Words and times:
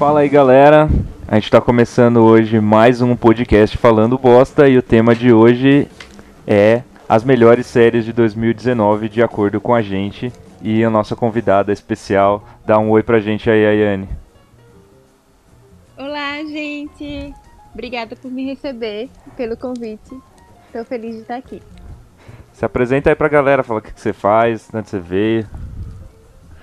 Fala 0.00 0.20
aí 0.20 0.30
galera, 0.30 0.88
a 1.28 1.34
gente 1.34 1.44
está 1.44 1.60
começando 1.60 2.20
hoje 2.20 2.58
mais 2.58 3.02
um 3.02 3.14
podcast 3.14 3.76
falando 3.76 4.16
bosta 4.16 4.66
e 4.66 4.78
o 4.78 4.82
tema 4.82 5.14
de 5.14 5.30
hoje 5.30 5.86
é 6.46 6.82
as 7.06 7.22
melhores 7.22 7.66
séries 7.66 8.06
de 8.06 8.12
2019 8.14 9.10
de 9.10 9.22
acordo 9.22 9.60
com 9.60 9.74
a 9.74 9.82
gente 9.82 10.32
e 10.62 10.82
a 10.82 10.88
nossa 10.88 11.14
convidada 11.14 11.70
especial 11.70 12.42
dá 12.64 12.78
um 12.78 12.88
oi 12.88 13.02
pra 13.02 13.20
gente 13.20 13.50
aí, 13.50 13.66
Ayane. 13.66 14.08
Olá, 15.98 16.38
gente! 16.44 17.34
Obrigada 17.74 18.16
por 18.16 18.30
me 18.30 18.46
receber, 18.46 19.10
pelo 19.36 19.54
convite. 19.54 20.18
Estou 20.68 20.82
feliz 20.86 21.16
de 21.16 21.20
estar 21.20 21.36
aqui. 21.36 21.62
Se 22.54 22.64
apresenta 22.64 23.10
aí 23.10 23.14
pra 23.14 23.28
galera, 23.28 23.62
fala 23.62 23.80
o 23.80 23.82
que, 23.82 23.92
que 23.92 24.00
você 24.00 24.14
faz, 24.14 24.66
de 24.66 24.78
onde 24.78 24.88
você 24.88 24.98
veio. 24.98 25.46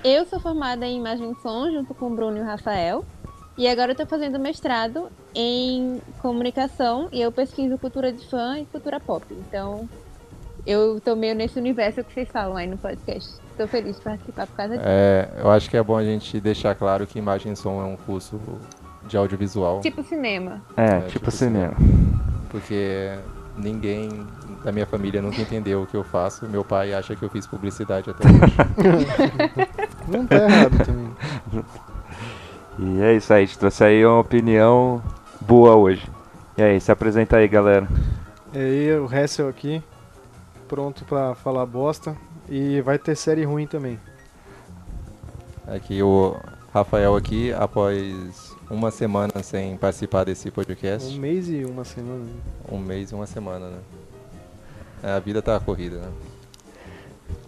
Eu 0.03 0.25
sou 0.25 0.39
formada 0.39 0.85
em 0.85 0.97
imagem 0.97 1.31
e 1.31 1.41
som 1.41 1.69
junto 1.69 1.93
com 1.93 2.07
o 2.07 2.15
Bruno 2.15 2.37
e 2.37 2.41
o 2.41 2.45
Rafael. 2.45 3.05
E 3.57 3.67
agora 3.67 3.93
eu 3.93 3.95
tô 3.95 4.05
fazendo 4.05 4.37
mestrado 4.37 5.09
em 5.33 5.99
comunicação 6.19 7.09
e 7.11 7.19
eu 7.19 7.31
pesquiso 7.31 7.75
cultura 7.79 8.13
de 8.13 8.23
fã 8.29 8.59
e 8.59 8.65
cultura 8.67 8.99
pop. 8.99 9.25
Então, 9.31 9.89
eu 10.65 11.01
tô 11.01 11.15
meio 11.15 11.33
nesse 11.33 11.57
universo 11.57 12.03
que 12.03 12.13
vocês 12.13 12.29
falam 12.29 12.55
aí 12.55 12.67
no 12.67 12.77
podcast. 12.77 13.27
Tô 13.57 13.67
feliz 13.67 13.97
de 13.97 14.03
participar 14.03 14.45
por 14.45 14.55
causa 14.55 14.77
disso. 14.77 14.87
É, 14.87 15.29
eu 15.39 15.49
acho 15.49 15.69
que 15.71 15.75
é 15.75 15.81
bom 15.81 15.97
a 15.97 16.03
gente 16.03 16.39
deixar 16.39 16.75
claro 16.75 17.07
que 17.07 17.17
imagem 17.17 17.53
e 17.53 17.55
som 17.55 17.81
é 17.81 17.85
um 17.85 17.95
curso 17.95 18.39
de 19.07 19.17
audiovisual. 19.17 19.81
Tipo 19.81 20.03
cinema. 20.03 20.61
É, 20.75 20.83
É, 20.83 20.99
tipo, 20.99 21.11
tipo 21.13 21.31
cinema. 21.31 21.73
Porque 22.51 23.17
ninguém 23.57 24.27
da 24.63 24.71
minha 24.71 24.85
família 24.85 25.19
nunca 25.19 25.41
entendeu 25.41 25.81
o 25.81 25.87
que 25.87 25.97
eu 25.97 26.03
faço. 26.03 26.45
Meu 26.47 26.63
pai 26.63 26.93
acha 26.93 27.15
que 27.15 27.23
eu 27.23 27.29
fiz 27.29 27.47
publicidade 27.47 28.11
até 28.11 28.23
hoje. 28.23 28.55
Não 30.07 30.27
tá 30.27 30.35
errado 30.35 30.85
também. 30.85 31.09
E 32.79 33.01
é 33.01 33.15
isso 33.15 33.33
aí, 33.33 33.43
a 33.43 33.45
gente 33.45 33.57
trouxe 33.57 33.83
aí 33.83 34.05
uma 34.05 34.19
opinião 34.19 35.01
boa 35.41 35.75
hoje. 35.75 36.07
E 36.57 36.61
aí, 36.61 36.79
se 36.79 36.91
apresenta 36.91 37.37
aí, 37.37 37.47
galera. 37.47 37.87
E 38.53 38.57
aí, 38.57 38.97
o 38.97 39.11
Hessel 39.11 39.47
aqui, 39.49 39.81
pronto 40.67 41.03
pra 41.05 41.35
falar 41.35 41.65
bosta. 41.65 42.15
E 42.49 42.79
vai 42.81 42.97
ter 42.97 43.15
série 43.15 43.43
ruim 43.43 43.67
também. 43.67 43.99
Aqui 45.67 46.01
o 46.01 46.37
Rafael 46.73 47.15
aqui, 47.15 47.51
após 47.53 48.55
uma 48.69 48.89
semana 48.89 49.43
sem 49.43 49.75
participar 49.75 50.23
desse 50.23 50.47
Um 50.49 50.51
podcast. 50.51 51.19
mês 51.19 51.49
e 51.49 51.65
uma 51.65 51.83
semana. 51.83 52.23
né? 52.23 52.31
Um 52.71 52.77
mês 52.77 53.11
e 53.11 53.15
uma 53.15 53.25
semana, 53.27 53.67
né? 53.69 53.79
É, 55.03 55.11
A 55.11 55.19
vida 55.19 55.41
tá 55.41 55.59
corrida, 55.59 55.97
né? 55.97 56.11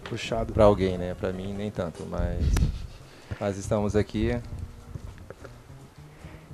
Puxado. 0.04 0.52
Pra 0.52 0.64
alguém, 0.64 0.98
né? 0.98 1.14
Pra 1.18 1.32
mim 1.32 1.54
nem 1.54 1.70
tanto, 1.70 2.04
mas... 2.10 2.44
Mas 3.40 3.56
estamos 3.56 3.96
aqui. 3.96 4.38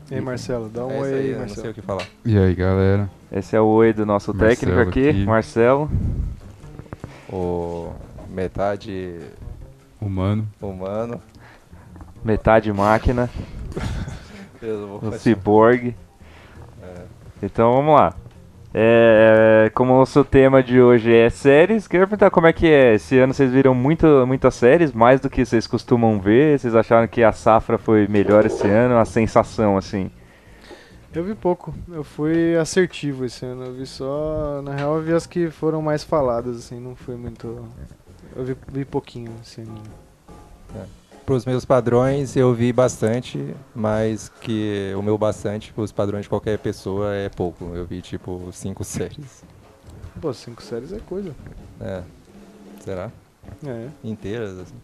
E 0.09 0.15
aí, 0.15 0.21
Marcelo, 0.21 0.69
dá 0.69 0.87
um 0.87 0.91
é 0.93 1.01
oi 1.01 1.13
aí, 1.13 1.19
aí, 1.19 1.31
eu 1.31 1.39
não 1.41 1.49
sei 1.49 1.57
Marcelo. 1.57 1.71
o 1.71 1.75
que 1.75 1.83
falar. 1.83 2.07
E 2.25 2.39
aí, 2.39 2.55
galera? 2.55 3.11
Esse 3.33 3.57
é 3.57 3.61
o 3.61 3.65
oi 3.65 3.93
do 3.93 4.07
nosso 4.07 4.33
Marcelo 4.33 4.51
técnico 4.51 4.89
aqui, 4.89 5.09
aqui. 5.09 5.25
Marcelo. 5.25 5.91
O 7.29 7.93
metade 8.31 9.21
Humano. 10.01 10.47
humano. 10.61 11.21
Metade 12.25 12.73
máquina, 12.73 13.29
Eu 14.63 14.99
vou 15.01 15.11
o 15.11 15.19
cyborg. 15.19 15.95
É. 16.83 17.03
Então 17.43 17.73
vamos 17.73 17.95
lá. 17.95 18.15
É, 18.79 19.71
como 19.75 19.95
o 19.95 19.97
nosso 20.01 20.23
tema 20.23 20.63
de 20.63 20.79
hoje 20.79 21.11
é 21.11 21.31
séries, 21.31 21.89
queria 21.89 22.07
perguntar 22.07 22.31
como 22.31 22.47
é 22.47 22.53
que 22.53 22.67
é. 22.67 22.97
Esse 22.97 23.19
ano 23.19 23.33
vocês 23.33 23.51
viram 23.51 23.75
muito, 23.75 24.07
muitas 24.27 24.55
séries, 24.55 24.93
mais 24.93 25.19
do 25.19 25.31
que 25.31 25.47
vocês 25.47 25.67
costumam 25.67 26.21
ver? 26.21 26.59
Vocês 26.59 26.75
acharam 26.75 27.09
que 27.09 27.23
a 27.23 27.33
safra 27.33 27.79
foi 27.79 28.07
melhor 28.07 28.45
esse 28.45 28.67
ano? 28.67 28.99
A 28.99 29.07
sensação, 29.07 29.79
assim. 29.79 30.11
Eu 31.15 31.25
vi 31.25 31.35
pouco. 31.35 31.73
Eu 31.91 32.05
fui 32.05 32.55
assertivo 32.59 33.25
esse 33.25 33.47
ano. 33.47 33.65
Eu 33.65 33.73
vi 33.73 33.87
só. 33.87 34.61
Na 34.63 34.75
real, 34.75 34.97
eu 34.97 35.03
vi 35.03 35.15
as 35.15 35.27
que 35.27 35.49
foram 35.49 35.81
mais 35.81 36.05
faladas, 36.05 36.59
assim. 36.59 36.79
Não 36.79 36.95
foi 36.95 37.17
muito. 37.17 37.67
Eu 38.37 38.45
vi, 38.45 38.55
vi 38.71 38.85
pouquinho 38.85 39.33
esse 39.43 39.63
ano. 39.63 39.73
Para 41.27 41.35
os 41.35 41.45
meus 41.45 41.65
padrões, 41.65 42.37
eu 42.37 42.55
vi 42.55 42.73
bastante, 42.73 43.53
mas 43.75 44.29
que 44.41 44.93
o 44.97 45.03
meu 45.03 45.19
bastante, 45.19 45.73
para 45.73 45.83
os 45.83 45.91
padrões 45.91 46.23
de 46.23 46.29
qualquer 46.29 46.57
pessoa, 46.57 47.13
é 47.13 47.29
pouco. 47.29 47.73
Eu 47.75 47.85
vi, 47.85 48.01
tipo, 48.01 48.49
cinco 48.53 48.85
séries. 48.85 49.43
Pô, 50.21 50.33
cinco 50.33 50.63
séries 50.63 50.93
é 50.93 51.01
coisa. 51.01 51.35
É. 51.81 52.03
Será? 52.79 53.11
É. 53.67 53.89
Inteiras, 54.05 54.57
assim. 54.57 54.75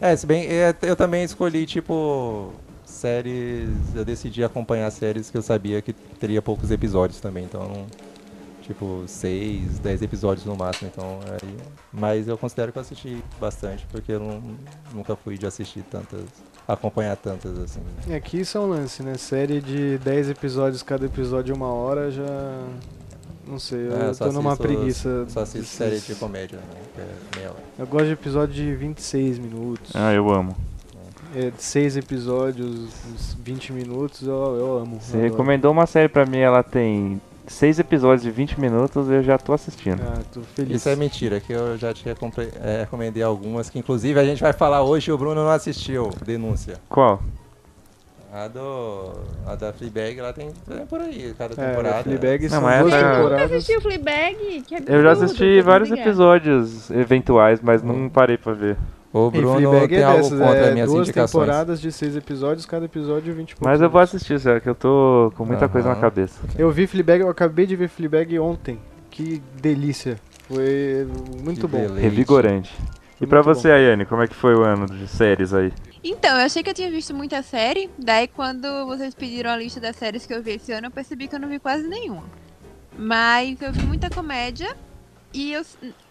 É, 0.00 0.16
se 0.16 0.26
bem, 0.26 0.44
é, 0.48 0.74
eu 0.82 0.96
também 0.96 1.22
escolhi, 1.22 1.66
tipo, 1.66 2.52
séries... 2.84 3.68
Eu 3.94 4.04
decidi 4.04 4.42
acompanhar 4.42 4.90
séries 4.90 5.30
que 5.30 5.38
eu 5.38 5.42
sabia 5.42 5.80
que 5.80 5.92
teria 5.92 6.42
poucos 6.42 6.72
episódios 6.72 7.20
também, 7.20 7.44
então... 7.44 7.62
Não, 7.62 7.86
tipo, 8.62 9.02
seis, 9.06 9.78
dez 9.78 10.00
episódios 10.02 10.46
no 10.46 10.56
máximo, 10.56 10.90
então... 10.92 11.18
Aí, 11.30 11.56
mas 11.92 12.26
eu 12.28 12.38
considero 12.38 12.72
que 12.72 12.78
eu 12.78 12.82
assisti 12.82 13.22
bastante, 13.40 13.86
porque 13.90 14.12
eu 14.12 14.20
não, 14.20 14.42
nunca 14.94 15.14
fui 15.16 15.36
de 15.36 15.46
assistir 15.46 15.82
tantas... 15.82 16.22
Acompanhar 16.66 17.16
tantas, 17.16 17.58
assim. 17.58 17.80
E 18.06 18.14
aqui 18.14 18.40
isso 18.40 18.56
é 18.56 18.60
um 18.60 18.66
lance, 18.68 19.02
né? 19.02 19.14
Série 19.18 19.60
de 19.60 19.98
10 19.98 20.30
episódios, 20.30 20.80
cada 20.82 21.04
episódio 21.06 21.52
uma 21.54 21.66
hora, 21.66 22.08
já. 22.10 22.22
Não 23.44 23.58
sei, 23.58 23.88
eu 23.88 23.96
É, 24.10 24.14
só 24.14 24.26
tô 24.26 24.32
numa 24.32 24.52
assisto- 24.52 24.62
preguiça. 24.68 25.26
Só 25.28 25.40
assisto 25.40 25.58
desses- 25.58 25.72
série 25.76 25.98
de 25.98 26.14
comédia, 26.14 26.58
né? 26.58 26.64
Que 26.94 27.00
é 27.00 27.06
meia 27.36 27.50
hora. 27.50 27.62
Eu 27.76 27.86
gosto 27.88 28.06
de 28.06 28.12
episódio 28.12 28.54
de 28.54 28.74
26 28.76 29.38
minutos. 29.40 29.90
Ah, 29.94 30.12
eu 30.14 30.30
amo. 30.32 30.56
É, 31.34 31.50
de 31.50 31.62
6 31.62 31.96
episódios, 31.96 32.90
uns 33.12 33.34
20 33.42 33.72
minutos, 33.72 34.22
eu, 34.22 34.32
eu 34.56 34.78
amo. 34.78 35.00
Você 35.00 35.16
eu 35.16 35.20
recomendou 35.22 35.72
uma 35.72 35.86
série 35.86 36.08
pra 36.08 36.24
mim, 36.24 36.38
ela 36.38 36.62
tem 36.62 37.20
seis 37.46 37.78
episódios 37.78 38.22
de 38.22 38.30
20 38.30 38.60
minutos, 38.60 39.08
eu 39.10 39.22
já 39.22 39.36
tô 39.38 39.52
assistindo. 39.52 40.00
Ah, 40.02 40.20
tô 40.32 40.40
feliz. 40.42 40.76
Isso 40.76 40.88
é 40.88 40.96
mentira, 40.96 41.40
que 41.40 41.52
eu 41.52 41.76
já 41.76 41.92
te 41.92 42.04
é, 42.08 42.80
recomendei 42.80 43.22
algumas, 43.22 43.68
que 43.70 43.78
inclusive 43.78 44.18
a 44.18 44.24
gente 44.24 44.40
vai 44.42 44.52
falar 44.52 44.82
hoje 44.82 45.10
e 45.10 45.12
o 45.12 45.18
Bruno 45.18 45.42
não 45.42 45.50
assistiu. 45.50 46.10
Denúncia. 46.24 46.78
Qual? 46.88 47.22
A, 48.34 48.48
do, 48.48 49.12
a 49.46 49.54
da 49.56 49.74
Fleabag, 49.74 50.18
ela 50.18 50.32
tem, 50.32 50.50
tem 50.66 50.86
por 50.86 51.00
aí, 51.02 51.34
cada 51.36 51.52
É, 51.52 51.68
temporada. 51.68 51.98
a 52.00 52.02
Fleabag 52.02 52.42
Não, 52.44 52.48
são 52.50 52.62
mas 52.62 52.80
duas 52.80 52.94
essa- 52.94 53.04
Nunca 53.06 53.16
temporadas. 53.18 53.52
assisti 53.52 53.76
o 53.76 53.80
Fleabag, 53.82 54.62
que 54.66 54.74
absurdo, 54.74 54.90
Eu 54.96 55.02
já 55.02 55.10
assisti 55.12 55.60
vários 55.60 55.90
episódios 55.90 56.90
eventuais, 56.90 57.60
mas 57.60 57.82
não 57.82 58.08
parei 58.08 58.38
pra 58.38 58.54
ver. 58.54 58.78
O 59.12 59.30
Bruno 59.30 59.56
Fleabag 59.56 59.88
tem 59.88 59.98
é 59.98 60.04
algo 60.04 60.22
dessas, 60.22 60.38
contra 60.38 60.56
é 60.58 60.72
minhas 60.72 60.90
duas 60.90 61.08
indicações. 61.08 61.42
temporadas 61.44 61.80
de 61.80 61.92
6 61.92 62.16
episódios, 62.16 62.64
cada 62.64 62.86
episódio 62.86 63.34
20 63.34 63.50
e 63.50 63.54
poucos 63.54 63.66
Mas 63.70 63.80
eu 63.82 63.90
vou 63.90 64.00
assistir, 64.00 64.40
sério, 64.40 64.60
que 64.60 64.68
eu 64.68 64.74
tô 64.74 65.32
com 65.36 65.44
muita 65.44 65.68
coisa 65.68 65.90
na 65.90 65.96
cabeça. 65.96 66.40
Eu 66.56 66.70
vi 66.70 66.86
Fleabag, 66.86 67.20
eu 67.22 67.28
acabei 67.28 67.66
de 67.66 67.76
ver 67.76 67.88
Fleabag 67.88 68.38
ontem. 68.38 68.78
Que 69.10 69.42
delícia. 69.60 70.18
Foi 70.48 71.06
muito 71.44 71.62
Que 71.62 71.66
bom. 71.66 71.78
beleza. 71.78 72.00
Revigorante. 72.00 72.74
E 73.20 73.26
muito 73.26 73.42
você, 73.44 73.70
Ayane, 73.70 74.06
como 74.06 74.22
é 74.22 74.26
que 74.26 74.34
foi 74.34 74.54
o 74.54 74.62
ano 74.64 74.86
de 74.86 75.06
séries 75.06 75.52
aí? 75.52 75.72
Então, 76.02 76.36
eu 76.38 76.46
achei 76.46 76.62
que 76.62 76.70
eu 76.70 76.74
tinha 76.74 76.90
visto 76.90 77.14
muita 77.14 77.42
série, 77.42 77.88
daí 77.96 78.26
quando 78.26 78.86
vocês 78.86 79.14
pediram 79.14 79.50
a 79.50 79.56
lista 79.56 79.78
das 79.78 79.94
séries 79.94 80.26
que 80.26 80.34
eu 80.34 80.42
vi 80.42 80.52
esse 80.52 80.72
ano, 80.72 80.86
eu 80.88 80.90
percebi 80.90 81.28
que 81.28 81.36
eu 81.36 81.38
não 81.38 81.48
vi 81.48 81.58
quase 81.60 81.86
nenhuma. 81.86 82.24
Mas 82.98 83.60
eu 83.62 83.72
vi 83.72 83.82
muita 83.86 84.10
comédia, 84.10 84.74
e 85.32 85.52
eu, 85.52 85.62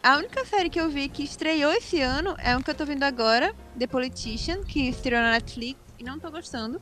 a 0.01 0.17
única 0.17 0.43
série 0.45 0.69
que 0.69 0.79
eu 0.79 0.89
vi 0.89 1.07
que 1.09 1.23
estreou 1.23 1.71
esse 1.73 2.01
ano 2.01 2.35
é 2.39 2.55
uma 2.55 2.63
que 2.63 2.69
eu 2.71 2.75
tô 2.75 2.85
vendo 2.85 3.03
agora, 3.03 3.53
The 3.77 3.87
Politician, 3.87 4.61
que 4.63 4.89
estreou 4.89 5.21
na 5.21 5.31
Netflix, 5.31 5.79
e 5.99 6.03
não 6.03 6.19
tô 6.19 6.29
gostando. 6.31 6.81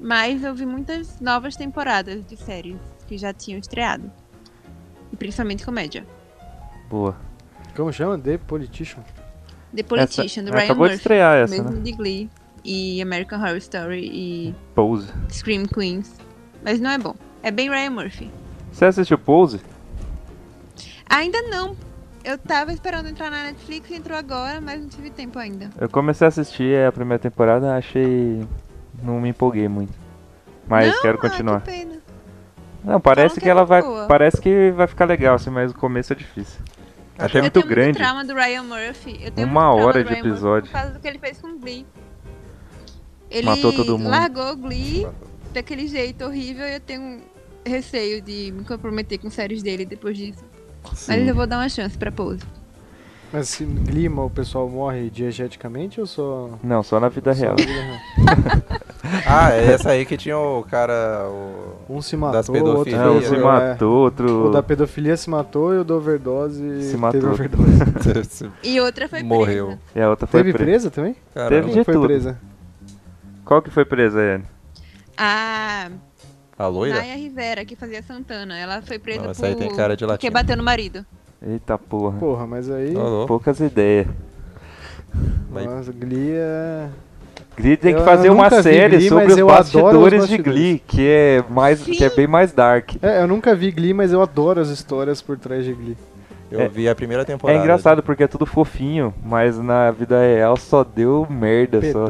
Mas 0.00 0.42
eu 0.42 0.54
vi 0.54 0.66
muitas 0.66 1.20
novas 1.20 1.54
temporadas 1.54 2.24
de 2.26 2.36
séries 2.36 2.78
que 3.06 3.16
já 3.18 3.32
tinham 3.32 3.58
estreado. 3.60 4.10
E 5.12 5.16
principalmente 5.16 5.64
comédia. 5.64 6.06
Boa. 6.88 7.16
Como 7.76 7.92
chama? 7.92 8.18
The 8.18 8.38
Politician. 8.38 9.04
The 9.74 9.82
Politician, 9.82 10.44
do 10.44 10.48
Essa- 10.48 10.56
Ryan 10.58 10.64
acabou 10.64 10.86
de 10.86 10.92
Murphy, 10.92 10.96
estrear 10.96 11.36
essa, 11.36 11.54
mesmo 11.54 11.70
né? 11.70 11.80
de 11.82 11.92
Glee, 11.92 12.30
e 12.64 13.00
American 13.00 13.40
Horror 13.40 13.56
Story, 13.56 14.08
e 14.12 14.54
Pose. 14.74 15.08
Scream 15.30 15.64
Queens. 15.66 16.14
Mas 16.64 16.80
não 16.80 16.90
é 16.90 16.98
bom. 16.98 17.14
É 17.42 17.50
bem 17.50 17.68
Ryan 17.70 17.90
Murphy. 17.90 18.30
Você 18.70 18.84
assistiu 18.86 19.18
Pose? 19.18 19.60
Ainda 21.08 21.40
não. 21.42 21.76
Eu 22.24 22.38
tava 22.38 22.72
esperando 22.72 23.08
entrar 23.08 23.30
na 23.30 23.44
Netflix 23.44 23.90
e 23.90 23.94
entrou 23.96 24.16
agora, 24.16 24.60
mas 24.60 24.80
não 24.80 24.88
tive 24.88 25.10
tempo 25.10 25.38
ainda. 25.38 25.70
Eu 25.80 25.88
comecei 25.88 26.24
a 26.24 26.28
assistir 26.28 26.86
a 26.86 26.92
primeira 26.92 27.18
temporada, 27.18 27.74
achei. 27.74 28.46
Não 29.02 29.20
me 29.20 29.30
empolguei 29.30 29.66
muito. 29.68 29.92
Mas 30.68 30.94
Não? 30.94 31.02
quero 31.02 31.18
Ah, 31.18 31.20
continuar. 31.20 31.60
que 31.62 31.70
pena. 31.70 31.98
Não, 32.84 33.00
parece 33.00 33.34
Falam 33.36 33.42
que 33.42 33.48
é 33.48 33.50
ela 33.50 33.64
vai. 33.64 33.82
boa. 33.82 34.06
Parece 34.06 34.40
que 34.40 34.70
vai 34.72 34.86
ficar 34.86 35.04
legal, 35.06 35.34
assim, 35.34 35.50
mas 35.50 35.72
o 35.72 35.74
começo 35.74 36.12
é 36.12 36.16
difícil. 36.16 36.60
Achei 37.18 37.40
eu 37.40 37.42
muito 37.44 37.54
tenho 37.54 37.66
grande. 37.66 37.86
muito 37.88 37.98
trauma 37.98 38.24
do 38.24 38.34
Ryan 38.34 38.62
Murphy. 38.62 39.20
Eu 39.22 39.30
tenho 39.32 39.46
Uma 39.48 39.72
hora 39.74 40.02
de 40.02 40.08
Ryan 40.10 40.16
Murphy 40.18 40.28
episódio. 40.30 40.70
Por 40.70 40.78
causa 40.78 40.92
do 40.94 41.00
que 41.00 41.08
ele 41.08 41.18
fez 41.18 41.38
com 41.40 41.58
Glee. 41.58 41.86
Ele 43.30 43.46
Matou 43.46 43.72
todo 43.72 43.98
mundo. 43.98 44.10
largou 44.10 44.56
Glee 44.56 45.06
daquele 45.52 45.86
jeito 45.88 46.24
horrível 46.24 46.66
e 46.66 46.74
eu 46.74 46.80
tenho 46.80 47.20
receio 47.66 48.20
de 48.20 48.52
me 48.52 48.64
comprometer 48.64 49.18
com 49.18 49.30
séries 49.30 49.62
dele 49.62 49.84
depois 49.84 50.16
disso. 50.16 50.44
Mas 50.84 50.98
Sim. 50.98 51.28
eu 51.28 51.34
vou 51.34 51.46
dar 51.46 51.58
uma 51.58 51.68
chance 51.68 51.96
pra 51.96 52.10
Pose. 52.12 52.40
Mas 53.32 53.48
se 53.48 53.64
Glima 53.64 54.22
o 54.24 54.28
pessoal 54.30 54.68
morre 54.68 55.08
diegeticamente 55.08 55.98
ou 56.00 56.06
só. 56.06 56.50
Não, 56.62 56.82
só 56.82 57.00
na 57.00 57.08
vida 57.08 57.32
só 57.34 57.40
real. 57.40 57.54
na 57.56 57.64
vida 57.64 57.72
real? 57.72 58.82
Ah, 59.26 59.52
é 59.52 59.72
essa 59.72 59.90
aí 59.90 60.06
que 60.06 60.16
tinha 60.16 60.38
o 60.38 60.62
cara. 60.62 61.26
O... 61.28 61.76
Um 61.96 62.00
se 62.00 62.16
Das 62.16 62.48
matou, 62.48 62.54
o 62.66 62.76
outro 62.78 62.84
pedofilias. 62.84 63.04
Não, 63.04 63.20
foi- 63.20 63.28
se 63.28 63.34
é, 63.34 63.38
matou, 63.44 63.94
outro. 63.98 64.46
O 64.46 64.50
da 64.50 64.62
pedofilia 64.62 65.16
se 65.16 65.28
matou 65.28 65.74
e 65.74 65.78
o 65.78 65.84
da 65.84 65.94
overdose 65.94 66.82
Se 66.82 66.88
teve 66.92 66.96
matou. 66.98 67.30
overdose. 67.30 68.50
E 68.62 68.80
outra 68.80 69.08
foi 69.08 69.22
Morreu. 69.22 69.66
presa. 69.66 69.80
E 69.96 70.00
a 70.00 70.08
outra 70.08 70.26
foi 70.26 70.40
Teve 70.40 70.52
presa. 70.52 70.64
presa 70.70 70.90
também? 70.90 71.16
Caramba. 71.34 71.50
Teve 71.50 71.66
Quem 71.72 71.78
de 71.80 71.84
foi 71.84 71.94
tudo. 71.94 72.06
presa? 72.06 72.38
Qual 73.44 73.60
que 73.60 73.70
foi 73.70 73.84
presa, 73.84 74.18
Anne? 74.20 74.44
A 75.16 75.90
A 76.62 76.68
loira? 76.68 76.96
Naya 76.96 77.16
Rivera, 77.16 77.64
que 77.64 77.74
fazia 77.74 78.02
Santana, 78.02 78.56
ela 78.56 78.80
foi 78.82 78.96
presa 78.98 79.22
Nossa, 79.22 79.40
por... 79.40 79.48
aí 79.48 79.54
tem 79.56 79.74
cara 79.74 79.96
de 79.96 80.06
porque 80.06 80.30
bateu 80.30 80.56
no 80.56 80.62
marido. 80.62 81.04
Eita 81.44 81.76
porra. 81.76 82.18
Porra, 82.18 82.46
mas 82.46 82.70
aí. 82.70 82.94
Poucas 83.26 83.58
ideias. 83.58 84.06
Mas- 85.50 85.88
Glee 85.88 86.30
é. 86.34 86.86
Glee 87.56 87.76
tem 87.76 87.94
que 87.94 88.00
Eu 88.00 88.04
fazer 88.04 88.30
uma 88.30 88.48
série 88.62 88.96
Glee, 88.96 89.08
sobre 89.08 89.26
os 89.26 89.32
adoro 89.32 89.46
os 89.46 89.52
bastidores 89.52 90.28
de 90.28 90.36
bastidores. 90.38 90.60
Glee, 90.62 90.78
que 90.86 91.06
é 91.08 91.44
mais, 91.50 91.82
que 91.82 92.02
é 92.04 92.08
bem 92.08 92.26
mais 92.28 92.52
dark. 92.52 92.92
É, 93.02 93.22
eu 93.22 93.26
nunca 93.26 93.54
vi 93.54 93.70
Glee, 93.72 93.92
mas 93.92 94.12
eu 94.12 94.22
adoro 94.22 94.60
as 94.60 94.68
histórias 94.68 95.20
por 95.20 95.36
trás 95.36 95.64
de 95.64 95.72
Glee. 95.74 95.96
Eu 96.50 96.60
É- 96.60 96.68
vi 96.68 96.88
a 96.88 96.94
primeira 96.94 97.22
É 97.22 97.26
temporada. 97.26 97.58
engraçado 97.58 98.02
porque 98.02 98.22
é 98.22 98.28
tudo 98.28 98.46
fofinho, 98.46 99.12
mas 99.24 99.58
na 99.58 99.90
vida 99.90 100.20
real 100.20 100.56
só 100.56 100.84
deu 100.84 101.26
merda 101.28 101.80
só. 101.92 102.06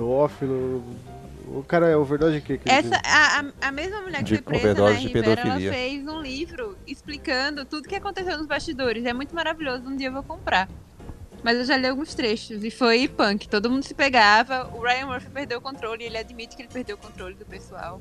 O 1.55 1.63
cara 1.63 1.89
é 1.89 1.97
overdose 1.97 2.37
de 2.37 2.41
quê? 2.41 2.59
que 2.59 2.69
ele 2.69 2.79
Essa, 2.79 2.97
a, 3.05 3.41
a, 3.41 3.69
a 3.69 3.73
mesma 3.73 4.01
mulher 4.01 4.19
que 4.19 4.25
De 4.25 4.35
foi 4.37 4.43
presa, 4.43 4.93
de 4.95 5.07
Rivera, 5.07 5.41
ela 5.43 5.59
fez 5.59 6.07
um 6.07 6.21
livro 6.21 6.77
explicando 6.87 7.65
tudo 7.65 7.89
que 7.89 7.95
aconteceu 7.95 8.39
nos 8.39 8.47
bastidores. 8.47 9.05
É 9.05 9.13
muito 9.13 9.35
maravilhoso, 9.35 9.85
um 9.87 9.97
dia 9.97 10.09
eu 10.09 10.13
vou 10.13 10.23
comprar. 10.23 10.69
Mas 11.43 11.59
eu 11.59 11.65
já 11.65 11.77
li 11.77 11.87
alguns 11.87 12.15
trechos 12.15 12.63
e 12.65 12.71
foi 12.71 13.09
punk. 13.09 13.49
Todo 13.49 13.69
mundo 13.69 13.83
se 13.83 13.95
pegava, 13.95 14.71
o 14.75 14.81
Ryan 14.81 15.07
Murphy 15.07 15.29
perdeu 15.31 15.59
o 15.59 15.61
controle 15.61 16.05
e 16.05 16.07
ele 16.07 16.17
admite 16.17 16.55
que 16.57 16.63
ele 16.63 16.69
perdeu 16.73 16.97
o 16.97 16.99
controle 16.99 17.35
do 17.35 17.45
pessoal. 17.45 18.01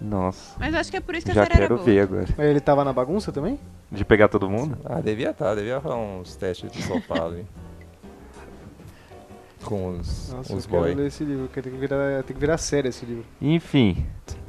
Nossa, 0.00 0.54
Mas 0.60 0.74
eu 0.74 0.80
acho 0.80 0.90
que 0.90 0.98
é 0.98 1.00
por 1.00 1.14
isso 1.14 1.24
que 1.24 1.32
a 1.32 1.34
já 1.34 1.42
série 1.42 1.54
era 1.54 1.62
quero 1.62 1.76
boa. 1.76 1.84
ver 1.86 2.00
agora. 2.00 2.26
Mas 2.36 2.46
ele 2.46 2.60
tava 2.60 2.84
na 2.84 2.92
bagunça 2.92 3.32
também? 3.32 3.58
De 3.90 4.04
pegar 4.04 4.28
todo 4.28 4.48
mundo? 4.50 4.76
Ah, 4.84 5.00
devia 5.00 5.30
estar, 5.30 5.54
devia 5.54 5.80
falar 5.80 5.96
uns 5.96 6.36
testes 6.36 6.70
de 6.70 6.82
sofá 6.82 7.24
ali. 7.24 7.46
Com 9.66 9.98
os, 9.98 10.32
Nossa, 10.32 10.54
os 10.54 10.64
eu 10.64 10.70
quero 10.70 10.96
ler 10.96 11.06
esse 11.08 11.24
livro, 11.24 11.48
tem 11.48 11.62
que 11.62 11.70
virar, 11.70 12.22
tem 12.22 12.34
que 12.34 12.40
virar 12.40 12.56
série 12.56 12.88
esse 12.88 13.04
livro. 13.04 13.24
Enfim, 13.42 14.06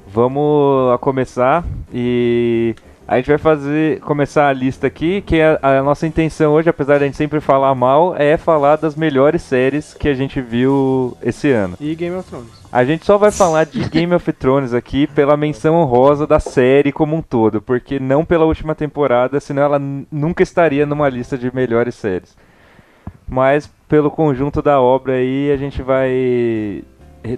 vamos 0.07 0.93
a 0.93 0.97
começar 0.99 1.65
e 1.91 2.75
a 3.07 3.15
gente 3.15 3.27
vai 3.27 3.37
fazer 3.37 3.99
começar 4.01 4.49
a 4.49 4.53
lista 4.53 4.85
aqui, 4.85 5.21
que 5.21 5.41
a, 5.41 5.57
a 5.61 5.81
nossa 5.81 6.05
intenção 6.05 6.53
hoje, 6.53 6.69
apesar 6.69 6.97
de 6.97 7.05
a 7.05 7.07
gente 7.07 7.15
sempre 7.15 7.39
falar 7.39 7.73
mal, 7.73 8.15
é 8.17 8.35
falar 8.35 8.75
das 8.75 8.95
melhores 8.95 9.41
séries 9.41 9.93
que 9.93 10.09
a 10.09 10.13
gente 10.13 10.41
viu 10.41 11.17
esse 11.23 11.49
ano. 11.49 11.77
E 11.79 11.95
Game 11.95 12.15
of 12.15 12.29
Thrones. 12.29 12.51
A 12.69 12.83
gente 12.83 13.05
só 13.05 13.17
vai 13.17 13.31
falar 13.31 13.63
de 13.63 13.79
Game 13.89 14.13
of 14.13 14.33
Thrones 14.33 14.73
aqui 14.73 15.07
pela 15.07 15.37
menção 15.37 15.75
honrosa 15.75 16.27
da 16.27 16.39
série 16.39 16.91
como 16.91 17.15
um 17.15 17.21
todo, 17.21 17.61
porque 17.61 17.97
não 17.97 18.25
pela 18.25 18.45
última 18.45 18.75
temporada, 18.75 19.39
senão 19.39 19.63
ela 19.63 19.79
nunca 20.11 20.43
estaria 20.43 20.85
numa 20.85 21.07
lista 21.07 21.37
de 21.37 21.53
melhores 21.55 21.95
séries. 21.95 22.35
Mas 23.25 23.71
pelo 23.87 24.11
conjunto 24.11 24.61
da 24.61 24.79
obra 24.81 25.13
aí, 25.13 25.51
a 25.51 25.57
gente 25.57 25.81
vai 25.81 26.83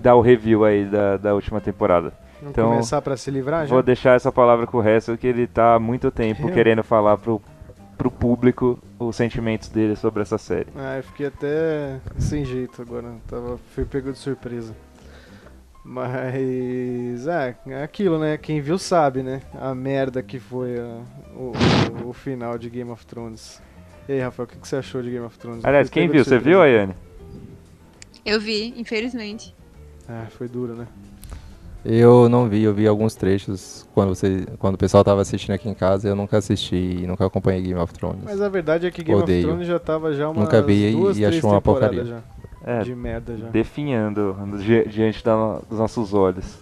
dar 0.02 0.16
o 0.16 0.22
review 0.22 0.66
aí 0.66 0.86
da, 0.86 1.18
da 1.18 1.34
última 1.34 1.60
temporada. 1.62 2.12
Vamos 2.40 2.52
Então, 2.52 2.70
começar 2.70 3.02
pra 3.02 3.18
se 3.18 3.30
livrar 3.30 3.66
já? 3.68 3.74
Vou 3.74 3.84
deixar 3.84 4.16
essa 4.16 4.32
palavra 4.32 4.66
com 4.66 4.78
o 4.78 4.82
resto, 4.82 5.18
que 5.18 5.28
ele 5.28 5.46
tá 5.48 5.76
há 5.76 5.80
muito 5.80 6.10
tempo 6.10 6.48
Eu? 6.48 6.54
querendo 6.54 6.84
falar 6.84 7.18
pro, 7.18 7.42
pro 7.98 8.10
público 8.10 8.80
os 8.98 9.16
sentimentos 9.16 9.70
dele 9.70 9.96
sobre 9.96 10.22
essa 10.22 10.38
série. 10.38 10.68
Ah, 10.76 10.98
eu 10.98 11.04
fiquei 11.04 11.28
até 11.28 12.00
sem 12.18 12.46
jeito 12.46 12.82
agora. 12.82 13.10
Tava, 13.28 13.58
fui 13.74 13.84
pego 13.86 14.12
de 14.12 14.18
surpresa. 14.18 14.74
Mas. 15.84 17.26
É, 17.28 17.56
é 17.68 17.84
aquilo, 17.84 18.20
né? 18.20 18.38
Quem 18.38 18.62
viu 18.62 18.78
sabe, 18.78 19.24
né? 19.24 19.42
A 19.60 19.74
merda 19.74 20.22
que 20.22 20.40
foi 20.40 20.78
a- 20.80 21.02
o, 21.36 21.52
o, 22.06 22.10
o 22.10 22.14
final 22.14 22.58
de 22.58 22.70
Game 22.70 22.92
of 22.92 23.06
Thrones. 23.06 23.62
E 24.10 24.14
aí, 24.14 24.22
Rafael, 24.22 24.46
o 24.46 24.50
que, 24.50 24.58
que 24.58 24.68
você 24.68 24.78
achou 24.78 25.04
de 25.04 25.12
Game 25.12 25.24
of 25.24 25.38
Thrones? 25.38 25.64
Aliás, 25.64 25.88
quem 25.88 26.08
viu? 26.10 26.26
Você 26.26 26.40
viu, 26.40 26.60
Ayane? 26.64 26.96
Eu 28.26 28.42
vi, 28.42 28.74
infelizmente. 28.76 29.54
Ah, 30.08 30.26
foi 30.32 30.48
duro, 30.48 30.74
né? 30.74 30.88
Eu 31.86 32.28
não 32.28 32.50
vi, 32.50 32.64
eu 32.64 32.74
vi 32.74 32.88
alguns 32.88 33.14
trechos 33.14 33.88
quando, 33.94 34.16
você, 34.16 34.48
quando 34.58 34.74
o 34.74 34.78
pessoal 34.80 35.04
tava 35.04 35.22
assistindo 35.22 35.52
aqui 35.52 35.70
em 35.70 35.76
casa. 35.76 36.08
Eu 36.08 36.16
nunca 36.16 36.38
assisti 36.40 36.76
e 37.04 37.06
nunca 37.06 37.24
acompanhei 37.24 37.62
Game 37.62 37.80
of 37.80 37.94
Thrones. 37.94 38.22
Mas 38.24 38.42
a 38.42 38.50
verdade 38.50 38.88
é 38.88 38.92
que 38.92 39.04
Game 39.04 39.22
Odeio. 39.22 39.42
of 39.42 39.48
Thrones 39.48 39.68
já 39.68 39.78
tava 39.78 40.12
já 40.16 40.28
umas 40.28 40.40
Nunca 40.44 40.60
vi 40.60 40.88
e- 40.88 40.92
duas, 40.92 41.16
e 41.20 41.24
achei 41.24 41.42
uma 41.42 41.58
temporadas 41.62 41.96
porcaria. 41.96 42.06
já. 42.66 42.72
É, 42.80 42.84
De 42.84 42.96
merda 42.96 43.38
já. 43.38 43.48
definhando 43.50 44.36
di- 44.58 44.90
diante 44.90 45.24
da- 45.24 45.60
dos 45.70 45.78
nossos 45.78 46.16
olhos. 46.16 46.58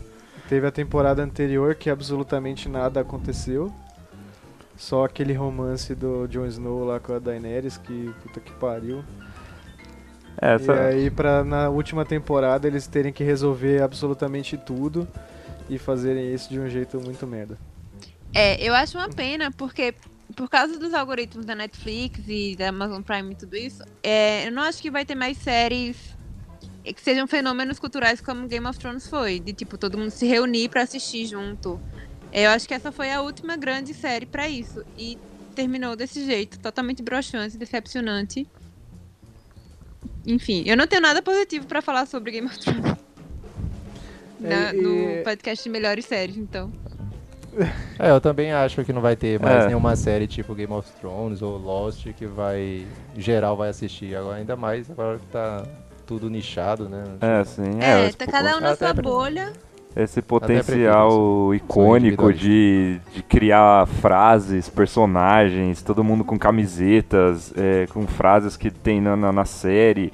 Teve 0.50 0.68
a 0.68 0.72
temporada 0.72 1.24
anterior 1.24 1.76
que 1.76 1.90
absolutamente 1.90 2.68
nada 2.68 3.00
aconteceu. 3.00 3.72
Só 4.78 5.06
aquele 5.06 5.34
romance 5.34 5.94
do 5.96 6.28
Jon 6.28 6.46
Snow 6.46 6.86
lá 6.86 7.00
com 7.00 7.14
a 7.14 7.20
Daenerys, 7.20 7.78
que 7.78 8.14
puta 8.22 8.40
que 8.40 8.52
pariu. 8.54 9.04
Essa, 10.40 10.72
E 10.72 10.80
aí, 10.80 11.10
pra, 11.10 11.44
na 11.44 11.68
última 11.70 12.06
temporada, 12.06 12.68
eles 12.68 12.86
terem 12.86 13.12
que 13.12 13.24
resolver 13.24 13.82
absolutamente 13.82 14.56
tudo 14.56 15.08
e 15.68 15.80
fazerem 15.80 16.32
isso 16.34 16.50
de 16.50 16.60
um 16.60 16.70
jeito 16.70 17.02
muito 17.02 17.26
merda. 17.26 17.58
É, 18.34 18.64
eu 18.64 18.76
acho 18.76 18.98
uma 18.98 19.10
pena, 19.10 19.52
porque 19.52 19.96
por 20.36 20.48
causa 20.50 20.78
dos 20.78 20.94
algoritmos 20.94 21.46
da 21.46 21.56
Netflix 21.56 22.22
e 22.28 22.56
da 22.56 22.70
Amazon 22.70 23.02
Prime 23.02 23.32
e 23.32 23.36
tudo 23.36 23.56
isso, 23.56 23.84
é, 24.04 24.48
eu 24.48 24.52
não 24.52 24.62
acho 24.62 24.82
que 24.82 24.92
vai 24.92 25.06
ter 25.06 25.16
mais 25.16 25.38
séries 25.38 26.16
que 26.84 27.02
sejam 27.02 27.28
fenômenos 27.28 27.80
culturais 27.80 28.22
como 28.22 28.48
Game 28.48 28.66
of 28.66 28.80
Thrones 28.80 29.08
foi, 29.08 29.40
de 29.40 29.52
tipo 29.52 29.78
todo 29.78 29.98
mundo 29.98 30.10
se 30.12 30.26
reunir 30.26 30.70
pra 30.70 30.84
assistir 30.84 31.26
junto. 31.26 31.82
É, 32.38 32.46
Eu 32.46 32.52
acho 32.52 32.68
que 32.68 32.74
essa 32.74 32.92
foi 32.92 33.12
a 33.12 33.22
última 33.22 33.58
grande 33.58 33.94
série 33.96 34.26
pra 34.28 34.48
isso 34.48 34.84
e 34.96 35.18
terminou 35.56 35.96
desse 35.96 36.24
jeito, 36.24 36.60
totalmente 36.60 37.02
broxante, 37.02 37.58
decepcionante. 37.58 38.48
Enfim, 40.26 40.64
eu 40.68 40.78
não 40.78 40.86
tenho 40.86 41.02
nada 41.02 41.20
positivo 41.22 41.66
pra 41.66 41.82
falar 41.82 42.06
sobre 42.06 42.32
Game 42.32 42.46
of 42.46 42.60
Thrones. 42.60 42.96
Na- 44.40 44.70
É, 44.70 44.76
e- 44.76 44.82
no 44.82 45.24
podcast 45.24 45.64
de 45.64 45.70
melhores 45.70 46.06
séries, 46.06 46.38
então. 46.38 46.72
É, 47.98 48.12
eu 48.12 48.22
também 48.22 48.54
acho 48.54 48.86
que 48.86 48.94
não 48.94 49.02
vai 49.02 49.16
ter 49.16 49.40
mais 49.40 49.64
É. 49.64 49.68
nenhuma 49.70 49.96
série 49.96 50.28
tipo 50.28 50.54
Game 50.54 50.72
of 50.72 50.88
Thrones 51.02 51.42
ou 51.42 51.58
Lost 51.58 52.06
que 52.14 52.28
vai. 52.28 52.86
geral 53.18 53.58
vai 53.58 53.70
assistir. 53.70 54.16
Agora, 54.16 54.38
ainda 54.38 54.56
mais 54.56 54.92
agora 54.92 55.18
que 55.18 55.26
tá 55.26 55.66
tudo 56.06 56.30
nichado, 56.30 56.88
né? 56.88 57.04
é, 57.20 57.44
sim. 57.44 57.80
É, 57.82 58.06
esse 58.06 58.16
tá 58.16 58.26
po- 58.26 58.32
cada 58.32 58.56
um 58.56 58.60
na 58.60 58.76
sua 58.76 58.94
pra- 58.94 59.02
bolha. 59.02 59.54
Esse 59.98 60.22
potencial 60.22 61.56
icônico 61.56 62.32
de, 62.32 63.00
de 63.14 63.24
criar 63.24 63.88
frases, 63.88 64.70
personagens, 64.70 65.82
todo 65.82 66.04
mundo 66.04 66.24
com 66.24 66.38
camisetas, 66.38 67.52
é, 67.58 67.88
com 67.88 68.06
frases 68.06 68.56
que 68.56 68.70
tem 68.70 69.02
na, 69.02 69.16
na, 69.16 69.32
na 69.32 69.46
série. 69.46 70.14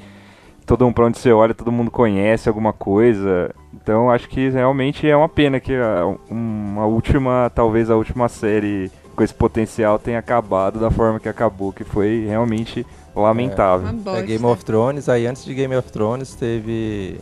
Todo 0.65 0.85
mundo 0.85 0.93
pra 0.93 1.05
onde 1.05 1.19
você 1.19 1.33
olha, 1.33 1.53
todo 1.53 1.71
mundo 1.71 1.91
conhece 1.91 2.47
alguma 2.47 2.71
coisa. 2.71 3.53
Então 3.73 4.09
acho 4.09 4.29
que 4.29 4.49
realmente 4.49 5.05
é 5.05 5.17
uma 5.17 5.27
pena 5.27 5.59
que 5.59 5.75
a, 5.75 6.05
uma 6.29 6.85
última, 6.85 7.51
talvez 7.53 7.89
a 7.89 7.95
última 7.97 8.29
série 8.29 8.89
com 9.15 9.23
esse 9.23 9.33
potencial 9.33 9.99
tenha 9.99 10.19
acabado 10.19 10.79
da 10.79 10.89
forma 10.89 11.19
que 11.19 11.29
acabou, 11.29 11.73
que 11.73 11.83
foi 11.83 12.25
realmente 12.25 12.85
lamentável. 13.15 13.91
Bosta. 13.93 14.19
É 14.19 14.23
Game 14.23 14.45
of 14.45 14.63
Thrones, 14.63 15.09
aí 15.09 15.27
antes 15.27 15.43
de 15.43 15.53
Game 15.53 15.75
of 15.75 15.91
Thrones 15.91 16.33
teve 16.33 17.19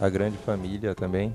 a 0.00 0.08
Grande 0.08 0.36
Família 0.38 0.94
também. 0.94 1.32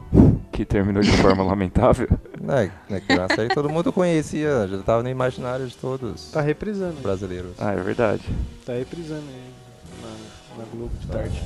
Que 0.57 0.65
terminou 0.65 1.03
de 1.03 1.11
forma 1.11 1.43
lamentável. 1.45 2.07
Uma 2.41 3.27
série 3.35 3.47
que 3.47 3.53
todo 3.53 3.69
mundo 3.69 3.93
conhecia, 3.93 4.67
já 4.67 4.79
tava 4.79 5.03
no 5.03 5.09
imaginário 5.09 5.67
de 5.67 5.77
todos 5.77 6.31
Tá 6.31 6.41
reprisando. 6.41 6.95
os 6.95 6.99
brasileiros. 6.99 7.51
Ah, 7.59 7.73
é 7.73 7.75
verdade. 7.75 8.23
Tá 8.65 8.73
reprisando 8.73 9.21
aí 9.27 9.53
na, 10.01 10.57
na 10.57 10.69
Globo 10.71 10.91
de 10.99 11.05
tarde. 11.05 11.39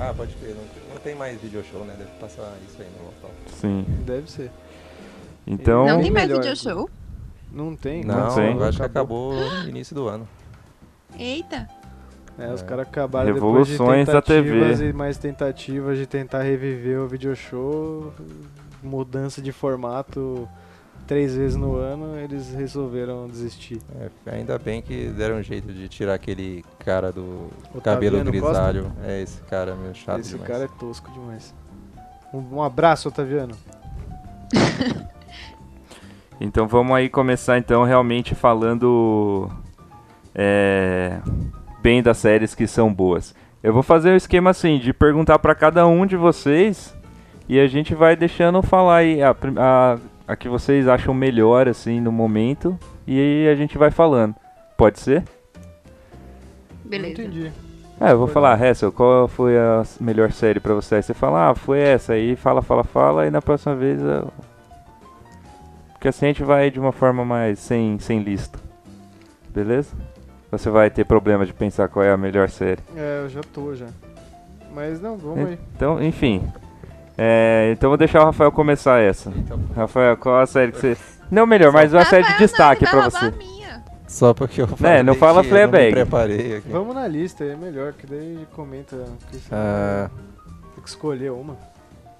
Ah, 0.00 0.12
pode 0.16 0.34
crer, 0.34 0.56
não, 0.56 0.64
não 0.94 1.00
tem 1.00 1.14
mais 1.14 1.40
video 1.40 1.62
show, 1.62 1.84
né? 1.84 1.94
Deve 1.96 2.10
passar 2.18 2.52
isso 2.68 2.82
aí 2.82 2.88
no 2.98 3.04
local. 3.04 3.30
Sim. 3.46 3.86
Deve 4.04 4.28
ser. 4.28 4.50
Então. 5.46 5.86
Não 5.86 6.00
tem 6.00 6.10
mais 6.10 6.26
melhor, 6.26 6.42
video 6.42 6.56
show? 6.56 6.90
Não 7.52 7.76
tem? 7.76 8.02
Não, 8.02 8.34
tem. 8.34 8.56
eu 8.56 8.64
acho 8.64 8.78
que 8.78 8.84
acabou 8.84 9.32
no 9.32 9.68
início 9.68 9.94
do 9.94 10.08
ano. 10.08 10.28
Eita. 11.16 11.68
É, 12.40 12.52
os 12.52 12.62
caras 12.62 12.86
acabaram 12.88 13.32
Revoluções 13.32 13.78
depois 13.78 13.98
de 13.98 14.04
tentativas 14.06 14.78
TV. 14.78 14.90
e 14.90 14.92
mais 14.92 15.18
tentativas 15.18 15.98
de 15.98 16.06
tentar 16.06 16.42
reviver 16.42 17.00
o 17.00 17.06
video 17.06 17.36
show, 17.36 18.12
mudança 18.82 19.42
de 19.42 19.52
formato 19.52 20.48
três 21.06 21.34
vezes 21.34 21.56
no 21.56 21.74
ano, 21.76 22.16
eles 22.18 22.54
resolveram 22.54 23.26
desistir. 23.26 23.80
É, 24.26 24.36
ainda 24.36 24.58
bem 24.58 24.80
que 24.80 25.08
deram 25.08 25.36
um 25.38 25.42
jeito 25.42 25.72
de 25.72 25.88
tirar 25.88 26.14
aquele 26.14 26.64
cara 26.84 27.10
do 27.12 27.48
Otaviano 27.74 28.24
cabelo 28.24 28.24
Costa? 28.24 28.30
grisalho. 28.30 28.92
É 29.04 29.20
esse 29.20 29.40
cara 29.42 29.74
meio 29.74 29.94
chato 29.94 30.20
Esse 30.20 30.30
demais. 30.30 30.48
cara 30.48 30.64
é 30.64 30.68
tosco 30.78 31.10
demais. 31.10 31.52
Um, 32.32 32.56
um 32.56 32.62
abraço, 32.62 33.08
Otaviano. 33.08 33.54
Então 36.40 36.66
vamos 36.66 36.96
aí 36.96 37.10
começar 37.10 37.58
então 37.58 37.84
realmente 37.84 38.34
falando 38.34 39.50
é, 40.34 41.20
bem 41.82 42.02
das 42.02 42.18
séries 42.18 42.54
que 42.54 42.66
são 42.66 42.92
boas. 42.92 43.34
Eu 43.62 43.72
vou 43.72 43.82
fazer 43.82 44.10
o 44.10 44.12
um 44.14 44.16
esquema 44.16 44.50
assim, 44.50 44.78
de 44.78 44.92
perguntar 44.92 45.38
para 45.38 45.54
cada 45.54 45.86
um 45.86 46.06
de 46.06 46.16
vocês 46.16 46.94
e 47.48 47.58
a 47.58 47.66
gente 47.66 47.94
vai 47.94 48.16
deixando 48.16 48.62
falar 48.62 48.98
aí 48.98 49.22
a, 49.22 49.36
a, 49.56 49.98
a 50.26 50.36
que 50.36 50.48
vocês 50.48 50.88
acham 50.88 51.12
melhor 51.12 51.68
assim 51.68 52.00
no 52.00 52.10
momento 52.10 52.78
e 53.06 53.18
aí 53.18 53.48
a 53.48 53.54
gente 53.54 53.76
vai 53.76 53.90
falando. 53.90 54.34
Pode 54.76 54.98
ser? 54.98 55.24
Beleza. 56.84 57.18
Não 57.18 57.26
entendi. 57.26 57.52
É, 58.00 58.12
eu 58.12 58.18
vou 58.18 58.26
falar, 58.26 58.58
Hessel, 58.58 58.90
qual 58.90 59.28
foi 59.28 59.58
a 59.58 59.82
melhor 60.00 60.32
série 60.32 60.58
pra 60.58 60.72
você? 60.72 60.94
Aí 60.94 61.02
você 61.02 61.12
fala, 61.12 61.50
ah, 61.50 61.54
foi 61.54 61.80
essa. 61.80 62.14
Aí 62.14 62.34
fala, 62.34 62.62
fala, 62.62 62.82
fala, 62.82 63.26
e 63.26 63.30
na 63.30 63.42
próxima 63.42 63.76
vez 63.76 64.00
eu... 64.00 64.32
Porque 65.92 66.08
assim 66.08 66.24
a 66.24 66.28
gente 66.28 66.42
vai 66.42 66.70
de 66.70 66.80
uma 66.80 66.92
forma 66.92 67.26
mais 67.26 67.58
sem, 67.58 67.98
sem 67.98 68.22
lista. 68.22 68.58
Beleza? 69.50 69.94
Você 70.50 70.68
vai 70.70 70.90
ter 70.90 71.04
problema 71.04 71.46
de 71.46 71.52
pensar 71.52 71.88
qual 71.88 72.04
é 72.04 72.10
a 72.10 72.16
melhor 72.16 72.48
série. 72.50 72.80
É, 72.96 73.20
eu 73.24 73.28
já 73.28 73.40
tô 73.40 73.74
já. 73.74 73.86
Mas 74.74 75.00
não, 75.00 75.16
vamos 75.16 75.46
aí. 75.48 75.58
Então, 75.76 76.02
enfim. 76.02 76.44
É, 77.16 77.70
então 77.72 77.90
vou 77.90 77.96
deixar 77.96 78.22
o 78.22 78.24
Rafael 78.24 78.50
começar 78.50 78.98
essa. 79.00 79.32
Rafael, 79.76 80.16
qual 80.16 80.40
a 80.40 80.46
série 80.46 80.72
que 80.72 80.78
você. 80.78 80.96
Não 81.30 81.46
melhor, 81.46 81.72
mas 81.72 81.92
uma 81.92 82.04
série 82.04 82.26
de 82.26 82.38
destaque 82.38 82.84
não, 82.84 82.90
pra 82.90 83.10
você. 83.10 83.26
a 83.26 83.30
minha. 83.30 83.84
Só 84.08 84.34
porque 84.34 84.60
eu 84.62 84.66
falei 84.66 85.02
não 85.04 85.14
fala 85.14 85.40
que 85.44 85.48
eu 85.50 85.54
não 85.54 85.60
me 85.60 85.68
Fleabag. 85.70 85.92
preparei 85.92 86.56
aqui. 86.56 86.68
Vamos 86.68 86.94
na 86.96 87.06
lista, 87.06 87.44
é 87.44 87.54
melhor, 87.54 87.92
que 87.92 88.06
daí 88.06 88.44
comenta. 88.52 88.96
Que 89.30 89.36
você 89.36 89.48
Ah, 89.54 90.10
Tem 90.74 90.82
que 90.82 90.88
escolher 90.88 91.30
uma. 91.30 91.56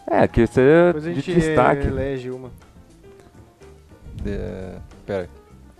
É, 0.06 0.28
que 0.28 0.46
você 0.46 0.87
Depois 0.87 1.06
a 1.06 1.08
de 1.08 1.14
gente 1.20 1.34
destaque. 1.34 1.87
elege 1.88 2.30
uma. 2.30 2.50
de- 4.22 4.78
Pera, 5.06 5.28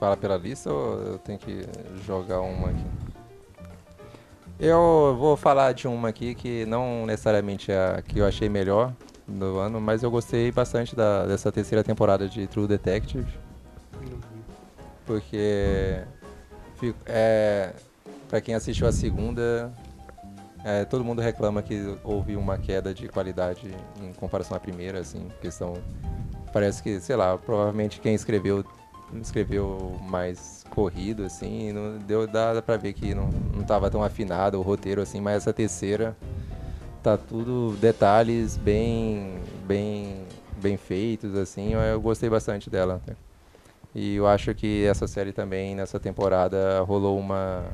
fala 0.01 0.17
pela 0.17 0.39
lista 0.39 0.73
ou 0.73 0.99
eu 1.03 1.19
tenho 1.19 1.39
que 1.39 1.61
jogar 2.07 2.41
uma 2.41 2.71
aqui? 2.71 2.87
Eu 4.59 5.15
vou 5.19 5.37
falar 5.37 5.73
de 5.73 5.87
uma 5.87 6.09
aqui 6.09 6.35
que 6.35 6.65
não 6.65 7.05
necessariamente 7.05 7.71
é 7.71 7.99
a 7.99 8.03
que 8.03 8.19
eu 8.19 8.27
achei 8.27 8.49
melhor 8.49 8.95
do 9.29 9.59
ano, 9.59 9.81
mas 9.81 10.03
eu 10.03 10.11
gostei 10.11 10.51
bastante 10.51 10.97
da, 10.97 11.27
dessa 11.27 11.53
terceira 11.53 11.85
temporada 11.85 12.27
de 12.27 12.47
True 12.47 12.67
Detective. 12.67 13.31
Porque 15.05 16.03
é, 17.07 17.73
para 18.29 18.41
quem 18.41 18.55
assistiu 18.55 18.87
a 18.87 18.93
segunda, 18.93 19.73
é, 20.65 20.85
todo 20.85 21.05
mundo 21.05 21.21
reclama 21.21 21.63
que 21.63 21.99
houve 22.03 22.37
uma 22.37 22.57
queda 22.57 22.95
de 22.95 23.07
qualidade 23.09 23.75
em 24.03 24.13
comparação 24.15 24.57
à 24.57 24.61
primeira, 24.61 25.01
assim, 25.01 25.29
questão 25.41 25.75
parece 26.53 26.83
que, 26.83 27.01
sei 27.01 27.17
lá, 27.17 27.37
provavelmente 27.39 28.01
quem 28.01 28.15
escreveu 28.15 28.65
escreveu 29.21 29.99
mais 30.03 30.65
corrido 30.71 31.25
assim, 31.25 31.73
não 31.73 31.99
deu 31.99 32.27
dá 32.27 32.63
pra 32.63 32.77
ver 32.77 32.93
que 32.93 33.15
não, 33.15 33.29
não 33.55 33.65
tava 33.65 33.91
tão 33.91 34.03
afinado 34.03 34.59
o 34.59 34.63
roteiro 34.63 35.03
assim, 35.03 35.21
mas 35.21 35.37
essa 35.39 35.53
terceira 35.53 36.17
tá 37.03 37.17
tudo 37.17 37.77
detalhes 37.81 38.57
bem 38.57 39.39
bem 39.67 40.25
bem 40.61 40.77
feitos 40.77 41.35
assim, 41.35 41.73
eu, 41.73 41.81
eu 41.81 42.01
gostei 42.01 42.29
bastante 42.29 42.69
dela. 42.71 43.01
E 43.95 44.17
eu 44.17 44.27
acho 44.27 44.55
que 44.55 44.85
essa 44.85 45.07
série 45.07 45.33
também 45.33 45.75
nessa 45.75 45.99
temporada 45.99 46.81
rolou 46.83 47.19
uma 47.19 47.65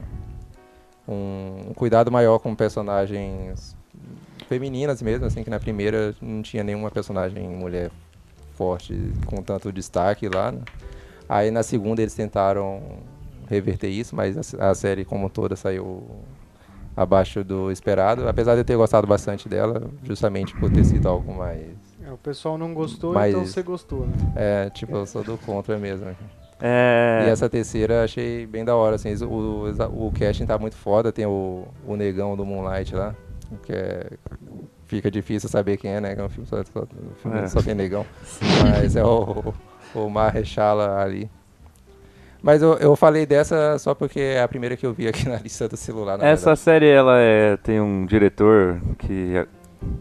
um, 1.07 1.71
um 1.71 1.75
cuidado 1.75 2.11
maior 2.11 2.39
com 2.39 2.55
personagens 2.55 3.77
femininas 4.49 5.03
mesmo, 5.03 5.27
assim, 5.27 5.43
que 5.43 5.51
na 5.51 5.59
primeira 5.61 6.15
não 6.21 6.43
tinha 6.43 6.65
nenhuma 6.65 6.91
personagem 6.91 7.49
mulher 7.49 7.91
forte 8.55 9.13
com 9.27 9.43
tanto 9.43 9.73
destaque 9.73 10.29
lá. 10.29 10.53
né? 10.53 10.61
Aí 11.29 11.51
na 11.51 11.63
segunda 11.63 12.01
eles 12.03 12.15
tentaram 12.15 12.81
reverter 13.49 13.89
isso, 13.89 14.15
mas 14.15 14.55
a, 14.55 14.71
a 14.71 14.75
série 14.75 15.05
como 15.05 15.29
toda 15.31 15.57
saiu 15.57 16.03
abaixo 16.97 17.45
do 17.45 17.71
esperado, 17.71 18.27
apesar 18.29 18.55
de 18.55 18.61
eu 18.61 18.65
ter 18.65 18.77
gostado 18.77 19.07
bastante 19.07 19.49
dela, 19.49 19.91
justamente 20.03 20.55
por 20.55 20.71
ter 20.71 20.83
sido 20.85 21.07
algo 21.09 21.33
mais 21.35 21.69
É, 22.03 22.11
o 22.11 22.17
pessoal 22.17 22.57
não 22.57 22.73
gostou, 22.73 23.13
Mas- 23.13 23.35
então 23.35 23.45
você 23.45 23.63
gostou, 23.63 24.07
né? 24.07 24.17
é, 24.35 24.71
tipo, 24.71 24.97
eu 24.97 25.07
sou 25.07 25.23
do 25.23 25.37
contra 25.37 25.77
mesmo. 25.79 26.07
É, 26.59 27.25
E 27.27 27.29
essa 27.31 27.51
terceira 27.51 28.03
achei 28.05 28.47
bem 28.47 28.65
da 28.65 28.75
hora, 28.75 28.97
assim, 28.97 29.13
o, 29.25 29.67
o, 29.93 30.07
o 30.07 30.13
casting 30.13 30.47
tá 30.47 30.59
muito 30.59 30.75
foda, 30.77 31.13
tem 31.13 31.27
o, 31.27 31.67
o 31.87 31.97
negão 31.97 32.35
do 32.35 32.47
Moonlight 32.47 32.95
lá, 32.95 33.15
que 33.63 33.73
é, 33.73 34.11
fica 34.87 35.11
difícil 35.11 35.51
saber 35.51 35.77
quem 35.77 35.91
é, 35.91 36.01
né, 36.01 36.15
que 36.15 36.21
é 36.23 36.25
um 36.25 36.31
filme 36.31 36.49
só, 36.49 36.57
só, 36.65 36.81
o 36.81 37.15
filme 37.21 37.39
É. 37.41 37.47
só 37.49 37.61
tem 37.61 37.75
negão, 37.75 38.07
mas 38.63 38.97
é 38.97 39.05
o, 39.05 39.53
o 39.95 40.09
Mahershala 40.09 41.01
ali. 41.01 41.31
Mas 42.43 42.63
eu, 42.63 42.75
eu 42.75 42.95
falei 42.95 43.27
dessa 43.27 43.79
só 43.79 43.95
porque 43.95 44.21
é 44.21 44.43
a 44.43 44.49
primeira 44.49 44.77
que 44.77 44.87
eu 44.87 44.93
vi 44.93 45.09
aqui 45.09 45.29
na 45.29 45.37
lista 45.37 45.69
do 45.69 45.77
celular, 45.77 46.15
essa 46.17 46.27
verdade. 46.27 46.61
série 46.61 46.89
ela 46.89 47.19
é, 47.19 47.57
tem 47.57 47.81
um 47.81 48.07
diretor 48.07 48.81
que 48.99 49.47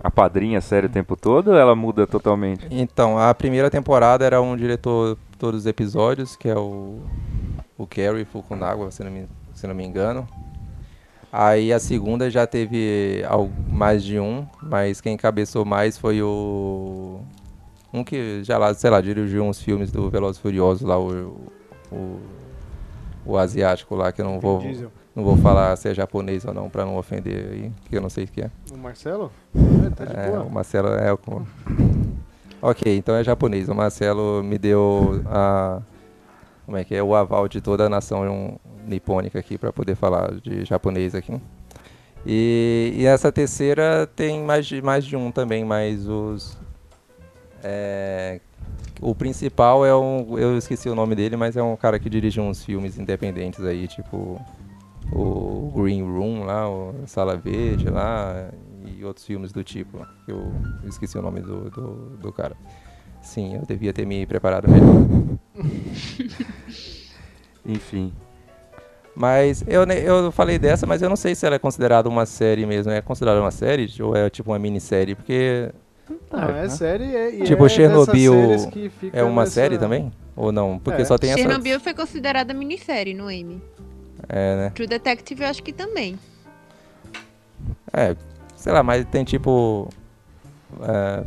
apadrinha 0.03 0.59
a 0.59 0.61
série 0.61 0.87
o 0.87 0.89
tempo 0.89 1.15
todo 1.15 1.49
ou 1.49 1.57
ela 1.57 1.75
muda 1.75 2.05
totalmente? 2.05 2.67
Então, 2.69 3.17
a 3.17 3.33
primeira 3.33 3.69
temporada 3.69 4.25
era 4.25 4.41
um 4.41 4.55
diretor 4.55 5.17
todos 5.37 5.61
os 5.61 5.65
episódios, 5.65 6.35
que 6.35 6.47
é 6.47 6.55
o, 6.55 6.99
o 7.77 7.87
Kerry 7.87 8.25
Fukunaga, 8.25 8.89
se 8.91 9.03
não, 9.03 9.11
me, 9.11 9.27
se 9.53 9.67
não 9.67 9.75
me 9.75 9.83
engano. 9.83 10.27
Aí 11.31 11.73
a 11.73 11.79
segunda 11.79 12.29
já 12.29 12.47
teve 12.47 13.21
mais 13.67 14.03
de 14.03 14.19
um, 14.19 14.47
mas 14.61 15.01
quem 15.01 15.17
cabeçou 15.17 15.65
mais 15.65 15.97
foi 15.97 16.21
o. 16.21 17.19
Um 17.95 18.03
que 18.03 18.43
já 18.43 18.57
lá, 18.57 18.73
sei 18.73 18.89
lá, 18.89 18.99
dirigiu 19.01 19.43
uns 19.43 19.61
filmes 19.61 19.91
do 19.91 20.09
Velozes 20.09 20.37
e 20.37 20.41
Furiosos 20.41 20.81
lá, 20.87 20.99
o, 20.99 21.49
o, 21.91 22.19
o 23.25 23.37
asiático 23.37 23.95
lá, 23.95 24.11
que 24.11 24.21
eu 24.21 24.25
não 24.25 24.39
vou, 24.39 24.59
Diesel. 24.59 24.91
não 25.15 25.23
vou 25.23 25.37
falar 25.37 25.75
se 25.77 25.87
é 25.89 25.93
japonês 25.93 26.43
ou 26.45 26.53
não, 26.53 26.69
pra 26.69 26.83
não 26.85 26.97
ofender 26.97 27.49
aí, 27.51 27.71
que 27.89 27.95
eu 27.97 28.01
não 28.01 28.09
sei 28.09 28.25
o 28.25 28.27
que 28.27 28.41
é. 28.41 28.51
O 28.73 28.77
Marcelo? 28.77 29.31
É, 29.55 29.89
tá 29.91 30.05
de 30.05 30.15
É, 30.17 30.29
boa. 30.31 30.43
o 30.43 30.51
Marcelo 30.51 30.89
é 30.89 31.13
o. 31.13 31.19
Ok, 32.61 32.97
então 32.97 33.15
é 33.15 33.23
japonês. 33.23 33.69
O 33.69 33.75
Marcelo 33.75 34.43
me 34.43 34.57
deu 34.57 35.21
a. 35.27 35.81
Como 36.65 36.75
é 36.77 36.83
que 36.83 36.95
é? 36.95 37.03
O 37.03 37.13
aval 37.15 37.47
de 37.47 37.61
toda 37.61 37.85
a 37.85 37.89
nação 37.89 38.59
nipônica 38.87 39.37
aqui 39.39 39.57
para 39.57 39.71
poder 39.71 39.95
falar 39.95 40.33
de 40.41 40.65
japonês 40.65 41.13
aqui. 41.15 41.39
E, 42.25 42.91
e 42.97 43.05
essa 43.05 43.31
terceira 43.31 44.07
tem 44.15 44.41
mais 44.43 44.65
de, 44.65 44.81
mais 44.81 45.05
de 45.05 45.15
um 45.15 45.31
também, 45.31 45.63
mas 45.63 46.07
os. 46.07 46.57
É, 47.67 48.39
o 49.01 49.15
principal 49.15 49.83
é 49.83 49.95
um. 49.95 50.37
Eu 50.37 50.55
esqueci 50.55 50.87
o 50.87 50.93
nome 50.93 51.15
dele, 51.15 51.35
mas 51.35 51.57
é 51.57 51.63
um 51.63 51.75
cara 51.75 51.97
que 51.97 52.07
dirige 52.07 52.39
uns 52.39 52.63
filmes 52.63 52.99
independentes 52.99 53.65
aí, 53.65 53.87
tipo. 53.87 54.39
O 55.11 55.71
Green 55.75 56.01
Room 56.01 56.45
lá, 56.45 56.67
o 56.67 56.95
Sala 57.05 57.37
Verde 57.37 57.89
lá, 57.89 58.49
e 58.85 59.03
outros 59.03 59.25
filmes 59.25 59.51
do 59.51 59.63
tipo. 59.63 60.05
Eu 60.27 60.51
esqueci 60.87 61.17
o 61.17 61.21
nome 61.21 61.41
do, 61.41 61.69
do, 61.69 62.17
do 62.17 62.31
cara. 62.31 62.55
Sim, 63.21 63.55
eu 63.55 63.65
devia 63.65 63.93
ter 63.93 64.05
me 64.05 64.25
preparado 64.25 64.69
melhor. 64.69 65.05
Enfim. 67.65 68.13
Mas 69.15 69.63
eu, 69.67 69.83
eu 69.85 70.31
falei 70.31 70.59
dessa, 70.59 70.85
mas 70.85 71.01
eu 71.01 71.09
não 71.09 71.15
sei 71.15 71.33
se 71.33 71.45
ela 71.45 71.55
é 71.55 71.59
considerada 71.59 72.09
uma 72.09 72.25
série 72.25 72.65
mesmo. 72.65 72.91
É 72.91 73.01
considerada 73.01 73.41
uma 73.41 73.51
série 73.51 73.89
ou 74.01 74.15
é 74.15 74.29
tipo 74.29 74.51
uma 74.51 74.59
minissérie? 74.59 75.15
Porque 75.15 75.71
Não, 76.31 76.49
é 76.49 76.69
série 76.69 77.03
é, 77.15 77.29
e 77.35 77.43
Tipo, 77.43 77.65
é 77.65 77.69
Chernobyl 77.69 78.33
é 79.11 79.23
uma 79.23 79.41
nessa- 79.41 79.53
série 79.53 79.77
também? 79.77 80.11
Ou 80.35 80.51
não? 80.51 80.77
Porque 80.77 81.01
É. 81.01 81.05
só 81.05 81.17
tem 81.17 81.31
essa. 81.31 81.39
Chernobyl 81.39 81.79
foi 81.79 81.93
considerada 81.93 82.53
minissérie 82.53 83.13
no 83.13 83.31
Emmy. 83.31 83.61
É, 84.29 84.55
né? 84.55 84.71
True 84.75 84.87
Detective 84.87 85.43
eu 85.43 85.49
acho 85.49 85.63
que 85.63 85.71
também. 85.73 86.17
É, 87.93 88.15
sei 88.55 88.71
lá, 88.73 88.83
mas 88.83 89.05
tem 89.05 89.23
tipo. 89.23 89.89
é, 90.81 91.23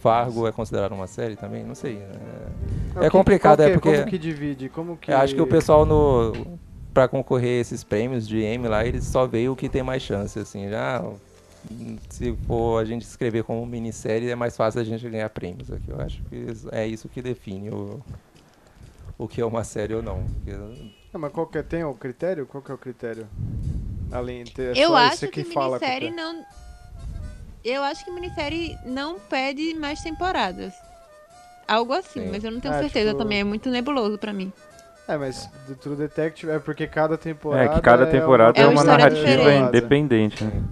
Fargo 0.00 0.46
é 0.46 0.52
considerado 0.52 0.92
uma 0.92 1.06
série 1.06 1.34
também? 1.36 1.64
Não 1.64 1.74
sei. 1.74 1.96
é- 1.96 2.98
O 2.98 3.00
É 3.00 3.04
que- 3.04 3.10
complicado, 3.10 3.60
é 3.60 3.68
que 3.68 3.72
porque- 3.78 3.96
Como 3.96 4.06
que 4.10 4.18
divide? 4.18 4.68
Como 4.68 4.96
que... 4.98 5.10
Eu 5.10 5.16
acho 5.16 5.34
que 5.34 5.40
o 5.40 5.46
pessoal 5.46 5.84
no 5.86 6.32
para 6.92 7.08
concorrer 7.08 7.58
a 7.58 7.60
esses 7.62 7.82
prêmios 7.82 8.28
de 8.28 8.38
M 8.40 8.68
lá, 8.68 8.84
eles 8.86 9.04
só 9.04 9.26
veem 9.26 9.48
o 9.48 9.56
que 9.56 9.68
tem 9.68 9.82
mais 9.82 10.00
chance, 10.02 10.38
assim, 10.38 10.68
já 10.68 11.02
se 12.10 12.36
for 12.46 12.80
a 12.80 12.84
gente 12.84 13.02
escrever 13.02 13.44
como 13.44 13.64
minissérie, 13.66 14.30
é 14.30 14.34
mais 14.34 14.56
fácil 14.56 14.80
a 14.80 14.84
gente 14.84 15.08
ganhar 15.08 15.28
prêmios 15.30 15.70
aqui. 15.70 15.88
Eu 15.90 16.00
acho 16.00 16.22
que 16.24 16.46
é 16.72 16.86
isso 16.86 17.08
que 17.08 17.20
define 17.22 17.70
o, 17.70 18.00
o 19.18 19.26
que 19.28 19.40
é 19.40 19.44
uma 19.46 19.64
série 19.64 19.94
ou 19.94 20.02
não. 20.02 20.24
Porque- 20.24 20.52
Não, 21.12 21.20
mas 21.20 21.32
qual 21.32 21.46
que 21.46 21.58
é? 21.58 21.62
Tem 21.62 21.84
o 21.84 21.94
critério? 21.94 22.46
Qual 22.46 22.62
que 22.62 22.70
é 22.70 22.74
o 22.74 22.78
critério? 22.78 23.26
Além 24.12 24.44
de 24.44 24.52
ter 24.52 24.76
eu 24.76 24.88
só 24.90 24.96
acho 24.96 25.14
esse 25.14 25.28
que, 25.28 25.42
que 25.44 25.52
fala 25.52 25.78
minissérie 25.78 26.08
qualquer- 26.12 26.22
não. 26.24 26.44
Eu 27.64 27.82
acho 27.82 28.04
que 28.04 28.10
minissérie 28.10 28.76
não 28.84 29.18
pede 29.18 29.72
mais 29.74 30.00
temporadas. 30.02 30.74
Algo 31.66 31.94
assim, 31.94 32.20
Sim. 32.24 32.30
mas 32.30 32.44
eu 32.44 32.50
não 32.50 32.60
tenho 32.60 32.74
Ah, 32.74 32.78
certeza 32.80 33.10
tipo- 33.10 33.22
também. 33.22 33.40
É 33.40 33.44
muito 33.44 33.70
nebuloso 33.70 34.18
pra 34.18 34.32
mim. 34.34 34.52
É, 35.08 35.16
mas 35.16 35.48
do 35.66 35.74
True 35.74 35.96
Detective 35.96 36.50
é 36.52 36.58
porque 36.58 36.86
cada 36.86 37.16
temporada. 37.16 37.64
É 37.64 37.68
que 37.74 37.80
cada 37.80 38.06
temporada 38.06 38.58
é, 38.58 38.62
É 38.62 38.66
uma 38.66 38.72
uma 38.72 38.80
história 38.82 39.04
narrativa 39.04 39.26
diferente. 39.36 39.68
independente. 39.68 40.44
né? 40.44 40.62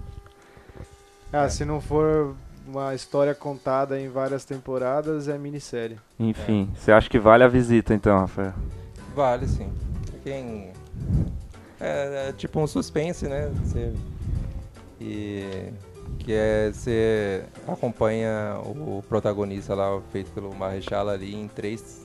Ah, 1.33 1.49
se 1.49 1.65
não 1.65 1.81
for 1.81 2.35
uma 2.67 2.93
história 2.93 3.33
contada 3.33 3.99
em 3.99 4.07
várias 4.07 4.45
temporadas, 4.45 5.27
é 5.27 5.35
minissérie. 5.37 5.97
Enfim, 6.19 6.71
você 6.77 6.91
acha 6.91 7.09
que 7.09 7.17
vale 7.19 7.43
a 7.43 7.47
visita 7.47 7.93
então, 7.93 8.19
Rafael? 8.19 8.53
Vale 9.15 9.47
sim. 9.47 9.71
Quem 10.23 10.71
É, 11.81 12.29
é 12.29 12.33
tipo 12.33 12.59
um 12.61 12.67
suspense, 12.67 13.27
né? 13.27 13.51
Você, 13.63 13.91
e 15.01 15.73
que 16.19 16.31
é 16.31 16.71
você 16.71 17.43
acompanha 17.67 18.57
o 18.63 19.03
protagonista 19.09 19.73
lá, 19.75 19.99
feito 20.11 20.31
pelo 20.31 20.53
Marechal 20.55 21.09
ali, 21.09 21.35
em 21.35 21.47
três 21.47 22.02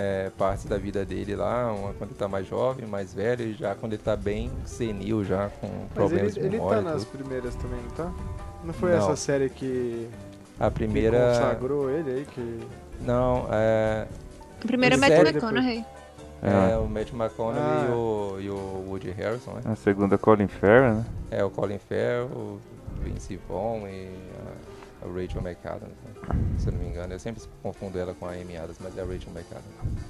é, 0.00 0.30
partes 0.38 0.64
da 0.64 0.78
vida 0.78 1.04
dele 1.04 1.34
lá, 1.34 1.72
uma 1.72 1.92
quando 1.94 2.10
ele 2.10 2.18
tá 2.18 2.28
mais 2.28 2.46
jovem, 2.46 2.86
mais 2.86 3.12
velho, 3.12 3.46
e 3.46 3.52
já 3.54 3.74
quando 3.74 3.94
ele 3.94 4.02
tá 4.02 4.14
bem 4.14 4.48
senil, 4.64 5.24
já 5.24 5.48
com 5.60 5.66
Mas 5.66 5.92
problemas 5.92 6.32
ele, 6.36 6.40
de 6.40 6.46
ele 6.46 6.56
memória. 6.58 6.82
tá 6.82 6.88
e 6.88 6.92
nas 6.92 7.04
tudo. 7.04 7.18
primeiras 7.18 7.54
também, 7.56 7.80
não 7.82 7.90
tá? 7.90 8.12
Não 8.64 8.72
foi 8.72 8.90
Não. 8.92 8.98
essa 8.98 9.16
série 9.16 9.50
que, 9.50 10.08
A 10.60 10.68
que 10.70 10.74
primeira. 10.74 11.18
consagrou 11.34 11.90
ele 11.90 12.10
aí? 12.12 12.24
Que... 12.26 12.60
Não, 13.00 13.46
é. 13.50 14.06
O 14.62 14.66
primeiro 14.66 14.94
é 14.94 14.98
série 14.98 15.28
McConaughey. 15.30 15.84
É, 16.40 16.70
É. 16.72 16.76
o 16.78 16.86
Matt 16.88 17.12
McConaughey 17.12 17.60
Ah. 17.60 17.86
e, 17.88 17.92
o, 17.92 18.36
e 18.40 18.50
o 18.50 18.84
Woody 18.88 19.10
Harrison, 19.10 19.52
né? 19.54 19.62
A 19.64 19.74
segunda 19.74 20.16
Colin 20.16 20.46
Farrell, 20.48 20.94
né? 20.94 21.06
É 21.32 21.42
o 21.44 21.50
Colin 21.50 21.78
Farrell, 21.80 22.26
o 22.26 22.60
Vince 23.02 23.38
Vaughn 23.48 23.86
e 23.88 24.08
a, 25.02 25.06
a 25.06 25.12
Rachel 25.12 25.42
McAdams, 25.42 25.94
né? 26.04 26.07
Se 26.58 26.68
eu 26.68 26.72
não 26.72 26.80
me 26.80 26.88
engano. 26.88 27.12
Eu 27.12 27.18
sempre 27.18 27.42
confundo 27.62 27.98
ela 27.98 28.14
com 28.14 28.26
a 28.26 28.30
Amy 28.32 28.56
Adams, 28.56 28.78
mas 28.80 28.96
é 28.96 29.00
a 29.02 29.04
Rachel 29.04 29.32
McAdams. 29.32 30.08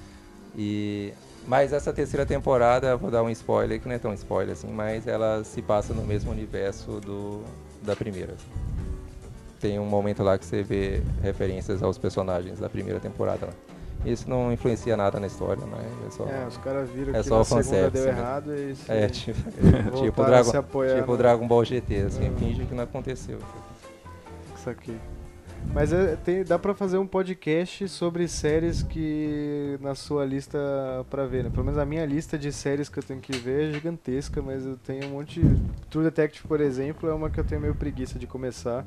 E, 0.57 1.13
mas 1.47 1.73
essa 1.73 1.93
terceira 1.93 2.27
temporada, 2.27 2.97
vou 2.97 3.11
dar 3.11 3.23
um 3.23 3.31
spoiler, 3.31 3.81
que 3.81 3.87
não 3.89 3.95
é 3.95 3.99
tão 3.99 4.13
spoiler 4.15 4.53
assim, 4.55 4.69
mas 4.73 5.07
ela 5.07 5.45
se 5.45 5.63
passa 5.63 5.93
no 5.95 6.03
mesmo 6.05 6.31
universo 6.31 7.01
do, 7.01 7.43
da 7.83 7.95
primeira. 7.95 8.35
Tem 9.61 9.79
um 9.79 9.87
momento 9.87 10.23
lá 10.23 10.39
que 10.39 10.45
você 10.45 10.63
vê 10.63 11.03
referências 11.23 11.83
aos 11.83 11.99
personagens 11.99 12.59
da 12.61 12.69
primeira 12.69 13.01
temporada 13.01 13.47
lá. 13.47 13.53
Isso 14.05 14.31
não 14.31 14.53
influencia 14.53 14.97
nada 14.97 15.19
na 15.19 15.27
história, 15.27 15.65
né? 15.67 15.85
É 16.07 16.11
só, 16.13 16.25
É, 16.29 16.47
os 16.47 16.57
caras 16.59 16.89
viram 16.91 17.13
É 17.17 17.21
que 17.21 17.29
só 17.29 17.39
na 17.39 17.45
segunda 17.45 17.91
deu 17.91 18.05
né? 18.05 18.11
errado 18.11 18.55
e 18.55 18.75
se 18.77 18.91
é, 18.93 19.09
tipo, 19.09 19.41
tipo, 20.01 20.25
Dragon, 20.25 20.57
apoiar 20.57 21.01
tipo 21.01 21.11
no- 21.13 21.19
Dragon 21.19 21.49
Ball 21.49 21.65
GT, 21.65 21.97
assim, 22.03 22.27
É. 22.29 22.31
finge 22.39 22.65
que 22.65 22.75
não 22.75 22.85
aconteceu. 22.85 23.39
Isso 24.57 24.71
aqui. 24.71 24.97
Mas 25.75 25.93
é, 25.93 26.17
tem- 26.17 26.43
dá 26.45 26.59
pra 26.59 26.75
fazer 26.75 26.99
um 26.99 27.07
podcast 27.07 27.89
sobre 27.89 28.27
séries 28.27 28.83
que 28.83 29.79
na 29.81 29.95
sua 29.95 30.25
lista 30.25 30.59
pra 31.11 31.25
ver, 31.27 31.45
né? 31.45 31.51
Pelo 31.51 31.65
menos 31.65 31.79
a 31.79 31.85
minha 31.85 32.05
lista 32.05 32.37
de 32.39 32.51
séries 32.53 32.89
que 32.89 32.99
eu 32.99 33.03
tenho 33.03 33.21
que 33.21 33.37
ver 33.37 33.69
é 33.69 33.73
gigantesca, 33.73 34.43
mas 34.43 34.65
eu 34.67 34.77
tenho 34.77 35.07
um 35.07 35.11
monte. 35.11 35.41
True 35.91 36.05
Detective, 36.05 36.47
por 36.49 36.61
exemplo, 36.61 37.09
é 37.09 37.15
uma 37.15 37.31
que 37.31 37.39
eu 37.39 37.45
tenho 37.45 37.61
meio 37.61 37.75
preguiça 37.75 38.19
de 38.19 38.27
começar. 38.27 38.85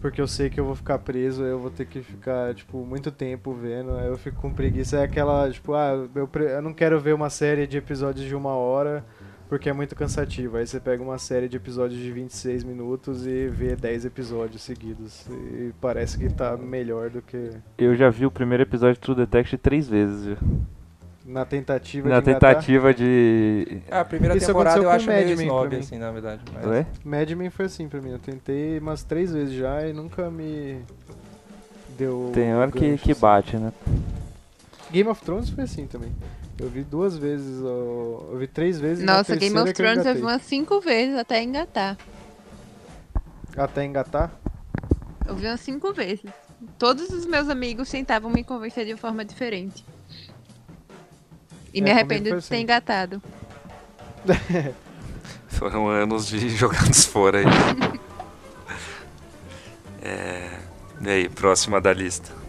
Porque 0.00 0.20
eu 0.20 0.26
sei 0.28 0.48
que 0.48 0.58
eu 0.58 0.64
vou 0.64 0.74
ficar 0.74 0.98
preso, 1.00 1.42
eu 1.44 1.58
vou 1.58 1.70
ter 1.70 1.84
que 1.86 2.00
ficar, 2.02 2.54
tipo, 2.54 2.78
muito 2.86 3.10
tempo 3.10 3.52
vendo, 3.52 3.90
eu 3.98 4.16
fico 4.16 4.40
com 4.40 4.50
preguiça. 4.52 4.98
É 4.98 5.02
aquela, 5.04 5.50
tipo, 5.50 5.74
ah, 5.74 6.08
eu, 6.14 6.30
eu 6.42 6.62
não 6.62 6.72
quero 6.72 6.98
ver 7.00 7.14
uma 7.14 7.28
série 7.28 7.66
de 7.66 7.76
episódios 7.76 8.24
de 8.26 8.34
uma 8.34 8.52
hora, 8.54 9.04
porque 9.50 9.68
é 9.68 9.72
muito 9.72 9.96
cansativo. 9.96 10.56
Aí 10.56 10.66
você 10.66 10.78
pega 10.78 11.02
uma 11.02 11.18
série 11.18 11.48
de 11.48 11.56
episódios 11.56 12.00
de 12.00 12.10
26 12.12 12.62
minutos 12.62 13.26
e 13.26 13.48
vê 13.48 13.74
10 13.74 14.04
episódios 14.04 14.62
seguidos. 14.62 15.26
E 15.28 15.72
parece 15.80 16.16
que 16.16 16.30
tá 16.30 16.56
melhor 16.56 17.10
do 17.10 17.20
que 17.20 17.50
Eu 17.76 17.96
já 17.96 18.08
vi 18.08 18.24
o 18.24 18.30
primeiro 18.30 18.62
episódio 18.62 18.94
de 18.94 19.00
True 19.00 19.16
Detective 19.16 19.58
três 19.58 19.88
vezes. 19.88 20.24
já. 20.24 20.36
na 21.26 21.44
tentativa 21.44 22.08
Na 22.08 22.20
de 22.20 22.30
engatar. 22.30 22.54
tentativa 22.54 22.94
de. 22.94 23.82
Ah, 23.90 24.00
a 24.00 24.04
primeira 24.04 24.36
Isso 24.36 24.46
temporada 24.46 24.80
eu 24.80 24.88
acho 24.88 25.06
Mad 25.06 25.24
meio 25.24 25.32
snob, 25.40 25.76
assim, 25.76 25.98
na 25.98 26.12
verdade. 26.12 26.42
Mas... 26.54 26.66
Ué? 26.66 26.86
Mad 27.04 27.30
Men 27.32 27.50
foi 27.50 27.66
assim 27.66 27.88
pra 27.88 28.00
mim. 28.00 28.10
Eu 28.12 28.20
tentei 28.20 28.78
umas 28.78 29.02
três 29.02 29.32
vezes 29.32 29.52
já 29.52 29.84
e 29.84 29.92
nunca 29.92 30.30
me 30.30 30.80
deu. 31.98 32.30
Tem 32.32 32.54
hora 32.54 32.70
que, 32.70 32.88
gancho, 32.88 33.02
que 33.02 33.10
assim. 33.10 33.20
bate, 33.20 33.56
né? 33.56 33.72
Game 34.92 35.08
of 35.08 35.20
Thrones 35.24 35.50
foi 35.50 35.64
assim 35.64 35.88
também. 35.88 36.12
Eu 36.60 36.68
vi 36.68 36.84
duas 36.84 37.16
vezes, 37.16 37.62
ó, 37.62 38.28
eu 38.32 38.36
vi 38.38 38.46
três 38.46 38.78
vezes. 38.78 39.02
e 39.02 39.06
Nossa, 39.06 39.34
Game 39.34 39.56
of 39.56 39.64
que 39.64 39.70
eu 39.70 39.74
Thrones 39.86 40.04
eu 40.04 40.14
vi 40.14 40.20
umas 40.20 40.42
cinco 40.42 40.78
vezes 40.78 41.16
até 41.16 41.42
engatar. 41.42 41.96
Até 43.56 43.82
engatar? 43.84 44.30
Eu 45.26 45.34
vi 45.34 45.46
umas 45.46 45.60
cinco 45.60 45.92
vezes. 45.94 46.30
Todos 46.78 47.08
os 47.08 47.24
meus 47.24 47.48
amigos 47.48 47.88
tentavam 47.90 48.30
me 48.30 48.44
convencer 48.44 48.84
de 48.84 48.92
uma 48.92 48.98
forma 48.98 49.24
diferente. 49.24 49.82
E 51.72 51.80
É, 51.80 51.82
me 51.82 51.90
arrependo 51.90 52.24
de 52.24 52.30
ter 52.30 52.36
assim. 52.36 52.56
engatado. 52.56 53.22
Foram 55.48 55.88
anos 55.88 56.26
de 56.26 56.46
jogados 56.54 57.06
fora 57.06 57.38
aí. 57.38 57.44
é... 60.02 60.58
E 61.00 61.08
aí, 61.08 61.28
próxima 61.30 61.80
da 61.80 61.94
lista. 61.94 62.39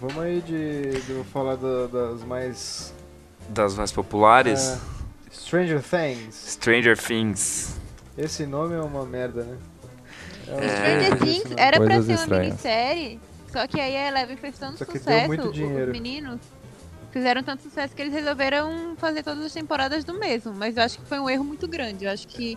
Vamos 0.00 0.18
aí 0.18 0.40
de, 0.40 1.00
de 1.02 1.12
eu 1.12 1.24
falar 1.24 1.56
da- 1.56 1.86
das 1.86 2.22
mais. 2.24 2.92
Das 3.48 3.74
mais 3.74 3.90
populares, 3.90 4.60
é, 4.60 4.78
Stranger 5.32 5.82
Things. 5.82 6.34
Stranger 6.52 6.98
Things. 6.98 7.76
Esse 8.16 8.44
nome 8.46 8.74
é 8.74 8.80
uma 8.80 9.04
merda, 9.06 9.42
né? 9.44 9.56
É 10.46 10.52
um- 10.52 10.58
É. 10.58 10.68
Stranger 10.68 11.18
Things 11.18 11.54
era 11.56 11.76
pra 11.78 11.86
Coisas 11.86 12.04
ser 12.06 12.12
uma 12.12 12.20
estranhas. 12.20 12.46
minissérie, 12.48 13.20
só 13.50 13.66
que 13.66 13.80
aí 13.80 13.96
a 13.96 14.08
Eleven 14.08 14.36
fez 14.36 14.58
tanto 14.58 14.78
Só 14.78 14.84
que 14.84 14.92
deu 14.92 15.00
sucesso, 15.00 15.26
muito 15.28 15.48
os 15.48 15.54
dinheiro. 15.54 15.90
meninos 15.90 16.40
fizeram 17.10 17.42
tanto 17.42 17.62
sucesso 17.62 17.94
que 17.96 18.02
eles 18.02 18.12
resolveram 18.12 18.94
fazer 18.98 19.22
todas 19.22 19.42
as 19.42 19.52
temporadas 19.52 20.04
do 20.04 20.12
mesmo. 20.14 20.52
Mas 20.54 20.76
eu 20.76 20.82
acho 20.82 20.98
que 20.98 21.06
foi 21.06 21.18
um 21.18 21.28
erro 21.30 21.42
muito 21.44 21.66
grande. 21.66 22.04
Eu 22.04 22.10
acho 22.12 22.28
que 22.28 22.56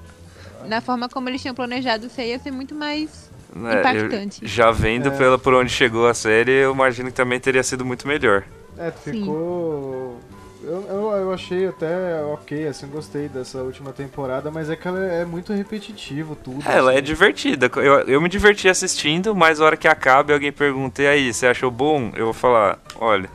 na 0.67 0.81
forma 0.81 1.07
como 1.07 1.29
eles 1.29 1.41
tinham 1.41 1.55
planejado 1.55 2.05
isso 2.07 2.19
aí 2.19 2.29
ia 2.31 2.39
ser 2.39 2.51
muito 2.51 2.75
mais 2.75 3.30
né, 3.55 3.75
eu- 3.75 3.79
impactante. 3.79 4.47
já 4.47 4.71
vendo 4.71 5.07
É. 5.09 5.11
pela, 5.11 5.37
por 5.37 5.53
onde 5.53 5.69
chegou 5.71 6.07
a 6.07 6.13
série, 6.13 6.51
eu 6.51 6.73
imagino 6.73 7.09
que 7.09 7.15
também 7.15 7.39
teria 7.39 7.63
sido 7.63 7.85
muito 7.85 8.07
melhor. 8.07 8.43
É, 8.77 8.91
ficou. 8.91 10.17
Eu, 10.63 10.85
eu, 10.87 11.11
eu 11.11 11.33
achei 11.33 11.67
até 11.67 12.21
ok, 12.23 12.67
assim, 12.67 12.85
gostei 12.87 13.27
dessa 13.27 13.63
última 13.63 13.91
temporada, 13.91 14.51
mas 14.51 14.69
é 14.69 14.75
que 14.75 14.87
ela 14.87 14.99
é 15.03 15.25
muito 15.25 15.51
repetitivo 15.53 16.35
tudo. 16.35 16.63
É, 16.69 16.77
ela 16.77 16.91
é 16.91 16.95
assim. 16.95 17.03
divertida. 17.03 17.69
Eu, 17.77 18.01
eu 18.01 18.21
me 18.21 18.29
diverti 18.29 18.69
assistindo, 18.69 19.33
mas 19.35 19.59
a 19.59 19.65
hora 19.65 19.75
que 19.77 19.87
acaba 19.87 20.31
e 20.31 20.33
alguém 20.35 20.51
pergunta, 20.51 21.01
e 21.01 21.07
aí, 21.07 21.33
você 21.33 21.47
achou 21.47 21.71
bom? 21.71 22.11
Eu 22.15 22.25
vou 22.25 22.33
falar, 22.33 22.77
olha, 22.99 23.27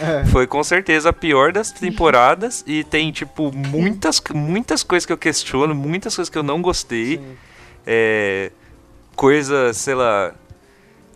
É, 0.00 0.24
foi 0.26 0.44
com 0.48 0.62
certeza 0.64 1.10
a 1.10 1.12
pior 1.12 1.52
das 1.52 1.70
temporadas 1.70 2.64
e 2.66 2.82
tem, 2.82 3.12
tipo, 3.12 3.52
muitas, 3.54 4.20
muitas 4.34 4.82
coisas 4.82 5.06
que 5.06 5.12
eu 5.12 5.18
questiono, 5.18 5.76
muitas 5.76 6.16
coisas 6.16 6.28
que 6.28 6.36
eu 6.38 6.42
não 6.42 6.60
gostei. 6.60 7.18
sim. 7.18 7.36
É, 7.86 8.50
coisas, 9.22 9.76
sei 9.76 9.94
lá, 9.94 10.34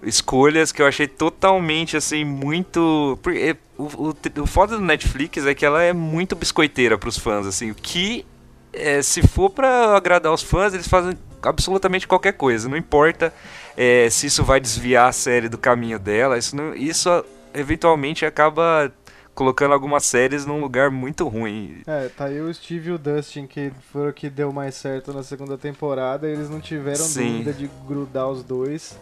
escolhas 0.00 0.70
que 0.70 0.80
eu 0.80 0.86
achei 0.86 1.08
totalmente, 1.08 1.96
assim, 1.96 2.24
muito... 2.24 3.18
porque 3.20 3.56
O, 3.76 3.82
o, 4.10 4.16
o 4.42 4.46
foda 4.46 4.76
do 4.76 4.82
Netflix 4.82 5.44
é 5.44 5.54
que 5.54 5.66
ela 5.66 5.82
é 5.82 5.92
muito 5.92 6.36
biscoiteira 6.36 6.96
pros 6.96 7.18
fãs, 7.18 7.46
assim, 7.46 7.72
o 7.72 7.74
que... 7.74 8.24
é, 8.72 9.02
se 9.02 9.26
for 9.26 9.50
pra 9.50 9.96
agradar 9.96 10.32
os 10.32 10.42
fãs, 10.42 10.72
eles 10.72 10.86
fazem 10.86 11.18
absolutamente 11.42 12.06
qualquer 12.06 12.34
coisa. 12.34 12.68
Não 12.68 12.76
importa 12.76 13.32
é, 13.76 14.08
se 14.08 14.28
isso 14.28 14.44
vai 14.44 14.60
desviar 14.60 15.08
a 15.08 15.12
série 15.12 15.48
do 15.48 15.58
caminho 15.58 15.98
dela. 15.98 16.38
Isso, 16.38 16.54
não- 16.54 16.74
isso 16.74 17.08
eventualmente 17.52 18.24
acaba 18.24 18.92
colocando 19.36 19.74
algumas 19.74 20.04
séries 20.04 20.44
num 20.44 20.60
lugar 20.60 20.90
muito 20.90 21.28
ruim. 21.28 21.82
É, 21.86 22.08
tá 22.08 22.24
aí 22.24 22.40
o 22.40 22.52
Steve 22.52 22.88
e 22.88 22.92
o 22.92 22.98
Dustin, 22.98 23.46
que 23.46 23.70
foram 23.92 24.10
o 24.10 24.12
que 24.12 24.28
deu 24.28 24.52
mais 24.52 24.74
certo 24.74 25.12
na 25.12 25.22
segunda 25.22 25.56
temporada, 25.56 26.26
e 26.26 26.32
eles 26.32 26.50
não 26.50 26.58
tiveram 26.58 27.04
Sim. 27.04 27.38
dúvida 27.38 27.52
de 27.52 27.70
grudar 27.86 28.28
os 28.28 28.42
dois 28.42 28.98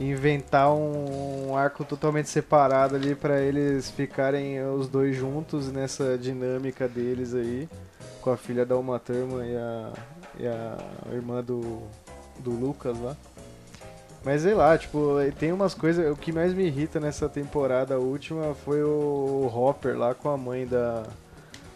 inventar 0.00 0.72
um 0.72 1.56
arco 1.56 1.84
totalmente 1.84 2.28
separado 2.28 2.96
ali 2.96 3.14
pra 3.14 3.40
eles 3.40 3.90
ficarem 3.90 4.64
os 4.64 4.88
dois 4.88 5.14
juntos 5.14 5.70
nessa 5.70 6.16
dinâmica 6.18 6.88
deles 6.88 7.34
aí, 7.34 7.68
com 8.20 8.30
a 8.30 8.36
filha 8.36 8.64
da 8.64 8.76
Uma 8.76 8.98
Thurman 8.98 9.46
e 9.46 9.56
a, 9.56 9.92
e 10.40 10.46
a 10.46 10.78
irmã 11.12 11.42
do, 11.42 11.82
do 12.38 12.50
Lucas 12.50 12.98
lá. 12.98 13.16
Mas 14.24 14.42
sei 14.42 14.54
lá, 14.54 14.78
tipo, 14.78 15.16
tem 15.38 15.52
umas 15.52 15.74
coisas. 15.74 16.10
O 16.12 16.16
que 16.16 16.30
mais 16.32 16.54
me 16.54 16.64
irrita 16.64 17.00
nessa 17.00 17.28
temporada 17.28 17.98
última 17.98 18.54
foi 18.64 18.82
o 18.82 19.50
Hopper 19.52 19.98
lá 19.98 20.14
com 20.14 20.28
a 20.30 20.36
mãe 20.36 20.66
da. 20.66 21.02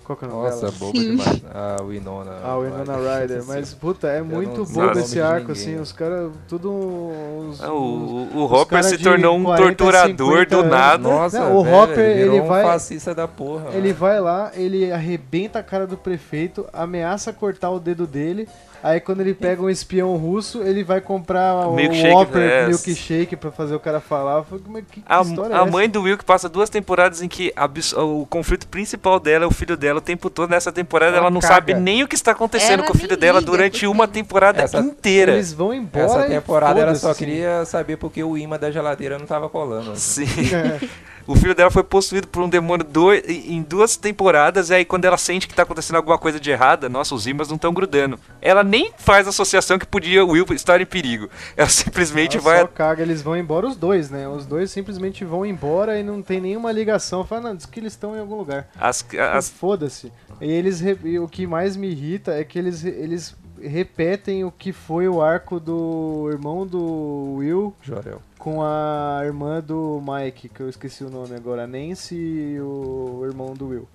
Qual 0.04 0.16
que 0.16 0.24
é 0.24 0.28
o 0.28 0.30
nome 0.30 0.44
Nossa, 0.44 0.60
dela? 0.66 0.72
boba 0.78 0.98
Sim. 1.00 1.10
demais. 1.16 1.42
A 1.52 1.82
Winona. 1.82 2.30
A 2.44 2.56
Winona 2.58 2.94
Ryder. 2.96 3.42
Mas, 3.48 3.74
puta, 3.74 4.06
é 4.06 4.22
muito 4.22 4.64
bobo 4.64 4.96
esse 5.00 5.20
arco, 5.20 5.48
ninguém. 5.48 5.52
assim. 5.74 5.80
Os 5.80 5.90
caras, 5.90 6.30
tudo. 6.48 6.70
Uns, 6.70 7.60
Ah, 7.60 7.72
O, 7.72 8.28
o 8.32 8.44
Hopper 8.44 8.84
se 8.84 8.98
tornou 8.98 9.36
um 9.36 9.42
40, 9.42 9.66
torturador 9.74 10.38
50 10.44 10.56
do 10.56 10.62
nada. 10.68 11.02
Nossa, 11.08 11.40
Não, 11.40 11.56
o 11.56 11.64
velho, 11.64 11.76
Hopper, 11.76 11.98
ele 12.18 12.40
um 12.40 12.46
vai- 12.46 12.62
fascista 12.62 13.12
da 13.12 13.26
porra. 13.26 13.70
Ele 13.72 13.88
mano. 13.88 13.94
vai 13.98 14.20
lá, 14.20 14.52
ele 14.54 14.92
arrebenta 14.92 15.58
a 15.58 15.62
cara 15.64 15.88
do 15.88 15.96
prefeito, 15.96 16.64
ameaça 16.72 17.32
cortar 17.32 17.70
o 17.70 17.80
dedo 17.80 18.06
dele. 18.06 18.48
Aí 18.86 19.00
quando 19.00 19.20
ele 19.20 19.34
pega 19.34 19.60
um 19.60 19.68
espião 19.68 20.16
russo, 20.16 20.62
ele 20.62 20.84
vai 20.84 21.00
comprar 21.00 21.66
o 21.66 21.74
Milkshake, 21.74 22.14
Whopper 22.14 22.40
é. 22.40 22.66
milkshake 22.68 23.34
pra 23.34 23.50
fazer 23.50 23.74
o 23.74 23.80
cara 23.80 23.98
falar. 23.98 24.36
Eu 24.36 24.44
falei, 24.44 24.64
mas 24.68 24.84
que, 24.88 25.00
que 25.00 25.06
A, 25.08 25.22
história 25.22 25.54
é 25.54 25.56
a 25.58 25.62
essa? 25.62 25.70
mãe 25.72 25.88
do 25.88 26.02
Will 26.02 26.16
que 26.16 26.24
passa 26.24 26.48
duas 26.48 26.70
temporadas 26.70 27.20
em 27.20 27.26
que 27.26 27.52
o 27.96 28.24
conflito 28.26 28.68
principal 28.68 29.18
dela 29.18 29.44
é 29.44 29.48
o 29.48 29.50
filho 29.50 29.76
dela 29.76 29.98
o 29.98 30.00
tempo 30.00 30.30
todo. 30.30 30.48
Nessa 30.50 30.70
temporada 30.70 31.10
Ela 31.16 31.22
ela 31.26 31.30
não 31.32 31.40
caga. 31.40 31.54
sabe 31.54 31.74
nem 31.74 32.04
o 32.04 32.06
que 32.06 32.14
está 32.14 32.30
acontecendo 32.30 32.78
Ela 32.80 32.86
com 32.86 32.96
o 32.96 32.96
filho 32.96 33.16
dela 33.16 33.40
durante 33.40 33.88
uma 33.88 34.06
temporada 34.06 34.62
Essa- 34.62 34.78
inteira. 34.78 35.32
Eles 35.32 35.52
vão 35.52 35.74
embora 35.74 36.04
Essa 36.04 36.22
temporada 36.28 36.78
ela 36.80 36.94
só 36.94 37.08
foda-se, 37.08 37.18
queria 37.24 37.64
saber 37.64 37.96
porque 37.96 38.22
o 38.22 38.38
imã 38.38 38.56
da 38.56 38.70
geladeira 38.70 39.18
não 39.18 39.26
tava 39.26 39.48
colando. 39.48 39.90
assim. 39.90 40.26
Sim. 40.26 40.54
assim. 40.54 40.88
o 41.26 41.34
filho 41.34 41.54
dela 41.54 41.70
foi 41.70 41.82
possuído 41.82 42.28
por 42.28 42.42
um 42.42 42.48
demônio 42.48 42.86
em 43.26 43.62
duas 43.62 43.96
temporadas, 43.96 44.70
e 44.70 44.74
aí 44.74 44.84
quando 44.84 45.04
ela 45.04 45.16
sente 45.16 45.48
que 45.48 45.54
tá 45.54 45.62
acontecendo 45.62 45.96
alguma 45.96 46.18
coisa 46.18 46.38
de 46.38 46.50
errada, 46.50 46.88
nossa, 46.88 47.14
os 47.14 47.26
ímãs 47.26 47.48
não 47.48 47.56
estão 47.56 47.72
grudando. 47.72 48.18
Ela 48.40 48.62
nem 48.62 48.92
faz 48.96 49.26
associação 49.26 49.78
que 49.78 49.86
podia 49.86 50.24
o 50.24 50.30
Will 50.30 50.46
estar 50.50 50.80
em 50.80 50.86
perigo. 50.86 51.28
Ela 51.56 51.68
simplesmente 51.68 52.36
Ela 52.36 52.44
vai. 52.44 52.60
só 52.60 52.66
caga, 52.66 53.02
eles 53.02 53.22
vão 53.22 53.36
embora 53.36 53.66
os 53.66 53.76
dois, 53.76 54.10
né? 54.10 54.28
Os 54.28 54.46
dois 54.46 54.70
simplesmente 54.70 55.24
vão 55.24 55.44
embora 55.44 55.98
e 55.98 56.02
não 56.02 56.22
tem 56.22 56.40
nenhuma 56.40 56.70
ligação. 56.70 57.24
Fala, 57.24 57.40
não, 57.42 57.56
diz 57.56 57.66
que 57.66 57.80
eles 57.80 57.92
estão 57.92 58.14
em 58.14 58.20
algum 58.20 58.36
lugar. 58.36 58.68
As, 58.78 59.04
as, 59.32 59.48
Foda-se. 59.48 60.12
E 60.40 60.50
eles 60.50 60.80
e 60.80 61.18
o 61.18 61.26
que 61.26 61.46
mais 61.46 61.76
me 61.76 61.88
irrita 61.88 62.32
é 62.32 62.44
que 62.44 62.58
eles, 62.58 62.84
eles 62.84 63.34
repetem 63.66 64.44
o 64.44 64.50
que 64.50 64.72
foi 64.72 65.08
o 65.08 65.20
arco 65.22 65.58
do 65.60 66.28
irmão 66.32 66.66
do 66.66 67.34
Will 67.38 67.74
Jorel. 67.82 68.20
com 68.38 68.62
a 68.62 69.20
irmã 69.24 69.60
do 69.60 70.00
Mike, 70.06 70.48
que 70.48 70.60
eu 70.60 70.68
esqueci 70.68 71.02
o 71.04 71.10
nome 71.10 71.34
agora, 71.34 71.66
Nancy 71.66 72.14
e 72.14 72.60
o 72.60 73.22
irmão 73.24 73.54
do 73.54 73.68
Will. 73.68 73.88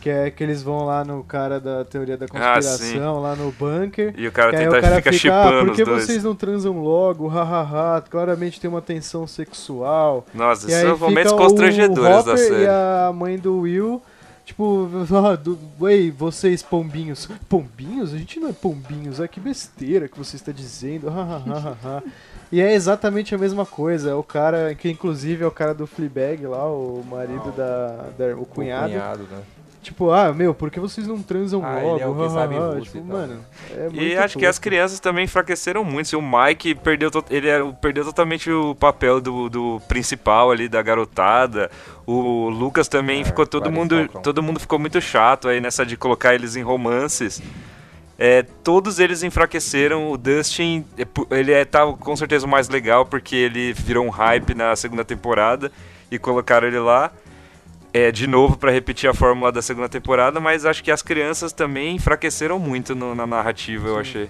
Que 0.00 0.10
é 0.10 0.30
que 0.30 0.44
eles 0.44 0.62
vão 0.62 0.84
lá 0.84 1.04
no 1.04 1.24
cara 1.24 1.58
da 1.58 1.84
teoria 1.84 2.16
da 2.16 2.26
Ah, 2.26 2.28
conspiração, 2.54 3.20
lá 3.20 3.34
no 3.34 3.50
bunker. 3.50 4.14
e 4.16 4.28
o 4.28 4.32
cara 4.32 4.50
Que 4.50 4.56
aí 4.58 4.64
tenta, 4.66 4.78
o 4.78 4.80
cara 4.80 4.96
fica 4.96 5.12
fica, 5.12 5.34
ah, 5.34 5.64
por 5.64 5.74
que 5.74 5.82
os 5.82 5.88
dois. 5.88 6.04
vocês 6.04 6.22
não 6.22 6.36
transam 6.36 6.80
logo? 6.80 7.26
Hahaha, 7.26 8.00
claramente 8.08 8.60
tem 8.60 8.70
uma 8.70 8.80
tensão 8.80 9.26
sexual. 9.26 10.24
Nossa, 10.32 10.70
E 10.70 10.74
aí 10.74 10.82
são 10.86 10.96
momentos 10.98 11.32
constrangedores 11.32 12.20
o 12.20 12.22
da 12.26 12.36
série. 12.36 12.62
e 12.62 12.66
a 12.68 13.10
mãe 13.12 13.36
do 13.36 13.58
Will, 13.62 14.00
tipo, 14.48 14.88
ah, 15.24 15.36
do, 15.36 15.58
ei, 15.88 16.10
vocês 16.10 16.62
pombinhos. 16.62 17.28
Pombinhos? 17.48 18.12
A 18.14 18.18
gente 18.18 18.40
não 18.40 18.48
é 18.48 18.52
pombinhos, 18.52 19.20
ah, 19.20 19.28
que 19.28 19.38
besteira 19.38 20.08
que 20.08 20.18
você 20.18 20.36
está 20.36 20.50
dizendo. 20.52 21.08
hahaha. 21.10 22.02
e 22.50 22.60
é 22.60 22.72
exatamente 22.74 23.34
a 23.34 23.38
mesma 23.38 23.64
coisa. 23.66 24.10
É 24.10 24.14
o 24.14 24.22
cara, 24.22 24.74
que 24.74 24.88
inclusive 24.90 25.44
é 25.44 25.46
o 25.46 25.50
cara 25.50 25.74
do 25.74 25.86
Fleabag 25.86 26.46
lá, 26.46 26.66
o 26.66 27.04
marido 27.08 27.52
da, 27.52 28.06
da- 28.18 28.36
o 28.36 28.44
cunhado. 28.46 28.86
O 28.86 28.90
cunhado, 28.92 29.22
né? 29.30 29.38
Tipo, 29.80 30.10
ah, 30.10 30.32
meu, 30.34 30.52
por 30.52 30.70
que 30.70 30.80
vocês 30.80 31.06
não 31.06 31.22
transam 31.22 31.62
Ah, 31.64 31.76
ele 31.78 31.86
logo? 31.86 32.00
é 32.00 32.06
o 32.08 32.14
que 32.16 32.30
sabe 32.34 32.54
tipo, 32.82 32.98
e 32.98 33.00
tal. 33.00 33.16
mano, 33.16 33.40
é 33.70 33.82
muito 33.84 34.02
E 34.02 34.16
acho 34.18 34.36
que 34.38 34.44
as 34.44 34.58
crianças 34.58 34.98
também 35.00 35.24
enfraqueceram 35.24 35.82
muito. 35.84 36.06
assim, 36.08 36.16
O 36.16 36.20
Mike 36.22 36.74
perdeu, 36.74 37.10
to- 37.10 37.24
ele 37.30 37.48
era- 37.48 37.64
perdeu 37.72 38.04
totalmente 38.04 38.50
o 38.50 38.74
papel 38.74 39.20
do, 39.20 39.48
do 39.48 39.80
principal 39.88 40.50
ali, 40.50 40.68
da 40.68 40.82
garotada. 40.82 41.70
O 42.10 42.48
Lucas 42.48 42.88
também 42.88 43.20
É, 43.20 43.24
ficou 43.24 43.46
todo 43.46 43.70
mundo. 43.70 43.96
Falcão. 43.96 44.22
Todo 44.22 44.42
mundo 44.42 44.58
ficou 44.58 44.78
muito 44.78 44.98
chato 44.98 45.46
aí 45.46 45.60
nessa 45.60 45.84
de 45.84 45.94
colocar 45.94 46.34
eles 46.34 46.56
em 46.56 46.62
romances. 46.62 47.42
É, 48.18 48.42
todos 48.64 48.98
eles 48.98 49.22
enfraqueceram. 49.22 50.10
O 50.10 50.16
Dustin, 50.16 50.86
é, 50.96 51.06
ele 51.38 51.52
é, 51.52 51.66
tá 51.66 51.86
com 51.92 52.16
certeza 52.16 52.46
o 52.46 52.48
mais 52.48 52.68
legal, 52.70 53.04
porque 53.04 53.36
ele 53.36 53.74
virou 53.74 54.06
um 54.06 54.08
hype 54.08 54.54
na 54.54 54.74
segunda 54.74 55.04
temporada 55.04 55.70
e 56.10 56.18
colocaram 56.18 56.66
ele 56.66 56.78
lá. 56.78 57.10
É, 57.92 58.10
de 58.10 58.26
novo 58.26 58.56
pra 58.56 58.70
repetir 58.70 59.08
a 59.08 59.12
fórmula 59.14 59.50
da 59.52 59.60
segunda 59.60 59.88
temporada, 59.88 60.40
mas 60.40 60.64
acho 60.64 60.82
que 60.84 60.90
as 60.90 61.02
crianças 61.02 61.52
também 61.52 61.96
enfraqueceram 61.96 62.58
muito 62.58 62.94
no- 62.94 63.14
na 63.14 63.26
narrativa, 63.26 63.88
eu 63.88 63.98
achei. 63.98 64.28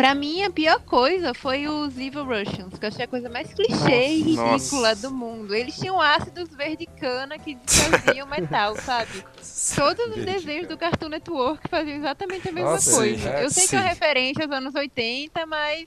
Pra 0.00 0.14
mim, 0.14 0.42
a 0.42 0.50
pior 0.50 0.80
coisa 0.80 1.34
foi 1.34 1.68
os 1.68 1.98
Evil 1.98 2.24
Russians, 2.24 2.78
que 2.78 2.86
eu 2.86 2.88
achei 2.88 3.04
a 3.04 3.08
coisa 3.08 3.28
mais 3.28 3.52
clichê 3.52 4.14
e 4.14 4.34
Nossa. 4.34 4.54
ridícula 4.54 4.96
do 4.96 5.10
mundo. 5.10 5.54
Eles 5.54 5.76
tinham 5.76 6.00
ácidos 6.00 6.48
verde 6.56 6.86
cana 6.86 7.38
que 7.38 7.54
desfaziam 7.54 8.26
metal, 8.26 8.76
sabe? 8.76 9.22
Todos 9.76 10.06
os 10.06 10.14
Verde 10.14 10.32
desenhos 10.32 10.68
do 10.68 10.78
Cartoon 10.78 11.10
Network 11.10 11.68
faziam 11.68 11.98
exatamente 11.98 12.48
a 12.48 12.52
mesma 12.52 12.70
Nossa, 12.70 12.96
coisa. 12.96 13.18
sim, 13.18 13.28
é, 13.28 13.44
eu 13.44 13.50
sei 13.50 13.68
que 13.68 13.76
é 13.76 13.78
uma 13.78 13.84
sim. 13.84 13.88
referência 13.90 14.44
aos 14.44 14.52
anos 14.52 14.74
80, 14.74 15.44
mas 15.44 15.86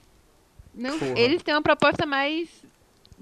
não, 0.72 0.96
Porra. 0.96 1.18
eles 1.18 1.42
têm 1.42 1.52
uma 1.52 1.62
proposta 1.62 2.06
mais 2.06 2.48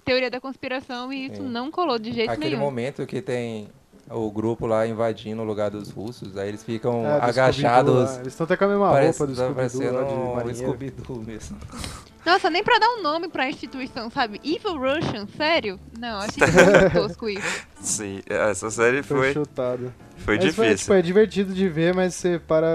teoria 0.04 0.30
da 0.30 0.42
conspiração 0.42 1.10
e 1.10 1.24
isso 1.24 1.36
Sim. 1.36 1.48
não 1.48 1.70
colou 1.70 1.98
de 1.98 2.12
jeito 2.12 2.32
Aquele 2.32 2.50
nenhum. 2.50 2.60
momento 2.60 3.06
que 3.06 3.22
tem 3.22 3.70
o 4.12 4.30
grupo 4.30 4.66
lá 4.66 4.86
invadindo 4.86 5.42
o 5.42 5.44
lugar 5.44 5.70
dos 5.70 5.90
russos, 5.90 6.36
aí 6.36 6.48
eles 6.48 6.62
ficam 6.62 7.04
É, 7.06 7.18
do 7.20 7.24
agachados. 7.24 7.94
Lá. 7.94 8.14
Eles 8.20 8.26
estão 8.28 8.44
até 8.44 8.56
com 8.56 8.64
a 8.64 8.68
mesma 8.68 8.90
Parece, 8.90 9.18
roupa 9.18 9.32
do 9.32 9.36
tá 9.36 9.42
Scooby-Doo 9.44 10.34
parecendo 10.34 10.50
um. 10.50 10.54
Scooby-Doo 10.54 11.22
mesmo. 11.22 11.58
Nossa, 12.24 12.48
nem 12.48 12.62
pra 12.62 12.78
dar 12.78 12.88
um 12.90 13.02
nome 13.02 13.26
pra 13.28 13.48
instituição, 13.50 14.08
sabe? 14.08 14.40
Evil 14.44 14.78
Russian, 14.78 15.26
sério? 15.36 15.78
Não, 15.98 16.18
achei 16.18 16.40
muito 16.46 16.92
tosco 16.94 17.28
isso. 17.28 17.66
Sim, 17.80 18.20
essa 18.28 18.70
série 18.70 19.02
Foi 19.02 19.16
foi, 19.18 19.32
chutado. 19.32 19.92
foi 20.18 20.36
Mas 20.36 20.44
difícil. 20.44 20.76
tipo, 20.76 20.92
é 20.92 21.02
divertido 21.02 21.52
de 21.52 21.68
ver, 21.68 21.92
mas 21.92 22.14
você 22.14 22.38
para. 22.38 22.68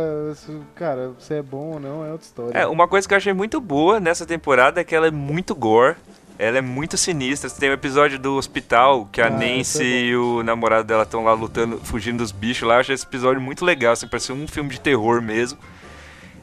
Cara, 0.76 1.13
se 1.19 1.34
é 1.34 1.41
bom 1.41 1.76
ou 1.76 1.80
não 1.80 2.04
é 2.06 2.12
outra 2.12 2.26
história. 2.28 2.58
É, 2.60 2.67
uma 2.67 2.89
coisa 2.89 3.08
que 3.08 3.13
eu 3.13 3.17
achei 3.17 3.32
muito 3.32 3.62
boa 3.62 4.02
nessa 4.02 4.26
temporada 4.26 4.82
é 4.82 4.84
que 4.84 4.93
ela 4.93 5.08
é 5.08 5.12
muito 5.12 5.56
gore. 5.56 5.95
Ela 6.39 6.60
é 6.60 6.62
muito 6.62 6.97
sinistra. 6.97 7.50
Tem 7.50 7.69
um 7.69 7.73
episódio 7.73 8.19
do 8.19 8.36
hospital 8.36 9.08
que 9.12 9.19
a 9.21 9.28
Ah, 9.28 9.30
Nancy 9.30 9.82
é 9.84 9.84
bom. 9.84 10.06
e 10.06 10.15
o 10.17 10.43
namorado 10.43 10.84
dela 10.88 11.04
estão 11.04 11.23
lá 11.23 11.34
lutando, 11.34 11.80
fugindo 11.84 12.17
dos 12.19 12.32
bichos 12.32 12.67
lá. 12.67 12.76
Eu 12.76 12.80
achei 12.82 12.93
esse 12.95 13.06
episódio 13.06 13.41
muito 13.41 13.65
legal, 13.65 13.93
assim, 13.93 14.08
parecia 14.08 14.36
um 14.36 14.47
filme 14.47 14.69
de 14.69 14.80
terror 14.80 15.21
mesmo. 15.21 15.58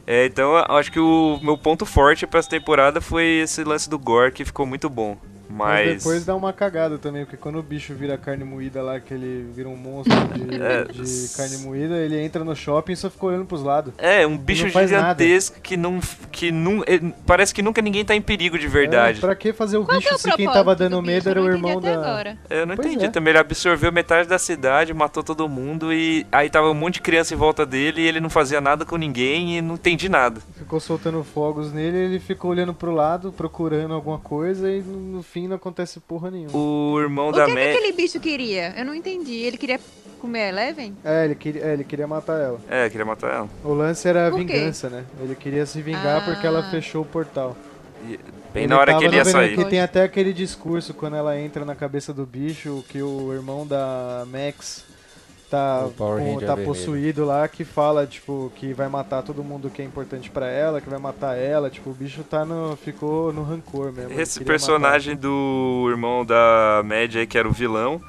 É, 0.07 0.25
então 0.25 0.55
eu 0.55 0.75
acho 0.75 0.91
que 0.91 0.99
o 0.99 1.39
meu 1.41 1.57
ponto 1.57 1.85
forte 1.85 2.27
pra 2.27 2.39
essa 2.39 2.49
temporada 2.49 2.99
foi 3.01 3.25
esse 3.43 3.63
lance 3.63 3.89
do 3.89 3.97
gore 3.97 4.31
que 4.31 4.45
ficou 4.45 4.65
muito 4.65 4.89
bom. 4.89 5.17
Mas 5.49 5.85
Mas. 5.87 5.97
depois 6.03 6.25
dá 6.25 6.35
uma 6.35 6.51
cagada 6.51 6.97
também, 6.97 7.23
porque 7.25 7.37
quando 7.37 7.59
o 7.59 7.63
bicho 7.63 7.93
vira 7.93 8.17
carne 8.17 8.43
moída 8.43 8.81
lá, 8.81 8.99
que 8.99 9.13
ele 9.13 9.45
vira 9.53 9.69
um 9.69 9.75
monstro 9.75 10.15
de, 10.33 10.55
É. 10.61 10.83
de 10.85 11.29
carne 11.35 11.57
moída, 11.57 11.95
ele 11.97 12.19
entra 12.19 12.43
no 12.43 12.55
shopping 12.55 12.93
e 12.93 12.95
só 12.97 13.09
fica 13.09 13.25
olhando 13.25 13.45
pros 13.45 13.61
lados. 13.61 13.93
É, 13.97 14.25
um 14.25 14.37
bicho 14.37 14.65
nada. 14.65 14.87
gigantesco 14.87 15.59
que 15.61 15.77
não. 15.77 15.99
que 16.31 16.51
não. 16.51 16.83
é, 16.87 16.99
Parece 17.25 17.53
que 17.53 17.61
nunca 17.61 17.81
ninguém 17.81 18.03
tá 18.05 18.15
em 18.15 18.21
perigo 18.21 18.57
de 18.57 18.67
verdade. 18.67 19.19
É, 19.19 19.21
pra 19.21 19.35
que 19.35 19.53
fazer 19.53 19.77
o 19.77 19.85
Qual 19.85 19.97
bicho 19.97 20.09
é 20.11 20.15
o 20.15 20.17
se 20.17 20.31
quem 20.33 20.45
tava 20.45 20.75
do 20.75 20.79
dando 20.79 21.01
bicho? 21.01 21.11
medo 21.13 21.27
Eu 21.29 21.31
era 21.31 21.41
o 21.41 21.47
irmão 21.49 21.79
da. 21.79 21.93
agora. 21.93 22.37
Eu 22.49 22.65
não 22.65 22.75
Pois 22.75 22.87
entendi 22.87 23.05
é. 23.05 23.09
também. 23.09 23.31
Ele 23.31 23.39
absorveu 23.39 23.91
metade 23.91 24.27
da 24.27 24.37
cidade, 24.39 24.93
matou 24.93 25.23
todo 25.23 25.47
mundo 25.49 25.93
e 25.93 26.25
aí 26.31 26.49
tava 26.49 26.69
um 26.69 26.73
monte 26.73 26.95
de 26.95 27.01
criança 27.01 27.33
em 27.33 27.37
volta 27.37 27.65
dele 27.65 28.01
e 28.01 28.07
ele 28.07 28.19
não 28.19 28.29
fazia 28.29 28.59
nada 28.61 28.85
com 28.85 28.95
ninguém 28.97 29.57
e 29.57 29.61
não 29.61 29.75
entendi 29.75 30.09
nada. 30.09 30.41
Ficou 30.57 30.79
soltando 30.79 31.23
fogos 31.23 31.71
nele, 31.71 31.97
ele 31.97 32.19
ficou 32.19 32.51
olhando 32.51 32.73
pro 32.73 32.93
lado, 32.93 33.31
procurando 33.31 33.93
alguma 33.93 34.17
coisa 34.19 34.71
e 34.71 34.81
no 34.81 35.05
no 35.15 35.23
fim 35.35 35.49
não 35.49 35.57
acontece 35.57 35.99
porra 35.99 36.31
nenhuma. 36.31 36.57
O 36.57 36.97
irmão 36.97 37.27
O 37.27 37.31
da 37.33 37.43
que, 37.43 37.51
que 37.51 37.55
Meg. 37.55 37.75
aquele 37.77 37.91
bicho 37.91 38.19
queria? 38.21 38.73
Eu 38.77 38.85
não 38.85 38.95
entendi. 38.95 39.33
Ele 39.35 39.57
queria 39.57 39.77
comer 40.21 40.43
a 40.43 40.47
Eleven? 40.47 40.95
É, 41.03 41.25
ele 41.25 41.35
queria, 41.35 41.61
é, 41.65 41.73
ele 41.73 41.83
queria 41.83 42.07
matar 42.07 42.39
ela. 42.39 42.57
É, 42.69 42.89
queria 42.89 43.05
matar 43.05 43.33
ela. 43.33 43.49
O 43.61 43.73
lance 43.73 44.07
era 44.07 44.29
a 44.29 44.31
Por 44.31 44.39
quê? 44.45 44.53
vingança, 44.53 44.89
né? 44.89 45.03
Ele 45.19 45.35
queria 45.35 45.65
se 45.65 45.81
vingar 45.81 46.23
porque 46.23 46.47
ela 46.47 46.59
Ah. 46.61 46.71
fechou 46.71 47.01
o 47.01 47.05
portal. 47.05 47.53
E- 48.07 48.17
Bem 48.53 48.65
na 48.65 48.79
hora 48.79 48.97
que 48.97 49.03
ele 49.03 49.17
ia 49.17 49.25
sair. 49.25 49.57
Que 49.57 49.65
tem 49.65 49.81
até 49.81 50.03
aquele 50.03 50.31
discurso 50.31 50.93
quando 50.93 51.17
ela 51.17 51.37
entra 51.37 51.65
na 51.65 51.75
cabeça 51.75 52.13
do 52.13 52.25
bicho, 52.25 52.85
que 52.87 53.01
o 53.01 53.33
irmão 53.33 53.67
da 53.67 54.25
Max 54.31 54.85
tá, 55.55 55.87
com- 56.19 56.39
tá 56.45 56.55
possuído 56.65 57.25
lá, 57.25 57.47
que 57.47 57.63
fala, 57.63 58.05
tipo, 58.05 58.51
que 58.55 58.73
vai 58.73 58.87
matar 58.87 59.21
todo 59.23 59.43
mundo 59.43 59.69
que 59.69 59.81
é 59.81 59.85
importante 59.85 60.29
pra 60.29 60.47
ela, 60.47 60.81
que 60.81 60.89
vai 60.89 60.99
matar 60.99 61.35
ela. 61.37 61.69
Tipo, 61.69 61.89
o 61.91 61.93
bicho 61.93 62.23
tá 62.23 62.43
no, 62.45 62.75
ficou 62.75 63.31
no 63.31 63.43
rancor 63.43 63.91
mesmo. 63.91 64.11
Esse 64.19 64.39
personagem 64.43 65.15
do 65.15 65.87
irmão 65.89 66.25
da 66.25 66.81
Mad 66.83 67.15
aí, 67.15 67.25
que 67.27 67.37
era 67.37 67.47
o 67.47 67.51
vilão, 67.51 68.01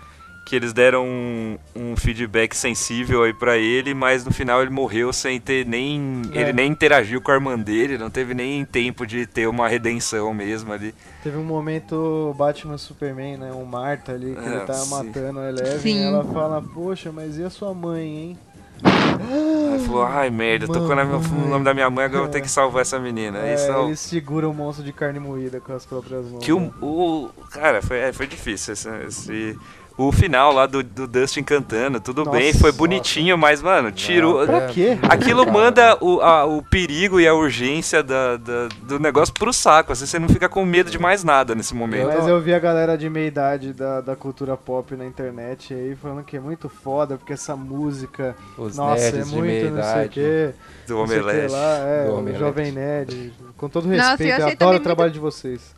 que 0.46 0.54
eles 0.54 0.72
deram 0.72 1.04
um, 1.04 1.58
um 1.74 1.96
feedback 1.96 2.54
sensível 2.56 3.24
aí 3.24 3.34
pra 3.34 3.58
ele, 3.58 3.92
mas 3.92 4.24
no 4.24 4.32
final 4.32 4.62
ele 4.62 4.70
morreu 4.70 5.12
sem 5.12 5.40
ter 5.40 5.66
nem. 5.66 6.22
É. 6.32 6.40
Ele 6.42 6.52
nem 6.52 6.70
interagiu 6.70 7.20
com 7.20 7.32
a 7.32 7.34
irmã 7.34 7.58
dele, 7.58 7.98
não 7.98 8.08
teve 8.08 8.32
nem 8.32 8.64
tempo 8.64 9.04
de 9.04 9.26
ter 9.26 9.48
uma 9.48 9.66
redenção 9.68 10.32
mesmo 10.32 10.72
ali. 10.72 10.94
Teve 11.24 11.36
um 11.36 11.42
momento 11.44 12.32
Batman 12.38 12.78
Superman, 12.78 13.38
né? 13.38 13.50
Um 13.52 13.64
Marta 13.64 14.12
ali, 14.12 14.36
que 14.36 14.40
É, 14.48 14.52
ele 14.52 14.60
tá 14.60 14.74
sim. 14.74 14.90
matando 14.90 15.40
a 15.40 15.48
Eleven. 15.48 15.78
Sim. 15.80 15.98
E 15.98 16.02
ela 16.04 16.24
fala, 16.24 16.62
poxa, 16.62 17.10
mas 17.10 17.36
e 17.36 17.42
a 17.42 17.50
sua 17.50 17.74
mãe, 17.74 18.06
hein? 18.06 18.38
Aí 18.84 19.78
falou, 19.84 20.04
ai 20.04 20.30
merda, 20.30 20.66
tocou 20.66 20.94
na 20.94 21.04
minha- 21.04 21.18
no 21.18 21.48
nome 21.48 21.64
da 21.64 21.74
minha 21.74 21.90
mãe, 21.90 22.04
agora 22.04 22.18
eu 22.20 22.24
vou 22.24 22.32
ter 22.32 22.40
que 22.40 22.48
salvar 22.50 22.82
essa 22.82 22.98
menina. 23.00 23.38
É, 23.38 23.54
Isso 23.54 23.64
é 23.70 23.76
o- 23.76 23.86
ele 23.86 23.96
segura 23.96 24.48
o 24.48 24.54
monstro 24.54 24.84
de 24.84 24.92
carne 24.92 25.18
moída 25.18 25.58
com 25.60 25.72
as 25.72 25.84
próprias 25.84 26.24
mãos. 26.30 26.44
Que 26.44 26.52
o, 26.52 26.60
né? 26.60 26.70
o- 26.80 27.30
cara, 27.50 27.82
foi, 27.82 27.98
é, 27.98 28.12
foi 28.12 28.26
difícil 28.26 28.74
esse, 28.74 28.88
esse- 29.08 29.58
o 29.98 30.12
final 30.12 30.52
lá 30.52 30.66
do, 30.66 30.82
do 30.82 31.06
Dustin 31.06 31.42
cantando, 31.42 31.98
tudo 32.00 32.24
Nossa, 32.24 32.36
bem, 32.38 32.52
foi 32.52 32.70
bonitinho, 32.70 33.38
mas 33.38 33.62
mano, 33.62 33.90
tirou, 33.90 34.40
Não, 34.40 34.46
Pra 34.46 34.58
é- 34.64 34.66
quê? 34.68 34.98
Aquilo 35.08 35.50
manda 35.50 35.96
o, 36.02 36.20
a- 36.20 36.44
o 36.44 36.62
perigo 36.62 37.18
e 37.18 37.26
a 37.26 37.32
urgência 37.34 38.02
da- 38.02 38.36
da- 38.36 38.68
do 38.82 38.98
negócio 38.98 39.32
pro 39.32 39.52
saco. 39.52 39.92
Assim, 39.92 40.04
você 40.04 40.18
não 40.18 40.28
fica 40.28 40.48
com 40.48 40.64
medo 40.66 40.90
de 40.90 40.98
mais 40.98 41.24
nada 41.24 41.54
nesse 41.54 41.74
momento. 41.74 42.08
Mas 42.08 42.26
eu 42.28 42.40
vi 42.42 42.52
a 42.52 42.58
galera 42.58 42.96
de 42.98 43.08
meia 43.08 43.26
idade 43.28 43.72
da, 43.72 44.00
da 44.02 44.14
cultura 44.14 44.56
pop 44.56 44.94
na 44.96 45.06
internet 45.06 45.72
aí 45.72 45.96
falando 45.96 46.22
que 46.24 46.36
é 46.36 46.40
muito 46.40 46.68
foda, 46.68 47.16
porque 47.16 47.32
essa 47.32 47.56
música, 47.56 48.36
Os 48.58 48.76
nossa, 48.76 49.02
é 49.02 49.24
muito 49.24 49.70
não 49.70 49.82
sei 49.82 50.06
o 50.06 50.08
que, 50.10 50.50
Do 50.86 50.98
Omelete. 51.00 51.52
lá, 51.52 51.78
é, 51.78 52.04
Do 52.04 52.10
o 52.12 52.18
Omelete. 52.18 52.38
Jovem 52.38 52.70
Nerd. 52.72 53.32
Com 53.56 53.68
todo 53.68 53.88
Nossa, 53.88 54.02
eu 54.02 54.08
respeito, 54.10 54.40
eu, 54.42 54.48
adoro 54.48 54.76
o 54.76 54.80
trabalho 54.80 55.10
de 55.10 55.18
vocês, 55.18 55.74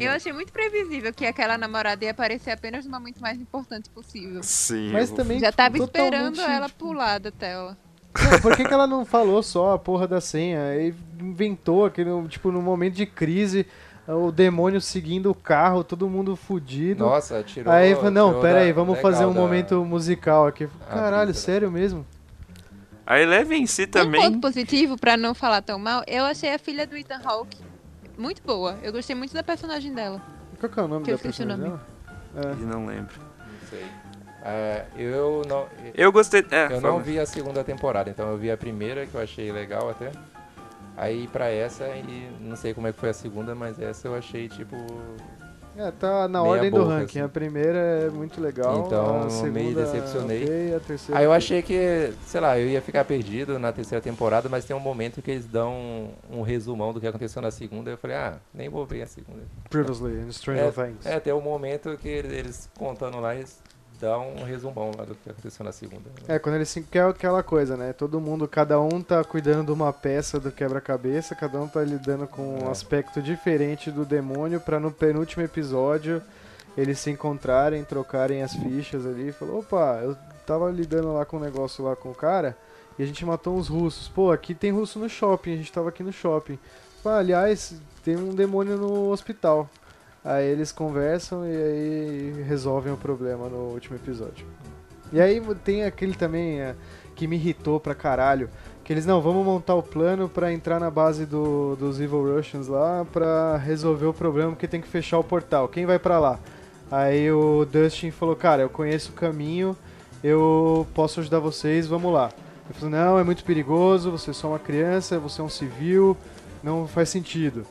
Eu 0.00 0.12
achei 0.12 0.32
muito 0.32 0.52
previsível 0.52 1.12
que 1.12 1.26
aquela 1.26 1.56
namorada 1.58 2.04
ia 2.04 2.10
aparecer 2.12 2.50
apenas 2.52 2.84
no 2.84 2.90
momento 2.90 3.20
mais 3.20 3.40
importante 3.40 3.88
possível. 3.90 4.42
Sim. 4.42 4.90
Mas 4.92 5.10
eu- 5.10 5.16
também 5.16 5.38
Já 5.40 5.50
tava 5.52 5.76
esperando 5.78 6.40
ela 6.40 6.66
tipo, 6.66 6.78
pular 6.86 7.18
da 7.20 7.30
tela. 7.30 7.76
Não, 8.30 8.40
por 8.40 8.56
que, 8.56 8.64
que 8.64 8.72
ela 8.72 8.86
não 8.86 9.04
falou 9.04 9.42
só 9.42 9.72
a 9.74 9.78
porra 9.78 10.06
da 10.06 10.20
senha? 10.20 10.74
E 10.76 10.94
inventou 11.20 11.84
aquele, 11.84 12.10
tipo, 12.28 12.52
no 12.52 12.62
momento 12.62 12.94
de 12.94 13.06
crise. 13.06 13.66
o 14.06 14.30
demônio 14.30 14.82
seguindo 14.82 15.30
o 15.30 15.34
carro, 15.34 15.82
todo 15.82 16.06
mundo 16.10 16.36
fudido. 16.36 17.04
Nossa, 17.06 17.42
tirou. 17.42 17.72
aí 17.72 17.94
fala, 17.94 18.10
não, 18.10 18.38
pera 18.38 18.58
aí, 18.60 18.70
vamos 18.70 19.00
fazer 19.00 19.24
um 19.24 19.32
da- 19.32 19.40
momento 19.40 19.82
musical 19.82 20.46
aqui. 20.46 20.68
a 20.90 20.94
Caralho, 20.94 21.32
sério 21.32 21.70
mesmo? 21.70 22.06
A 23.06 23.18
Eleven 23.18 23.62
em 23.62 23.66
si 23.66 23.84
Um 23.84 23.86
também. 23.86 24.20
ponto 24.20 24.40
positivo, 24.40 24.98
pra 24.98 25.16
não 25.16 25.34
falar 25.34 25.62
tão 25.62 25.78
mal, 25.78 26.02
eu 26.06 26.24
achei 26.24 26.52
a 26.54 26.58
filha 26.58 26.86
do 26.86 26.94
Ethan 26.96 27.18
Hawke 27.24 27.56
muito 28.16 28.42
boa. 28.42 28.78
Eu 28.82 28.92
gostei 28.92 29.14
muito 29.14 29.34
da 29.34 29.42
personagem 29.42 29.92
dela. 29.94 30.20
Qual 30.60 30.70
que 30.70 30.78
é 30.78 30.82
o 30.82 30.88
nome 30.88 31.04
Que 31.04 31.10
da 31.10 31.14
eu 31.16 31.18
personagem 31.18 31.64
dela? 31.64 31.80
E 32.58 32.62
não 32.64 32.86
lembro. 32.86 33.14
Não 33.38 33.68
sei. 33.68 33.84
É, 34.42 34.84
eu 34.96 35.42
não. 35.48 35.66
Eu 35.94 36.12
gostei. 36.12 36.44
É, 36.50 36.72
Eu 36.72 36.80
não 36.80 37.00
vi 37.00 37.18
a 37.18 37.24
segunda 37.26 37.64
temporada, 37.64 38.10
então 38.10 38.28
eu 38.30 38.36
vi 38.36 38.50
a 38.50 38.56
primeira 38.56 39.06
que 39.06 39.14
eu 39.14 39.20
achei 39.20 39.50
legal 39.50 39.88
até. 39.88 40.12
Aí 40.96 41.26
pra 41.28 41.48
essa, 41.48 41.88
e 41.88 42.30
não 42.40 42.54
sei 42.54 42.72
como 42.74 42.86
é 42.86 42.92
que 42.92 42.98
foi 43.00 43.08
a 43.08 43.14
segunda, 43.14 43.54
mas 43.54 43.80
essa 43.80 44.06
eu 44.06 44.14
achei 44.14 44.48
tipo. 44.48 44.76
É, 45.76 45.90
tá 45.90 46.28
na 46.28 46.42
ordem 46.42 46.70
do 46.70 46.80
boca, 46.80 46.90
ranking. 46.90 47.04
assim. 47.04 47.20
A 47.20 47.28
primeira 47.28 47.78
é 47.78 48.10
muito 48.10 48.40
legal. 48.40 48.84
Então, 48.86 49.22
a 49.24 49.30
segunda, 49.30 49.52
meio 49.52 49.74
decepcionei. 49.74 50.44
ok, 50.44 50.74
a 50.74 50.80
terceira. 50.80 51.18
Aí 51.18 51.24
eu 51.24 51.32
achei 51.32 51.62
que, 51.62 52.12
sei 52.26 52.40
lá, 52.40 52.58
eu 52.58 52.68
ia 52.68 52.80
ficar 52.80 53.04
perdido 53.04 53.58
na 53.58 53.72
terceira 53.72 54.00
temporada, 54.00 54.48
mas 54.48 54.64
tem 54.64 54.76
um 54.76 54.80
momento 54.80 55.20
que 55.20 55.30
eles 55.30 55.46
dão 55.46 55.72
um, 55.72 56.38
um 56.38 56.42
resumão 56.42 56.92
do 56.92 57.00
que 57.00 57.06
aconteceu 57.06 57.42
na 57.42 57.50
segunda. 57.50 57.90
Eu 57.90 57.98
falei, 57.98 58.16
ah, 58.16 58.38
nem 58.52 58.68
vou 58.68 58.86
ver 58.86 59.02
a 59.02 59.06
segunda. 59.06 59.42
Previously 59.68 60.20
in 60.20 60.30
Stranger 60.32 60.72
Things. 60.72 61.06
É, 61.06 61.18
tem 61.18 61.32
um 61.32 61.40
momento 61.40 61.96
que 61.98 62.08
eles, 62.08 62.32
eles 62.32 62.70
contando 62.78 63.18
lá, 63.18 63.34
eles 63.34 63.60
dão 64.00 64.32
um 64.34 64.44
resumão 64.44 64.90
lá 64.96 65.04
do 65.04 65.14
que 65.14 65.30
aconteceu 65.30 65.64
na 65.64 65.72
segunda. 65.72 66.02
É, 66.28 66.38
quando 66.38 66.56
eles 66.56 66.68
se 66.68 66.84
é 66.92 67.00
aquela 67.00 67.42
coisa, 67.42 67.76
né? 67.76 67.92
Todo 67.92 68.20
mundo, 68.20 68.46
cada 68.48 68.80
um 68.80 69.00
tá 69.02 69.22
cuidando 69.24 69.66
de 69.66 69.72
uma 69.72 69.92
peça 69.92 70.38
do 70.40 70.50
quebra-cabeça, 70.50 71.34
cada 71.34 71.58
um 71.60 71.68
tá 71.68 71.82
lidando 71.82 72.26
com 72.26 72.58
um 72.58 72.68
É. 72.68 72.70
aspecto 72.70 73.22
diferente 73.22 73.90
do 73.90 74.04
demônio 74.04 74.60
pra 74.60 74.78
no 74.80 74.90
penúltimo 74.90 75.42
episódio 75.42 76.22
eles 76.76 76.98
se 76.98 77.10
encontrarem, 77.10 77.84
trocarem 77.84 78.42
as 78.42 78.52
fichas 78.52 79.06
ali. 79.06 79.30
Falou, 79.32 79.60
opa, 79.60 80.00
eu 80.02 80.16
tava 80.46 80.68
lidando 80.70 81.12
lá 81.12 81.24
com 81.24 81.36
um 81.36 81.40
negócio 81.40 81.84
lá 81.84 81.94
com 81.94 82.10
o 82.10 82.14
cara 82.14 82.56
e 82.98 83.02
a 83.02 83.06
gente 83.06 83.24
matou 83.24 83.56
uns 83.56 83.68
russos. 83.68 84.08
Pô, 84.08 84.32
aqui 84.32 84.54
tem 84.54 84.72
russo 84.72 84.98
no 84.98 85.08
shopping, 85.08 85.54
a 85.54 85.56
gente 85.56 85.72
tava 85.72 85.88
aqui 85.90 86.02
no 86.02 86.12
shopping. 86.12 86.58
Pô, 87.02 87.10
aliás, 87.10 87.74
tem 88.04 88.16
um 88.16 88.34
demônio 88.34 88.76
no 88.76 89.10
hospital. 89.10 89.68
Aí 90.24 90.46
eles 90.46 90.72
conversam 90.72 91.46
e 91.46 91.54
aí 91.54 92.44
resolvem 92.48 92.92
o 92.92 92.96
problema 92.96 93.48
no 93.48 93.72
último 93.72 93.96
episódio. 93.96 94.46
E 95.12 95.20
aí 95.20 95.40
tem 95.62 95.84
aquele 95.84 96.14
também 96.14 96.60
é, 96.60 96.74
que 97.14 97.26
me 97.26 97.36
irritou 97.36 97.78
pra 97.78 97.94
caralho. 97.94 98.48
Que 98.82 98.92
eles, 98.92 99.04
não, 99.04 99.20
vamos 99.20 99.44
montar 99.44 99.74
o 99.74 99.82
plano 99.82 100.28
pra 100.28 100.52
entrar 100.52 100.80
na 100.80 100.90
base 100.90 101.26
do, 101.26 101.76
dos 101.76 102.00
Evil 102.00 102.36
Russians 102.36 102.68
lá 102.68 103.06
pra 103.12 103.56
resolver 103.58 104.06
o 104.06 104.14
problema 104.14 104.50
porque 104.50 104.66
tem 104.66 104.80
que 104.80 104.88
fechar 104.88 105.18
o 105.18 105.24
portal. 105.24 105.68
Quem 105.68 105.84
vai 105.84 105.98
pra 105.98 106.18
lá? 106.18 106.40
Aí 106.90 107.30
o 107.30 107.64
Dustin 107.64 108.10
falou, 108.10 108.34
cara, 108.34 108.62
eu 108.62 108.68
conheço 108.68 109.12
o 109.12 109.14
caminho, 109.14 109.76
eu 110.22 110.86
posso 110.94 111.20
ajudar 111.20 111.38
vocês, 111.38 111.86
vamos 111.86 112.12
lá. 112.12 112.30
Ele 112.64 112.74
falou, 112.74 112.90
não, 112.90 113.18
é 113.18 113.24
muito 113.24 113.44
perigoso, 113.44 114.10
você 114.10 114.30
é 114.30 114.34
só 114.34 114.48
uma 114.48 114.58
criança, 114.58 115.18
você 115.18 115.40
é 115.40 115.44
um 115.44 115.48
civil, 115.48 116.16
não 116.62 116.86
faz 116.86 117.08
sentido. 117.08 117.66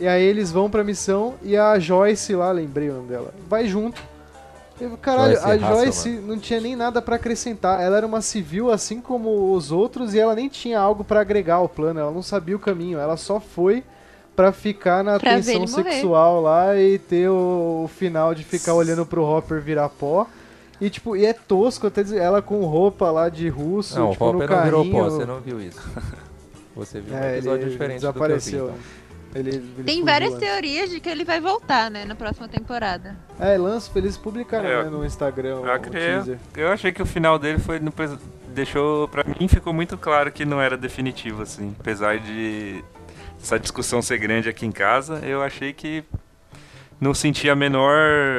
E 0.00 0.06
aí 0.06 0.22
eles 0.22 0.52
vão 0.52 0.70
pra 0.70 0.84
missão 0.84 1.34
e 1.42 1.56
a 1.56 1.78
Joyce 1.78 2.34
lá, 2.34 2.50
lembrei 2.52 2.88
o 2.90 2.94
nome 2.94 3.08
dela, 3.08 3.34
vai 3.48 3.66
junto. 3.66 4.00
Eu, 4.80 4.96
caralho, 4.96 5.32
Joyce 5.34 5.44
a 5.44 5.54
Hasselman. 5.54 5.76
Joyce 5.84 6.08
não 6.10 6.38
tinha 6.38 6.60
nem 6.60 6.76
nada 6.76 7.02
pra 7.02 7.16
acrescentar. 7.16 7.80
Ela 7.82 7.96
era 7.96 8.06
uma 8.06 8.20
civil 8.20 8.70
assim 8.70 9.00
como 9.00 9.52
os 9.52 9.72
outros 9.72 10.14
e 10.14 10.20
ela 10.20 10.36
nem 10.36 10.48
tinha 10.48 10.78
algo 10.78 11.02
pra 11.02 11.20
agregar 11.20 11.56
ao 11.56 11.68
plano. 11.68 11.98
Ela 11.98 12.12
não 12.12 12.22
sabia 12.22 12.54
o 12.54 12.60
caminho. 12.60 12.96
Ela 12.96 13.16
só 13.16 13.40
foi 13.40 13.82
pra 14.36 14.52
ficar 14.52 15.02
na 15.02 15.18
Pra 15.18 15.34
tensão 15.34 15.66
sexual 15.66 16.40
lá 16.40 16.76
e 16.76 16.96
ter 17.00 17.28
o, 17.28 17.82
o 17.84 17.88
final 17.88 18.32
de 18.36 18.44
ficar 18.44 18.74
olhando 18.74 19.04
pro 19.04 19.24
Hopper 19.24 19.60
virar 19.60 19.88
pó. 19.88 20.28
E 20.80 20.88
tipo, 20.88 21.16
e 21.16 21.26
é 21.26 21.32
tosco 21.32 21.88
até 21.88 22.04
dizer, 22.04 22.18
ela 22.18 22.40
com 22.40 22.64
roupa 22.64 23.10
lá 23.10 23.28
de 23.28 23.48
russo, 23.48 23.98
Não, 23.98 24.10
o 24.10 24.12
tipo, 24.12 24.32
no 24.32 24.38
Hopper 24.38 24.48
não 24.56 24.62
virou 24.62 24.88
pó, 24.88 25.10
você 25.10 25.24
não 25.26 25.40
viu 25.40 25.60
isso. 25.60 25.80
Você 26.76 27.00
viu 27.00 27.12
um 27.12 27.18
É, 27.18 27.34
episódio 27.38 27.62
ele 27.64 27.70
diferente 27.72 27.96
desapareceu. 27.96 28.66
do 28.66 28.66
que 28.66 28.70
eu 28.70 28.76
vi, 28.76 28.80
então. 28.84 29.07
Ele, 29.34 29.50
ele 29.56 29.84
Tem 29.84 30.02
várias 30.04 30.32
antes. 30.32 30.40
teorias 30.48 30.90
de 30.90 31.00
que 31.00 31.08
ele 31.08 31.24
vai 31.24 31.40
voltar, 31.40 31.90
né, 31.90 32.04
na 32.04 32.14
próxima 32.14 32.48
temporada. 32.48 33.16
É, 33.38 33.56
Lance, 33.58 33.90
eles 33.94 34.16
publicaram 34.16 34.68
É, 34.68 34.84
né, 34.84 34.90
no 34.90 35.04
Instagram 35.04 35.56
Eu, 35.64 35.72
acredito- 35.72 36.00
teaser. 36.24 36.38
eu 36.56 36.68
achei 36.72 36.90
que 36.92 37.02
o 37.02 37.06
final 37.06 37.38
dele 37.38 37.58
foi. 37.58 37.78
no 37.78 37.92
deixou. 38.48 39.06
Pra 39.08 39.22
mim 39.24 39.46
ficou 39.46 39.72
muito 39.72 39.96
claro 39.98 40.32
que 40.32 40.44
não 40.44 40.60
era 40.60 40.76
definitivo, 40.76 41.42
assim. 41.42 41.74
Apesar 41.78 42.18
de 42.18 42.82
essa 43.40 43.58
discussão 43.58 44.00
ser 44.02 44.18
grande 44.18 44.48
aqui 44.48 44.64
em 44.66 44.72
casa, 44.72 45.20
eu 45.24 45.42
achei 45.42 45.72
que 45.72 46.02
não 47.00 47.12
senti 47.14 47.48
a 47.48 47.54
menor. 47.54 47.94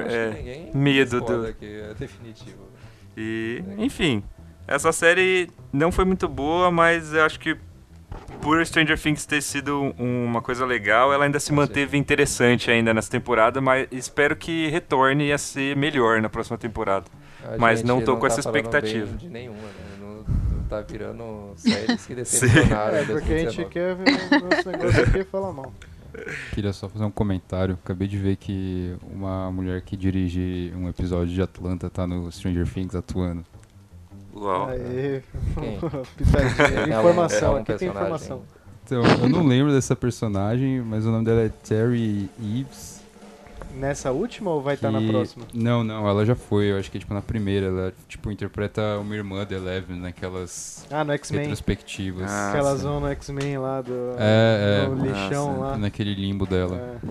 É, 0.07 0.69
medo 0.73 1.21
do- 1.21 1.53
que 1.53 1.65
é 1.65 1.93
definitivo. 1.93 2.67
E, 3.15 3.63
enfim, 3.77 4.23
essa 4.67 4.91
série 4.91 5.49
não 5.71 5.91
foi 5.91 6.03
muito 6.03 6.27
boa, 6.27 6.69
mas 6.71 7.13
eu 7.13 7.23
acho 7.23 7.39
que 7.39 7.55
por 8.41 8.65
Stranger 8.65 8.97
Things 8.99 9.25
ter 9.25 9.41
sido 9.41 9.93
um- 9.99 10.25
uma 10.25 10.41
coisa 10.41 10.65
legal, 10.65 11.11
ela 11.13 11.25
ainda 11.25 11.39
se 11.39 11.51
manteve 11.53 11.97
interessante 11.97 12.71
ainda 12.71 12.93
nessa 12.93 13.09
temporada, 13.11 13.59
mas 13.61 13.87
espero 13.91 14.35
que 14.35 14.67
retorne 14.69 15.31
a 15.31 15.37
ser 15.37 15.75
melhor 15.75 16.21
na 16.21 16.29
próxima 16.29 16.57
temporada. 16.57 17.05
A 17.43 17.57
Mas 17.57 17.83
não 17.83 18.01
tô 18.01 18.17
com 18.17 18.27
essa 18.27 18.41
falando 18.41 18.55
expectativa. 18.57 19.05
bem 19.05 19.15
De 19.17 19.29
nenhuma, 19.29 19.57
né? 19.59 19.97
Não, 19.99 20.57
não 20.57 20.63
tá 20.69 20.81
virando 20.81 21.53
séries 21.55 22.05
que 22.05 22.13
decepcionaram. 22.15 22.97
É, 22.97 23.05
porque 23.05 23.33
a 23.33 23.37
gente 23.49 23.63
2019. 23.63 23.69
quer 23.69 23.95
ver 23.95 24.43
o 24.43 24.49
nosso 24.49 24.69
negócio 24.69 25.03
aqui 25.03 25.19
e 25.19 25.23
falar 25.23 25.53
mal. 25.53 25.73
Queria 26.53 26.73
só 26.73 26.89
fazer 26.89 27.05
um 27.05 27.11
comentário. 27.11 27.77
Acabei 27.83 28.07
de 28.07 28.17
ver 28.17 28.35
que 28.35 28.95
uma 29.13 29.49
mulher 29.51 29.81
que 29.81 29.95
dirige 29.95 30.73
um 30.75 30.89
episódio 30.89 31.33
de 31.33 31.41
Atlanta 31.41 31.89
tá 31.89 32.05
no 32.07 32.29
Stranger 32.31 32.67
Things 32.67 32.95
atuando. 32.95 33.45
Uau. 34.35 34.69
Aê, 34.69 35.21
Quem? 35.59 35.79
pitadinha. 36.17 36.93
É 36.93 36.97
um- 36.97 36.99
Informação, 36.99 37.51
é 37.51 37.59
um 37.59 37.61
aqui 37.61 37.73
tem 37.73 37.89
informação. 37.89 38.41
Então, 38.85 39.03
eu 39.21 39.29
não 39.29 39.45
lembro 39.45 39.71
dessa 39.71 39.95
personagem, 39.95 40.81
mas 40.81 41.05
o 41.05 41.11
nome 41.11 41.25
dela 41.25 41.41
é 41.41 41.49
Terry 41.49 42.29
Eves. 42.39 42.99
Nessa 43.75 44.11
última 44.11 44.49
ou 44.49 44.61
vai 44.63 44.73
estar 44.73 44.91
na 44.91 44.99
que- 44.99 45.09
próxima? 45.09 45.45
Não, 45.53 45.83
não, 45.83 46.07
ela 46.09 46.25
já 46.25 46.33
foi. 46.33 46.71
Eu 46.71 46.79
acho 46.79 46.89
que 46.89 46.97
tipo 46.97 47.13
na 47.13 47.21
primeira. 47.21 47.67
Ela 47.67 47.93
tipo 48.07 48.31
interpreta 48.31 48.97
uma 48.99 49.15
irmã 49.15 49.45
da 49.45 49.55
Eleven 49.55 49.95
naquelas 49.99 50.85
Ah, 50.89 51.03
no 51.03 51.13
X-Men. 51.13 51.41
retrospectivas. 51.41 52.29
Ah, 52.31 52.49
Aquela 52.49 52.75
sim. 52.75 52.81
zona 52.81 53.11
X-Men 53.11 53.59
lá 53.59 53.81
do, 53.81 53.93
É, 54.17 54.83
é. 54.83 54.89
do 54.89 54.95
lixão 54.95 55.51
Ah, 55.51 55.53
sim. 55.53 55.59
lá. 55.61 55.77
Naquele 55.77 56.15
limbo 56.15 56.47
dela. 56.47 56.75
É. 56.77 57.07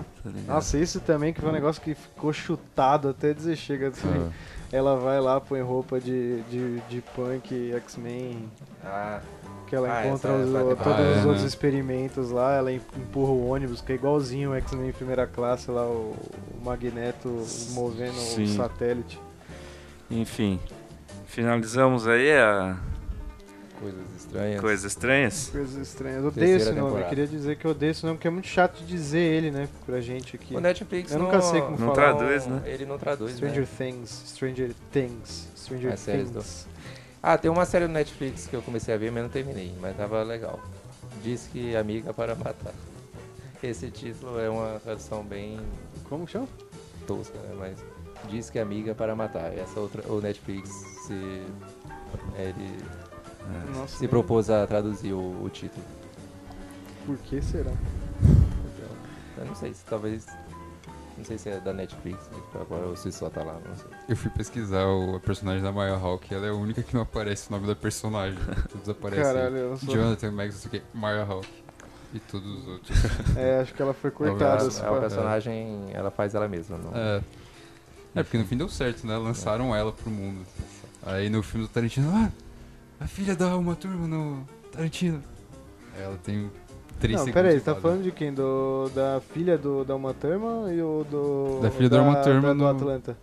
Tá. 0.47 0.53
Nossa, 0.53 0.77
isso 0.77 0.99
também 0.99 1.31
que 1.33 1.39
foi 1.39 1.49
um 1.49 1.53
negócio 1.53 1.81
que 1.81 1.95
ficou 1.95 2.33
chutado 2.33 3.07
até 3.07 3.33
dizer 3.33 3.55
chega. 3.55 3.87
assim. 3.87 4.07
Ah, 4.07 4.29
Ela 4.71 4.95
vai 4.97 5.19
lá, 5.19 5.41
põe 5.41 5.61
roupa 5.61 5.99
de, 5.99 6.41
de, 6.43 6.79
de 6.81 7.01
punk, 7.15 7.71
X-Men, 7.73 8.49
Ah, 8.83 9.19
que 9.67 9.75
ela 9.75 9.91
Ah, 9.91 10.05
encontra 10.07 10.31
essa- 10.31 10.43
os- 10.43 10.49
essa 10.49 10.59
todos 10.59 10.77
temporada. 10.77 11.01
os 11.01 11.07
Ah, 11.17 11.19
é, 11.19 11.23
outros 11.25 11.41
né? 11.41 11.47
experimentos 11.47 12.29
lá, 12.31 12.53
ela 12.55 12.71
em- 12.71 12.81
empurra 12.97 13.31
o 13.31 13.47
ônibus, 13.49 13.81
que 13.81 13.91
é 13.91 13.95
igualzinho 13.95 14.51
o 14.51 14.55
X-Men 14.55 14.91
primeira 14.93 15.25
classe 15.25 15.71
lá, 15.71 15.83
o, 15.85 16.15
o 16.59 16.63
Magneto 16.63 17.29
movendo 17.71 18.13
Sim. 18.13 18.43
o 18.43 18.47
satélite. 18.55 19.19
Enfim, 20.09 20.59
finalizamos 21.25 22.07
aí 22.07 22.31
a 22.31 22.77
coisas 23.79 24.18
estranhas. 24.29 24.61
coisas 24.61 24.85
estranhas. 24.91 25.49
Coisas 25.51 25.87
estranhas. 25.87 26.21
Eu 26.23 26.27
odeio 26.29 26.47
Terceira 26.47 26.57
esse 26.57 26.69
nome, 26.69 26.79
eu 26.79 26.85
temporada. 26.85 27.09
queria 27.09 27.27
dizer 27.27 27.55
que 27.57 27.65
eu 27.65 27.71
odeio 27.71 27.91
esse 27.91 28.05
nome, 28.05 28.17
porque 28.17 28.27
é 28.27 28.31
muito 28.31 28.47
chato 28.47 28.77
de 28.79 28.85
dizer 28.85 29.19
ele, 29.19 29.51
né, 29.51 29.67
pra 29.85 29.99
gente 30.01 30.35
aqui. 30.35 30.55
O 30.55 30.59
Netflix 30.59 31.11
Eu 31.11 31.19
não, 31.19 31.25
nunca 31.25 31.41
sei 31.41 31.61
como 31.61 31.71
Não 31.71 31.93
falar. 31.95 32.13
traduz, 32.15 32.45
né? 32.47 32.61
Ele 32.65 32.85
não 32.85 32.97
traduz, 32.97 33.35
Stranger 33.35 33.61
né? 33.61 33.67
Things, 33.77 34.23
Stranger 34.27 34.71
Things, 34.91 35.47
Stranger 35.57 35.93
As 35.93 35.99
séries 35.99 36.29
Things. 36.31 36.67
Ah, 37.21 37.37
tem 37.37 37.51
uma 37.51 37.65
série 37.65 37.85
do 37.85 37.91
Netflix 37.93 38.47
que 38.47 38.55
eu 38.55 38.61
comecei 38.61 38.93
a 38.93 38.97
ver, 38.97 39.11
mas 39.11 39.23
não 39.23 39.29
terminei. 39.29 39.73
Mas 39.81 39.95
tava 39.97 40.23
legal. 40.23 40.59
Diz 41.21 41.49
que 41.51 41.75
amiga 41.75 42.13
para 42.13 42.33
matar. 42.35 42.73
Esse 43.61 43.91
título 43.91 44.39
é 44.39 44.49
uma 44.49 44.79
tradução 44.79 45.21
bem 45.23 45.59
Como 46.07 46.25
que 46.25 46.31
chama? 46.31 46.47
tosca, 47.05 47.37
né? 47.39 47.55
Mas 47.57 47.77
diz 48.29 48.49
que 48.49 48.57
é 48.57 48.61
amiga 48.61 48.95
para 48.95 49.13
matar. 49.15 49.51
Essa 49.57 49.79
outra, 49.81 50.01
o 50.09 50.21
Netflix 50.21 50.69
se, 51.05 51.41
ele 52.37 52.77
Nossa, 53.75 53.97
se 53.97 54.07
propôs 54.07 54.49
a 54.49 54.65
traduzir 54.67 55.13
o, 55.13 55.43
o 55.43 55.49
título. 55.49 55.85
Por 57.05 57.17
que 57.17 57.41
será? 57.41 57.71
Eu 59.37 59.45
não 59.45 59.55
sei 59.55 59.73
se 59.73 59.83
talvez. 59.85 60.25
Não 61.17 61.25
sei 61.25 61.37
se 61.37 61.49
é 61.49 61.59
da 61.59 61.73
Netflix 61.73 62.29
né, 62.29 62.37
agora 62.55 62.85
ou 62.85 62.95
se 62.95 63.11
só 63.11 63.29
tá 63.29 63.43
lá, 63.43 63.53
não 63.67 63.75
sei. 63.75 63.87
Eu 64.07 64.15
fui 64.15 64.31
pesquisar 64.31 64.85
o 64.85 65.15
a 65.15 65.19
personagem 65.19 65.61
da 65.61 65.71
Maya 65.71 65.95
Hawke, 65.95 66.33
ela 66.33 66.45
é 66.45 66.49
a 66.49 66.53
única 66.53 66.81
que 66.81 66.93
não 66.93 67.01
aparece 67.01 67.49
o 67.49 67.51
nome 67.51 67.67
da 67.67 67.75
personagem. 67.75 68.39
Todos 68.71 68.87
aparecem. 68.87 69.23
Caralho, 69.25 69.55
eu 69.57 69.77
sou... 69.77 69.93
Jonathan 69.93 70.31
Max, 70.31 70.53
não 70.53 70.61
sei 70.61 70.67
o 70.67 70.71
que, 70.71 70.97
Maya 70.97 71.23
Hawke. 71.23 71.63
E 72.13 72.19
todos 72.19 72.47
os 72.47 72.67
outros. 72.67 72.97
É, 73.37 73.59
acho 73.59 73.71
que 73.73 73.81
ela 73.81 73.93
foi 73.93 74.09
cortada. 74.09 74.61
ela- 74.61 74.71
se 74.71 74.83
É 74.83 74.89
o 74.89 74.99
personagem, 74.99 75.89
ela 75.93 76.09
faz 76.09 76.33
ela 76.33 76.47
mesma. 76.47 76.77
Não... 76.77 76.91
É. 76.95 77.21
É, 78.15 78.23
porque 78.23 78.37
no 78.37 78.45
fim 78.45 78.57
deu 78.57 78.67
certo, 78.67 79.05
né? 79.05 79.15
Lançaram 79.15 79.75
ela 79.75 79.91
pro 79.91 80.09
mundo. 80.09 80.43
Aí 81.03 81.29
no 81.29 81.43
filme 81.43 81.67
do 81.67 81.71
Tarantino, 81.71 82.09
ah, 82.15 82.31
a 82.99 83.07
filha 83.07 83.35
da 83.35 83.55
Uma 83.57 83.75
Turma 83.75 84.07
no 84.07 84.45
Tarantino. 84.71 85.23
Ela 85.97 86.17
tem 86.23 86.49
três 86.99 87.17
Não, 87.17 87.25
segundos. 87.25 87.33
peraí, 87.33 87.55
e 87.55 87.59
você 87.59 87.65
tá 87.65 87.71
fala. 87.73 87.81
falando 87.81 88.03
de 88.03 88.11
quem? 88.11 88.33
Do, 88.33 88.89
da 88.93 89.21
filha 89.33 89.57
do, 89.57 89.83
da 89.83 89.95
Uma 89.95 90.13
Thurman 90.13 90.73
e 90.73 90.81
o 90.81 91.05
do. 91.09 91.59
Da 91.61 91.71
filha 91.71 91.89
da 91.89 92.01
Uma 92.01 92.15
Thurman 92.17 92.41
da- 92.41 92.53
do 92.53 92.59
no- 92.59 92.67
Atlanta. 92.67 93.17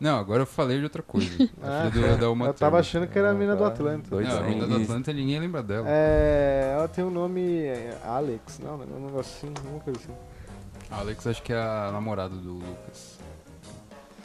Não, 0.00 0.18
agora 0.18 0.42
eu 0.42 0.46
falei 0.46 0.78
de 0.78 0.84
outra 0.84 1.02
coisa. 1.02 1.30
Ah, 1.62 1.84
A 1.88 1.90
filha 1.90 2.14
do, 2.16 2.20
da 2.20 2.30
Uma 2.30 2.46
eu 2.46 2.54
tava 2.54 2.78
achando 2.78 3.06
que 3.06 3.18
era 3.18 3.30
a 3.30 3.34
mina 3.34 3.54
do 3.56 3.64
Ah, 3.64 3.68
Atlanta. 3.68 4.10
dois 4.10 4.28
Não, 4.28 4.38
a 4.38 4.42
mina 4.42 4.66
do 4.66 4.76
Atlanta 4.76 5.12
ninguém 5.12 5.38
lembra 5.38 5.62
dela. 5.62 5.86
É. 5.88 6.72
Ela 6.76 6.88
tem 6.88 7.04
um 7.04 7.10
nome. 7.10 7.62
é, 7.62 7.96
Alex, 8.04 8.58
não, 8.62 8.74
um 8.74 9.06
negócio 9.06 9.46
assim, 9.48 9.54
alguma 9.56 9.80
coisa 9.80 10.00
assim. 10.00 10.12
Alex 10.90 11.26
acho 11.26 11.42
que 11.42 11.52
é 11.52 11.56
a 11.58 11.90
namorada 11.92 12.34
do 12.34 12.52
Lucas. 12.54 13.18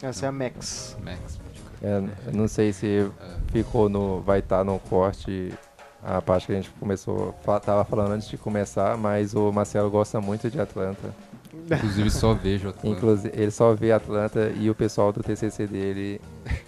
Essa 0.02 0.26
é 0.26 0.30
a 0.30 0.32
Max. 0.32 0.98
Max. 1.04 1.40
É, 1.82 2.02
não 2.34 2.48
sei 2.48 2.74
se 2.74 3.10
ficou 3.52 3.88
no. 3.90 4.22
Vai 4.22 4.40
estar 4.40 4.64
no 4.64 4.80
corte 4.80 5.54
a 6.04 6.22
parte 6.22 6.48
que 6.48 6.54
a 6.54 6.56
gente 6.56 6.70
começou. 6.72 7.34
Tava 7.66 7.84
falando 7.86 8.12
antes 8.12 8.28
de 8.28 8.38
começar, 8.38 8.98
mas 8.98 9.34
o 9.34 9.52
Marcelo 9.52 9.90
gosta 9.90 10.20
muito 10.20 10.50
de 10.50 10.60
Atlanta. 10.60 11.14
Inclusive 11.72 12.10
só 12.10 12.34
vejo 12.34 12.70
Atlanta. 12.70 12.88
Inclusive, 12.88 13.34
ele 13.42 13.52
só 13.52 13.74
vê 13.74 13.92
Atlanta 13.92 14.52
e 14.56 14.70
o 14.70 14.76
pessoal 14.76 15.12
do 15.12 15.22
TCC 15.22 15.68
dele 15.68 16.22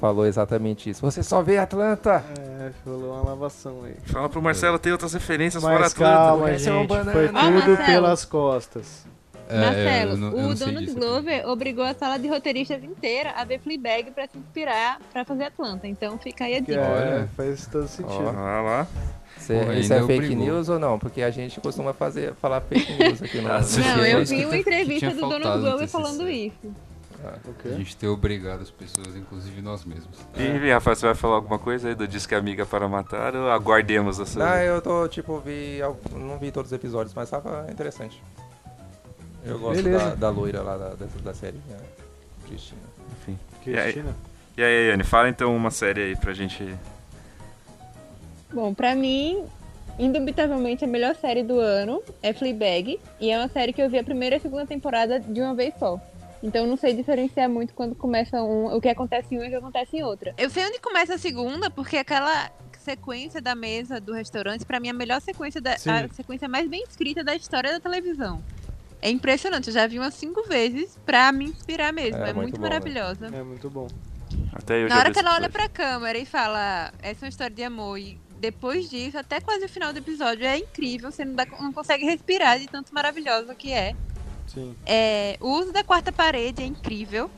falou 0.00 0.26
exatamente 0.26 0.90
isso. 0.90 1.00
Você 1.02 1.22
só 1.22 1.42
vê 1.42 1.58
Atlanta! 1.58 2.22
É, 2.38 2.70
falou 2.84 3.14
uma 3.14 3.30
lavação 3.30 3.84
aí. 3.84 3.96
Fala 4.04 4.28
pro 4.28 4.40
Marcelo 4.42 4.78
ter 4.78 4.92
outras 4.92 5.12
referências 5.12 5.62
fora 5.62 5.80
Mas 5.80 5.92
Atlanta. 5.92 6.14
calma, 6.16 6.50
é 6.50 6.58
gente, 6.58 6.86
banana. 6.86 7.12
foi 7.12 7.26
Ó, 7.28 7.60
tudo 7.62 7.76
pelas 7.84 8.24
costas. 8.24 9.06
É, 9.48 9.60
Marcelo, 9.60 10.16
não- 10.16 10.38
eu 10.38 10.48
o 10.48 10.54
Donald. 10.54 10.90
Glover 10.94 11.48
obrigou 11.48 11.84
a 11.84 11.94
sala 11.94 12.18
de 12.18 12.28
roteiristas 12.28 12.82
inteira 12.84 13.32
a 13.36 13.44
ver 13.44 13.58
Fleabag 13.60 14.10
pra 14.10 14.26
se 14.28 14.36
inspirar 14.38 15.00
pra 15.12 15.24
fazer 15.24 15.44
Atlanta. 15.44 15.86
Então 15.86 16.18
fica 16.18 16.44
aí 16.44 16.56
a 16.56 16.60
dica. 16.60 16.72
é, 16.74 17.16
Olha. 17.18 17.28
faz 17.36 17.66
todo 17.66 17.88
sentido. 17.88 18.28
Ah 18.28 18.60
lá. 18.62 18.86
Cê- 19.38 19.58
Porra, 19.58 19.74
isso 19.78 19.92
ainda 19.92 20.04
é 20.04 20.06
fake 20.08 20.24
obrigou. 20.24 20.44
news 20.44 20.68
ou 20.68 20.78
não? 20.78 20.98
Porque 20.98 21.22
a 21.22 21.30
gente 21.30 21.60
costuma 21.60 21.92
fazer, 21.94 22.34
falar 22.34 22.60
fake 22.60 22.92
news 22.92 23.22
aqui 23.22 23.40
no. 23.40 23.48
Ah, 23.52 23.58
no 23.58 23.64
sim. 23.64 23.80
Não, 23.80 24.04
eu 24.04 24.24
vi 24.26 24.44
uma 24.44 24.56
entrevista 24.56 25.10
do 25.10 25.20
Donald 25.20 25.60
Glover 25.60 25.88
falando 25.88 26.28
isso. 26.28 26.56
O 26.64 27.26
A 27.50 27.62
quê? 27.62 27.70
gente 27.76 27.96
ter 27.96 28.06
obrigado 28.06 28.62
as 28.62 28.70
pessoas, 28.70 29.16
inclusive 29.16 29.60
nós 29.60 29.84
mesmos. 29.84 30.16
E, 30.36 30.70
Rafael, 30.70 30.94
você 30.94 31.06
vai 31.06 31.14
falar 31.16 31.34
alguma 31.36 31.58
coisa 31.58 31.88
aí 31.88 31.94
do 31.94 32.06
Disque 32.06 32.32
Amiga 32.34 32.64
para 32.64 32.86
Matar 32.88 33.34
ou 33.34 33.50
aguardemos 33.50 34.20
a 34.20 34.26
sua... 34.26 34.52
Ah, 34.52 34.62
eu 34.64 34.80
tô, 34.80 35.08
tipo, 35.08 35.38
vi. 35.40 35.80
Não 36.14 36.38
vi 36.38 36.52
todos 36.52 36.70
os 36.70 36.76
episódios, 36.76 37.12
mas 37.14 37.28
tava 37.28 37.66
interessante. 37.70 38.22
Eu 39.48 39.58
gosto 39.58 39.82
da, 39.82 40.14
da 40.14 40.30
loira 40.30 40.62
lá 40.62 40.76
da, 40.76 40.88
da, 40.90 41.06
da 41.24 41.34
série, 41.34 41.56
né? 41.68 41.78
Cristina. 42.46 42.80
Cristina? 43.62 44.14
E 44.56 44.62
aí, 44.62 44.88
Yane, 44.88 45.04
fala 45.04 45.28
então 45.28 45.54
uma 45.54 45.70
série 45.70 46.02
aí 46.02 46.16
pra 46.16 46.32
gente... 46.32 46.76
Bom, 48.52 48.74
pra 48.74 48.94
mim, 48.94 49.44
indubitavelmente 49.98 50.84
a 50.84 50.88
melhor 50.88 51.14
série 51.14 51.42
do 51.42 51.60
ano 51.60 52.02
é 52.22 52.32
Fleabag. 52.32 52.98
E 53.20 53.30
é 53.30 53.38
uma 53.38 53.48
série 53.48 53.72
que 53.72 53.80
eu 53.80 53.88
vi 53.88 53.98
a 53.98 54.04
primeira 54.04 54.36
e 54.36 54.38
a 54.38 54.40
segunda 54.40 54.66
temporada 54.66 55.20
de 55.20 55.40
uma 55.40 55.54
vez 55.54 55.74
só. 55.78 56.00
Então 56.42 56.62
eu 56.62 56.68
não 56.68 56.76
sei 56.76 56.94
diferenciar 56.94 57.48
muito 57.48 57.74
quando 57.74 57.94
começa 57.94 58.42
um, 58.42 58.74
o 58.74 58.80
que 58.80 58.88
acontece 58.88 59.34
em 59.34 59.38
uma 59.38 59.44
e 59.44 59.48
o 59.48 59.50
que 59.50 59.56
acontece 59.56 59.96
em 59.96 60.02
outra. 60.02 60.34
Eu 60.38 60.48
sei 60.50 60.64
onde 60.66 60.78
começa 60.78 61.14
a 61.14 61.18
segunda, 61.18 61.70
porque 61.70 61.96
aquela 61.96 62.50
sequência 62.78 63.40
da 63.40 63.54
mesa 63.54 64.00
do 64.00 64.12
restaurante, 64.12 64.64
pra 64.64 64.80
mim, 64.80 64.88
é 64.88 64.90
a 64.92 64.94
melhor 64.94 65.20
sequência, 65.20 65.60
da, 65.60 65.76
Sim. 65.76 65.90
a 65.90 66.08
sequência 66.08 66.48
mais 66.48 66.68
bem 66.68 66.82
escrita 66.88 67.22
da 67.22 67.34
história 67.34 67.72
da 67.72 67.80
televisão. 67.80 68.42
É 69.00 69.10
impressionante, 69.10 69.68
eu 69.68 69.74
já 69.74 69.86
vi 69.86 69.98
umas 69.98 70.14
cinco 70.14 70.42
vezes 70.48 70.98
pra 71.06 71.30
me 71.30 71.44
inspirar 71.46 71.92
mesmo. 71.92 72.16
É, 72.24 72.30
É, 72.30 72.32
muito 72.32 72.36
muito, 72.36 72.56
bom, 72.56 72.62
né? 72.64 72.68
maravilhosa. 72.68 73.26
É 73.26 73.42
muito 73.42 73.70
bom. 73.70 73.86
Até 74.52 74.82
eu 74.84 74.88
Na 74.88 74.98
hora 74.98 75.10
que 75.12 75.18
ela 75.18 75.34
olha 75.34 75.48
pra 75.48 75.68
câmera 75.68 76.18
e 76.18 76.24
fala, 76.26 76.92
essa 77.00 77.24
é 77.24 77.26
uma 77.26 77.28
história 77.30 77.54
de 77.54 77.62
amor, 77.62 77.96
e 77.98 78.18
depois 78.40 78.88
disso, 78.90 79.16
até 79.18 79.40
quase 79.40 79.64
o 79.64 79.68
final 79.68 79.92
do 79.92 79.98
episódio, 79.98 80.44
é 80.44 80.58
incrível, 80.58 81.10
você 81.12 81.24
não, 81.24 81.34
dá- 81.34 81.46
não 81.60 81.72
consegue 81.72 82.04
respirar 82.04 82.58
de 82.58 82.66
tanto 82.66 82.92
maravilhosa 82.92 83.54
que 83.54 83.72
é. 83.72 83.94
Sim. 84.46 84.74
É, 84.86 85.36
O 85.40 85.48
uso 85.52 85.72
da 85.72 85.84
quarta 85.84 86.10
parede 86.10 86.62
é 86.62 86.66
incrível. 86.66 87.30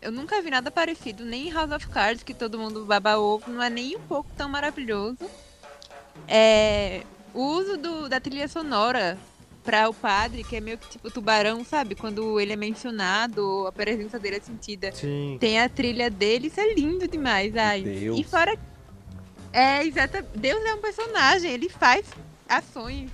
Eu 0.00 0.12
nunca 0.12 0.40
vi 0.42 0.50
nada 0.50 0.70
parecido, 0.70 1.24
nem 1.24 1.48
em 1.48 1.52
House 1.52 1.72
of 1.72 1.88
Cards, 1.88 2.22
que 2.22 2.32
todo 2.34 2.58
mundo 2.58 2.84
baba 2.84 3.18
ovo, 3.18 3.50
não 3.50 3.62
é 3.62 3.68
nem 3.70 3.96
um 3.96 4.00
pouco 4.00 4.30
tão 4.36 4.48
maravilhoso. 4.48 5.18
É, 6.26 7.02
O 7.34 7.42
uso 7.42 7.76
do- 7.76 8.08
da 8.08 8.18
trilha 8.20 8.48
sonora 8.48 9.18
pra 9.68 9.86
o 9.86 9.92
padre, 9.92 10.42
que 10.42 10.56
é 10.56 10.60
meio 10.60 10.78
que 10.78 10.88
tipo 10.88 11.10
tubarão, 11.10 11.62
sabe? 11.62 11.94
Quando 11.94 12.40
ele 12.40 12.54
é 12.54 12.56
mencionado, 12.56 13.66
a 13.66 13.72
presença 13.72 14.18
dele 14.18 14.36
é 14.36 14.40
sentida. 14.40 14.90
Sim. 14.92 15.36
Tem 15.38 15.60
a 15.60 15.68
trilha 15.68 16.08
dele, 16.08 16.46
isso 16.46 16.58
é 16.58 16.72
lindo 16.72 17.06
demais. 17.06 17.54
Ai. 17.54 17.82
Deus. 17.82 18.18
E 18.18 18.24
fora. 18.24 18.56
É, 19.52 19.84
exata. 19.84 20.24
Deus 20.34 20.64
é 20.64 20.72
um 20.72 20.78
personagem, 20.78 21.50
ele 21.50 21.68
faz 21.68 22.06
ações. 22.48 23.10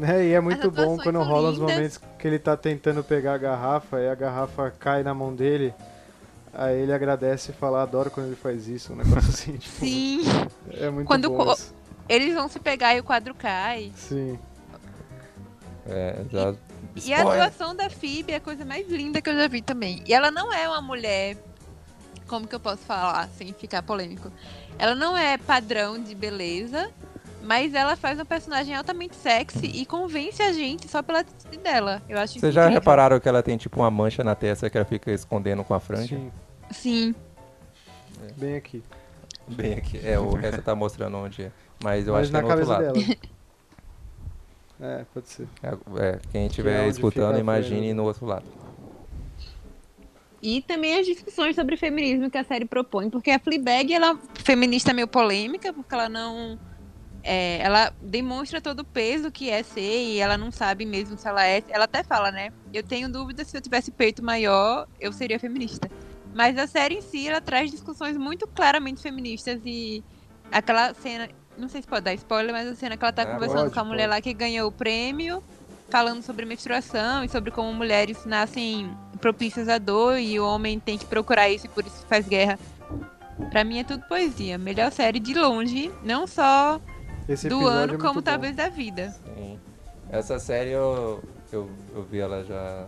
É, 0.00 0.24
e 0.24 0.32
é 0.32 0.40
muito 0.40 0.70
bom 0.70 0.96
quando 0.96 1.22
rola 1.22 1.50
os 1.50 1.58
lindas. 1.58 1.74
momentos 1.74 2.00
que 2.18 2.26
ele 2.26 2.38
tá 2.38 2.56
tentando 2.56 3.04
pegar 3.04 3.34
a 3.34 3.38
garrafa 3.38 4.00
e 4.00 4.08
a 4.08 4.14
garrafa 4.14 4.72
cai 4.80 5.02
na 5.02 5.12
mão 5.12 5.34
dele. 5.34 5.74
Aí 6.54 6.80
ele 6.80 6.94
agradece 6.94 7.50
e 7.50 7.54
fala, 7.54 7.82
adoro 7.82 8.10
quando 8.10 8.28
ele 8.28 8.36
faz 8.36 8.68
isso, 8.68 8.94
um 8.94 8.96
negócio 8.96 9.18
assim, 9.28 9.58
tipo, 9.58 9.80
Sim. 9.80 10.22
é 10.72 10.88
muito 10.88 11.06
Quando 11.06 11.28
bom. 11.28 11.52
isso. 11.52 11.74
Eles 12.08 12.34
vão 12.34 12.48
se 12.48 12.58
pegar 12.58 12.96
e 12.96 13.00
o 13.00 13.04
quadro 13.04 13.34
cai. 13.34 13.92
Sim. 13.94 14.38
É, 15.90 16.22
já. 16.30 16.54
E 17.04 17.12
a 17.12 17.18
Spoiler. 17.18 17.42
atuação 17.42 17.74
da 17.74 17.90
Phoebe 17.90 18.32
é 18.32 18.36
a 18.36 18.40
coisa 18.40 18.64
mais 18.64 18.88
linda 18.88 19.20
que 19.20 19.28
eu 19.28 19.34
já 19.36 19.48
vi 19.48 19.60
também. 19.60 20.02
E 20.06 20.14
ela 20.14 20.30
não 20.30 20.52
é 20.52 20.68
uma 20.68 20.80
mulher. 20.80 21.36
Como 22.26 22.46
que 22.46 22.54
eu 22.54 22.60
posso 22.60 22.82
falar 22.82 23.28
sem 23.36 23.52
ficar 23.52 23.82
polêmico? 23.82 24.30
Ela 24.78 24.94
não 24.94 25.18
é 25.18 25.36
padrão 25.36 26.00
de 26.00 26.14
beleza, 26.14 26.90
mas 27.42 27.74
ela 27.74 27.96
faz 27.96 28.18
um 28.20 28.24
personagem 28.24 28.74
altamente 28.74 29.16
sexy 29.16 29.66
e 29.66 29.84
convence 29.84 30.40
a 30.42 30.52
gente 30.52 30.88
só 30.88 31.02
pela 31.02 31.20
atitude 31.20 31.56
dela. 31.58 32.00
Eu 32.08 32.18
acho 32.18 32.38
Vocês 32.38 32.54
já 32.54 32.62
incrível. 32.62 32.80
repararam 32.80 33.18
que 33.18 33.28
ela 33.28 33.42
tem 33.42 33.56
tipo 33.56 33.80
uma 33.80 33.90
mancha 33.90 34.22
na 34.22 34.34
testa 34.36 34.70
que 34.70 34.78
ela 34.78 34.84
fica 34.86 35.10
escondendo 35.10 35.64
com 35.64 35.74
a 35.74 35.80
franja? 35.80 36.16
Sim. 36.16 36.30
Sim. 36.70 37.14
Bem 38.36 38.54
aqui. 38.56 38.82
Bem 39.48 39.74
aqui. 39.74 40.00
É, 40.04 40.18
o 40.18 40.30
resto 40.32 40.62
tá 40.62 40.74
mostrando 40.74 41.16
onde 41.16 41.42
é. 41.44 41.50
Mas 41.82 42.06
eu 42.06 42.12
Mas 42.14 42.22
acho 42.22 42.30
que 42.30 42.36
é 42.36 42.42
no 42.42 42.48
outro 42.48 42.68
lado. 42.68 42.92
dela. 42.92 43.16
É, 44.80 45.04
pode 45.12 45.28
ser. 45.28 45.48
É, 45.62 45.68
é, 46.02 46.18
quem 46.30 46.30
Que 46.30 46.38
é 46.38 46.46
estiver 46.46 46.80
onde 46.80 46.90
escutando, 46.90 47.38
imagine 47.38 47.92
no 47.92 48.04
outro 48.04 48.26
lado. 48.26 48.46
E 50.42 50.62
também 50.62 50.98
as 50.98 51.06
discussões 51.06 51.54
sobre 51.54 51.76
feminismo 51.76 52.30
que 52.30 52.38
a 52.38 52.44
série 52.44 52.64
propõe, 52.64 53.10
porque 53.10 53.30
a 53.30 53.38
Fleabag 53.38 53.92
ela 53.92 54.12
é 54.12 54.42
feminista 54.42 54.94
meio 54.94 55.06
polêmica, 55.06 55.70
porque 55.72 55.94
ela 55.94 56.08
não 56.08 56.58
é, 57.22 57.58
ela 57.58 57.92
demonstra 58.00 58.60
todo 58.60 58.80
o 58.80 58.84
peso 58.84 59.30
que 59.30 59.50
é 59.50 59.62
ser 59.62 59.80
e 59.80 60.18
ela 60.18 60.38
não 60.38 60.50
sabe 60.50 60.86
mesmo 60.86 61.18
se 61.18 61.28
ela 61.28 61.46
é. 61.46 61.62
Ela 61.68 61.84
até 61.84 62.02
fala, 62.02 62.30
né? 62.30 62.50
Eu 62.72 62.82
tenho 62.82 63.10
dúvida 63.10 63.44
se 63.44 63.56
eu 63.56 63.60
tivesse 63.60 63.90
peito 63.90 64.24
maior, 64.24 64.86
eu 64.98 65.12
seria 65.12 65.38
feminista. 65.38 65.90
Mas 66.34 66.56
a 66.56 66.66
série 66.66 66.96
em 66.96 67.02
si, 67.02 67.28
ela 67.28 67.40
traz 67.40 67.70
discussões 67.70 68.16
muito 68.16 68.46
claramente 68.46 69.02
feministas 69.02 69.60
e 69.64 70.02
aquela 70.50 70.94
cena, 70.94 71.28
não 71.60 71.68
sei 71.68 71.82
se 71.82 71.88
pode 71.88 72.02
dar 72.04 72.14
spoiler, 72.14 72.52
mas 72.52 72.66
a 72.68 72.74
cena 72.74 72.96
que 72.96 73.04
ela 73.04 73.12
tá 73.12 73.22
Ah, 73.22 73.26
conversando 73.26 73.62
pode, 73.62 73.74
com 73.74 73.80
a 73.80 73.84
mulher 73.84 74.04
pode. 74.08 74.16
lá 74.16 74.20
que 74.20 74.32
ganhou 74.34 74.68
o 74.68 74.72
prêmio, 74.72 75.42
falando 75.88 76.22
sobre 76.22 76.44
menstruação 76.46 77.22
e 77.24 77.28
sobre 77.28 77.50
como 77.50 77.72
mulheres 77.74 78.24
nascem 78.24 78.90
propícias 79.20 79.68
à 79.68 79.76
dor 79.78 80.18
e 80.18 80.40
o 80.40 80.46
homem 80.46 80.78
tem 80.80 80.96
que 80.96 81.04
procurar 81.04 81.48
isso 81.50 81.66
e 81.66 81.68
por 81.68 81.84
isso 81.86 82.04
faz 82.08 82.26
guerra. 82.26 82.58
Pra 83.50 83.64
mim 83.64 83.78
é 83.78 83.84
tudo 83.84 84.04
poesia. 84.06 84.56
Melhor 84.58 84.90
série 84.92 85.18
de 85.18 85.34
longe, 85.34 85.90
não 86.04 86.26
só 86.26 86.80
Esse 87.28 87.48
do 87.48 87.56
episódio 87.56 87.68
ano, 87.78 87.94
é 87.94 87.98
como 87.98 88.14
bom. 88.14 88.22
talvez 88.22 88.54
da 88.56 88.68
vida. 88.68 89.14
Sim. 89.36 89.58
Essa 90.10 90.38
série 90.38 90.70
eu, 90.70 91.22
eu, 91.52 91.70
eu 91.94 92.02
vi 92.02 92.18
ela 92.20 92.44
já, 92.44 92.86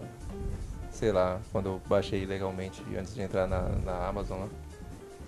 sei 0.91 1.13
lá, 1.13 1.41
quando 1.53 1.67
eu 1.67 1.83
baixei 1.89 2.25
legalmente 2.27 2.83
antes 2.99 3.15
de 3.15 3.23
entrar 3.23 3.47
na, 3.47 3.63
na 3.85 4.09
Amazon. 4.09 4.41
né? 4.41 4.49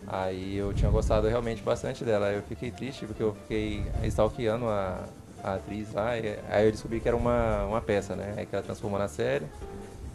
Aí 0.06 0.56
eu 0.56 0.72
tinha 0.72 0.90
gostado 0.90 1.26
realmente 1.28 1.62
bastante 1.62 2.04
dela. 2.04 2.30
Eu 2.30 2.42
fiquei 2.42 2.70
triste 2.70 3.06
porque 3.06 3.22
eu 3.22 3.34
fiquei 3.42 3.84
stalkeando 4.04 4.66
a, 4.66 5.04
a 5.42 5.54
atriz 5.54 5.92
lá. 5.92 6.16
E, 6.18 6.38
aí 6.50 6.66
eu 6.66 6.72
descobri 6.72 7.00
que 7.00 7.08
era 7.08 7.16
uma, 7.16 7.64
uma 7.64 7.80
peça, 7.80 8.14
né? 8.14 8.34
Aí 8.36 8.46
que 8.46 8.54
ela 8.54 8.64
transformou 8.64 8.98
na 8.98 9.08
série. 9.08 9.46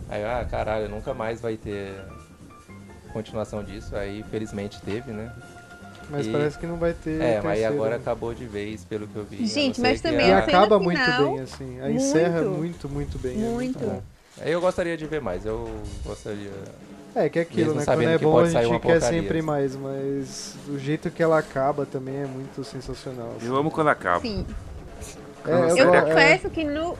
Aí, 0.10 0.24
ah, 0.24 0.46
caralho, 0.50 0.90
nunca 0.90 1.14
mais 1.14 1.42
vai 1.42 1.58
ter 1.58 1.94
continuação 3.14 3.64
disso. 3.64 3.96
Aí 3.96 4.24
felizmente 4.30 4.80
teve, 4.82 5.12
né? 5.12 5.32
Mas 6.10 6.26
E- 6.26 6.32
parece 6.32 6.58
que 6.58 6.66
não 6.66 6.78
vai 6.78 6.94
ter. 6.94 7.22
É, 7.22 7.42
mas 7.42 7.64
agora 7.64 7.96
acabou 7.96 8.34
de 8.34 8.46
vez, 8.46 8.84
pelo 8.84 9.08
que 9.08 9.16
eu 9.16 9.24
vi. 9.24 9.46
Gente, 9.46 9.80
mas 9.80 10.02
também 10.02 10.28
E 10.28 10.32
a 10.32 10.44
cena 10.44 10.58
acaba 10.58 10.80
muito 10.80 11.00
final, 11.02 11.24
bem, 11.34 11.40
assim. 11.40 11.82
A 11.82 11.92
encerra 11.92 12.42
muito. 12.42 12.58
muito, 12.58 12.90
muito 12.90 13.20
bem. 13.20 13.38
é 13.38 13.50
Muito. 13.52 13.80
bom. 13.80 14.02
Aí 14.42 14.52
Eu 14.52 14.62
gostaria 14.62 14.96
de 14.98 15.06
ver 15.06 15.22
mais, 15.22 15.46
eu 15.46 15.68
gostaria. 16.06 16.52
É, 17.16 17.28
que 17.28 17.40
é 17.40 17.42
aquilo, 17.42 17.76
Mesmo 17.76 17.80
né? 17.80 17.86
Quando 17.86 18.04
é 18.04 18.18
bom 18.18 18.40
a 18.40 18.46
gente 18.46 18.62
quer 18.62 18.80
porcaria. 18.80 19.02
sempre 19.02 19.42
mais, 19.42 19.76
mas 19.76 20.56
o 20.68 20.78
jeito 20.78 21.10
que 21.10 21.24
ela 21.24 21.40
acaba 21.40 21.86
também 21.86 22.16
é 22.18 22.26
muito 22.26 22.64
sensacional. 22.64 23.34
assim. 23.38 23.48
Eu 23.48 23.56
amo 23.56 23.72
quando 23.72 23.88
acaba. 23.90 24.20
Sim. 24.22 24.46
É, 25.46 25.52
Eu 25.52 25.78
Eu 25.78 25.94
é, 25.94 26.02
confesso 26.02 26.50
que 26.50 26.64
no. 26.64 26.98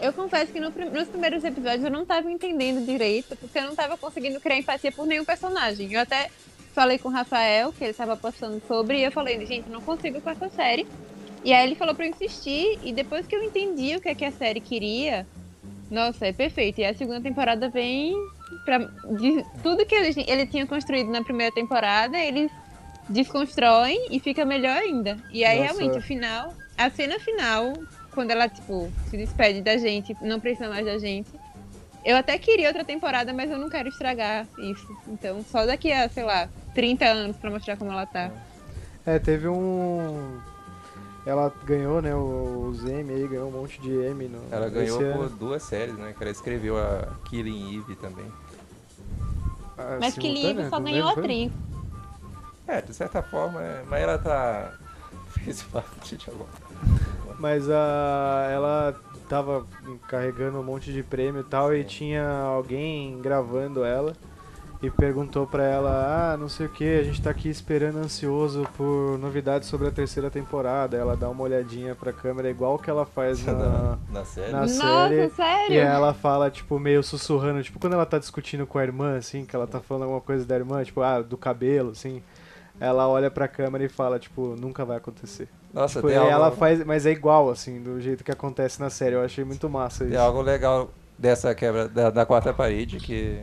Eu 0.00 0.12
confesso 0.12 0.52
que 0.52 0.60
no 0.60 0.70
nos 0.70 1.08
primeiros 1.08 1.42
episódios 1.42 1.82
eu 1.82 1.90
não 1.90 2.04
tava 2.06 2.30
entendendo 2.30 2.84
direito, 2.84 3.34
porque 3.36 3.58
eu 3.58 3.64
não 3.64 3.74
tava 3.74 3.96
conseguindo 3.96 4.38
criar 4.40 4.58
empatia 4.58 4.92
por 4.92 5.06
nenhum 5.06 5.24
personagem. 5.24 5.92
Eu 5.92 6.00
até 6.00 6.30
falei 6.72 6.98
com 6.98 7.08
o 7.08 7.12
Rafael, 7.12 7.72
que 7.72 7.82
ele 7.82 7.94
tava 7.94 8.16
postando 8.16 8.62
sobre, 8.68 8.98
e 9.00 9.04
eu 9.04 9.10
falei, 9.10 9.44
gente, 9.44 9.68
não 9.68 9.80
consigo 9.80 10.20
com 10.20 10.30
essa 10.30 10.48
série. 10.50 10.86
E 11.44 11.52
aí 11.52 11.66
ele 11.66 11.74
falou 11.74 11.94
pra 11.94 12.04
eu 12.06 12.10
insistir, 12.10 12.78
e 12.84 12.92
depois 12.92 13.26
que 13.26 13.34
eu 13.34 13.42
entendi 13.42 13.96
o 13.96 14.00
que, 14.00 14.08
é 14.08 14.14
que 14.14 14.24
a 14.24 14.30
série 14.30 14.60
queria, 14.60 15.26
nossa, 15.90 16.26
é 16.26 16.32
perfeito. 16.32 16.80
E 16.80 16.84
a 16.84 16.94
segunda 16.94 17.20
temporada 17.20 17.68
vem 17.68 18.14
pra. 18.64 18.78
De, 18.78 19.44
tudo 19.62 19.84
que 19.84 19.94
ele, 19.94 20.24
ele 20.26 20.46
tinha 20.46 20.66
construído 20.66 21.10
na 21.10 21.22
primeira 21.22 21.52
temporada, 21.52 22.18
eles 22.18 22.50
desconstroem 23.08 24.08
e 24.10 24.20
fica 24.20 24.44
melhor 24.44 24.76
ainda. 24.76 25.16
E 25.30 25.44
aí 25.44 25.60
Nossa. 25.60 25.72
realmente 25.74 25.98
o 25.98 26.02
final, 26.02 26.54
a 26.76 26.90
cena 26.90 27.18
final, 27.18 27.72
quando 28.12 28.30
ela, 28.30 28.48
tipo, 28.48 28.90
se 29.08 29.16
despede 29.16 29.62
da 29.62 29.76
gente, 29.76 30.16
não 30.20 30.38
precisa 30.38 30.68
mais 30.68 30.84
da 30.84 30.98
gente. 30.98 31.28
Eu 32.04 32.16
até 32.16 32.38
queria 32.38 32.68
outra 32.68 32.84
temporada, 32.84 33.32
mas 33.32 33.50
eu 33.50 33.58
não 33.58 33.68
quero 33.68 33.88
estragar 33.88 34.46
isso. 34.56 34.86
Então, 35.06 35.44
só 35.50 35.66
daqui 35.66 35.92
a, 35.92 36.08
sei 36.08 36.24
lá, 36.24 36.48
30 36.74 37.04
anos 37.04 37.36
pra 37.36 37.50
mostrar 37.50 37.76
como 37.76 37.90
ela 37.90 38.06
tá. 38.06 38.30
É, 39.04 39.18
teve 39.18 39.48
um. 39.48 40.38
Ela 41.28 41.52
ganhou, 41.66 42.00
né, 42.00 42.14
os 42.16 42.82
M 42.86 43.12
aí, 43.12 43.28
ganhou 43.28 43.48
um 43.48 43.52
monte 43.52 43.78
de 43.82 43.90
M. 43.90 44.28
No, 44.28 44.40
Ela 44.50 44.70
ganhou 44.70 44.98
por 44.98 45.26
ano. 45.26 45.28
duas 45.28 45.62
séries, 45.62 45.94
né? 45.94 46.14
Que 46.16 46.24
ela 46.24 46.30
escreveu 46.32 46.78
a 46.78 47.06
Killing 47.26 47.76
Eve 47.76 47.96
também. 47.96 48.24
Ah, 49.76 49.98
Mas 50.00 50.14
simultânea? 50.14 50.52
Liv 50.54 50.70
só 50.70 50.80
ganhou 50.80 51.08
atriz. 51.10 51.52
É, 52.66 52.80
de 52.80 52.94
certa 52.94 53.22
forma, 53.22 53.62
é, 53.62 53.84
mas 53.86 54.02
ela 54.02 54.16
tá. 54.16 54.72
fez 55.28 55.62
parte 55.64 56.16
de 56.16 56.30
agora. 56.30 56.48
Mas 57.38 57.68
a, 57.68 58.48
ela 58.50 58.98
tava 59.28 59.66
carregando 60.08 60.58
um 60.58 60.64
monte 60.64 60.90
de 60.90 61.02
prêmio 61.02 61.42
e 61.42 61.44
tal, 61.44 61.74
e 61.74 61.84
tinha 61.84 62.26
alguém 62.26 63.20
gravando 63.20 63.84
ela 63.84 64.16
e 64.80 64.90
perguntou 64.90 65.46
pra 65.46 65.64
ela: 65.64 66.32
Ah, 66.32 66.36
não 66.36 66.48
sei 66.48 66.66
o 66.66 66.68
que, 66.68 66.98
a 66.98 67.02
gente 67.02 67.20
tá 67.20 67.30
aqui 67.30 67.48
esperando 67.48 67.98
ansioso 67.98 68.66
por 68.76 69.18
novidades 69.18 69.68
sobre 69.68 69.88
a 69.88 69.90
terceira 69.90 70.30
temporada. 70.30 70.96
Ela 70.96 71.16
dá 71.16 71.28
uma 71.28 71.42
olhadinha 71.42 71.94
pra 71.94 72.12
câmera, 72.12 72.48
igual 72.48 72.78
que 72.78 72.88
ela 72.88 73.04
faz 73.04 73.44
na, 73.44 73.52
na, 73.54 73.98
na 74.10 74.24
série. 74.24 74.52
na 74.52 74.60
Nossa, 74.60 74.74
série. 75.08 75.30
sério? 75.30 75.74
E 75.74 75.78
ela 75.78 76.14
fala, 76.14 76.50
tipo, 76.50 76.78
meio 76.78 77.02
sussurrando, 77.02 77.62
tipo, 77.62 77.78
quando 77.80 77.94
ela 77.94 78.06
tá 78.06 78.18
discutindo 78.18 78.66
com 78.66 78.78
a 78.78 78.82
irmã, 78.84 79.16
assim, 79.18 79.44
que 79.44 79.54
ela 79.56 79.66
tá 79.66 79.80
falando 79.80 80.04
alguma 80.04 80.20
coisa 80.20 80.44
da 80.44 80.54
irmã, 80.56 80.82
tipo, 80.84 81.00
ah, 81.02 81.20
do 81.20 81.36
cabelo, 81.36 81.90
assim. 81.90 82.22
Ela 82.80 83.08
olha 83.08 83.28
pra 83.28 83.48
câmera 83.48 83.82
e 83.84 83.88
fala, 83.88 84.20
tipo, 84.20 84.54
nunca 84.56 84.84
vai 84.84 84.98
acontecer. 84.98 85.48
Nossa, 85.74 85.94
Tipo, 85.98 86.06
tem 86.06 86.16
e 86.16 86.18
algo, 86.20 86.30
ela 86.30 86.50
faz, 86.52 86.84
mas 86.84 87.04
é 87.04 87.10
igual, 87.10 87.50
assim, 87.50 87.82
do 87.82 88.00
jeito 88.00 88.22
que 88.22 88.30
acontece 88.30 88.80
na 88.80 88.88
série. 88.88 89.16
Eu 89.16 89.22
achei 89.24 89.42
muito 89.44 89.68
massa 89.68 90.04
tem 90.04 90.12
isso. 90.14 90.22
algo 90.22 90.40
legal 90.40 90.88
dessa 91.18 91.52
quebra 91.56 91.88
da, 91.88 92.10
da 92.10 92.24
quarta 92.24 92.54
parede 92.54 92.98
que. 92.98 93.40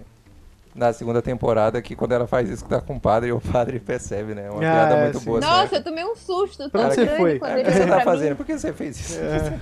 Na 0.76 0.92
segunda 0.92 1.22
temporada, 1.22 1.82
que 1.82 1.96
quando 1.96 2.12
ela 2.12 2.28
faz 2.28 2.50
isso, 2.50 2.66
tá 2.66 2.82
com 2.82 2.98
o 2.98 3.00
padre 3.00 3.32
o 3.32 3.40
padre 3.40 3.80
percebe, 3.80 4.36
né? 4.36 4.50
Uma 4.50 4.58
Ah, 4.58 4.60
piada 4.60 4.96
é, 4.96 5.04
muito 5.04 5.20
sim. 5.20 5.26
boa. 5.26 5.40
Nossa, 5.40 5.62
sério. 5.70 5.78
eu 5.78 5.84
tomei 5.86 6.04
um 6.04 6.16
susto 6.18 6.70
Pra 6.70 6.82
tão 6.82 6.90
onde 6.90 6.96
você 6.96 7.16
foi? 7.16 7.40
quando 7.40 7.54
O 7.54 7.58
ele 7.60 7.64
que 7.64 7.72
você 7.72 7.88
tá 7.88 8.02
fazendo? 8.02 8.30
mim. 8.32 8.36
Por 8.36 8.46
que 8.46 8.58
você 8.60 8.74
fez 8.74 9.00
isso? 9.00 9.18
É. 9.20 9.60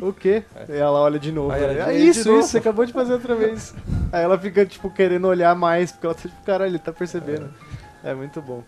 O 0.00 0.12
quê? 0.12 0.44
E 0.68 0.76
ela 0.76 1.00
olha 1.00 1.18
de 1.18 1.32
novo. 1.32 1.50
Aí 1.50 1.64
ela, 1.64 1.72
né? 1.74 1.82
Ah, 1.82 1.92
de 1.92 1.98
isso, 2.08 2.28
novo. 2.28 2.40
isso, 2.40 2.50
você 2.50 2.58
acabou 2.58 2.86
de 2.86 2.92
fazer 2.92 3.12
outra 3.12 3.34
vez. 3.34 3.74
Aí 4.12 4.22
ela 4.22 4.38
fica, 4.38 4.64
tipo, 4.64 4.88
querendo 4.88 5.26
olhar 5.26 5.52
mais, 5.56 5.90
porque 5.90 6.06
ela 6.06 6.14
tá 6.14 6.22
tipo, 6.22 6.42
caralho, 6.44 6.70
ele 6.70 6.78
tá 6.78 6.92
percebendo. 6.92 7.52
É, 8.04 8.14
muito 8.14 8.40
bom. 8.40 8.62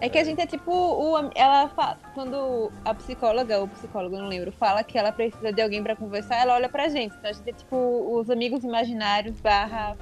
É 0.00 0.08
que 0.08 0.18
a 0.18 0.24
gente 0.24 0.40
é 0.40 0.46
tipo 0.46 0.70
o 0.72 1.30
ela 1.34 1.68
fa- 1.68 1.96
quando 2.14 2.70
a 2.84 2.92
psicóloga 2.94 3.58
ou 3.58 3.68
psicólogo, 3.68 4.16
não 4.18 4.26
lembro, 4.28 4.52
fala 4.52 4.82
que 4.84 4.98
ela 4.98 5.10
precisa 5.12 5.52
de 5.52 5.62
alguém 5.62 5.82
pra 5.82 5.96
conversar, 5.96 6.36
ela 6.36 6.54
olha 6.54 6.68
pra 6.68 6.88
gente. 6.88 7.14
Então 7.16 7.30
a 7.30 7.32
gente 7.32 7.48
é 7.48 7.52
tipo 7.52 7.76
os 8.20 8.28
amigos 8.30 8.62
imaginários 8.64 9.40
barra 9.40 9.96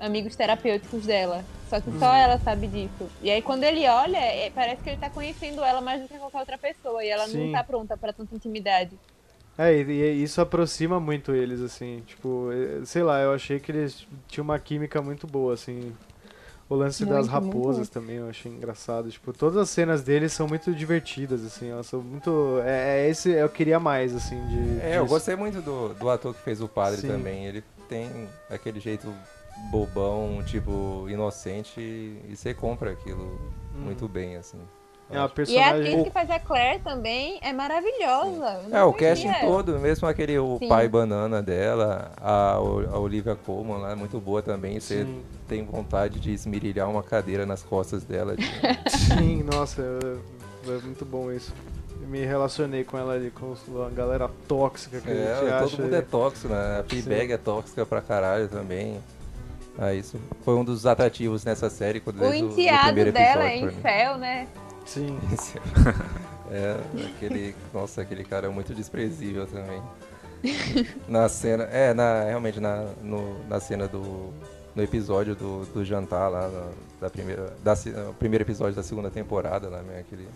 amigos 0.00 0.36
terapêuticos 0.36 1.04
dela. 1.06 1.44
Só 1.68 1.80
que 1.80 1.90
só 1.98 2.14
ela 2.14 2.38
sabe 2.38 2.68
disso. 2.68 3.10
E 3.20 3.30
aí 3.30 3.42
quando 3.42 3.64
ele 3.64 3.88
olha, 3.88 4.18
é- 4.18 4.50
parece 4.50 4.82
que 4.82 4.90
ele 4.90 4.98
tá 4.98 5.10
conhecendo 5.10 5.64
ela 5.64 5.80
mais 5.80 6.00
do 6.00 6.08
que 6.08 6.16
qualquer 6.16 6.38
outra 6.40 6.58
pessoa 6.58 7.02
e 7.04 7.08
ela 7.08 7.26
Sim. 7.26 7.46
não 7.46 7.52
tá 7.52 7.64
pronta 7.64 7.96
pra 7.96 8.12
tanta 8.12 8.34
intimidade. 8.34 8.96
É, 9.58 9.72
e, 9.74 9.82
e 9.90 10.22
isso 10.22 10.40
aproxima 10.40 11.00
muito 11.00 11.34
eles, 11.34 11.60
assim, 11.62 12.02
tipo, 12.06 12.50
eh, 12.52 12.84
sei 12.84 13.02
lá, 13.02 13.20
eu 13.22 13.32
achei 13.32 13.58
que 13.58 13.72
eles 13.72 14.06
tinham 14.28 14.44
uma 14.44 14.58
química 14.58 15.00
muito 15.00 15.26
boa, 15.26 15.54
assim. 15.54 15.94
O 16.68 16.74
lance 16.74 17.06
das 17.06 17.28
Muito, 17.28 17.42
muito 17.44 17.56
raposas 17.58 17.88
também 17.88 18.16
eu 18.16 18.28
achei 18.28 18.50
engraçado. 18.52 19.08
Tipo, 19.10 19.32
todas 19.32 19.56
as 19.56 19.70
cenas 19.70 20.02
deles 20.02 20.32
são 20.32 20.46
muito 20.48 20.74
divertidas, 20.74 21.44
assim, 21.44 21.70
elas 21.70 21.86
são 21.86 22.02
muito. 22.02 22.60
É, 22.64 23.06
é 23.06 23.08
esse 23.08 23.30
eu 23.30 23.48
queria 23.48 23.78
mais, 23.80 24.14
assim, 24.14 24.36
de. 24.48 24.80
É, 24.80 24.98
eu 24.98 25.02
disso. 25.02 25.14
gostei 25.14 25.36
muito 25.36 25.62
do, 25.62 25.94
do 25.94 26.10
ator 26.10 26.34
que 26.34 26.42
fez 26.42 26.60
o 26.60 26.68
padre 26.68 27.00
Sim. 27.00 27.08
também. 27.08 27.46
Ele 27.46 27.64
tem 27.88 28.28
aquele 28.50 28.78
jeito 28.80 29.12
bobão, 29.70 30.42
tipo, 30.44 31.06
inocente, 31.08 31.80
e, 31.80 32.34
você 32.36 32.54
compra 32.54 32.92
aquilo 32.92 33.38
muito 33.74 34.08
bem, 34.08 34.36
assim. 34.36 34.58
É 35.08 35.14
uma 35.18 35.22
E 35.22 35.24
a 35.24 35.28
personagem. 35.28 35.80
atriz 35.88 36.02
que 36.04 36.10
faz 36.10 36.30
a 36.30 36.38
Claire 36.40 36.82
também 36.82 37.38
é 37.40 37.52
maravilhosa. 37.52 38.60
É, 38.72 38.82
o 38.82 38.92
casting 38.92 39.32
todo, 39.40 39.78
mesmo 39.78 40.08
aquele 40.08 40.36
o 40.38 40.58
Sim. 40.58 40.68
pai 40.68 40.88
banana 40.88 41.40
dela, 41.40 42.10
a, 42.20 42.54
a 42.54 42.98
Olivia 42.98 43.36
Colman 43.36 43.78
lá, 43.78 43.92
é 43.92 43.94
muito 43.94 44.18
boa 44.18 44.42
também. 44.42 44.80
Você 44.80 45.04
Sim. 45.04 45.22
tem 45.46 45.64
vontade 45.64 46.18
de 46.18 46.32
esmirilhar 46.32 46.90
uma 46.90 47.04
cadeira 47.04 47.46
nas 47.46 47.62
costas 47.62 48.02
dela. 48.02 48.36
de- 48.36 48.44
Sim, 48.90 49.44
nossa, 49.44 49.80
é, 49.82 50.70
é 50.72 50.78
muito 50.78 51.04
bom 51.04 51.30
isso. 51.30 51.52
Eu 52.02 52.08
me 52.08 52.24
relacionei 52.24 52.82
com 52.82 52.98
ela 52.98 53.12
ali, 53.14 53.30
com 53.30 53.54
a 53.86 53.90
galera 53.90 54.28
tóxica 54.48 55.00
que 55.00 55.08
a 55.08 55.14
gente 55.14 55.24
É, 55.48 55.52
acha. 55.52 55.70
todo 55.70 55.82
mundo 55.84 55.94
é 55.94 56.02
tóxico, 56.02 56.48
né? 56.48 56.80
A 56.80 56.84
Fleabag 56.84 57.32
é 57.32 57.38
tóxica 57.38 57.86
pra 57.86 58.02
caralho 58.02 58.48
também. 58.48 59.00
Ah, 59.78 59.92
isso 59.92 60.18
foi 60.42 60.54
um 60.54 60.64
dos 60.64 60.86
atrativos 60.86 61.44
nessa 61.44 61.68
série. 61.68 62.00
Quando 62.00 62.20
O 62.22 62.32
enteado 62.32 62.84
primeiro 62.86 63.12
dela 63.12 63.44
episódio 63.46 63.68
é 63.68 63.78
incel, 63.78 64.18
né? 64.18 64.48
Sim. 64.84 65.18
É, 66.48 66.76
aquele. 67.16 67.56
Nossa, 67.74 68.02
aquele 68.02 68.22
cara 68.22 68.46
é 68.46 68.48
muito 68.48 68.72
desprezível 68.72 69.48
também. 69.48 69.82
Na 71.08 71.28
cena. 71.28 71.64
É, 71.64 71.92
na, 71.92 72.22
realmente 72.22 72.60
na, 72.60 72.84
no, 73.02 73.44
na 73.48 73.58
cena 73.58 73.88
do. 73.88 74.32
No 74.74 74.82
episódio 74.82 75.34
do, 75.34 75.64
do 75.66 75.84
jantar 75.84 76.28
lá, 76.30 76.48
na- 76.48 76.70
da 77.00 77.10
primeira. 77.10 77.52
Da, 77.64 77.74
o 78.08 78.14
primeiro 78.14 78.44
episódio 78.44 78.76
da 78.76 78.82
segunda 78.84 79.10
temporada 79.10 79.68
né? 79.70 79.98
Aquele, 80.06 80.28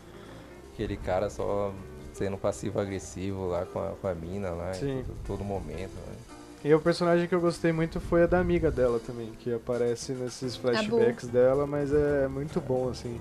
aquele 0.72 0.96
cara 0.96 1.30
só 1.30 1.72
sendo 2.12 2.36
passivo-agressivo 2.36 3.46
lá 3.46 3.64
com 3.66 3.78
a, 3.78 3.90
com 3.90 4.08
a 4.08 4.14
mina 4.14 4.50
lá 4.50 4.74
Sim. 4.74 4.98
em 4.98 5.02
todo, 5.04 5.16
todo 5.26 5.44
momento. 5.44 5.92
Né? 5.94 6.14
E 6.62 6.74
o 6.74 6.80
personagem 6.80 7.26
que 7.26 7.34
eu 7.34 7.40
gostei 7.40 7.72
muito 7.72 7.98
foi 8.00 8.24
a 8.24 8.26
da 8.26 8.38
amiga 8.38 8.70
dela 8.70 9.00
também, 9.00 9.32
que 9.38 9.52
aparece 9.52 10.12
nesses 10.12 10.56
flashbacks 10.56 11.26
dela, 11.26 11.66
mas 11.66 11.90
é 11.92 12.28
muito 12.28 12.60
bom, 12.60 12.90
assim. 12.90 13.18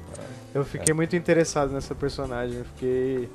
Eu 0.53 0.65
fiquei 0.65 0.93
muito 0.93 1.15
interessado 1.15 1.71
nessa 1.71 1.95
personagem, 1.95 2.57
eu 2.57 2.65
fiquei. 2.65 3.29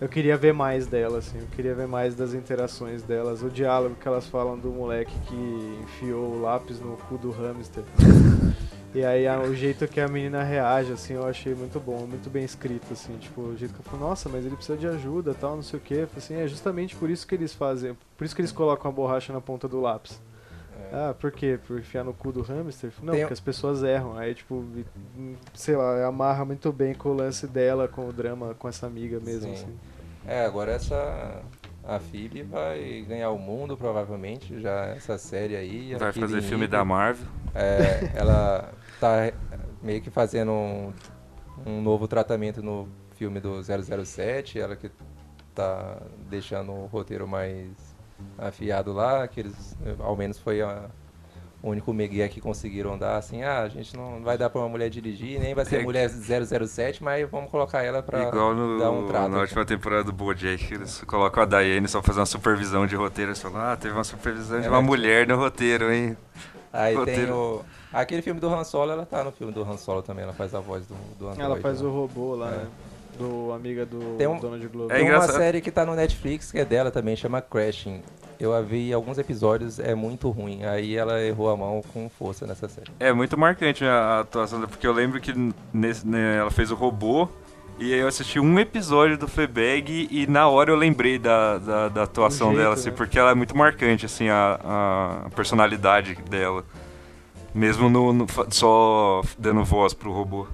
Eu 0.00 0.08
queria 0.08 0.36
ver 0.36 0.52
mais 0.52 0.86
dela, 0.86 1.18
assim, 1.18 1.38
eu 1.38 1.46
queria 1.54 1.74
ver 1.74 1.86
mais 1.86 2.14
das 2.14 2.34
interações 2.34 3.02
delas, 3.02 3.42
o 3.42 3.48
diálogo 3.48 3.94
que 3.94 4.06
elas 4.06 4.26
falam 4.26 4.58
do 4.58 4.68
moleque 4.68 5.16
que 5.20 5.80
enfiou 5.82 6.34
o 6.34 6.42
lápis 6.42 6.80
no 6.80 6.96
cu 7.08 7.16
do 7.16 7.30
hamster. 7.30 7.84
E 8.96 9.04
aí 9.04 9.28
a- 9.28 9.38
o 9.38 9.54
jeito 9.54 9.86
que 9.86 10.00
a 10.00 10.08
menina 10.08 10.42
reage, 10.42 10.90
assim, 10.90 11.12
eu 11.12 11.26
achei 11.26 11.54
muito 11.54 11.78
bom, 11.78 12.06
muito 12.06 12.30
bem 12.30 12.42
escrito, 12.42 12.94
assim, 12.94 13.14
tipo, 13.18 13.42
o 13.42 13.54
jeito 13.54 13.74
que 13.74 13.80
eu 13.80 13.84
falo, 13.84 14.08
nossa, 14.08 14.26
mas 14.26 14.42
ele 14.46 14.56
precisa 14.56 14.78
de 14.78 14.86
ajuda 14.86 15.34
tal, 15.34 15.54
não 15.54 15.62
sei 15.62 15.78
o 15.78 15.82
falei 15.82 16.08
assim, 16.16 16.34
é 16.36 16.48
justamente 16.48 16.96
por 16.96 17.10
isso 17.10 17.26
que 17.26 17.34
eles 17.34 17.52
fazem, 17.52 17.94
por 18.16 18.24
isso 18.24 18.34
que 18.34 18.40
eles 18.40 18.52
colocam 18.52 18.90
a 18.90 18.94
borracha 18.94 19.34
na 19.34 19.40
ponta 19.40 19.68
do 19.68 19.82
lápis. 19.82 20.18
Ah, 20.90 21.14
por 21.20 21.30
quê? 21.30 21.58
Por 21.66 21.78
enfiar 21.78 22.04
no 22.04 22.14
cu 22.14 22.32
do 22.32 22.40
hamster? 22.40 22.90
Não, 23.02 23.12
Tem- 23.12 23.20
porque 23.24 23.34
as 23.34 23.40
pessoas 23.40 23.82
erram. 23.82 24.16
Aí, 24.16 24.34
tipo, 24.34 24.64
hum, 25.14 25.34
sei 25.52 25.76
lá, 25.76 26.06
amarra 26.06 26.46
muito 26.46 26.72
bem 26.72 26.94
com 26.94 27.10
o 27.10 27.14
lance 27.14 27.46
dela, 27.46 27.86
com 27.88 28.08
o 28.08 28.12
drama, 28.14 28.54
com 28.58 28.66
essa 28.66 28.86
amiga 28.86 29.20
mesmo, 29.20 29.54
Sim. 29.54 29.62
assim. 29.64 29.78
É, 30.26 30.44
agora 30.46 30.72
essa. 30.72 31.42
A 31.84 31.98
Phoebe 32.00 32.42
vai 32.42 33.04
ganhar 33.06 33.30
o 33.30 33.38
mundo, 33.38 33.76
provavelmente, 33.76 34.60
já 34.60 34.86
essa 34.86 35.18
série 35.18 35.54
aí. 35.54 35.94
a 35.94 35.98
Vai 35.98 36.12
fazer 36.12 36.40
filme 36.40 36.66
da 36.66 36.84
Marvel. 36.84 37.26
É, 37.54 38.10
ela 38.14 38.70
tá 39.00 39.32
meio 39.82 40.00
que 40.00 40.10
fazendo 40.10 40.50
um, 40.52 40.92
um 41.64 41.80
novo 41.82 42.06
tratamento 42.08 42.62
no 42.62 42.88
filme 43.16 43.40
do 43.40 43.62
007, 43.62 44.58
ela 44.58 44.76
que 44.76 44.90
tá 45.54 45.98
deixando 46.28 46.72
o 46.72 46.86
roteiro 46.86 47.26
mais 47.26 47.70
afiado 48.38 48.92
lá, 48.92 49.26
que 49.28 49.40
eles, 49.40 49.76
ao 49.98 50.16
menos 50.16 50.38
foi 50.38 50.60
a- 50.62 50.86
o 51.62 51.70
único 51.70 51.92
Miguel 51.92 52.28
que 52.28 52.40
conseguiram 52.40 52.96
dar, 52.98 53.16
assim, 53.16 53.42
ah, 53.42 53.62
a 53.62 53.68
gente 53.68 53.96
não 53.96 54.22
vai 54.22 54.36
dar 54.38 54.50
pra 54.50 54.60
uma 54.60 54.68
mulher 54.68 54.88
dirigir, 54.90 55.40
nem 55.40 55.54
vai 55.54 55.64
ser 55.64 55.80
É. 55.80 55.82
mulher 55.82 56.08
007, 56.10 57.02
mas 57.02 57.28
vamos 57.28 57.50
colocar 57.50 57.82
ela 57.82 58.02
pra 58.02 58.22
Igual 58.28 58.54
no, 58.54 58.78
dar 58.78 58.90
um 58.90 59.06
trato. 59.08 59.30
na 59.30 59.40
última 59.40 59.64
temporada 59.64 60.04
do 60.04 60.12
BoJack, 60.12 60.74
eles 60.74 61.02
colocam 61.06 61.42
a 61.42 61.46
Diane 61.46 61.88
só 61.88 62.02
fazer 62.02 62.20
uma 62.20 62.26
supervisão 62.26 62.86
de 62.86 62.94
roteiro. 62.94 63.30
Eles 63.30 63.40
falam, 63.40 63.60
ah, 63.60 63.76
teve 63.76 63.94
uma 63.94 64.04
supervisão 64.04 64.60
de 64.60 64.66
É, 64.66 64.70
uma 64.70 64.80
né? 64.82 64.86
mulher 64.86 65.26
no 65.26 65.36
roteiro, 65.36 65.90
hein? 65.92 66.16
Aí 66.72 66.92
tem 66.92 66.98
roteiro. 67.00 67.34
o... 67.34 67.64
Aquele 67.92 68.20
filme 68.22 68.40
do 68.40 68.52
Han 68.52 68.64
Solo, 68.64 68.92
ela 68.92 69.06
tá 69.06 69.22
no 69.24 69.32
filme 69.32 69.52
do 69.52 69.62
Han 69.62 69.76
Solo 69.76 70.02
também, 70.02 70.24
ela 70.24 70.32
faz 70.32 70.54
a 70.54 70.60
voz 70.60 70.86
do, 70.86 70.94
do 71.18 71.26
Android. 71.28 71.40
Ela 71.42 71.56
faz 71.56 71.80
né? 71.80 71.88
o 71.88 71.90
robô 71.92 72.34
lá, 72.34 72.48
É. 72.48 72.50
né? 72.56 72.66
Do 73.18 73.50
amiga 73.52 73.86
do 73.86 74.16
Tem 74.18 74.26
um- 74.26 74.38
Donald 74.38 74.68
Glover. 74.68 74.94
É 74.94 75.00
Tem 75.00 75.10
uma 75.10 75.22
série 75.26 75.62
que 75.62 75.70
tá 75.70 75.86
no 75.86 75.94
Netflix 75.94 76.52
que 76.52 76.58
é 76.58 76.64
dela 76.66 76.90
também, 76.90 77.16
chama 77.16 77.40
Crashing. 77.40 78.02
Eu 78.38 78.52
a 78.54 78.60
vi 78.60 78.92
alguns 78.92 79.16
episódios, 79.16 79.78
é 79.78 79.94
muito 79.94 80.28
ruim. 80.28 80.66
Aí 80.66 80.94
ela 80.94 81.18
errou 81.22 81.48
a 81.48 81.56
mão 81.56 81.82
com 81.94 82.10
força 82.10 82.46
nessa 82.46 82.68
série. 82.68 82.90
É 83.00 83.10
muito 83.14 83.38
marcante 83.38 83.82
a 83.86 84.20
atuação 84.20 84.58
dela, 84.58 84.68
porque 84.68 84.86
eu 84.86 84.92
lembro 84.92 85.18
que 85.18 85.32
nesse, 85.72 86.06
né, 86.06 86.36
ela 86.36 86.50
fez 86.50 86.70
o 86.70 86.74
robô 86.74 87.26
E 87.78 87.92
aí 87.94 88.00
eu 88.00 88.08
assisti 88.08 88.38
um 88.40 88.58
episódio 88.58 89.16
do 89.18 89.26
Fleabag 89.28 90.08
e 90.10 90.26
na 90.26 90.48
hora 90.48 90.70
eu 90.70 90.76
lembrei 90.76 91.18
da, 91.18 91.56
da, 91.58 91.88
da 91.88 92.02
atuação 92.04 92.48
jeito, 92.48 92.60
dela, 92.62 92.74
assim, 92.74 92.88
né? 92.90 92.94
porque 92.96 93.18
ela 93.18 93.30
é 93.30 93.34
muito 93.34 93.54
marcante, 93.56 94.04
assim, 94.06 94.28
a, 94.30 95.22
a 95.26 95.30
personalidade 95.36 96.14
dela. 96.28 96.64
Mesmo 97.56 97.88
no, 97.88 98.12
no- 98.12 98.26
só 98.50 99.22
dando 99.38 99.64
voz 99.64 99.94
pro 99.94 100.12
robô. 100.12 100.46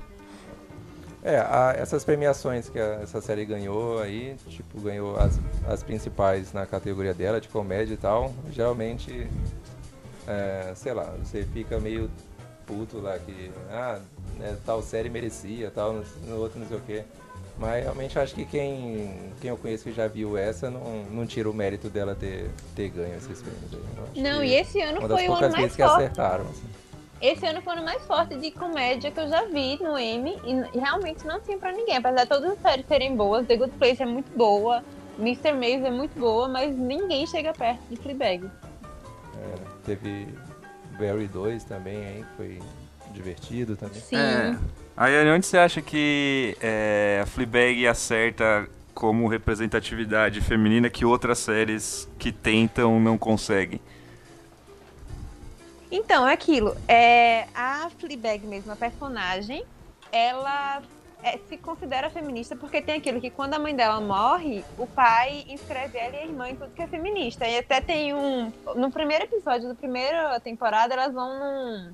É, 1.21 1.37
a- 1.39 1.75
essas 1.77 2.05
premiações 2.05 2.69
que 2.69 2.79
a- 2.79 3.01
essa 3.03 3.21
série 3.21 3.45
ganhou 3.45 3.99
aí, 4.01 4.37
tipo, 4.49 4.81
ganhou 4.81 5.17
as, 5.17 5.37
as 5.69 5.83
principais 5.83 6.53
na 6.53 6.65
categoria 6.65 7.13
dela, 7.13 7.41
de 7.41 7.49
comédia 7.49 7.95
e 7.95 7.97
tal, 7.97 8.33
geralmente, 8.53 9.27
é, 10.29 10.73
sei 10.77 10.93
lá, 10.95 11.13
você 11.25 11.43
fica 11.53 11.81
meio 11.81 12.09
puto 12.67 13.01
lá 13.01 13.19
que, 13.19 13.51
ah, 13.69 13.99
né, 14.39 14.57
tal 14.65 14.81
série 14.81 15.11
merecia, 15.11 15.73
tal, 15.75 15.93
no, 15.95 16.05
no 16.29 16.37
outro 16.39 16.61
não 16.61 16.69
sei 16.69 16.77
o 16.77 16.81
quê. 16.81 17.03
Mas 17.59 17.83
realmente 17.83 18.17
acho 18.19 18.35
que 18.35 18.45
quem, 18.45 19.13
quem 19.41 19.51
eu 19.51 19.57
conheço 19.57 19.85
que 19.85 19.93
já 19.93 20.07
viu 20.07 20.37
essa 20.39 20.71
não, 20.71 21.03
não 21.11 21.27
tira 21.27 21.51
o 21.51 21.55
mérito 21.55 21.89
dela 21.91 22.15
ter, 22.15 22.49
ter 22.77 22.89
ganho 22.91 23.17
esses 23.17 23.43
prêmios 23.43 23.73
aí. 24.15 24.23
Não, 24.23 24.43
e 24.43 24.55
esse 24.55 24.81
ano 24.81 25.01
uma 25.01 25.09
das 25.09 25.19
foi 25.19 25.29
o 25.29 25.33
ano 25.33 25.41
poucas 25.41 25.53
mais 25.53 25.63
vezes 25.65 25.77
que 25.77 25.83
forte. 25.83 25.97
acertaram. 25.97 26.45
Assim. 26.45 26.63
Esse 27.23 27.47
ano 27.47 27.63
foi 27.63 27.75
o 27.75 27.77
ano 27.77 27.85
mais 27.85 28.05
forte 28.05 28.35
de 28.35 28.51
comédia 28.51 29.13
que 29.13 29.21
eu 29.21 29.29
já 29.29 29.45
vi 29.45 29.79
no 29.81 29.97
M 29.97 30.37
e, 30.45 30.79
realmente 30.79 31.25
não 31.25 31.41
tinha 31.41 31.57
pra 31.57 31.71
ninguém. 31.71 31.97
Apesar 31.97 32.25
de 32.25 32.29
todas 32.29 32.51
as 32.51 32.59
séries 32.59 32.85
serem 32.89 33.15
boas, 33.15 33.47
The 33.47 33.57
Good 33.57 33.75
Place 33.79 34.03
é 34.03 34.07
muito 34.07 34.37
boa, 34.37 34.83
Mr. 35.21 35.53
Maze 35.53 35.87
é 35.87 35.91
muito 35.93 36.19
boa, 36.19 36.49
mas 36.49 36.77
ninguém 36.77 37.25
chega 37.25 37.53
perto 37.53 37.81
de 37.89 37.95
Fleabag. 37.95 38.51
É, 39.41 39.55
teve 39.87 40.27
Barry 40.99 41.29
2 41.29 41.63
também 41.63 42.05
aí, 42.05 42.25
que 42.25 42.37
foi 42.37 42.59
divertido 43.13 43.77
também. 43.77 44.01
Sim. 44.01 44.17
É. 44.17 44.59
Aí 44.97 45.31
onde 45.31 45.47
você 45.47 45.59
acha 45.59 45.81
que 45.81 46.57
é, 46.61 47.21
a 47.23 47.27
Fleabag 47.27 47.87
acerta 47.87 48.69
como 48.93 49.29
representatividade 49.29 50.41
feminina 50.41 50.91
que 50.91 51.05
outras 51.05 51.39
séries 51.39 52.09
que 52.19 52.33
tentam 52.33 52.99
não 52.99 53.17
conseguem? 53.17 53.81
Então, 55.93 56.27
é 56.27 56.33
aquilo. 56.33 56.75
É, 56.89 57.47
a 57.55 57.91
Fleabag 57.99 58.47
mesmo, 58.47 58.73
a 58.73 58.77
personagem, 58.77 59.63
ela 60.11 60.83
é, 61.23 61.39
se 61.49 61.59
considera 61.59 62.09
feminista 62.09 62.57
porque 62.57 62.81
tem 62.81 62.97
aquilo 62.97 63.21
que 63.21 63.29
quando 63.29 63.53
a 63.53 63.59
mãe 63.59 63.77
dela 63.77 64.01
morre, 64.01 64.65
o 64.79 64.87
pai 64.87 65.45
inscreve 65.47 65.99
ela 65.99 66.17
e 66.17 66.19
a 66.21 66.25
irmã 66.25 66.49
em 66.49 66.57
tudo 66.57 66.73
que 66.75 66.83
é 66.83 66.87
feminista. 66.87 67.47
E 67.47 67.59
até 67.59 67.83
tem 67.83 68.15
um... 68.15 68.51
No 68.75 68.91
primeiro 68.91 69.25
episódio 69.25 69.69
da 69.69 69.75
primeira 69.75 70.41
temporada, 70.41 70.95
elas 70.95 71.13
vão 71.13 71.39
num 71.39 71.93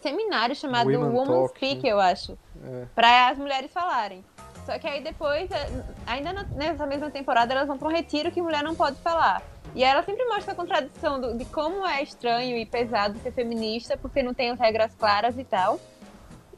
seminário 0.00 0.54
chamado 0.54 0.88
Women 0.88 1.10
Woman 1.10 1.26
Talk, 1.26 1.56
Speak, 1.56 1.82
né? 1.82 1.90
eu 1.90 2.00
acho. 2.00 2.38
É. 2.64 2.86
Pra 2.94 3.28
as 3.28 3.36
mulheres 3.36 3.72
falarem. 3.72 4.24
Só 4.64 4.78
que 4.78 4.86
aí 4.86 5.02
depois, 5.02 5.50
é, 5.50 5.84
ainda 6.06 6.32
nessa 6.54 6.86
mesma 6.86 7.10
temporada, 7.10 7.52
elas 7.52 7.66
vão 7.66 7.76
pra 7.76 7.88
um 7.88 7.90
retiro 7.90 8.30
que 8.30 8.40
mulher 8.40 8.62
não 8.62 8.76
pode 8.76 8.96
falar. 9.00 9.42
E 9.74 9.82
ela 9.82 10.02
sempre 10.02 10.24
mostra 10.26 10.52
a 10.52 10.54
contradição 10.54 11.20
do- 11.20 11.36
de 11.36 11.44
como 11.46 11.86
é 11.86 12.02
estranho 12.02 12.56
e 12.58 12.66
pesado 12.66 13.18
ser 13.20 13.32
feminista, 13.32 13.96
porque 13.96 14.22
não 14.22 14.34
tem 14.34 14.50
as 14.50 14.58
regras 14.58 14.94
claras 14.94 15.38
e 15.38 15.44
tal. 15.44 15.80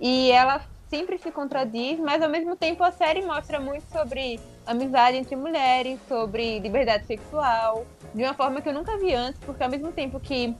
E 0.01 0.31
ela 0.33 0.61
sempre 0.89 1.19
se 1.19 1.31
contradiz, 1.31 1.99
mas 1.99 2.23
ao 2.23 2.29
mesmo 2.29 2.57
tempo 2.57 2.83
a 2.83 2.91
série 2.93 3.23
mostra 3.23 3.59
muito 3.61 3.85
sobre 3.91 4.39
amizade 4.67 5.17
entre 5.17 5.37
mulheres, 5.37 5.99
sobre 6.09 6.59
liberdade 6.59 7.07
sexual, 7.07 7.87
de 8.15 8.23
uma 8.23 8.35
forma 8.35 8.61
que 8.61 8.69
eu 8.69 8.73
nunca 8.75 8.97
vi 8.99 9.15
antes, 9.15 9.41
porque 9.41 9.62
ao 9.62 9.71
mesmo 9.71 9.93
tempo 9.93 10.19
que 10.21 10.55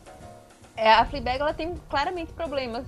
é, 0.77 0.93
a 0.93 1.05
Fleabag 1.05 1.41
ela 1.41 1.55
tem 1.55 1.75
claramente 1.89 2.33
problemas 2.33 2.85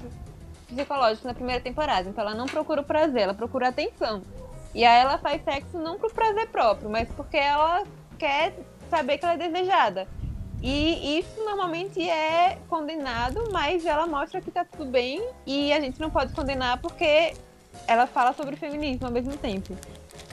psicológicos 0.66 1.24
na 1.24 1.34
primeira 1.34 1.60
temporada, 1.60 2.08
então 2.08 2.24
ela 2.24 2.34
não 2.34 2.46
procura 2.46 2.80
o 2.80 2.84
prazer, 2.84 3.22
ela 3.22 3.34
procura 3.34 3.68
atenção. 3.68 4.22
E 4.74 4.84
aí 4.84 5.00
ela 5.00 5.16
faz 5.18 5.42
sexo 5.44 5.78
não 5.78 5.98
pro 5.98 6.10
prazer 6.12 6.48
próprio, 6.48 6.90
mas 6.90 7.08
porque 7.10 7.36
ela 7.36 7.84
quer 8.18 8.52
saber 8.88 9.18
que 9.18 9.24
ela 9.24 9.34
é 9.34 9.38
desejada. 9.38 10.08
E 10.62 11.18
isso 11.18 11.44
normalmente 11.44 12.00
é 12.08 12.58
condenado, 12.68 13.50
mas 13.52 13.84
ela 13.84 14.06
mostra 14.06 14.40
que 14.40 14.50
tá 14.50 14.64
tudo 14.64 14.86
bem 14.90 15.22
e 15.46 15.72
a 15.72 15.80
gente 15.80 16.00
não 16.00 16.10
pode 16.10 16.32
condenar 16.32 16.80
porque 16.80 17.34
ela 17.86 18.06
fala 18.06 18.32
sobre 18.32 18.56
feminismo 18.56 19.06
ao 19.06 19.12
mesmo 19.12 19.36
tempo. 19.36 19.76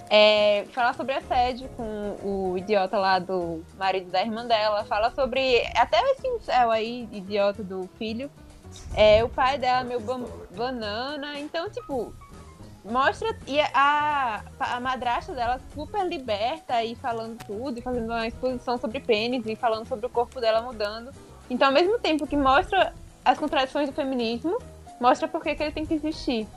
É, 0.10 0.66
fala 0.72 0.94
sobre 0.94 1.14
assédio 1.16 1.68
com 1.70 2.18
o 2.24 2.58
idiota 2.58 2.98
lá 2.98 3.20
do 3.20 3.64
marido 3.78 4.12
da 4.12 4.22
irmã 4.22 4.46
dela, 4.46 4.86
fala 4.86 5.12
sobre 5.12 5.64
até 5.76 6.00
esse 6.12 6.28
incel 6.28 6.72
aí, 6.72 7.08
idiota 7.12 7.64
do 7.64 7.90
filho. 7.98 8.30
É, 8.96 9.24
o 9.24 9.30
pai 9.30 9.58
dela 9.58 9.84
ban- 10.00 10.26
banana, 10.56 11.40
então, 11.40 11.70
tipo, 11.70 12.14
mostra. 12.84 13.36
E 13.48 13.60
a, 13.60 14.42
a 14.60 14.80
madrasta 14.80 15.34
dela 15.34 15.60
super 15.74 16.06
liberta 16.08 16.84
e 16.84 16.96
falando 16.96 17.38
tudo, 17.46 17.78
e 17.80 17.82
fazendo 17.82 18.06
uma 18.06 18.28
exposição 18.28 18.78
sobre 18.78 19.00
pênis 19.00 19.46
e 19.46 19.56
falando 19.56 19.88
sobre 19.88 20.06
o 20.06 20.10
corpo 20.10 20.40
dela 20.42 20.62
mudando. 20.62 21.12
Então, 21.50 21.68
ao 21.68 21.74
mesmo 21.74 22.00
tempo 22.00 22.26
que 22.28 22.38
mostra 22.38 22.94
as 23.24 23.38
contradições 23.38 23.90
do 23.90 23.96
feminismo, 23.96 24.58
mostra 25.00 25.28
por 25.28 25.42
que 25.44 25.50
ele 25.50 25.72
tem 25.72 25.86
que 25.86 25.94
existir. 25.94 26.48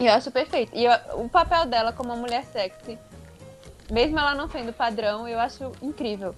E 0.00 0.06
eu 0.06 0.12
acho 0.12 0.30
perfeito. 0.30 0.70
E 0.74 0.84
eu- 0.84 0.92
o 1.24 1.28
papel 1.28 1.66
dela 1.66 1.92
como 1.92 2.10
uma 2.12 2.16
mulher 2.20 2.44
sexy, 2.44 2.98
mesmo 3.90 4.18
ela 4.18 4.34
não 4.34 4.48
sendo 4.48 4.72
padrão, 4.72 5.26
eu 5.26 5.38
acho 5.40 5.72
incrível. 5.82 6.34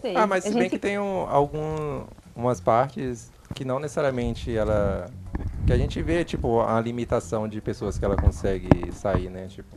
Sei, 0.00 0.16
Ah, 0.16 0.26
mas 0.26 0.44
se 0.44 0.50
bem 0.50 0.62
gente- 0.62 0.70
que 0.70 0.78
tem 0.78 0.98
um, 0.98 1.28
algum, 1.28 2.04
umas 2.36 2.60
partes 2.60 3.32
que 3.54 3.64
não 3.64 3.78
necessariamente 3.78 4.54
ela. 4.56 5.10
Que 5.66 5.72
a 5.72 5.76
gente 5.76 6.00
vê, 6.02 6.24
tipo, 6.24 6.60
a 6.60 6.80
limitação 6.80 7.46
de 7.48 7.60
pessoas 7.60 7.98
que 7.98 8.04
ela 8.04 8.16
consegue 8.16 8.68
sair, 8.92 9.28
né? 9.28 9.46
Tipo. 9.48 9.76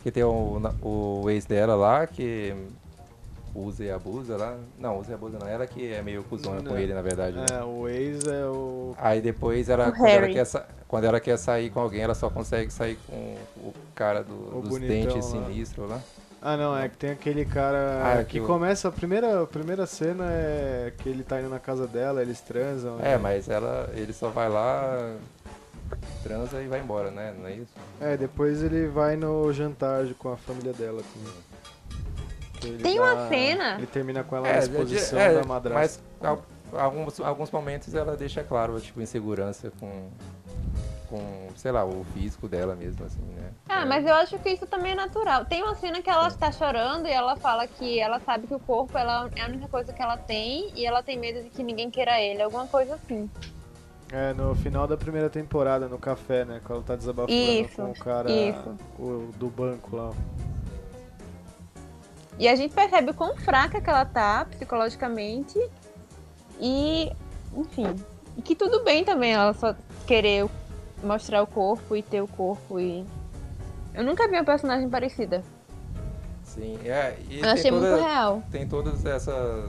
Que 0.00 0.10
tem 0.10 0.22
o, 0.24 0.60
o 0.82 1.30
ex 1.30 1.44
dela 1.46 1.74
lá 1.76 2.06
que 2.06 2.54
usa 3.54 3.84
e 3.84 3.90
abusa 3.90 4.36
lá. 4.36 4.56
Não, 4.78 4.98
usa 4.98 5.12
e 5.12 5.14
abusa 5.14 5.38
não. 5.38 5.46
Ela 5.46 5.66
que 5.66 5.92
é 5.92 6.02
meio 6.02 6.22
cuzona 6.24 6.60
com 6.62 6.70
Não. 6.70 6.78
ele, 6.78 6.92
na 6.92 7.02
verdade. 7.02 7.36
né? 7.36 7.44
É, 7.52 7.62
o 7.62 7.88
ex 7.88 8.24
é 8.26 8.46
o. 8.46 8.94
Aí 8.98 9.20
depois 9.20 9.68
ela 9.68 9.88
O 9.90 9.92
quando, 9.92 10.08
ela 10.10 10.28
quer 10.28 10.44
sa- 10.44 10.66
quando 10.88 11.04
ela 11.04 11.20
quer 11.20 11.36
sair 11.36 11.70
com 11.70 11.78
alguém, 11.80 12.00
ela 12.00 12.14
só 12.14 12.28
consegue 12.30 12.72
sair 12.72 12.98
com 13.06 13.36
o 13.58 13.72
cara 13.94 14.24
do- 14.24 14.58
O 14.58 14.62
dos 14.62 14.78
dentes 14.80 15.14
lá. 15.14 15.22
sinistros 15.22 15.88
lá. 15.88 16.00
Ah, 16.44 16.56
não, 16.56 16.76
é 16.76 16.88
que 16.88 16.96
tem 16.96 17.10
aquele 17.10 17.44
cara 17.44 18.18
Ah, 18.18 18.24
que 18.24 18.32
que 18.32 18.40
o- 18.40 18.46
começa. 18.46 18.88
A 18.88 18.92
primeira, 18.92 19.42
a 19.42 19.46
primeira 19.46 19.86
cena 19.86 20.24
é 20.28 20.92
que 20.98 21.08
ele 21.08 21.22
tá 21.22 21.40
indo 21.40 21.48
na 21.48 21.60
casa 21.60 21.86
dela, 21.86 22.20
eles 22.20 22.40
transam. 22.40 22.98
É, 22.98 23.10
né? 23.10 23.16
mas 23.18 23.48
ela, 23.48 23.88
ele 23.94 24.12
só 24.12 24.28
vai 24.28 24.48
lá, 24.48 25.14
transa 26.24 26.60
e 26.60 26.66
vai 26.66 26.80
embora, 26.80 27.10
né? 27.12 27.32
Não 27.38 27.46
é 27.46 27.52
isso? 27.54 27.72
É, 28.00 28.16
depois 28.16 28.60
ele 28.62 28.88
vai 28.88 29.14
no 29.14 29.52
jantar 29.52 30.04
com 30.18 30.32
a 30.32 30.36
família 30.36 30.72
dela 30.72 31.00
também. 31.14 32.72
Ele 32.74 32.82
Tem 32.82 32.98
uma 32.98 33.28
cena- 33.28 33.74
Ele 33.76 33.86
termina 33.86 34.22
com 34.24 34.36
ela 34.36 34.48
É, 34.48 34.52
na 34.54 34.58
de- 34.60 34.64
exposição 34.70 35.18
é, 35.18 35.34
da 35.34 35.44
madrasta. 35.44 36.00
Mas 36.20 36.28
al- 36.28 36.42
alguns, 36.80 37.20
alguns 37.20 37.50
momentos 37.52 37.94
ela 37.94 38.16
deixa 38.16 38.42
claro, 38.42 38.80
tipo, 38.80 39.00
insegurança 39.00 39.72
com, 39.78 40.08
com, 41.12 41.50
sei 41.56 41.70
lá, 41.70 41.84
o 41.84 42.02
físico 42.14 42.48
dela 42.48 42.74
mesmo, 42.74 43.04
assim, 43.04 43.20
né? 43.20 43.50
Ah, 43.68 43.82
É. 43.82 43.84
mas 43.84 44.06
eu 44.06 44.14
acho 44.14 44.38
que 44.38 44.48
isso 44.48 44.66
também 44.66 44.92
é 44.92 44.94
natural. 44.94 45.44
Tem 45.44 45.62
uma 45.62 45.74
cena 45.74 46.00
que 46.00 46.08
ela 46.08 46.26
está 46.28 46.50
chorando 46.50 47.06
e 47.06 47.10
ela 47.12 47.36
fala 47.36 47.66
que 47.66 48.00
ela 48.00 48.18
sabe 48.20 48.46
que 48.46 48.54
o 48.54 48.58
corpo 48.58 48.96
ela 48.96 49.28
é 49.36 49.42
a 49.42 49.46
única 49.46 49.68
coisa 49.68 49.92
que 49.92 50.00
ela 50.00 50.16
tem 50.16 50.72
e 50.74 50.86
ela 50.86 51.02
tem 51.02 51.18
medo 51.18 51.42
de 51.42 51.50
que 51.50 51.62
ninguém 51.62 51.90
queira 51.90 52.18
ele, 52.18 52.40
alguma 52.42 52.66
coisa 52.66 52.94
assim. 52.94 53.28
É, 54.10 54.32
no 54.32 54.54
final 54.54 54.86
da 54.86 54.96
primeira 54.96 55.28
temporada, 55.28 55.86
no 55.86 55.98
café, 55.98 56.46
né? 56.46 56.60
Quando 56.64 56.76
ela 56.78 56.82
tá 56.86 56.96
desabafando 56.96 57.30
Isso, 57.32 57.76
com 57.76 57.90
o 57.90 57.94
cara 57.94 58.30
isso. 58.30 58.76
o- 58.98 59.30
do 59.36 59.48
banco 59.48 59.94
lá. 59.94 60.12
E 62.38 62.48
a 62.48 62.56
gente 62.56 62.72
percebe 62.74 63.10
o 63.10 63.14
quão 63.14 63.36
fraca 63.36 63.80
que 63.82 63.90
ela 63.90 64.06
tá 64.06 64.46
psicologicamente 64.50 65.58
e, 66.58 67.12
enfim, 67.54 67.94
e 68.36 68.40
que 68.42 68.54
tudo 68.56 68.82
bem 68.82 69.04
também 69.04 69.32
ela 69.34 69.52
só 69.52 69.74
querer 70.06 70.48
mostrar 71.02 71.42
o 71.42 71.46
corpo 71.46 71.96
e 71.96 72.02
ter 72.02 72.20
o 72.22 72.28
corpo 72.28 72.78
e 72.78 73.04
eu 73.94 74.04
nunca 74.04 74.26
vi 74.28 74.34
uma 74.36 74.44
personagem 74.44 74.88
parecida. 74.88 75.42
Sim, 76.44 76.78
é. 76.84 77.16
E 77.28 77.40
Eu 77.40 77.48
achei 77.50 77.70
toda- 77.70 77.90
muito 77.90 78.02
real. 78.04 78.42
tem 78.50 78.66
todas 78.66 79.04
essas, 79.06 79.64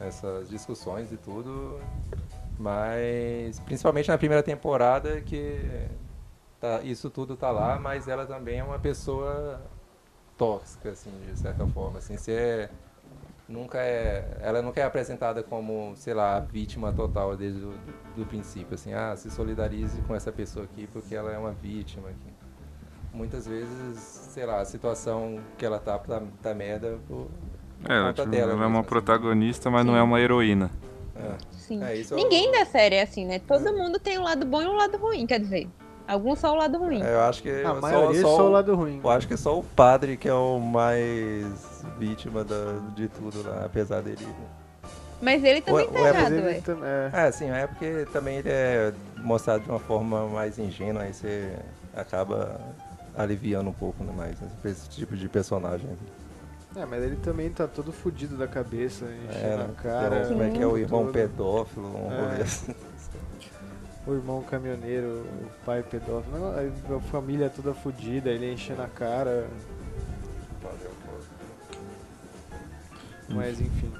essas 0.00 0.48
discussões 0.48 1.12
e 1.12 1.16
tudo, 1.16 1.80
mas 2.58 3.58
principalmente 3.60 4.08
na 4.08 4.18
primeira 4.18 4.42
temporada 4.42 5.20
que 5.20 5.86
tá- 6.60 6.80
isso 6.82 7.10
tudo 7.10 7.36
tá 7.36 7.50
lá, 7.50 7.78
mas 7.78 8.08
ela 8.08 8.26
também 8.26 8.58
é 8.58 8.64
uma 8.64 8.78
pessoa 8.78 9.60
tóxica, 10.36 10.90
assim, 10.90 11.10
de 11.32 11.38
certa 11.38 11.66
forma, 11.66 11.98
assim, 11.98 12.16
se 12.16 12.32
é, 12.32 12.68
nunca 13.48 13.78
é, 13.78 14.38
ela 14.40 14.62
nunca 14.62 14.80
é 14.80 14.84
apresentada 14.84 15.42
como, 15.42 15.92
sei 15.96 16.14
lá, 16.14 16.36
a 16.36 16.40
vítima 16.40 16.92
total 16.92 17.36
desde 17.36 17.64
o 17.64 17.74
do 18.16 18.24
princípio, 18.26 18.74
assim, 18.74 18.92
ah, 18.94 19.14
se 19.16 19.30
solidarize 19.30 20.00
com 20.02 20.14
essa 20.14 20.30
pessoa 20.32 20.64
aqui 20.64 20.88
porque 20.92 21.14
ela 21.14 21.32
é 21.32 21.38
uma 21.38 21.52
vítima 21.52 22.08
aqui. 22.08 22.32
Muitas 23.12 23.46
vezes, 23.46 23.98
sei 24.00 24.44
lá, 24.46 24.60
a 24.60 24.64
situação 24.64 25.38
que 25.56 25.64
ela 25.64 25.78
tá 25.78 25.96
tá, 25.98 26.20
tá 26.42 26.54
merda 26.54 26.98
por, 27.06 27.28
por 27.82 27.90
É, 27.92 28.00
conta 28.00 28.12
tipo, 28.22 28.28
dela. 28.30 28.42
ela 28.44 28.52
é 28.52 28.56
mesmo, 28.56 28.68
uma 28.70 28.80
assim. 28.80 28.88
protagonista, 28.88 29.70
mas 29.70 29.84
não 29.86 29.92
Sim. 29.94 29.98
é 30.00 30.02
uma 30.02 30.20
heroína. 30.20 30.70
É. 31.14 31.34
Sim. 31.52 31.82
É, 31.84 31.96
isso 31.96 32.12
é 32.14 32.16
Ninguém 32.16 32.50
da 32.50 32.64
série 32.64 32.96
é 32.96 33.02
assim, 33.02 33.24
né? 33.24 33.38
Todo 33.38 33.72
mundo 33.72 34.00
tem 34.00 34.18
um 34.18 34.22
lado 34.24 34.44
bom 34.44 34.60
e 34.60 34.66
um 34.66 34.74
lado 34.76 34.96
ruim, 34.98 35.26
quer 35.26 35.38
dizer. 35.38 35.68
Algum 36.08 36.34
só 36.34 36.52
o 36.52 36.56
lado 36.56 36.76
ruim. 36.76 37.02
É, 37.02 37.14
eu 37.14 37.20
acho 37.20 37.40
que 37.42 37.48
A 37.50 37.74
só, 37.74 37.80
maioria 37.80 38.20
só, 38.20 38.36
só 38.36 38.42
o 38.42 38.46
o- 38.48 38.50
lado 38.50 38.74
ruim. 38.74 39.00
Eu 39.02 39.10
acho 39.10 39.28
que 39.28 39.34
é 39.34 39.36
só 39.36 39.56
o 39.58 39.62
padre 39.62 40.16
que 40.16 40.28
é 40.28 40.34
o 40.34 40.58
mais 40.58 41.73
vítima 41.98 42.44
da- 42.44 42.78
de 42.94 43.08
tudo 43.08 43.42
lá, 43.48 43.64
apesar 43.66 44.02
dele. 44.02 44.26
Mas 45.22 45.42
ele 45.44 45.60
também 45.62 45.86
Ué, 45.86 45.92
tá 45.92 46.00
ué, 46.00 46.12
Mas 46.12 46.16
errado, 46.20 46.32
ele 46.32 46.46
ué. 46.46 46.60
tam- 46.60 46.84
é. 46.84 47.10
É, 47.28 47.32
sim, 47.32 47.50
é 47.50 47.66
porque 47.66 48.06
também 48.12 48.38
ele 48.38 48.48
é 48.50 48.92
mostrado 49.18 49.62
de 49.64 49.70
uma 49.70 49.78
forma 49.78 50.26
mais 50.28 50.58
ingênua, 50.58 51.02
aí 51.02 51.14
você 51.14 51.56
acaba 51.94 52.60
aliviando 53.16 53.70
um 53.70 53.72
pouco 53.72 54.02
né, 54.04 54.12
mais 54.16 54.36
esse 54.64 54.88
tipo 54.90 55.16
de 55.16 55.28
personagem. 55.28 55.88
É, 56.76 56.84
mas 56.84 57.02
ele 57.04 57.14
também 57.16 57.48
tá 57.50 57.68
todo 57.68 57.92
fudido 57.92 58.36
da 58.36 58.48
cabeça, 58.48 59.04
enchendo 59.04 59.46
É, 59.46 59.54
a 59.54 59.58
né? 59.58 59.74
cara. 59.80 60.22
O- 60.24 60.28
como 60.28 60.42
é 60.42 60.50
que 60.50 60.60
é 60.60 60.66
o 60.66 60.76
irmão 60.76 61.04
todo. 61.04 61.12
pedófilo, 61.12 61.86
um 61.86 62.12
É. 62.12 62.20
rolê 62.20 62.42
assim. 62.42 62.74
O 64.06 64.12
irmão 64.12 64.42
caminhoneiro, 64.42 65.06
o 65.24 65.64
pai 65.64 65.82
pedófilo. 65.82 66.36
A 66.96 67.00
família 67.10 67.48
toda 67.48 67.72
fudida, 67.72 68.28
ele 68.28 68.52
enchendo 68.52 68.82
a 68.82 68.88
cara. 68.88 69.46
Mas 73.28 73.60
enfim. 73.60 73.92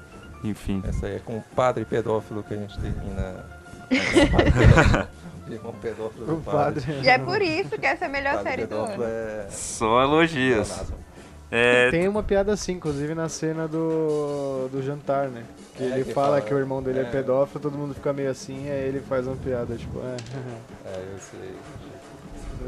Enfim. 0.43 0.83
Essa 0.87 1.07
aí 1.07 1.15
é 1.15 1.19
com 1.19 1.37
o 1.37 1.43
padre 1.55 1.85
pedófilo 1.85 2.43
que 2.43 2.53
a 2.53 2.57
gente 2.57 2.77
termina. 2.79 3.45
irmão 5.49 5.73
pedófilo 5.81 6.25
do 6.25 6.37
padre. 6.41 6.83
E 7.03 7.07
é 7.09 7.17
por 7.19 7.41
isso 7.41 7.77
que 7.77 7.85
essa 7.85 8.05
é 8.05 8.07
a 8.07 8.11
melhor 8.11 8.35
Padre 8.35 8.49
série 8.49 8.65
do 8.65 8.75
ano. 8.75 9.03
é. 9.03 9.47
Só 9.49 10.01
elogios. 10.01 10.83
É, 11.51 11.91
Tem 11.91 12.07
uma 12.07 12.23
piada 12.23 12.51
assim, 12.51 12.73
inclusive 12.73 13.13
na 13.13 13.29
cena 13.29 13.67
do, 13.67 14.67
do 14.71 14.81
jantar, 14.81 15.27
né? 15.29 15.43
Que 15.75 15.83
É, 15.83 15.87
ele 15.87 16.03
que 16.05 16.13
fala 16.13 16.27
fala, 16.27 16.41
que 16.41 16.53
o 16.53 16.57
irmão 16.57 16.81
dele 16.81 16.99
é, 16.99 17.01
é. 17.03 17.05
pedófilo, 17.05 17.59
todo 17.59 17.77
mundo 17.77 17.93
fica 17.93 18.11
meio 18.11 18.31
assim, 18.31 18.67
aí 18.69 18.87
ele 18.87 18.99
faz 19.01 19.27
uma 19.27 19.35
piada, 19.35 19.75
tipo, 19.75 19.99
é, 19.99 20.15
É, 20.89 21.05
eu 21.13 21.19
sei. 21.19 21.55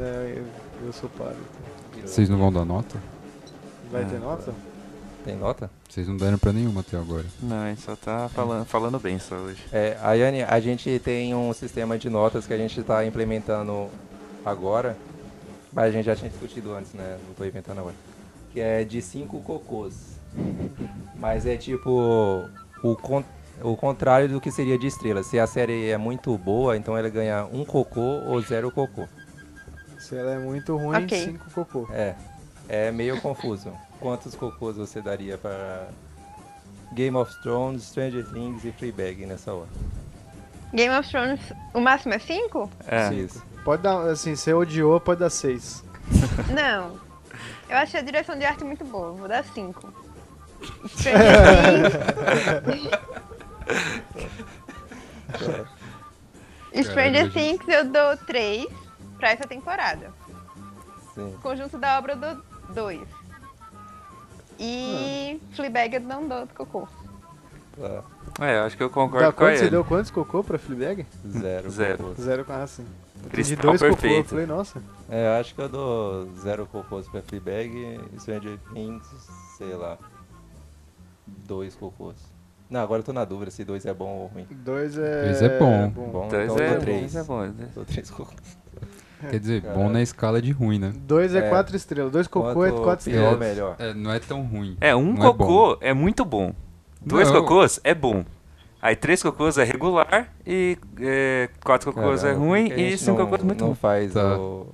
é, 0.00 0.34
eu, 0.38 0.86
eu 0.86 0.92
sou 0.92 1.10
padre. 1.10 1.36
Vocês 2.04 2.28
não 2.28 2.38
vão 2.38 2.52
dar 2.52 2.64
nota? 2.64 2.96
Vai 3.90 4.02
É. 4.02 4.04
ter 4.04 4.20
nota? 4.20 4.54
Tem 5.24 5.36
nota? 5.36 5.68
Vocês 5.88 6.06
não 6.06 6.16
deram 6.16 6.38
pra 6.38 6.52
nenhuma 6.52 6.80
até 6.82 6.96
agora. 6.98 7.24
Não, 7.42 7.62
a 7.62 7.68
gente 7.70 7.80
só 7.80 7.96
tá 7.96 8.28
falando, 8.28 8.64
falando 8.66 8.98
bem 9.00 9.18
só 9.18 9.36
hoje. 9.36 9.64
É, 9.72 9.96
a 10.02 10.12
Yane, 10.12 10.42
a 10.42 10.60
gente 10.60 10.98
tem 11.02 11.34
um 11.34 11.52
sistema 11.52 11.96
de 11.98 12.10
notas 12.10 12.46
que 12.46 12.52
a 12.52 12.58
gente 12.58 12.78
está 12.80 13.04
implementando 13.06 13.88
agora, 14.44 14.96
mas 15.72 15.86
a 15.86 15.90
gente 15.90 16.04
já 16.04 16.14
tinha 16.14 16.30
discutido 16.30 16.74
antes, 16.74 16.92
né? 16.92 17.18
Não 17.24 17.30
estou 17.30 17.46
inventando 17.46 17.78
agora. 17.78 17.94
Que 18.52 18.60
é 18.60 18.84
de 18.84 19.00
cinco 19.00 19.40
cocôs. 19.40 19.94
Mas 21.18 21.46
é 21.46 21.56
tipo 21.56 21.90
o, 22.84 22.94
con- 22.94 23.24
o 23.62 23.74
contrário 23.74 24.28
do 24.28 24.40
que 24.42 24.50
seria 24.50 24.78
de 24.78 24.86
estrela. 24.86 25.22
Se 25.22 25.38
a 25.38 25.46
série 25.46 25.88
é 25.88 25.96
muito 25.96 26.36
boa, 26.36 26.76
então 26.76 26.96
ela 26.98 27.08
ganha 27.08 27.46
um 27.50 27.64
cocô 27.64 28.00
ou 28.26 28.40
zero 28.42 28.70
cocô. 28.70 29.08
Se 29.98 30.14
ela 30.16 30.32
é 30.32 30.38
muito 30.38 30.76
ruim, 30.76 31.02
Ok. 31.04 31.24
cinco 31.24 31.50
cocô. 31.50 31.88
É, 31.92 32.14
é 32.68 32.92
meio 32.92 33.18
confuso. 33.22 33.72
Quantos 34.00 34.34
cocôs 34.34 34.76
você 34.76 35.00
daria 35.00 35.36
para 35.36 35.88
Game 36.92 37.16
of 37.16 37.32
Thrones, 37.42 37.84
Stranger 37.84 38.24
Things 38.32 38.64
e 38.64 38.72
Fleabag 38.72 39.26
nessa 39.26 39.52
hora? 39.52 39.68
Game 40.72 40.94
of 40.96 41.08
Thrones, 41.08 41.40
o 41.74 41.80
máximo 41.80 42.14
é 42.14 42.18
5? 42.18 42.70
É, 42.86 43.12
Isso. 43.14 43.42
Pode 43.64 43.82
dar, 43.82 44.00
assim, 44.08 44.34
você 44.36 44.54
odiou, 44.54 44.98
pode 45.00 45.20
dar 45.20 45.30
seis. 45.30 45.84
Não. 46.54 46.98
Eu 47.68 47.76
achei 47.76 48.00
a 48.00 48.02
direção 48.02 48.38
de 48.38 48.44
arte 48.44 48.64
muito 48.64 48.84
boa, 48.84 49.12
vou 49.12 49.28
dar 49.28 49.44
5. 49.44 49.92
Stranger 50.88 51.92
Things. 52.64 52.90
Stranger 56.86 57.32
Things 57.32 57.68
eu 57.68 57.84
dou 57.84 58.16
3 58.26 58.66
pra 59.18 59.30
essa 59.32 59.46
temporada. 59.46 60.12
Sim. 61.14 61.36
Conjunto 61.42 61.76
da 61.78 61.98
obra 61.98 62.12
eu 62.14 62.16
dou 62.16 62.42
2. 62.74 63.17
E 64.58 65.40
Fleabag 65.52 65.94
eu 65.94 66.00
não 66.00 66.26
dou 66.26 66.46
cocô. 66.48 66.88
Tá. 67.76 68.02
é, 68.44 68.58
eu 68.58 68.62
acho 68.64 68.76
que 68.76 68.82
eu 68.82 68.90
concordo 68.90 69.26
Dá 69.26 69.32
com 69.32 69.38
quanto, 69.38 69.56
você 69.56 69.62
ele. 69.64 69.70
deu 69.70 69.84
quantos 69.84 70.10
cocô 70.10 70.42
pra 70.42 70.58
Fleabag? 70.58 71.06
Zero. 71.28 71.70
Zero. 71.70 72.14
Zero 72.20 72.44
com 72.44 72.52
a 72.52 72.62
assim. 72.64 72.84
De 73.32 73.56
dois 73.56 73.80
cocô, 73.80 73.92
eu 73.92 73.96
perfeito. 73.96 74.28
falei, 74.30 74.46
nossa. 74.46 74.82
É, 75.08 75.26
eu 75.28 75.40
acho 75.40 75.54
que 75.54 75.60
eu 75.60 75.68
dou 75.68 76.28
zero 76.38 76.66
cocôs 76.66 77.08
pra 77.08 77.22
Fleabag 77.22 77.70
e 78.14 78.20
Stranger 78.20 78.58
Things, 78.72 79.06
sei 79.56 79.74
lá, 79.74 79.96
dois 81.26 81.74
cocôs. 81.76 82.16
Não, 82.68 82.80
agora 82.80 83.00
eu 83.00 83.04
tô 83.04 83.12
na 83.12 83.24
dúvida 83.24 83.50
se 83.50 83.64
dois 83.64 83.86
é 83.86 83.94
bom 83.94 84.08
ou 84.18 84.26
ruim. 84.26 84.46
Dois 84.50 84.98
é... 84.98 85.22
Dois 85.24 85.42
é 85.42 85.58
bom. 85.58 85.88
Bom, 85.88 86.28
Dois 86.28 86.44
então 86.52 86.58
eu 86.58 86.64
é, 86.64 86.70
dou 86.72 86.80
três. 86.80 87.00
dois 87.00 87.16
é 87.16 87.22
bom. 87.24 87.40
né? 87.46 87.68
Dou 87.74 87.84
três 87.84 88.10
cocôs. 88.10 88.58
Quer 89.30 89.40
dizer, 89.40 89.60
bom 89.74 89.88
na 89.88 90.00
escala 90.00 90.40
de 90.40 90.52
ruim, 90.52 90.78
né? 90.78 90.92
Dois 90.96 91.34
é, 91.34 91.38
É. 91.38 91.48
quatro 91.48 91.74
estrelas. 91.76 92.12
Dois 92.12 92.26
cocô 92.28 92.64
é 92.64 92.70
quatro 92.70 93.10
pior, 93.10 93.32
estrelas. 93.34 93.38
melhor. 93.38 93.76
É, 93.78 93.92
não 93.94 94.12
é 94.12 94.18
tão 94.20 94.42
ruim. 94.42 94.76
É, 94.80 94.94
um 94.94 95.12
Não 95.12 95.24
é 95.24 95.26
cocô 95.32 95.76
é, 95.80 95.92
muito 95.92 96.24
bom. 96.24 96.52
Dois 97.00 97.30
Não. 97.30 97.40
cocôs 97.42 97.80
é 97.82 97.94
bom. 97.94 98.24
Aí 98.80 98.94
três 98.94 99.20
cocôs 99.22 99.58
é 99.58 99.64
regular 99.64 100.32
e 100.46 100.78
é, 101.00 101.48
quatro 101.64 101.92
cocôs 101.92 102.22
é 102.22 102.28
Caralho, 102.28 102.40
ruim 102.44 102.66
por 102.68 102.74
que 102.76 102.80
a 102.80 102.84
e 102.84 102.90
gente 102.90 103.00
cinco 103.02 103.18
não, 103.18 103.24
cocôs 103.26 103.40
é 103.42 103.44
muito 103.44 103.60
não 103.60 103.68
bom. 103.70 103.74
faz 103.74 104.12
Tá. 104.12 104.38
o- 104.38 104.66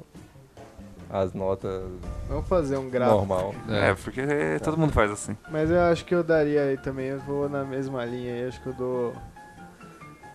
as 1.10 1.32
notas 1.32 1.82
Vamos 2.28 2.46
fazer 2.48 2.76
um 2.76 2.90
gráfico. 2.90 3.16
normal. 3.18 3.54
É, 3.68 3.94
porque 3.94 4.22
todo 4.62 4.76
mundo 4.76 4.92
faz 4.92 5.10
assim. 5.10 5.36
Mas 5.50 5.70
eu 5.70 5.80
acho 5.80 6.04
que 6.04 6.14
eu 6.14 6.22
daria 6.24 6.62
aí 6.64 6.76
também, 6.76 7.06
eu 7.06 7.20
vou 7.20 7.48
na 7.48 7.64
mesma 7.64 8.04
linha 8.04 8.34
aí, 8.34 8.48
acho 8.48 8.60
que 8.60 8.66
eu 8.68 8.72
dou 8.74 9.14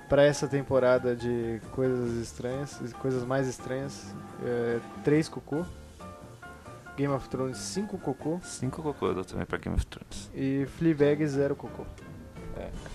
pra 0.10 0.24
essa 0.24 0.48
temporada 0.48 1.16
de 1.16 1.62
coisas 1.72 2.14
estranhas, 2.18 2.80
coisas 3.00 3.24
mais 3.24 3.48
estranhas, 3.48 4.14
é, 4.44 4.80
três 5.04 5.30
cocô. 5.30 5.64
Game 6.98 7.14
of 7.14 7.30
Thrones, 7.30 7.58
cinco 7.58 7.98
cocô. 7.98 8.40
Cinco 8.44 8.82
cocôs 8.82 9.10
eu 9.10 9.16
dou 9.16 9.24
também 9.24 9.46
pra 9.46 9.58
Game 9.58 9.76
of 9.78 9.86
Thrones. 9.86 10.30
E 10.36 10.66
Fleabag, 10.78 11.26
zero 11.28 11.56
cocô. 11.56 11.86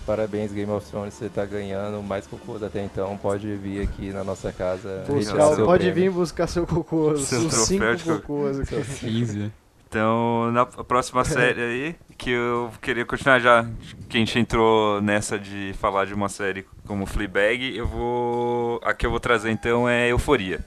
Parabéns, 0.05 0.51
Game 0.51 0.71
of 0.71 0.87
Thrones, 0.87 1.15
você 1.15 1.27
tá 1.27 1.43
ganhando 1.43 2.03
mais 2.03 2.27
cocôs 2.27 2.61
até 2.61 2.83
então. 2.83 3.17
Pode 3.17 3.55
vir 3.55 3.81
aqui 3.81 4.11
na 4.11 4.23
nossa 4.23 4.51
casa. 4.51 5.03
Buscar, 5.07 5.55
pode 5.55 5.85
prêmio. 5.85 5.93
vir 5.93 6.11
buscar 6.11 6.45
seu 6.45 6.67
cocô, 6.67 7.17
Seu 7.17 7.47
os 7.47 7.53
cinco 7.53 7.83
cocô. 8.03 8.19
cocôs 8.19 8.59
aqui. 8.59 8.75
15, 8.99 9.39
né? 9.39 9.51
Então, 9.95 10.51
na 10.51 10.65
próxima 10.65 11.23
série 11.23 11.61
aí, 11.61 11.95
que 12.17 12.29
eu 12.29 12.69
queria 12.81 13.05
continuar 13.05 13.39
já, 13.39 13.65
que 14.09 14.17
a 14.17 14.19
gente 14.19 14.37
entrou 14.37 15.01
nessa 15.01 15.39
de 15.39 15.73
falar 15.79 16.03
de 16.03 16.13
uma 16.13 16.27
série 16.27 16.65
como 16.85 17.05
Fleabag, 17.05 17.77
eu 17.77 17.87
vou... 17.87 18.81
A 18.83 18.93
que 18.93 19.05
eu 19.05 19.09
vou 19.09 19.21
trazer 19.21 19.51
então 19.51 19.87
é 19.87 20.09
Euforia. 20.09 20.59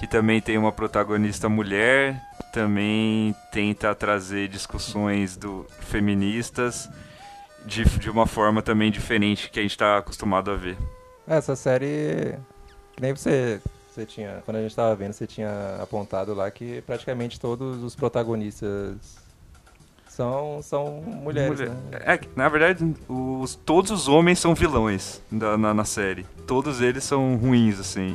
Que 0.00 0.08
também 0.08 0.40
tem 0.40 0.58
uma 0.58 0.72
protagonista 0.72 1.48
mulher, 1.48 2.20
também 2.52 3.36
tenta 3.52 3.94
trazer 3.94 4.48
discussões 4.48 5.36
do, 5.36 5.64
feministas 5.82 6.90
de, 7.64 7.84
de 7.84 8.10
uma 8.10 8.26
forma 8.26 8.62
também 8.62 8.90
diferente 8.90 9.48
que 9.48 9.60
a 9.60 9.62
gente 9.62 9.70
está 9.70 9.98
acostumado 9.98 10.50
a 10.50 10.56
ver. 10.56 10.76
Essa 11.24 11.54
série, 11.54 12.34
que 12.94 13.00
nem 13.00 13.14
você, 13.14 13.60
você 13.96 14.04
tinha, 14.06 14.42
quando 14.44 14.58
a 14.58 14.62
gente 14.62 14.76
tava 14.76 14.94
vendo, 14.94 15.12
você 15.14 15.26
tinha 15.26 15.78
apontado 15.82 16.34
lá 16.34 16.50
que 16.50 16.82
praticamente 16.82 17.40
todos 17.40 17.82
os 17.82 17.94
protagonistas 17.96 18.94
são, 20.08 20.60
são 20.62 21.02
mulheres, 21.02 21.58
Mulher. 21.58 21.74
né? 21.74 21.98
É, 22.04 22.20
na 22.36 22.48
verdade, 22.48 22.94
os, 23.08 23.54
todos 23.54 23.90
os 23.90 24.06
homens 24.08 24.38
são 24.38 24.54
vilões 24.54 25.20
da- 25.30 25.56
na, 25.58 25.72
na 25.74 25.84
série. 25.84 26.26
Todos 26.46 26.80
eles 26.80 27.04
são 27.04 27.36
ruins, 27.36 27.78
assim. 27.80 28.14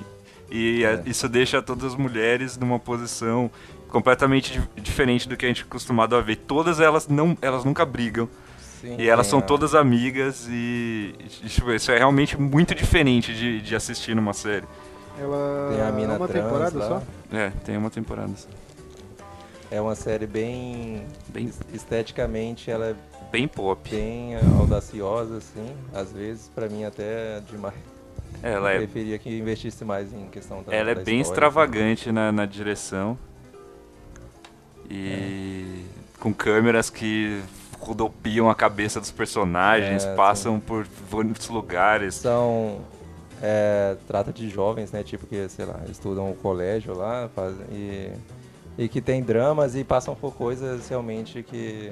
E 0.50 0.84
é, 0.84 0.94
É. 0.94 1.04
isso 1.06 1.28
deixa 1.28 1.62
todas 1.62 1.94
as 1.94 1.96
mulheres 1.96 2.58
numa 2.58 2.78
posição 2.80 3.50
completamente 3.88 4.54
di- 4.54 4.82
diferente 4.82 5.28
do 5.28 5.36
que 5.38 5.46
a 5.46 5.48
gente 5.48 5.62
é 5.64 5.66
acostumado 5.66 6.16
a 6.16 6.22
ver. 6.22 6.36
Todas 6.38 6.80
elas 6.80 7.08
não, 7.08 7.38
elas 7.42 7.64
nunca 7.66 7.86
brigam. 7.86 8.28
Sim, 8.82 8.96
E 9.00 9.08
elas 9.08 9.28
são 9.28 9.40
a- 9.40 9.42
todas 9.44 9.76
amigas 9.76 10.48
e 10.50 11.14
isso, 11.44 11.72
isso 11.72 11.92
é 11.92 11.98
realmente 12.00 12.40
muito 12.40 12.74
diferente 12.74 13.34
de, 13.34 13.62
de 13.62 13.76
assistir 13.76 14.16
numa 14.16 14.34
série. 14.34 14.66
Ela 15.20 15.70
Tem 15.72 15.82
a 15.82 15.92
mina 15.92 16.14
é 16.14 16.18
uma 16.18 16.28
trans 16.28 16.44
temporada 16.46 16.78
lá. 16.80 16.88
só? 16.88 17.04
É, 17.38 17.50
tem 17.64 17.78
uma 17.78 17.90
temporada. 17.90 18.32
só. 18.36 18.48
É 19.70 19.80
uma 19.80 19.96
série 19.96 20.28
bem, 20.28 21.06
Bem, 21.30 21.46
es- 21.46 21.60
esteticamente, 21.74 22.70
ela 22.70 22.88
é 22.88 22.96
bem 23.32 23.48
pop. 23.48 23.90
bem 23.90 24.36
audaciosa, 24.60 25.38
assim. 25.38 25.74
Às 25.94 26.12
vezes, 26.12 26.50
pra 26.54 26.68
mim, 26.68 26.84
até 26.84 27.40
demais. 27.50 27.76
Ela 28.44 28.72
Eu 28.72 28.76
é, 28.76 28.78
preferia 28.80 29.18
que 29.20 29.30
investisse 29.38 29.86
mais 29.86 30.12
em 30.14 30.26
questão 30.28 30.64
da 30.64 30.74
ela 30.76 30.92
é 30.92 30.96
da 30.96 31.04
bem 31.04 31.20
história. 31.22 31.36
extravagante 31.48 32.12
na, 32.12 32.32
na 32.32 32.46
direção. 32.46 33.18
E 34.90 35.86
com 36.20 36.34
câmeras 36.34 36.90
que 36.90 37.42
rodopiam 37.80 38.50
a 38.50 38.56
cabeça 38.56 39.00
dos 39.00 39.12
personagens, 39.12 40.04
É, 40.04 40.16
passam 40.16 40.60
por 40.60 40.86
muitos 41.12 41.48
lugares. 41.50 42.16
São. 42.16 42.82
É, 43.42 43.98
trata 44.08 44.32
de 44.32 44.48
jovens, 44.50 44.92
né? 44.92 45.04
Tipo 45.04 45.26
que, 45.26 45.50
sei 45.50 45.66
lá, 45.66 45.82
estudam 45.90 46.30
o 46.30 46.36
colégio 46.36 46.96
lá 46.96 47.30
fazem, 47.36 47.66
e, 47.72 48.12
e 48.78 48.88
que 48.88 49.02
tem 49.02 49.24
dramas 49.24 49.76
e 49.76 49.84
passam 49.84 50.16
por 50.16 50.34
coisas 50.34 50.88
realmente 50.88 51.42
que. 51.44 51.92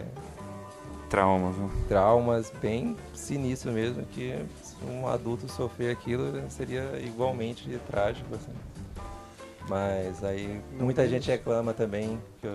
Traumas. 1.09 1.55
né? 1.55 1.69
traumas 1.87 2.53
bem 2.61 2.95
sinistros 3.15 3.73
mesmo, 3.73 4.03
que 4.05 4.35
se 4.61 4.75
um 4.85 5.07
adulto 5.07 5.49
sofrer 5.51 5.91
aquilo 5.91 6.39
seria 6.49 7.01
igualmente 7.03 7.67
trágico, 7.89 8.35
assim. 8.35 8.51
Mas 9.67 10.23
aí 10.23 10.61
muita 10.79 11.07
gente 11.07 11.29
reclama 11.29 11.73
também, 11.73 12.19
que 12.39 12.47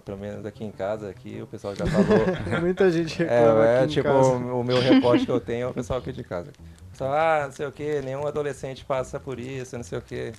pelo 0.00 0.18
menos 0.18 0.44
aqui 0.46 0.64
em 0.64 0.70
casa, 0.70 1.08
aqui 1.08 1.40
o 1.42 1.46
pessoal 1.46 1.74
já 1.74 1.86
falou. 1.86 2.26
Muita 2.60 2.90
gente 2.90 3.18
reclama 3.18 3.66
É, 3.66 3.68
é 3.68 3.76
aqui 3.76 3.84
em 3.84 3.88
tipo, 3.88 4.08
casa. 4.08 4.28
o, 4.28 4.60
o 4.60 4.64
meu 4.64 4.80
reporte 4.80 5.24
que 5.24 5.32
eu 5.32 5.40
tenho 5.40 5.66
é 5.66 5.70
o 5.70 5.74
pessoal 5.74 5.98
aqui 5.98 6.12
de 6.12 6.24
casa. 6.24 6.50
O 6.88 6.90
pessoal, 6.90 7.12
ah, 7.12 7.42
não 7.44 7.52
sei 7.52 7.66
o 7.66 7.72
que, 7.72 8.00
nenhum 8.02 8.26
adolescente 8.26 8.84
passa 8.84 9.18
por 9.18 9.38
isso, 9.38 9.76
não 9.76 9.84
sei 9.84 9.98
o 9.98 10.02
que. 10.02 10.32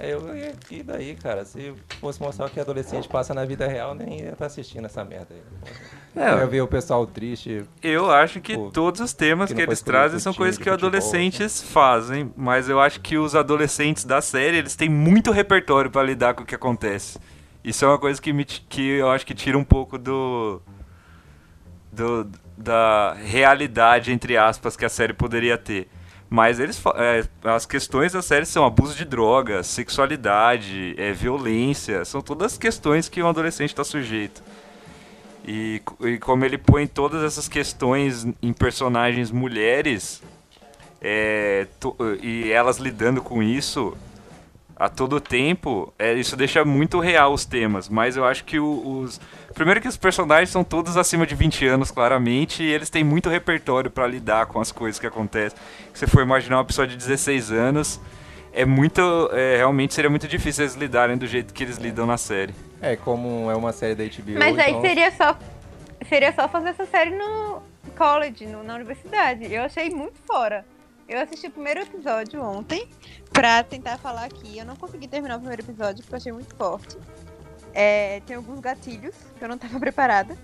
Aí 0.00 0.10
eu, 0.10 0.22
e 0.70 0.82
daí, 0.82 1.16
cara? 1.16 1.44
Se 1.44 1.74
fosse 2.00 2.20
mostrar 2.20 2.46
o 2.46 2.50
que 2.50 2.60
adolescente 2.60 3.08
passa 3.08 3.34
na 3.34 3.44
vida 3.44 3.66
real, 3.66 3.94
nem 3.94 4.20
ia 4.20 4.30
estar 4.30 4.46
assistindo 4.46 4.84
essa 4.84 5.04
merda 5.04 5.34
aí. 5.34 5.42
É. 6.16 6.42
Eu 6.42 6.48
vi 6.48 6.60
o 6.60 6.68
pessoal 6.68 7.06
triste. 7.06 7.64
Eu 7.82 8.10
acho 8.10 8.40
que 8.40 8.54
Pô, 8.54 8.70
todos 8.70 9.00
os 9.00 9.12
temas 9.12 9.50
que 9.50 9.56
que, 9.56 9.62
eles 9.62 9.82
trazem 9.82 10.18
são 10.20 10.32
coisas 10.32 10.56
que 10.56 10.64
futebol, 10.64 10.88
adolescentes 10.88 11.62
fazem, 11.62 12.32
mas 12.36 12.68
eu 12.68 12.80
acho 12.80 13.00
que 13.00 13.18
os 13.18 13.34
adolescentes 13.34 14.04
da 14.04 14.20
série, 14.20 14.58
eles 14.58 14.76
têm 14.76 14.88
muito 14.88 15.30
repertório 15.30 15.90
pra 15.90 16.02
lidar 16.02 16.34
com 16.34 16.42
o 16.42 16.46
que 16.46 16.54
acontece. 16.54 17.18
Isso 17.68 17.84
é 17.84 17.88
uma 17.88 17.98
coisa 17.98 18.20
que, 18.20 18.32
me, 18.32 18.46
que 18.46 18.80
eu 18.80 19.10
acho 19.10 19.26
que 19.26 19.34
tira 19.34 19.58
um 19.58 19.62
pouco 19.62 19.98
do, 19.98 20.58
do 21.92 22.26
da 22.56 23.12
realidade, 23.12 24.10
entre 24.10 24.38
aspas, 24.38 24.74
que 24.74 24.86
a 24.86 24.88
série 24.88 25.12
poderia 25.12 25.58
ter. 25.58 25.86
Mas 26.30 26.58
eles 26.58 26.82
é, 26.96 27.24
as 27.44 27.66
questões 27.66 28.12
da 28.12 28.22
série 28.22 28.46
são 28.46 28.64
abuso 28.64 28.96
de 28.96 29.04
drogas, 29.04 29.66
sexualidade, 29.66 30.94
é, 30.96 31.12
violência, 31.12 32.06
são 32.06 32.22
todas 32.22 32.56
questões 32.56 33.06
que 33.06 33.22
um 33.22 33.28
adolescente 33.28 33.68
está 33.68 33.84
sujeito. 33.84 34.42
E, 35.46 35.82
e 36.00 36.16
como 36.18 36.46
ele 36.46 36.56
põe 36.56 36.86
todas 36.86 37.22
essas 37.22 37.48
questões 37.48 38.26
em 38.42 38.52
personagens 38.54 39.30
mulheres, 39.30 40.22
é, 41.02 41.66
to- 41.78 41.96
e 42.22 42.50
elas 42.50 42.78
lidando 42.78 43.20
com 43.20 43.42
isso 43.42 43.94
a 44.78 44.88
todo 44.88 45.20
tempo, 45.20 45.92
é, 45.98 46.12
isso 46.14 46.36
deixa 46.36 46.64
muito 46.64 47.00
real 47.00 47.32
os 47.32 47.44
temas. 47.44 47.88
Mas 47.88 48.16
eu 48.16 48.24
acho 48.24 48.44
que 48.44 48.60
o- 48.60 49.00
os. 49.02 49.20
Primeiro 49.54 49.80
que 49.80 49.88
os 49.88 49.96
personagens 49.96 50.50
são 50.50 50.62
todos 50.62 50.96
acima 50.96 51.26
de 51.26 51.34
20 51.34 51.66
anos, 51.66 51.90
claramente, 51.90 52.62
e 52.62 52.66
eles 52.72 52.88
têm 52.88 53.02
muito 53.02 53.28
repertório 53.28 53.90
pra 53.90 54.06
lidar 54.06 54.46
com 54.46 54.60
as 54.60 54.70
coisas 54.70 55.00
que 55.00 55.06
acontecem. 55.06 55.58
Se 55.92 56.00
você 56.00 56.06
for 56.06 56.22
imaginar 56.22 56.58
uma 56.58 56.64
pessoa 56.64 56.86
de 56.86 56.96
16 56.96 57.50
anos, 57.50 58.00
é 58.52 58.64
muito. 58.64 59.00
é, 59.32 59.56
realmente 59.56 59.94
seria 59.94 60.08
muito 60.10 60.28
difícil 60.28 60.64
eles 60.64 60.74
lidarem 60.76 61.16
do 61.16 61.26
jeito 61.26 61.52
que 61.52 61.64
eles 61.64 61.76
lidam 61.78 62.06
na 62.06 62.16
série. 62.16 62.54
É, 62.80 62.94
como 62.94 63.50
é 63.50 63.56
uma 63.56 63.72
série 63.72 63.96
da 63.96 64.04
HBO. 64.04 64.38
Mas 64.38 64.56
aí 64.58 64.70
então- 64.70 64.80
seria 64.82 65.10
só 65.10 65.36
seria 66.08 66.32
só 66.32 66.48
fazer 66.48 66.68
essa 66.68 66.86
série 66.86 67.10
no 67.10 67.60
college, 67.96 68.46
no- 68.46 68.62
na 68.62 68.76
universidade. 68.76 69.52
Eu 69.52 69.62
achei 69.62 69.90
muito 69.90 70.18
fora. 70.24 70.64
Eu 71.08 71.20
assisti 71.20 71.46
o 71.46 71.50
primeiro 71.50 71.80
episódio 71.80 72.42
ontem 72.42 72.86
pra 73.32 73.62
tentar 73.64 73.96
falar 73.96 74.24
aqui. 74.24 74.58
Eu 74.58 74.66
não 74.66 74.76
consegui 74.76 75.08
terminar 75.08 75.36
o 75.36 75.38
primeiro 75.38 75.62
episódio 75.62 76.02
porque 76.02 76.14
eu 76.14 76.18
achei 76.18 76.32
muito 76.32 76.54
forte. 76.54 76.98
É, 77.72 78.20
tem 78.26 78.36
alguns 78.36 78.60
gatilhos 78.60 79.14
que 79.38 79.42
eu 79.42 79.48
não 79.48 79.56
tava 79.56 79.80
preparada. 79.80 80.36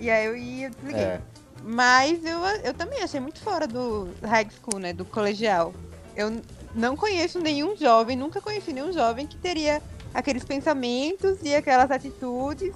E 0.00 0.10
aí 0.10 0.26
eu 0.26 0.36
ia 0.36 0.70
desliguei. 0.70 1.02
É, 1.02 1.20
Mas 1.62 2.24
eu, 2.24 2.40
eu 2.64 2.74
também 2.74 3.02
achei 3.02 3.20
muito 3.20 3.40
fora 3.40 3.66
do 3.66 4.08
high 4.22 4.48
school, 4.50 4.80
né? 4.80 4.92
Do 4.92 5.04
colegial. 5.04 5.72
Eu 6.16 6.42
não 6.74 6.96
conheço 6.96 7.38
nenhum 7.38 7.76
jovem, 7.76 8.16
nunca 8.16 8.40
conheci 8.40 8.72
nenhum 8.72 8.92
jovem 8.92 9.24
que 9.24 9.36
teria 9.36 9.80
aqueles 10.12 10.44
pensamentos 10.44 11.38
e 11.42 11.54
aquelas 11.54 11.92
atitudes. 11.92 12.74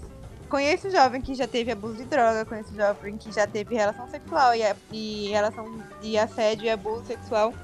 Conheço 0.53 0.91
jovem 0.91 1.23
que 1.23 1.35
já 1.35 1.47
teve 1.49 1.73
abuso 1.73 1.97
de 1.97 2.05
droga, 2.05 2.45
conheço 2.45 2.75
jovem 2.77 3.17
que 3.17 3.33
já 3.33 3.47
teve 3.47 3.75
relação 3.75 4.07
sexual 4.07 4.53
e, 4.55 4.61
e 4.93 5.29
relação 5.31 5.79
de 6.03 6.19
assédio 6.19 6.67
e 6.67 6.69
abuso 6.69 7.07
sexual. 7.07 7.55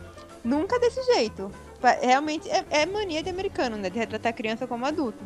Nunca 0.43 0.80
desse 0.80 1.03
jeito. 1.03 1.53
Realmente 2.01 2.49
é, 2.49 2.64
é 2.70 2.86
mania 2.86 3.22
de 3.22 3.28
americano, 3.28 3.76
né? 3.76 3.91
De 3.91 3.99
retratar 3.99 4.32
criança 4.32 4.66
como 4.66 4.86
adulto. 4.86 5.18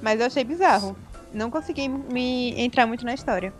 Mas 0.00 0.20
eu 0.20 0.26
achei 0.26 0.44
bizarro. 0.44 0.96
Não 1.34 1.50
consegui 1.50 1.88
me 1.88 2.54
entrar 2.56 2.86
muito 2.86 3.04
na 3.04 3.12
história. 3.12 3.52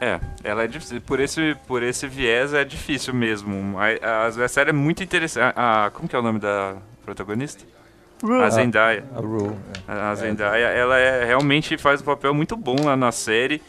É, 0.00 0.18
ela 0.42 0.62
é 0.64 0.66
difícil. 0.66 1.02
Por 1.02 1.20
esse, 1.20 1.54
por 1.66 1.82
esse 1.82 2.06
viés 2.06 2.54
é 2.54 2.64
difícil 2.64 3.12
mesmo. 3.12 3.76
A, 3.78 3.88
a, 4.24 4.26
a 4.28 4.48
série 4.48 4.70
é 4.70 4.72
muito 4.72 5.02
interessante. 5.02 5.52
A, 5.54 5.84
a- 5.84 5.90
como 5.90 6.08
que 6.08 6.16
é 6.16 6.18
o 6.18 6.22
nome 6.22 6.38
da 6.38 6.78
protagonista? 7.04 7.62
A 8.42 8.50
Zendaya. 8.50 9.04
a 9.14 9.20
Rule. 9.20 9.54
é. 9.88 9.92
A 9.92 10.10
a 10.10 10.14
Zendaya, 10.14 10.66
ela 10.68 10.98
é, 10.98 11.24
realmente 11.24 11.76
faz 11.78 12.00
um 12.00 12.04
papel 12.04 12.32
muito 12.34 12.56
bom 12.56 12.76
lá 12.84 12.96
na 12.96 13.12
série. 13.12 13.60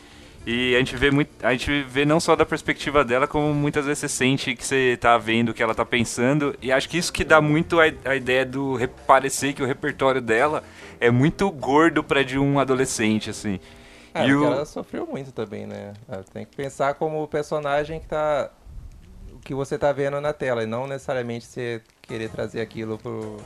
E 0.48 0.76
a 0.76 0.78
gente 0.80 0.96
vê 0.96 1.10
muito, 1.10 1.32
a 1.44 1.52
gente 1.54 1.82
vê 1.84 2.06
não 2.06 2.20
só 2.20 2.36
da 2.36 2.46
perspectiva 2.46 3.04
dela, 3.04 3.26
como 3.26 3.52
muitas 3.52 3.86
vezes 3.86 4.00
você 4.00 4.08
sente 4.10 4.56
que 4.56 4.64
você 4.64 4.96
tá 5.02 5.18
vendo 5.18 5.50
o 5.50 5.54
que 5.56 5.64
ela 5.64 5.74
tá 5.74 5.84
pensando. 5.84 6.56
E 6.62 6.72
acho 6.72 6.88
que 6.88 6.98
isso 7.00 7.12
que 7.12 7.24
dá 7.24 7.42
muito 7.42 7.80
a, 7.82 7.86
a 8.06 8.16
ideia 8.16 8.46
do 8.46 8.76
re- 8.76 8.88
parecer 8.88 9.54
que 9.54 9.64
o 9.64 9.66
repertório 9.66 10.22
dela 10.22 10.64
é 11.00 11.10
muito 11.10 11.50
gordo 11.50 12.04
pra 12.04 12.22
de 12.22 12.38
um 12.38 12.60
adolescente, 12.60 13.28
assim. 13.32 13.60
É, 14.14 14.28
E 14.28 14.36
o- 14.36 14.46
ela 14.46 14.66
sofreu 14.66 15.08
muito 15.08 15.32
também, 15.32 15.66
né? 15.66 15.94
Ela 16.08 16.24
Tem 16.32 16.46
que 16.46 16.56
pensar 16.56 16.94
como 16.94 17.24
o 17.24 17.28
personagem 17.28 18.00
que 18.00 18.08
tá. 18.08 18.52
O 19.34 19.40
que 19.40 19.54
você 19.56 19.80
tá 19.80 19.92
vendo 19.92 20.22
na 20.22 20.32
tela, 20.32 20.62
e 20.62 20.68
não 20.68 20.86
necessariamente 20.86 21.46
você 21.48 21.82
querer 22.04 22.30
trazer 22.30 22.62
aquilo 22.62 23.00
pro. 23.00 23.38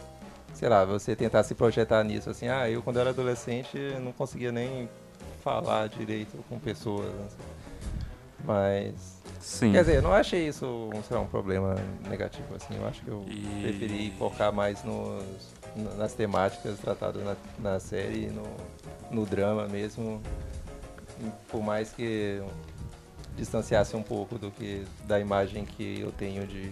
Sei 0.54 0.68
lá, 0.68 0.84
você 0.84 1.16
tentar 1.16 1.44
se 1.44 1.56
projetar 1.56 2.04
nisso, 2.04 2.30
assim, 2.30 2.48
ah, 2.50 2.70
eu 2.70 2.82
quando 2.82 3.00
era 3.00 3.12
adolescente 3.12 3.78
não 4.02 4.12
conseguia 4.12 4.52
nem 4.52 4.90
falar 5.44 5.88
direito 5.88 6.38
com 6.50 6.60
pessoas. 6.60 7.08
assim. 7.26 7.38
Mas. 8.44 9.20
Sim. 9.40 9.72
Quer 9.72 9.82
dizer, 9.82 9.96
eu 9.98 10.02
não 10.02 10.12
achei 10.14 10.48
isso 10.50 10.66
um, 10.66 11.02
lá, 11.14 11.22
um 11.22 11.28
problema 11.28 11.76
negativo, 12.10 12.54
assim. 12.56 12.76
Eu 12.76 12.86
acho 12.88 13.02
que 13.02 13.08
eu 13.10 13.24
E- 13.28 13.62
preferi 13.64 14.14
focar 14.18 14.52
mais 14.52 14.84
nos, 14.84 15.24
nas 15.98 16.14
temáticas 16.14 16.78
tratadas 16.80 17.24
na, 17.24 17.36
na 17.58 17.80
série, 17.80 18.28
no, 18.28 18.44
no 19.10 19.26
drama 19.26 19.66
mesmo. 19.68 20.22
Por 21.50 21.62
mais 21.64 21.92
que 21.94 22.42
distanciasse 23.38 23.96
um 23.96 24.04
pouco 24.04 24.38
do 24.38 24.52
que 24.52 24.84
da 25.06 25.20
imagem 25.20 25.64
que 25.64 26.02
eu 26.02 26.12
tenho 26.12 26.46
de 26.46 26.70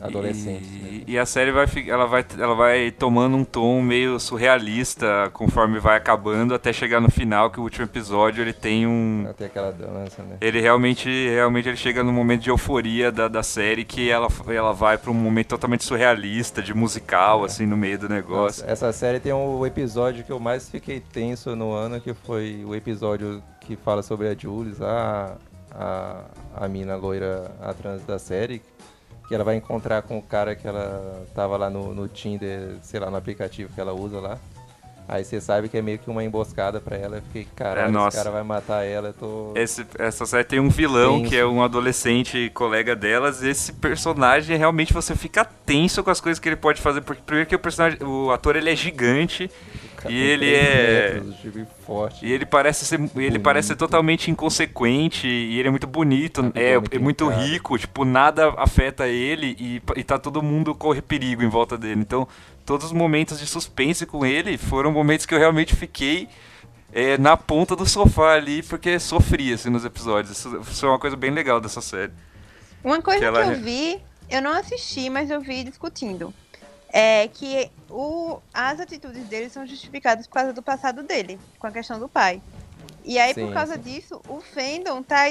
adolescentes. 0.00 0.68
E, 0.70 1.04
e 1.06 1.18
a 1.18 1.26
série 1.26 1.52
vai, 1.52 1.66
ela 1.86 2.06
vai, 2.06 2.24
ela 2.38 2.54
vai 2.54 2.90
tomando 2.90 3.36
um 3.36 3.44
tom 3.44 3.82
meio 3.82 4.18
surrealista 4.18 5.30
conforme 5.32 5.78
vai 5.78 5.96
acabando 5.96 6.54
até 6.54 6.72
chegar 6.72 7.00
no 7.00 7.10
final, 7.10 7.50
que 7.50 7.60
o 7.60 7.62
último 7.62 7.84
episódio 7.84 8.42
ele 8.42 8.52
tem 8.52 8.86
um. 8.86 9.26
Até 9.28 9.46
aquela 9.46 9.70
dança, 9.70 10.22
né? 10.22 10.38
Ele 10.40 10.60
realmente, 10.60 11.08
realmente 11.28 11.68
ele 11.68 11.76
chega 11.76 12.02
num 12.02 12.12
momento 12.12 12.42
de 12.42 12.50
euforia 12.50 13.12
da, 13.12 13.28
da 13.28 13.42
série 13.42 13.84
que 13.84 14.10
ela, 14.10 14.28
ela 14.48 14.72
vai 14.72 14.96
pra 14.96 15.10
um 15.10 15.14
momento 15.14 15.48
totalmente 15.48 15.84
surrealista, 15.84 16.62
de 16.62 16.72
musical, 16.72 17.44
assim, 17.44 17.66
no 17.66 17.76
meio 17.76 17.98
do 17.98 18.08
negócio. 18.08 18.62
Nossa, 18.62 18.72
essa 18.72 18.92
série 18.92 19.20
tem 19.20 19.32
um 19.32 19.66
episódio 19.66 20.24
que 20.24 20.32
eu 20.32 20.40
mais 20.40 20.68
fiquei 20.68 21.00
tenso 21.00 21.54
no 21.54 21.72
ano, 21.72 22.00
que 22.00 22.14
foi 22.14 22.64
o 22.64 22.74
episódio 22.74 23.42
que 23.60 23.76
fala 23.76 24.02
sobre 24.02 24.28
a 24.28 24.34
Jules, 24.34 24.80
a, 24.80 25.36
a, 25.72 26.24
a 26.56 26.68
mina 26.68 26.96
loira, 26.96 27.50
a 27.60 27.72
trans 27.72 28.02
da 28.04 28.18
série, 28.18 28.62
que 29.30 29.34
ela 29.36 29.44
vai 29.44 29.54
encontrar 29.54 30.02
com 30.02 30.18
o 30.18 30.22
cara 30.22 30.56
que 30.56 30.66
ela 30.66 31.24
tava 31.32 31.56
lá 31.56 31.70
no, 31.70 31.94
no 31.94 32.08
Tinder, 32.08 32.74
sei 32.82 32.98
lá, 32.98 33.08
no 33.12 33.16
aplicativo 33.16 33.72
que 33.72 33.80
ela 33.80 33.92
usa 33.92 34.18
lá. 34.18 34.36
Aí 35.08 35.24
você 35.24 35.40
sabe 35.40 35.68
que 35.68 35.78
é 35.78 35.82
meio 35.82 36.00
que 36.00 36.10
uma 36.10 36.24
emboscada 36.24 36.80
pra 36.80 36.96
ela. 36.96 37.18
Eu 37.18 37.22
fiquei, 37.22 37.46
caralho, 37.54 37.86
esse 37.86 37.92
nossa. 37.92 38.16
cara 38.16 38.30
vai 38.32 38.42
matar 38.42 38.84
ela, 38.84 39.08
eu 39.08 39.12
tô... 39.12 39.52
Esse- 39.54 39.86
essa 40.00 40.26
série 40.26 40.42
tem 40.42 40.58
um 40.58 40.68
vilão 40.68 41.18
Tenso. 41.18 41.30
que 41.30 41.36
é 41.36 41.46
um 41.46 41.62
adolescente 41.62 42.50
colega 42.54 42.96
delas. 42.96 43.40
Esse 43.40 43.72
personagem 43.72 44.56
realmente 44.56 44.92
você 44.92 45.14
fica 45.14 45.44
tenso 45.44 46.02
com 46.02 46.10
as 46.10 46.20
coisas 46.20 46.40
que 46.40 46.48
ele 46.48 46.56
pode 46.56 46.80
fazer. 46.80 47.00
Porque 47.00 47.22
primeiro 47.24 47.48
que 47.48 47.54
o 47.54 47.58
personagem, 47.58 48.02
o 48.02 48.32
ator 48.32 48.56
ele 48.56 48.68
é 48.70 48.74
gigante 48.74 49.48
e 50.08 50.16
ele 50.16 50.54
é- 50.54 51.14
metros, 51.14 51.36
tipo, 51.40 51.66
forte. 51.84 52.24
e 52.24 52.32
ele 52.32 52.46
parece 52.46 52.84
ser, 52.86 53.00
ele 53.16 53.38
parece 53.38 53.68
ser 53.68 53.76
totalmente 53.76 54.30
inconsequente 54.30 55.26
e 55.26 55.58
ele 55.58 55.68
é 55.68 55.70
muito 55.70 55.86
bonito, 55.86 56.42
Tá 56.50 56.60
é, 56.60 56.78
muito 56.78 56.96
é 56.96 56.98
muito 56.98 57.28
rico, 57.28 57.76
tipo 57.78 58.04
nada 58.04 58.54
afeta 58.56 59.06
ele 59.08 59.56
e, 59.58 59.82
e 59.96 60.04
tá 60.04 60.18
todo 60.18 60.42
mundo 60.42 60.74
corre 60.74 61.02
perigo 61.02 61.42
em 61.42 61.48
volta 61.48 61.76
dele. 61.76 62.00
Então 62.00 62.26
todos 62.64 62.86
os 62.86 62.92
momentos 62.92 63.38
de 63.38 63.46
suspense 63.46 64.06
com 64.06 64.24
ele 64.24 64.56
foram 64.56 64.92
momentos 64.92 65.26
que 65.26 65.34
eu 65.34 65.38
realmente 65.38 65.74
fiquei 65.74 66.28
é, 66.92 67.16
na 67.18 67.36
ponta 67.36 67.76
do 67.76 67.86
sofá 67.86 68.32
ali, 68.34 68.62
porque 68.62 68.98
sofri 68.98 69.52
assim, 69.52 69.70
nos 69.70 69.84
episódios. 69.84 70.36
Isso, 70.38 70.60
isso 70.70 70.86
é 70.86 70.88
uma 70.88 70.98
coisa 70.98 71.16
bem 71.16 71.30
legal 71.30 71.60
dessa 71.60 71.80
série. 71.80 72.12
Uma 72.82 73.00
coisa 73.02 73.18
Que 73.20 73.24
que, 73.30 73.36
ela 73.38 73.46
eu 73.46 73.52
é- 73.52 73.54
vi, 73.54 74.00
eu 74.28 74.40
não 74.42 74.52
assisti, 74.52 75.08
mas 75.10 75.30
eu 75.30 75.40
vi 75.40 75.62
discutindo. 75.64 76.32
É 76.92 77.28
que 77.28 77.70
o, 77.88 78.40
as 78.52 78.80
atitudes 78.80 79.24
dele 79.28 79.48
são 79.48 79.64
justificadas 79.66 80.26
por 80.26 80.34
causa 80.34 80.52
do 80.52 80.62
passado 80.62 81.02
dele, 81.02 81.38
com 81.58 81.66
a 81.66 81.70
questão 81.70 81.98
do 82.00 82.08
pai. 82.08 82.42
E 83.04 83.18
aí, 83.18 83.32
Sim, 83.32 83.46
por 83.46 83.54
causa 83.54 83.74
sim. 83.74 83.80
disso, 83.80 84.20
o 84.28 84.40
fandom 84.40 85.02
tá 85.02 85.28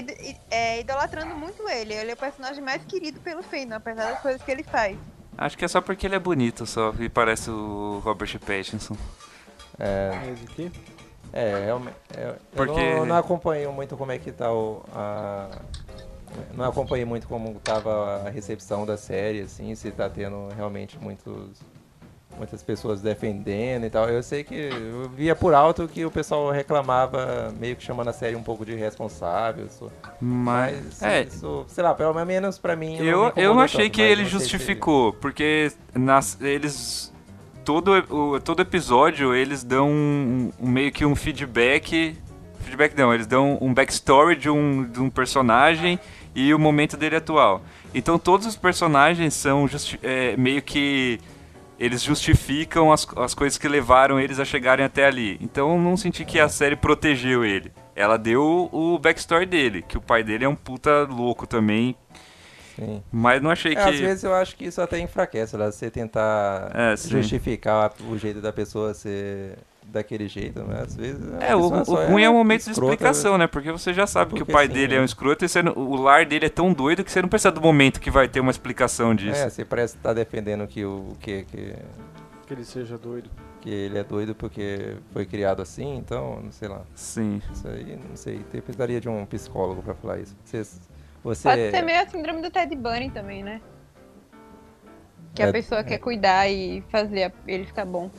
é, 0.49 0.79
idolatrando 0.79 1.35
muito 1.35 1.67
ele. 1.69 1.93
Ele 1.93 2.11
é 2.11 2.13
o 2.13 2.17
personagem 2.17 2.63
mais 2.63 2.83
querido 2.85 3.19
pelo 3.19 3.43
fandom, 3.43 3.75
apesar 3.75 4.11
das 4.11 4.21
coisas 4.21 4.41
que 4.41 4.49
ele 4.49 4.63
faz. 4.63 4.97
Acho 5.37 5.57
que 5.57 5.63
é 5.63 5.67
só 5.67 5.79
porque 5.79 6.07
ele 6.07 6.15
é 6.15 6.19
bonito 6.19 6.65
só 6.65 6.93
e 6.99 7.07
parece 7.07 7.49
o 7.49 8.01
Robert 8.03 8.39
Pattinson. 8.39 8.97
É, 9.77 10.11
Mas 10.25 10.43
aqui? 10.43 10.71
É, 11.31 11.65
realmente. 11.65 11.95
é, 12.17 12.35
Porque- 12.55 12.71
Eu 12.79 12.97
não, 12.97 13.05
não 13.05 13.15
acompanho 13.17 13.71
muito 13.71 13.95
como 13.95 14.11
é 14.11 14.17
que 14.17 14.31
tá 14.31 14.51
o. 14.51 14.83
A, 14.93 15.49
não 16.55 16.65
acompanhei 16.65 17.05
muito 17.05 17.27
como 17.27 17.53
tava 17.63 18.23
a 18.25 18.29
recepção 18.29 18.85
da 18.85 18.97
série, 18.97 19.41
assim, 19.41 19.73
se 19.75 19.91
tá 19.91 20.09
tendo 20.09 20.49
realmente 20.55 20.97
muitos. 20.99 21.61
muitas 22.37 22.63
pessoas 22.63 23.01
defendendo 23.01 23.85
e 23.85 23.89
tal. 23.89 24.07
Eu 24.07 24.23
sei 24.23 24.43
que 24.45 24.55
eu 24.55 25.09
via 25.09 25.35
por 25.35 25.53
alto 25.53 25.87
que 25.89 26.05
o 26.05 26.11
pessoal 26.11 26.49
reclamava, 26.51 27.53
meio 27.59 27.75
que 27.75 27.83
chamando 27.83 28.07
a 28.09 28.13
série 28.13 28.35
um 28.35 28.43
pouco 28.43 28.63
de 28.65 28.71
irresponsável. 28.73 29.65
Isso. 29.65 29.91
Mas, 30.21 31.01
É. 31.01 31.23
isso, 31.23 31.65
sei 31.67 31.83
lá, 31.83 31.93
pelo 31.93 32.13
menos 32.25 32.57
pra 32.57 32.75
mim. 32.77 32.95
Eu, 32.97 33.33
eu 33.35 33.59
achei 33.59 33.85
tanto, 33.85 33.95
que 33.95 34.01
ele 34.01 34.21
sei 34.21 34.25
se- 34.25 34.31
justificou, 34.31 35.11
porque 35.13 35.71
nas, 35.93 36.39
eles. 36.39 37.11
Todo, 37.65 37.91
o, 38.09 38.39
todo 38.39 38.61
episódio 38.61 39.35
eles 39.35 39.63
dão 39.63 39.89
um, 39.89 40.51
um- 40.59 40.67
meio 40.69 40.91
que 40.91 41.05
um 41.05 41.15
feedback. 41.15 42.15
Feedback 42.61 42.95
não, 42.97 43.13
eles 43.13 43.27
dão 43.27 43.57
um 43.61 43.73
backstory 43.73 44.35
de 44.37 44.49
um, 44.49 44.85
de 44.85 44.99
um 45.01 45.09
personagem 45.09 45.99
e 46.35 46.53
o 46.53 46.59
momento 46.59 46.95
dele 46.97 47.15
atual. 47.17 47.61
Então 47.93 48.17
todos 48.19 48.45
os 48.45 48.55
personagens 48.55 49.33
são 49.33 49.67
justi- 49.67 49.99
é, 50.03 50.35
meio 50.37 50.61
que. 50.61 51.19
Eles 51.79 52.03
justificam 52.03 52.91
as, 52.91 53.07
as 53.15 53.33
coisas 53.33 53.57
que 53.57 53.65
levaram 53.65 54.19
eles 54.19 54.37
a 54.37 54.43
chegarem 54.43 54.83
até 54.85 55.05
ali. 55.05 55.37
Então 55.39 55.71
eu 55.71 55.81
não 55.81 55.95
senti 55.95 56.25
que 56.25 56.37
a 56.37 56.49
série 56.49 56.75
protegeu 56.75 57.45
ele. 57.45 57.71
Ela 57.95 58.17
deu 58.17 58.69
o 58.73 58.99
backstory 58.99 59.45
dele, 59.45 59.81
que 59.87 59.97
o 59.97 60.01
pai 60.01 60.21
dele 60.21 60.43
é 60.43 60.49
um 60.49 60.55
puta 60.55 61.03
louco 61.09 61.47
também, 61.47 61.95
Sim. 62.75 63.01
mas 63.09 63.41
não 63.41 63.49
achei 63.49 63.71
É, 63.71 63.75
que. 63.75 63.81
Às 63.81 63.97
vezes 63.99 64.23
eu 64.25 64.33
acho 64.33 64.57
que 64.57 64.65
isso 64.65 64.81
até 64.81 64.99
enfraquece, 64.99 65.55
lá, 65.55 65.71
você 65.71 65.89
tentar 65.89 66.69
É, 66.75 66.97
justificar 66.97 67.93
o 68.09 68.17
jeito 68.17 68.41
da 68.41 68.51
pessoa 68.51 68.93
ser 68.93 69.57
daquele 69.91 70.27
jeito, 70.27 70.61
né? 70.63 70.81
Às 70.83 70.95
vezes. 70.95 71.21
a 71.33 71.43
É, 71.43 71.55
o, 71.55 71.69
pessoa 71.71 72.05
o 72.05 72.11
ruim 72.11 72.23
é 72.23 72.29
o 72.29 72.33
momento 72.33 72.65
de 72.65 72.71
explicação, 72.71 73.37
né? 73.37 73.47
Porque 73.47 73.71
você 73.71 73.93
já 73.93 74.05
sabe 74.07 74.33
que 74.33 74.43
o 74.43 74.45
pai 74.45 74.67
sim, 74.67 74.73
dele 74.73 74.95
é 74.95 75.01
um 75.01 75.05
escroto 75.05 75.43
e 75.45 75.49
você 75.49 75.59
o 75.61 75.95
lar 75.95 76.25
dele 76.25 76.45
é 76.45 76.49
tão 76.49 76.73
doido 76.73 77.03
que 77.03 77.11
você 77.11 77.21
não 77.21 77.29
precisa 77.29 77.51
do 77.51 77.61
momento 77.61 77.99
que 77.99 78.11
vai 78.11 78.27
ter 78.27 78.39
uma 78.39 78.51
explicação 78.51 79.13
disso. 79.15 79.39
É, 79.41 79.49
você 79.49 79.65
parece 79.65 79.95
estar 79.97 80.13
defendendo 80.13 80.67
que 80.67 80.85
o 80.85 81.15
que, 81.19 81.43
que, 81.45 81.73
Que 82.47 82.53
ele 82.53 82.65
seja 82.65 82.97
doido. 82.97 83.29
que 83.61 83.69
ele 83.69 83.97
é 83.97 84.03
doido 84.03 84.33
porque 84.35 84.95
foi 85.11 85.25
criado 85.25 85.61
assim, 85.61 85.97
então, 85.97 86.41
não 86.41 86.51
sei 86.51 86.67
lá. 86.67 86.81
Sim. 86.95 87.41
Isso 87.51 87.67
aí, 87.67 87.97
não 88.09 88.15
sei, 88.15 88.41
eu 88.53 88.61
precisaria 88.61 89.01
de 89.01 89.09
um 89.09 89.25
psicólogo 89.25 89.81
pra 89.83 89.93
falar 89.95 90.19
isso. 90.19 90.35
Você, 90.45 90.63
você 91.23 91.49
Pode 91.49 91.71
ser 91.71 91.81
meio 91.81 92.01
a 92.01 92.07
síndrome 92.07 92.41
do 92.41 92.49
Ted 92.49 92.73
Bunny 92.75 93.09
também, 93.11 93.43
né? 93.43 93.61
Que 95.35 95.43
É, 95.43 95.49
a 95.49 95.51
pessoa 95.51 95.81
é. 95.81 95.83
quer 95.83 95.97
cuidar 95.99 96.49
e 96.49 96.81
fazer 96.89 97.31
ele 97.47 97.65
ficar 97.65 97.85
bom. 97.85 98.09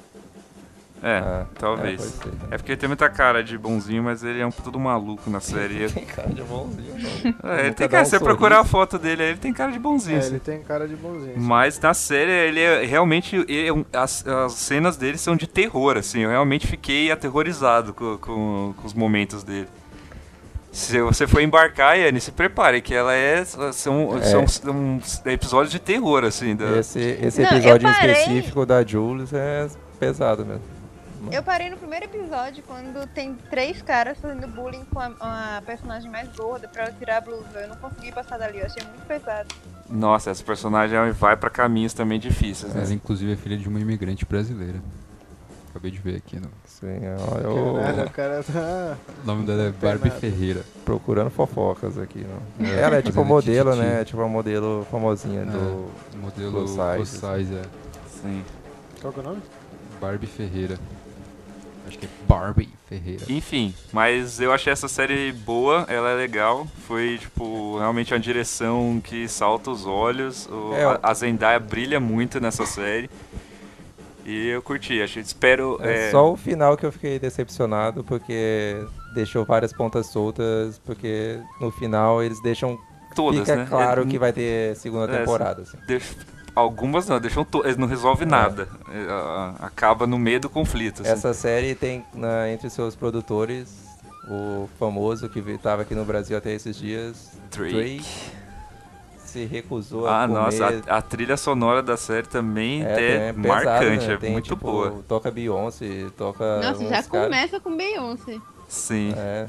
É, 1.03 1.18
Ah, 1.18 1.46
talvez. 1.59 2.01
é, 2.01 2.26
né? 2.26 2.32
É 2.51 2.57
porque 2.59 2.72
ele 2.72 2.78
tem 2.80 2.86
muita 2.88 3.09
cara 3.09 3.42
de 3.42 3.57
bonzinho, 3.57 4.03
mas 4.03 4.22
ele 4.22 4.38
é 4.40 4.46
um 4.46 4.51
todo 4.51 4.78
maluco 4.78 5.30
na 5.30 5.40
série. 5.40 5.88
Tem 5.88 6.05
cara 6.05 6.28
de 6.28 6.42
bonzinho, 6.42 6.94
não. 7.42 7.51
É, 7.53 7.61
ele 7.66 7.74
tem 7.74 7.88
cara, 7.88 8.03
um 8.03 8.05
se 8.05 8.11
você 8.11 8.20
procurar 8.22 8.61
a 8.61 8.64
foto 8.64 8.98
dele, 8.98 9.22
aí, 9.22 9.28
ele 9.30 9.38
tem 9.38 9.51
cara 9.53 9.72
de 9.72 9.78
bonzinho. 9.78 10.16
É, 10.16 10.20
assim. 10.20 10.30
ele 10.30 10.40
tem 10.40 10.61
cara 10.62 10.86
de 10.86 10.94
bonzinho. 10.96 11.34
Mas 11.40 11.80
na 11.80 11.94
série, 11.94 12.30
ele 12.30 12.61
é 12.61 12.84
realmente. 12.84 13.34
ele 13.48 13.70
é 13.92 13.98
as, 13.98 14.26
as 14.26 14.53
cenas 14.53 14.98
dele 14.98 15.16
são 15.16 15.36
de 15.36 15.46
terror, 15.46 15.96
assim. 15.96 16.20
Eu 16.20 16.28
realmente 16.30 16.66
fiquei 16.66 17.11
aterrorizado 17.11 17.94
com, 17.94 18.18
com, 18.18 18.74
com 18.76 18.86
os 18.86 18.92
momentos 18.92 19.42
dele. 19.42 19.68
Se 20.70 21.01
você 21.01 21.26
for 21.26 21.40
embarcar, 21.40 21.98
Yanni, 21.98 22.20
se 22.20 22.30
prepare, 22.30 22.80
que 22.82 22.94
ela 22.94 23.14
é. 23.14 23.42
São, 23.44 24.18
É. 24.18 24.22
são, 24.22 24.46
são 24.46 25.01
episódios 25.24 25.72
de 25.72 25.78
terror, 25.78 26.24
assim. 26.24 26.55
Da, 26.55 26.78
Esse, 26.78 27.01
esse 27.22 27.40
Não, 27.40 27.48
episódio 27.53 27.88
em 27.88 27.92
parei- 27.92 28.12
específico 28.12 28.66
da 28.66 28.84
Jules 28.84 29.32
é 29.32 29.66
pesado 29.98 30.44
mesmo. 30.44 30.62
Eu 31.30 31.42
parei 31.42 31.68
no 31.68 31.76
primeiro 31.76 32.06
episódio 32.06 32.62
quando 32.66 33.06
tem 33.08 33.34
três 33.50 33.82
caras 33.82 34.18
fazendo 34.18 34.46
bullying 34.48 34.84
com 34.86 34.98
a, 35.00 35.58
a 35.58 35.62
personagem 35.66 36.10
mais 36.10 36.28
gorda 36.34 36.66
pra 36.68 36.84
ela 36.84 36.92
tirar 36.92 37.18
a 37.18 37.20
blusa. 37.20 37.46
Eu 37.60 37.68
não 37.68 37.76
consegui 37.76 38.10
passar 38.12 38.38
dali, 38.38 38.58
eu 38.58 38.66
achei 38.66 38.82
muito 38.82 39.06
pesado. 39.06 39.48
Nossa, 39.88 40.30
essa 40.30 40.42
personagem 40.42 41.10
vai 41.12 41.36
pra 41.36 41.50
caminhos 41.50 41.92
também 41.92 42.18
difíceis, 42.18 42.72
né? 42.74 42.82
Ela, 42.84 42.94
inclusive, 42.94 43.32
é 43.32 43.36
filha 43.36 43.56
de 43.56 43.68
uma 43.68 43.80
imigrante 43.80 44.24
brasileira. 44.24 44.80
Acabei 45.70 45.90
de 45.90 45.98
ver 45.98 46.16
aqui. 46.16 46.36
No... 46.40 46.48
Sim, 46.64 46.86
olha, 46.86 47.72
Caralho, 47.82 48.06
o 48.06 48.10
cara 48.10 48.42
tá. 48.42 48.96
O 49.22 49.26
nome 49.26 49.46
dela 49.46 49.62
é 49.64 49.70
Barbie. 49.70 50.10
Ferreira. 50.10 50.64
procurando 50.84 51.30
fofocas 51.30 51.96
aqui. 51.96 52.26
Não. 52.58 52.66
É, 52.66 52.80
Ela 52.80 52.96
é 52.96 53.02
tipo 53.02 53.24
modelo, 53.24 53.70
tititi. 53.72 53.88
né? 53.88 54.04
Tipo 54.04 54.18
uma 54.18 54.28
modelo 54.28 54.86
famosinha 54.90 55.44
do. 55.44 55.90
É, 56.12 56.16
modelo 56.16 56.52
plus 56.52 56.72
plus 56.76 57.08
size, 57.08 57.20
size, 57.20 57.54
é. 57.54 57.62
Sim. 58.20 58.44
Qual 59.00 59.12
que 59.12 59.20
é 59.20 59.22
o 59.22 59.26
nome? 59.26 59.42
Barbie 60.00 60.26
Ferreira. 60.26 60.76
Acho 61.91 61.99
que 61.99 62.07
é 62.07 62.09
Barbie 62.28 62.68
Ferreira. 62.88 63.24
Enfim, 63.28 63.74
mas 63.93 64.41
eu 64.41 64.53
achei 64.53 64.72
essa 64.72 64.86
série 64.88 65.32
boa, 65.32 65.84
ela 65.88 66.11
é 66.11 66.14
legal. 66.14 66.66
Foi, 66.86 67.18
tipo, 67.18 67.76
realmente 67.78 68.14
uma 68.14 68.20
direção 68.20 69.01
que 69.03 69.26
salta 69.28 69.70
os 69.70 69.84
olhos. 69.86 70.49
O- 70.51 70.72
É, 70.74 70.84
a, 70.84 71.01
a 71.03 71.14
Zendaya 71.14 71.59
brilha 71.59 71.99
muito 71.99 72.41
nessa 72.41 72.64
série. 72.64 73.11
E 74.24 74.49
eu 74.49 74.62
curti, 74.62 75.01
achei, 75.03 75.22
espero... 75.22 75.78
É 75.82 76.09
é, 76.09 76.11
só 76.11 76.30
o 76.32 76.36
final 76.36 76.76
que 76.76 76.86
eu 76.86 76.93
fiquei 76.93 77.18
decepcionado, 77.18 78.05
porque 78.05 78.76
deixou 79.14 79.45
várias 79.45 79.72
pontas 79.72 80.07
soltas, 80.07 80.78
porque 80.84 81.41
no 81.61 81.70
final 81.72 82.22
eles 82.22 82.41
deixam. 82.41 82.78
todas, 83.16 83.41
fica 83.41 83.57
né? 83.57 83.66
claro 83.68 84.03
É, 84.03 84.07
que 84.07 84.18
vai 84.18 84.32
ter 84.32 84.76
segunda 84.76 85.12
É, 85.12 85.18
temporada. 85.18 85.62
Assim. 85.62 85.78
Algumas 86.55 87.07
não, 87.09 87.20
deixam 87.20 87.44
to... 87.44 87.62
eles 87.64 87.76
não 87.76 87.86
resolve 87.86 88.24
nada. 88.26 88.68
É, 88.90 89.11
a- 89.11 89.55
a- 89.61 89.66
acaba 89.66 90.07
no 90.07 90.18
meio 90.18 90.40
do 90.40 90.48
conflito. 90.51 91.03
assim. 91.03 91.11
Essa 91.11 91.32
série 91.34 91.74
tem 91.74 92.05
na- 92.14 92.48
entre 92.51 92.68
seus 92.70 92.94
produtores 92.94 93.88
o 94.28 94.68
famoso 94.78 95.28
que 95.28 95.38
estava 95.40 95.82
aqui 95.82 95.94
no 95.94 96.05
Brasil 96.05 96.36
até 96.36 96.53
esses 96.53 96.76
dias, 96.76 97.30
Drake. 97.51 97.72
Drake. 97.74 98.05
Se 99.24 99.44
recusou 99.44 100.09
a 100.09 100.22
Ah, 100.22 100.26
nossa, 100.26 100.82
a, 100.88 100.96
a 100.96 101.03
trilha 101.03 101.36
sonora 101.36 101.80
da 101.82 101.96
série 101.96 102.26
também 102.26 102.84
É, 102.84 103.28
é, 103.28 103.32
pesado, 103.32 103.46
marcante, 103.48 104.07
né? 104.09 104.14
é 104.14 104.16
Tem, 104.16 104.32
muito 104.32 104.44
tipo, 104.46 104.57
boa. 104.66 105.03
Toca 105.07 105.30
Beyoncé, 105.30 106.07
toca. 106.16 106.61
Nossa, 106.61 106.82
já 106.88 107.03
cara- 107.05 107.24
começa 107.26 107.61
com 107.61 107.76
Beyoncé. 107.76 108.38
Sim. 108.68 109.14
É, 109.16 109.46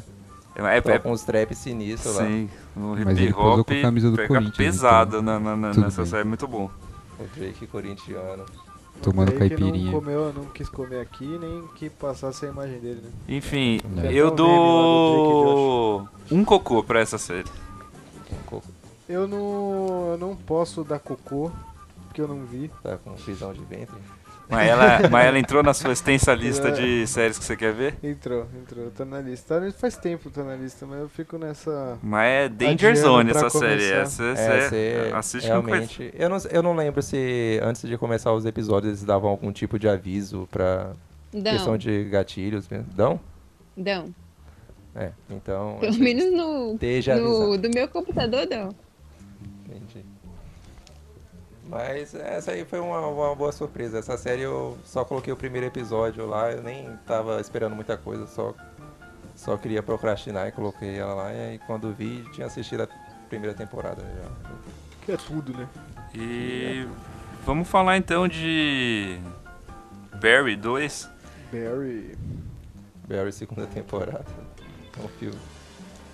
É, 0.55 0.77
é, 0.77 0.81
toca 0.81 1.09
uns 1.09 1.23
trap 1.23 1.55
sinistros 1.55 2.15
lá. 2.15 2.25
Sim, 2.25 2.47
no 2.75 2.95
Mas 2.95 3.17
hip 3.17 3.33
hop 3.33 3.65
com 3.67 3.73
a 3.73 3.81
camisa 3.81 4.11
do 4.11 4.15
pega 4.17 4.27
Corinthians, 4.27 4.55
pesado 4.57 5.17
então 5.19 5.39
na, 5.39 5.55
na- 5.57 5.73
nessa 5.73 6.01
bem. 6.03 6.11
série, 6.11 6.27
muito 6.27 6.47
bom. 6.47 6.69
O 7.21 7.27
Drake 7.39 7.67
corintiano. 7.67 8.45
Tomando 9.01 9.31
Drake 9.31 9.55
caipirinha. 9.55 9.91
Não 9.91 9.99
comeu, 9.99 10.33
não 10.33 10.45
quis 10.45 10.69
comer 10.69 10.99
aqui, 10.99 11.25
nem 11.39 11.67
que 11.75 11.89
passasse 11.89 12.45
a 12.45 12.49
imagem 12.49 12.79
dele, 12.79 13.01
né? 13.03 13.09
Enfim, 13.27 13.79
É. 14.03 14.13
eu 14.13 14.29
lá 14.29 14.35
dou 14.35 16.07
um 16.31 16.43
cocô 16.45 16.83
pra 16.83 16.99
essa 16.99 17.17
série. 17.17 17.49
Um 18.31 18.43
coco 18.45 18.67
Eu 19.09 19.27
não, 19.27 20.11
eu 20.11 20.17
não 20.19 20.35
posso 20.35 20.83
dar 20.83 20.99
cocô, 20.99 21.51
porque 22.07 22.21
eu 22.21 22.27
não 22.27 22.45
vi. 22.45 22.69
tá 22.83 22.97
com 22.97 23.13
prisão 23.13 23.53
de 23.53 23.61
ventre. 23.61 23.95
Mas 24.51 24.67
ela, 24.69 25.09
mas 25.09 25.25
ela 25.25 25.39
entrou 25.39 25.63
na 25.63 25.73
sua 25.73 25.93
extensa 25.93 26.33
lista 26.33 26.67
É. 26.67 26.71
de 26.71 27.07
séries 27.07 27.39
que 27.39 27.45
você 27.45 27.55
quer 27.55 27.73
ver? 27.73 27.95
Entrou, 28.03 28.45
entrou, 28.61 28.91
tá 28.91 29.05
na 29.05 29.21
lista. 29.21 29.71
Faz 29.77 29.95
tempo 29.95 30.29
que 30.29 30.35
tá 30.35 30.43
na 30.43 30.55
lista, 30.55 30.85
mas 30.85 30.99
eu 30.99 31.07
fico 31.09 31.37
nessa. 31.37 31.97
Mas 32.03 32.27
é 32.29 32.49
Danger 32.49 32.95
Zone 32.97 33.31
essa 33.31 33.49
série. 33.49 33.87
começar. 33.89 33.95
Essa, 34.01 34.23
É, 34.23 34.69
você 34.69 35.11
assiste 35.15 35.49
coisa. 35.49 35.61
realmente. 35.67 36.13
Eu 36.17 36.29
não, 36.29 36.37
eu 36.51 36.61
não 36.61 36.75
lembro 36.75 37.01
se 37.01 37.59
antes 37.63 37.87
de 37.87 37.97
começar 37.97 38.33
os 38.33 38.45
episódios 38.45 38.89
eles 38.91 39.03
davam 39.05 39.29
algum 39.29 39.51
tipo 39.53 39.79
de 39.79 39.87
aviso 39.87 40.47
pra 40.51 40.91
questão 41.31 41.65
Dão, 41.67 41.77
de 41.77 42.03
gatilhos 42.03 42.67
mesmo. 42.67 42.87
Dão? 42.93 43.19
dão. 43.77 44.13
É, 44.93 45.11
então. 45.29 45.77
Pelo 45.79 45.93
que 45.93 46.01
menos 46.01 46.29
no, 46.33 46.73
Esteja 46.73 47.15
no 47.15 47.57
do 47.57 47.69
meu 47.73 47.87
computador, 47.87 48.45
dão. 48.45 48.75
Mas 51.71 52.13
essa 52.13 52.51
aí 52.51 52.65
foi 52.65 52.81
uma, 52.81 52.99
uma 53.07 53.33
boa 53.33 53.53
surpresa. 53.53 53.99
Essa 53.99 54.17
série 54.17 54.41
eu 54.41 54.77
só 54.83 55.05
coloquei 55.05 55.31
o 55.31 55.37
primeiro 55.37 55.65
episódio 55.65 56.25
lá, 56.25 56.51
eu 56.51 56.61
nem 56.61 56.93
tava 57.07 57.39
esperando 57.39 57.73
muita 57.73 57.95
coisa, 57.95 58.27
só, 58.27 58.53
só 59.33 59.55
queria 59.55 59.81
procrastinar 59.81 60.49
e 60.49 60.51
coloquei 60.51 60.97
ela 60.97 61.13
lá. 61.13 61.31
E 61.31 61.39
aí 61.39 61.59
quando 61.59 61.93
vi, 61.93 62.25
tinha 62.33 62.45
assistido 62.45 62.83
a 62.83 62.89
primeira 63.29 63.55
temporada 63.55 64.01
já. 64.01 64.51
Que 65.05 65.13
é 65.13 65.17
tudo, 65.17 65.53
né? 65.53 65.65
E 66.13 66.85
vamos 67.45 67.69
falar 67.69 67.95
então 67.95 68.27
de 68.27 69.17
Barry 70.21 70.57
2. 70.57 71.09
Barry. 71.53 72.17
Barry, 73.07 73.31
segunda 73.31 73.65
temporada. 73.65 74.25
É 74.99 75.01
um 75.01 75.07
filme. 75.07 75.39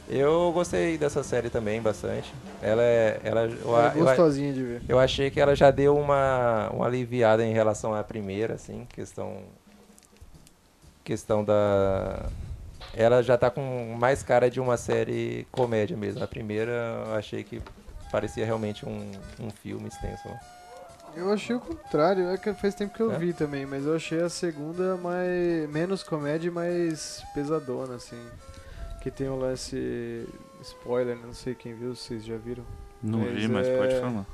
Eu 0.10 0.52
gostei 0.54 0.98
dessa 0.98 1.22
série 1.22 1.50
também 1.50 1.82
bastante. 1.82 2.34
Ela 2.62 2.82
é. 2.82 3.20
Ela, 3.24 3.42
eu, 3.46 3.80
É 3.80 3.88
eu- 4.00 4.06
gostosinha 4.06 4.54
de 4.54 4.64
ver. 4.64 4.82
Eu 4.88 4.98
achei 5.00 5.30
que 5.30 5.40
ela 5.40 5.54
já 5.56 5.70
deu 5.70 5.98
uma, 5.98 6.70
uma 6.72 6.86
aliviada 6.86 7.44
em 7.46 7.52
relação 7.54 7.94
à 7.94 8.04
primeira, 8.04 8.54
assim, 8.54 8.88
questão. 8.94 9.44
Questão 11.04 11.44
da. 11.44 12.26
Ela 12.94 13.22
já 13.22 13.38
tá 13.38 13.50
com 13.50 13.96
mais 14.00 14.24
cara 14.24 14.50
de 14.50 14.60
uma 14.62 14.78
série 14.78 15.46
comédia 15.52 15.96
mesmo. 15.98 16.24
A 16.24 16.28
primeira 16.28 16.72
eu 17.08 17.16
achei 17.16 17.44
que 17.44 17.62
parecia 18.12 18.46
realmente 18.46 18.86
um, 18.88 19.12
um 19.40 19.50
filme 19.50 19.88
extenso. 19.90 20.28
né? 20.28 20.40
Eu 21.16 21.32
achei 21.34 21.56
o 21.56 21.60
contrário, 21.60 22.30
é 22.30 22.38
que 22.38 22.54
faz 22.54 22.76
tempo 22.76 22.94
que 22.94 23.02
eu 23.02 23.12
É? 23.12 23.18
vi 23.18 23.34
também, 23.34 23.66
mas 23.66 23.86
eu 23.86 23.96
achei 23.96 24.22
a 24.22 24.30
segunda 24.30 24.96
mais 24.98 25.68
menos 25.70 26.04
comédia 26.04 26.48
e 26.48 26.52
mais 26.52 27.24
pesadona, 27.34 27.96
assim. 27.96 28.22
Que 29.02 29.12
tem 29.12 29.30
o 29.30 29.36
lance 29.38 30.28
spoiler, 30.62 31.16
não 31.18 31.34
sei 31.34 31.54
quem 31.56 31.74
viu, 31.74 31.96
vocês 31.96 32.26
já 32.26 32.36
viram. 32.38 32.64
Não 33.02 33.20
Mas 33.20 33.34
vi, 33.34 33.48
mas 33.48 33.68
é- 33.68 33.78
pode 33.78 34.00
falar. 34.02 34.26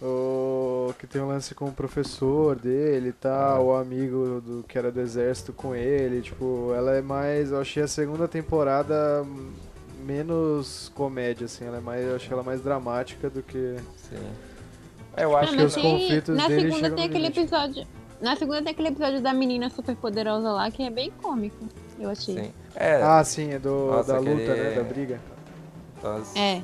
O 0.00 0.94
que 0.98 1.06
tem 1.08 1.20
um 1.20 1.26
lance 1.28 1.54
com 1.54 1.66
o 1.66 1.72
professor 1.72 2.54
dele 2.56 3.08
e 3.08 3.12
tal, 3.12 3.66
o 3.66 3.74
amigo 3.74 4.40
do 4.40 4.64
que 4.66 4.78
era 4.78 4.92
do 4.92 5.00
exército 5.00 5.52
com 5.52 5.74
ele, 5.74 6.22
tipo, 6.22 6.72
ela 6.74 6.92
é 6.94 7.02
mais, 7.02 7.50
eu 7.50 7.60
achei 7.60 7.82
a 7.82 7.88
segunda 7.88 8.28
temporada 8.28 9.26
menos 10.04 10.90
comédia 10.94 11.46
assim, 11.46 11.64
ela 11.64 11.78
é 11.78 11.80
mais, 11.80 12.06
eu 12.06 12.14
achei 12.16 12.32
ela 12.32 12.42
mais 12.44 12.60
dramática 12.60 13.28
do 13.28 13.42
que 13.42 13.76
Sim. 13.96 14.16
É, 15.16 15.24
eu 15.24 15.36
acho 15.36 15.52
Ah, 15.52 15.56
que 15.56 15.62
mas 15.64 15.76
os 15.76 15.82
tem- 15.82 15.98
conflitos 15.98 16.36
na 16.36 16.46
dele 16.48 16.60
segunda 16.72 16.90
tem 16.94 17.04
aquele 17.04 17.18
limite. 17.24 17.40
episódio. 17.40 17.86
Na 18.20 18.36
segunda 18.36 18.62
tem 18.62 18.70
aquele 18.70 18.88
episódio 18.88 19.20
da 19.20 19.34
menina 19.34 19.68
super 19.68 19.96
poderosa 19.96 20.48
lá 20.52 20.70
que 20.70 20.82
é 20.84 20.90
bem 20.90 21.10
cômico, 21.20 21.66
eu 21.98 22.08
achei. 22.08 22.36
Sim. 22.36 22.52
É, 22.80 23.02
Ah, 23.02 23.24
sim, 23.24 23.50
é 23.52 23.58
do 23.58 23.86
Nossa, 23.90 24.12
da 24.12 24.18
luta, 24.20 24.30
aquele- 24.52 24.68
né, 24.70 24.70
da 24.76 24.82
briga. 24.84 25.20
então, 25.98 26.16
os, 26.20 26.36
É, 26.36 26.62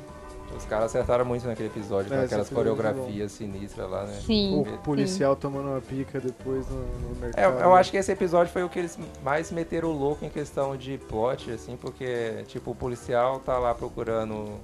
os 0.55 0.63
caras 0.63 0.85
acertaram 0.85 1.25
muito 1.25 1.45
naquele 1.45 1.67
episódio, 1.67 2.09
com 2.09 2.15
É, 2.15 2.19
esse 2.19 2.25
aquelas 2.33 2.47
episódio 2.47 2.71
é 2.71 2.75
coreografias 2.75 3.31
sinistras 3.33 3.89
lá, 3.89 4.03
né? 4.05 4.13
sim. 4.25 4.63
O 4.73 4.77
policial 4.77 5.35
tomando 5.35 5.67
uma 5.69 5.81
pica 5.81 6.21
depois 6.21 6.65
no, 6.69 6.77
no 6.77 7.15
É, 7.17 7.19
mercado. 7.25 7.59
eu 7.61 7.73
acho 7.75 7.91
que 7.91 7.97
esse 7.97 8.11
episódio 8.13 8.53
foi 8.53 8.63
o 8.63 8.69
que 8.69 8.79
eles 8.79 8.97
mais 9.21 9.51
meteram 9.51 9.89
o 9.89 9.91
louco 9.91 10.23
em 10.23 10.29
questão 10.29 10.77
de 10.77 10.97
plot, 10.97 11.51
assim, 11.51 11.75
porque, 11.75 12.43
tipo, 12.47 12.71
o 12.71 12.75
policial 12.75 13.39
tá 13.41 13.57
lá 13.59 13.75
procurando 13.75 14.57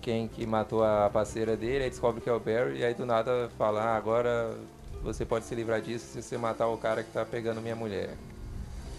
quem 0.00 0.28
que 0.28 0.46
matou 0.46 0.84
a 0.84 1.10
parceira 1.12 1.56
dele, 1.56 1.82
aí 1.82 1.90
descobre 1.90 2.20
que 2.20 2.30
é 2.30 2.32
o 2.32 2.38
Barry, 2.38 2.78
e 2.78 2.84
aí 2.84 2.94
do 2.94 3.04
nada 3.04 3.50
fala, 3.58 3.82
ah, 3.82 3.96
agora 3.96 4.54
você 5.02 5.24
pode 5.24 5.44
se 5.46 5.54
livrar 5.56 5.80
disso 5.80 6.06
se 6.06 6.22
você 6.22 6.38
matar 6.38 6.68
o 6.68 6.76
cara 6.76 7.02
que 7.02 7.10
tá 7.10 7.24
pegando 7.24 7.60
minha 7.60 7.74
mulher. 7.74 8.10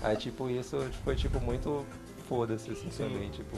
Aí, 0.04 0.16
tipo, 0.16 0.50
isso 0.50 0.78
foi, 1.04 1.16
tipo, 1.16 1.40
muito 1.40 1.86
foda-se, 2.30 2.70
assim, 2.72 2.90
também, 2.98 3.30
tipo... 3.30 3.56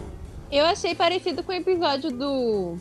Eu 0.51 0.65
achei 0.65 0.95
parecido 0.95 1.43
com 1.43 1.51
o 1.51 1.55
episódio 1.55 2.11
do. 2.11 2.75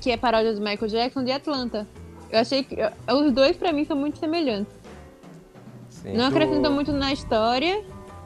que 0.00 0.10
é 0.10 0.16
paródia 0.16 0.54
do 0.54 0.60
Michael 0.60 0.88
Jackson 0.88 1.22
de 1.24 1.30
Atlanta. 1.30 1.86
Eu 2.30 2.38
achei 2.40 2.64
que. 2.64 2.74
Os 3.12 3.32
dois 3.32 3.54
pra 3.56 3.70
mim 3.72 3.84
são 3.84 3.94
muito 3.96 4.18
semelhantes. 4.18 4.72
Sim, 5.90 6.14
Não 6.14 6.30
do- 6.30 6.36
acrescentam 6.36 6.72
muito 6.72 6.92
na 6.92 7.12
história. 7.12 7.84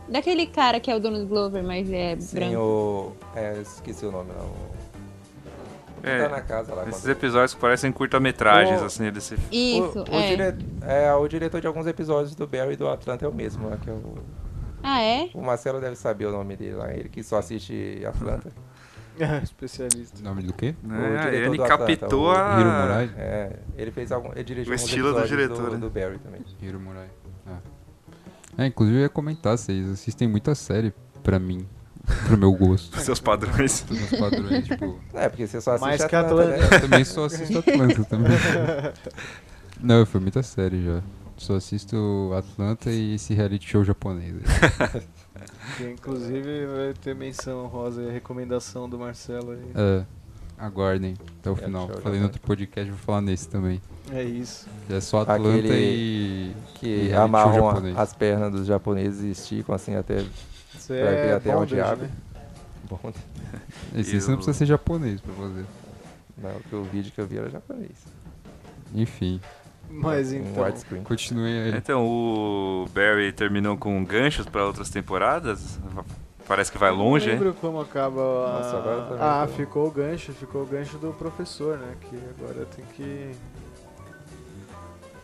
Daquele 0.08 0.46
cara 0.46 0.78
que 0.78 0.88
é 0.90 0.94
o 0.94 1.00
dono 1.00 1.18
do 1.20 1.26
Glover, 1.26 1.62
mas 1.64 1.90
é 1.90 2.16
sim 2.18 2.36
branco. 2.36 2.56
o... 2.60 3.12
É, 3.34 3.60
esqueci 3.60 4.04
o 4.06 4.12
nome, 4.12 4.30
não. 4.36 4.50
É, 6.02 6.22
Tá 6.22 6.28
na 6.28 6.40
casa 6.40 6.74
lá. 6.74 6.88
Esses 6.88 7.02
quando- 7.02 7.10
episódios 7.12 7.54
que 7.54 7.60
parecem 7.60 7.92
curta-metragens, 7.92 8.80
O- 8.82 8.84
assim, 8.84 9.10
desse... 9.10 9.34
Isso, 9.52 9.98
o, 10.08 10.10
o, 10.10 10.14
é. 10.14 10.28
dire- 10.36 10.66
é, 10.82 11.12
o 11.14 11.26
diretor 11.28 11.60
de 11.60 11.66
alguns 11.66 11.86
episódios 11.86 12.34
do 12.34 12.46
Barry 12.46 12.72
e 12.72 12.76
do 12.76 12.88
Atlanta 12.88 13.24
é 13.24 13.28
o 13.28 13.34
mesmo, 13.34 13.68
lá, 13.68 13.76
que 13.76 13.90
é 13.90 13.92
o... 13.92 14.14
Ah, 14.82 15.00
é? 15.02 15.30
O 15.34 15.42
Marcelo 15.42 15.80
deve 15.80 15.96
saber 15.96 16.26
o 16.26 16.32
nome 16.32 16.56
dele 16.56 16.74
lá, 16.74 16.92
ele 16.92 17.08
que 17.08 17.22
só 17.22 17.38
assiste 17.38 18.02
Atlanta. 18.06 18.50
Especialista. 19.42 20.22
Nome 20.22 20.42
do 20.42 20.52
quê? 20.52 20.74
É, 20.84 21.20
diretor 21.20 21.34
ele 21.34 21.56
do 21.56 21.64
Atlanta, 21.64 21.96
captou 21.96 22.24
o 22.26 22.30
a... 22.30 22.58
Hiro 22.58 22.70
Murai? 22.70 23.10
É, 23.16 23.58
ele 23.76 23.90
fez 23.90 24.10
algum. 24.12 24.32
Ele 24.32 24.44
dirigiu 24.44 24.72
O 24.72 24.74
estilo 24.74 25.12
do 25.12 25.26
diretor, 25.26 25.72
né? 25.72 25.78
do, 25.78 25.90
Barry 25.90 26.18
também. 26.18 26.40
Hiro 26.62 26.80
Murai. 26.80 27.08
Ah. 27.46 27.58
É, 28.56 28.66
inclusive 28.66 28.98
eu 28.98 29.02
ia 29.02 29.08
comentar, 29.08 29.58
vocês 29.58 29.88
assistem 29.90 30.26
muita 30.26 30.54
série 30.54 30.92
pra 31.22 31.38
mim, 31.38 31.66
pro 32.26 32.36
meu 32.36 32.52
gosto, 32.52 32.98
Seus 33.00 33.20
padrões. 33.20 33.82
pros 33.82 33.98
meus 33.98 34.10
padrões, 34.20 34.66
tipo... 34.66 34.98
É, 35.14 35.28
porque 35.28 35.46
você 35.46 35.60
só 35.60 35.72
assiste 35.72 35.86
Mais 35.86 36.04
que 36.04 36.16
Atlanta, 36.16 36.54
Atlanta. 36.54 36.70
né? 36.70 36.76
Eu 36.76 36.80
também 36.80 37.04
só 37.04 37.24
assisto 37.26 37.58
Atlanta 37.58 38.04
também. 38.04 38.32
Não, 39.80 40.04
foi 40.04 40.20
muita 40.20 40.42
série 40.42 40.82
já. 40.84 41.02
Só 41.40 41.54
assisto 41.56 42.30
Atlanta 42.36 42.90
e 42.90 43.14
esse 43.14 43.32
reality 43.32 43.66
show 43.66 43.82
japonês. 43.82 44.34
aí. 44.94 45.02
Que 45.78 45.84
inclusive 45.90 46.66
vai 46.66 46.92
ter 47.00 47.14
menção 47.14 47.66
rosa 47.66 48.02
e 48.02 48.10
recomendação 48.10 48.86
do 48.88 48.98
Marcelo 48.98 49.52
aí. 49.52 49.70
É, 49.74 50.04
aguardem 50.58 51.14
até 51.38 51.48
o 51.50 51.54
Reality 51.54 51.64
final. 51.64 51.88
Falei 52.02 52.18
no 52.18 52.26
outro 52.26 52.40
podcast, 52.42 52.90
vou 52.90 52.98
falar 52.98 53.22
nesse 53.22 53.48
também. 53.48 53.80
É 54.12 54.22
isso. 54.22 54.66
Que 54.86 54.94
é 54.94 55.00
só 55.00 55.20
Atlanta 55.22 55.48
Aquele 55.48 55.68
e... 55.72 56.50
e 56.50 56.54
Que 56.74 57.08
show 57.10 57.20
amarram 57.22 57.70
a- 57.70 58.02
as 58.02 58.12
pernas 58.12 58.52
dos 58.52 58.66
japoneses 58.66 59.22
e 59.22 59.30
esticam 59.30 59.74
assim 59.74 59.94
até. 59.94 60.18
Isso 60.74 60.88
Vai 60.88 60.98
ver 60.98 61.28
é 61.28 61.32
até 61.34 61.56
onde 61.56 61.80
abre. 61.80 62.06
né? 62.06 62.12
Bom, 62.90 62.98
Esse 63.96 64.16
E 64.16 64.18
não 64.28 64.34
o- 64.34 64.36
precisa 64.38 64.58
ser 64.58 64.66
japonês 64.66 65.20
pra 65.22 65.32
fazer. 65.32 65.64
não, 66.36 66.60
que 66.68 66.74
o 66.76 66.82
vídeo 66.84 67.12
que 67.12 67.20
eu 67.20 67.26
vi 67.26 67.38
era 67.38 67.48
japonês. 67.48 67.96
Enfim, 68.94 69.40
Mas 69.90 70.32
então. 70.32 70.62
widescreen. 70.64 71.02
continuem 71.02 71.62
aí. 71.62 71.74
Então, 71.76 72.06
o 72.06 72.86
Barry 72.94 73.32
terminou 73.32 73.76
com 73.76 74.02
ganchos 74.04 74.46
pra 74.46 74.64
outras 74.64 74.88
temporadas. 74.88 75.78
Parece 76.46 76.70
que 76.72 76.78
vai 76.78 76.90
longe, 76.90 77.26
Não 77.26 77.32
hein? 77.34 77.38
lembro 77.38 77.54
como 77.60 77.80
acaba 77.80 78.20
a... 78.20 78.52
Nossa, 78.58 78.76
agora 78.78 79.02
também 79.02 79.18
Ah, 79.20 79.46
tô- 79.46 79.52
ficou 79.54 79.86
o 79.86 79.90
gancho, 79.90 80.32
ficou 80.32 80.62
o 80.62 80.66
gancho 80.66 80.98
do 80.98 81.12
professor, 81.12 81.78
né? 81.78 81.94
Que 82.08 82.16
agora 82.38 82.66
tem 82.74 82.84
que. 82.94 83.30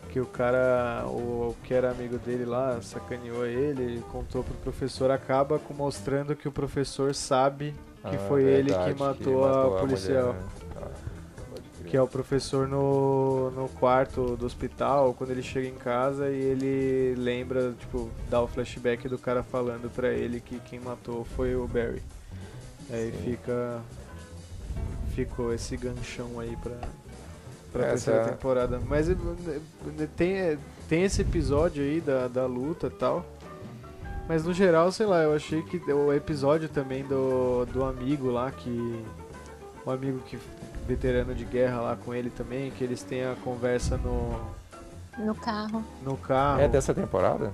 Que 0.09 0.19
o 0.21 0.25
cara, 0.25 1.03
o 1.05 1.53
que 1.63 1.73
era 1.73 1.91
amigo 1.91 2.17
dele 2.17 2.45
lá, 2.45 2.79
sacaneou 2.81 3.45
ele, 3.45 4.01
contou 4.11 4.41
pro 4.43 4.53
professor, 4.55 5.11
acaba 5.11 5.59
com 5.59 5.73
mostrando 5.73 6.33
que 6.35 6.47
o 6.47 6.51
professor 6.51 7.13
sabe 7.13 7.73
que 8.09 8.15
Ah, 8.15 8.19
foi 8.27 8.43
ele 8.43 8.69
verdade, 8.69 8.93
que 8.93 8.99
matou, 8.99 9.43
a, 9.45 9.65
mulher, 9.65 9.79
policial. 9.81 10.33
né? 10.33 10.39
Pode 10.39 10.55
crer. 10.55 10.66
Que 11.89 11.95
é 11.95 12.01
o 12.01 12.07
professor 12.07 12.67
no, 12.67 13.49
no 13.51 13.69
quarto 13.69 14.35
do 14.35 14.45
hospital, 14.45 15.13
quando 15.13 15.31
ele 15.31 15.41
chega 15.41 15.67
em 15.67 15.75
casa 15.75 16.29
e 16.29 16.35
ele 16.35 17.15
lembra, 17.15 17.73
tipo, 17.79 18.09
dá 18.29 18.41
o 18.41 18.47
flashback 18.47 19.07
do 19.07 19.17
cara 19.17 19.41
falando 19.41 19.89
pra 19.89 20.09
ele 20.09 20.41
que 20.41 20.59
quem 20.59 20.79
matou 20.79 21.23
foi 21.23 21.55
o 21.55 21.65
Barry. 21.67 22.03
Aí 22.89 23.11
Sim. 23.11 23.31
fica. 23.31 23.81
Ficou 25.15 25.53
esse 25.53 25.75
ganchão 25.75 26.39
aí 26.39 26.55
pra, 26.57 26.75
pra 27.71 27.85
Essa 27.87 28.11
terceira 28.11 28.25
temporada. 28.31 28.79
Mas 28.85 29.09
eh, 29.09 29.15
eh, 29.99 30.07
tem, 30.15 30.59
tem 30.87 31.03
esse 31.03 31.21
episódio 31.21 31.83
aí 31.83 31.99
da, 31.99 32.27
da 32.27 32.45
luta 32.45 32.87
e 32.87 32.91
tal. 32.91 33.25
Mas 34.27 34.43
no 34.43 34.53
geral, 34.53 34.91
sei 34.91 35.05
lá, 35.05 35.23
eu 35.23 35.33
achei 35.33 35.61
que 35.61 35.77
o 35.91 36.13
episódio 36.13 36.67
também 36.67 37.03
do, 37.03 37.65
do 37.65 37.83
amigo 37.85 38.29
lá, 38.29 38.51
que. 38.51 39.03
O 39.85 39.91
amigo 39.91 40.19
que. 40.19 40.37
Veterano 40.87 41.35
de 41.35 41.45
guerra 41.45 41.81
lá 41.81 41.95
com 41.95 42.13
ele 42.13 42.29
também, 42.29 42.71
que 42.71 42.83
eles 42.83 43.03
têm 43.03 43.23
a 43.25 43.35
conversa 43.43 43.97
no, 43.97 44.39
No 45.23 45.35
carro. 45.35 45.83
no 46.03 46.17
carro. 46.17 46.61
É 46.61 46.67
dessa 46.67 46.93
temporada? 46.93 47.51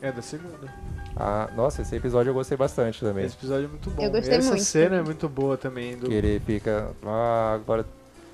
É 0.00 0.12
da 0.12 0.22
segunda. 0.22 0.72
Ah, 1.16 1.48
nossa, 1.56 1.80
esse 1.80 1.96
episódio 1.96 2.30
eu 2.30 2.34
gostei 2.34 2.56
bastante 2.58 3.00
também. 3.00 3.24
Esse 3.24 3.36
episódio 3.36 3.64
é 3.64 3.68
muito 3.68 3.88
bom. 3.90 4.02
Eu 4.02 4.10
gostei 4.10 4.36
Essa 4.36 4.48
muito 4.50 4.64
cena 4.64 4.96
é 4.96 5.02
muito 5.02 5.28
boa 5.28 5.56
também. 5.56 5.96
Do, 5.96 6.08
Que 6.08 6.14
ele 6.14 6.38
fica. 6.40 6.90
Ah, 7.04 7.54
agora. 7.54 7.86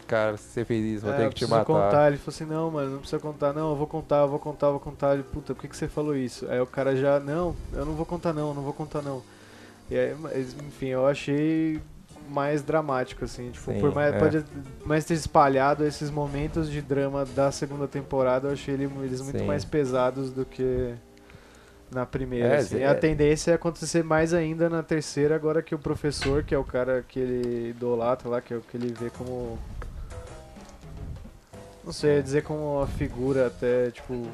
Cara, 0.08 0.36
se 0.36 0.42
você 0.48 0.64
fez 0.64 0.96
isso, 0.96 1.06
vou 1.06 1.14
É, 1.14 1.18
ter 1.18 1.24
eu 1.24 1.28
que 1.28 1.36
te 1.36 1.46
preciso 1.46 1.58
matar. 1.58 1.64
contar. 1.64 2.08
Ele 2.08 2.16
falou 2.18 2.34
assim, 2.34 2.44
não, 2.44 2.70
mano, 2.70 2.90
não 2.90 2.98
precisa 2.98 3.20
contar, 3.22 3.52
não, 3.54 3.70
eu 3.70 3.76
vou 3.76 3.86
contar, 3.86 4.16
eu 4.22 4.28
vou 4.28 4.38
contar, 4.38 4.66
eu 4.66 4.70
vou 4.72 4.80
contar. 4.80 5.14
Ele, 5.14 5.22
puta, 5.22 5.54
por 5.54 5.62
que, 5.62 5.68
que 5.68 5.76
você 5.76 5.88
falou 5.88 6.14
isso? 6.14 6.44
Aí 6.50 6.60
o 6.60 6.66
cara 6.66 6.94
já, 6.96 7.18
não, 7.20 7.54
eu 7.72 7.86
não 7.86 7.94
vou 7.94 8.04
contar 8.04 8.32
não, 8.34 8.52
não 8.52 8.62
vou 8.62 8.72
contar 8.74 9.00
não. 9.00 9.22
E 9.90 9.96
aí, 9.96 10.14
mas, 10.20 10.54
enfim, 10.66 10.88
eu 10.88 11.06
achei 11.06 11.80
mais 12.28 12.62
dramático, 12.62 13.24
assim, 13.24 13.50
tipo, 13.50 13.72
Sim, 13.72 13.78
por 13.80 13.94
mais, 13.94 14.14
é. 14.14 14.18
pode 14.18 14.44
mais 14.84 15.04
ter 15.04 15.14
espalhado 15.14 15.84
esses 15.84 16.10
momentos 16.10 16.70
de 16.70 16.80
drama 16.80 17.24
da 17.24 17.50
segunda 17.52 17.86
temporada, 17.86 18.48
eu 18.48 18.52
achei 18.52 18.74
ele- 18.74 18.90
eles 19.02 19.20
muito 19.20 19.38
Sim. 19.40 19.46
mais 19.46 19.64
pesados 19.64 20.30
do 20.30 20.44
que 20.44 20.94
na 21.90 22.06
primeira, 22.06 22.48
É, 22.54 22.56
assim. 22.56 22.78
é. 22.80 22.86
A 22.86 22.94
tendência 22.94 23.50
é 23.50 23.54
acontecer 23.54 24.02
mais 24.02 24.32
ainda 24.32 24.70
na 24.70 24.82
terceira, 24.82 25.34
agora 25.34 25.62
que 25.62 25.74
o 25.74 25.78
professor, 25.78 26.42
que 26.42 26.54
é 26.54 26.58
o 26.58 26.64
cara 26.64 27.04
que 27.06 27.18
ele 27.20 27.68
idolatra 27.70 28.28
lá, 28.28 28.40
que 28.40 28.54
é 28.54 28.56
o 28.56 28.60
que 28.62 28.76
ele 28.76 28.94
vê 28.98 29.10
como 29.10 29.58
não 31.84 31.92
sei, 31.92 32.16
ia 32.16 32.22
dizer 32.22 32.42
como 32.44 32.76
uma 32.78 32.86
figura 32.86 33.48
até, 33.48 33.90
tipo, 33.90 34.26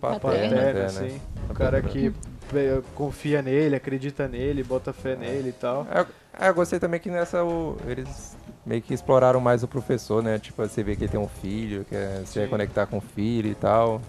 Paterna, 0.00 0.72
né? 0.72 0.84
assim. 0.84 1.20
O 1.48 1.54
cara 1.54 1.80
que 1.80 2.12
eh, 2.54 2.82
confia 2.94 3.40
nele, 3.40 3.76
acredita 3.76 4.28
nele, 4.28 4.62
bota 4.62 4.92
fé 4.92 5.16
nele 5.16 5.50
e 5.50 5.52
tal. 5.52 5.86
É, 5.90 6.04
é, 6.38 6.48
eu 6.48 6.54
gostei 6.54 6.78
também 6.78 6.98
que 7.00 7.10
nessa 7.10 7.44
o, 7.44 7.76
eles 7.86 8.36
meio 8.64 8.80
que 8.80 8.94
exploraram 8.94 9.40
mais 9.40 9.62
o 9.62 9.68
professor, 9.68 10.22
né? 10.22 10.38
Tipo, 10.38 10.62
você 10.62 10.82
vê 10.82 10.94
que 10.96 11.04
ele 11.04 11.10
tem 11.10 11.20
um 11.20 11.28
filho, 11.28 11.84
quer 11.88 12.24
se 12.26 12.38
reconectar 12.38 12.86
com 12.86 12.98
o 12.98 13.00
filho 13.00 13.50
e 13.50 13.54
tal. 13.54 14.00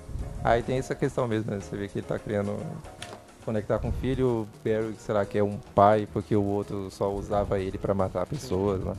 Aí 0.44 0.62
tem 0.62 0.78
essa 0.78 0.94
questão 0.94 1.28
mesmo, 1.28 1.52
né? 1.52 1.60
Você 1.60 1.76
vê 1.76 1.88
que 1.88 2.00
ele 2.00 2.06
tá 2.08 2.20
querendo 2.20 2.56
conectar 3.46 3.80
com 3.80 3.90
o 3.90 3.92
filho, 3.92 4.28
o 4.28 4.48
Barry, 4.64 4.96
sei 5.00 5.14
lá, 5.16 5.26
que 5.26 5.38
é 5.38 5.44
um 5.44 5.58
pai, 5.76 6.08
porque 6.14 6.36
o 6.36 6.44
outro 6.44 6.90
só 6.92 7.12
usava 7.14 7.60
ele 7.60 7.78
pra 7.78 7.94
matar 7.94 8.26
pessoas 8.26 8.84
lá. 8.84 8.96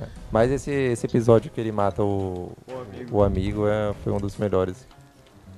É. 0.00 0.06
Mas 0.30 0.50
esse, 0.50 0.70
esse 0.70 1.06
episódio 1.06 1.50
que 1.50 1.60
ele 1.60 1.72
mata 1.72 2.02
o, 2.02 2.52
O 2.66 2.80
amigo. 2.80 3.16
o 3.16 3.22
amigo 3.22 3.66
é, 3.68 3.92
foi 4.04 4.12
um 4.12 4.18
dos 4.18 4.36
melhores 4.36 4.86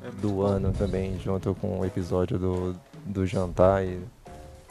É 0.03 0.11
do 0.21 0.29
bom. 0.31 0.43
ano 0.43 0.73
também, 0.73 1.19
junto 1.21 1.55
com 1.57 1.81
o 1.81 1.85
episódio 1.85 2.39
do, 2.39 2.77
do 3.05 3.27
jantar 3.27 3.85
e, 3.85 4.01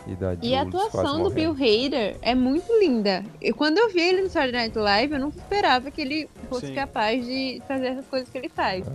e 0.07 0.15
da 0.15 0.35
E 0.41 0.55
a 0.55 0.61
atuação 0.61 1.23
do 1.23 1.29
Bill. 1.29 1.51
Hader 1.51 2.17
é 2.21 2.33
muito 2.35 2.71
linda. 2.79 3.23
E 3.41 3.51
quando 3.53 3.77
eu 3.77 3.89
vi 3.89 4.01
ele 4.01 4.21
no 4.23 4.29
Saturday 4.29 4.61
Night 4.61 4.77
Live, 4.77 5.13
eu 5.13 5.19
nunca 5.19 5.37
esperava 5.37 5.91
que 5.91 6.01
ele 6.01 6.29
fosse 6.49 6.67
Sim. 6.67 6.75
capaz 6.75 7.25
de 7.25 7.61
fazer 7.67 7.87
essas 7.87 8.05
coisas 8.07 8.29
que 8.29 8.37
ele 8.37 8.49
faz. 8.49 8.85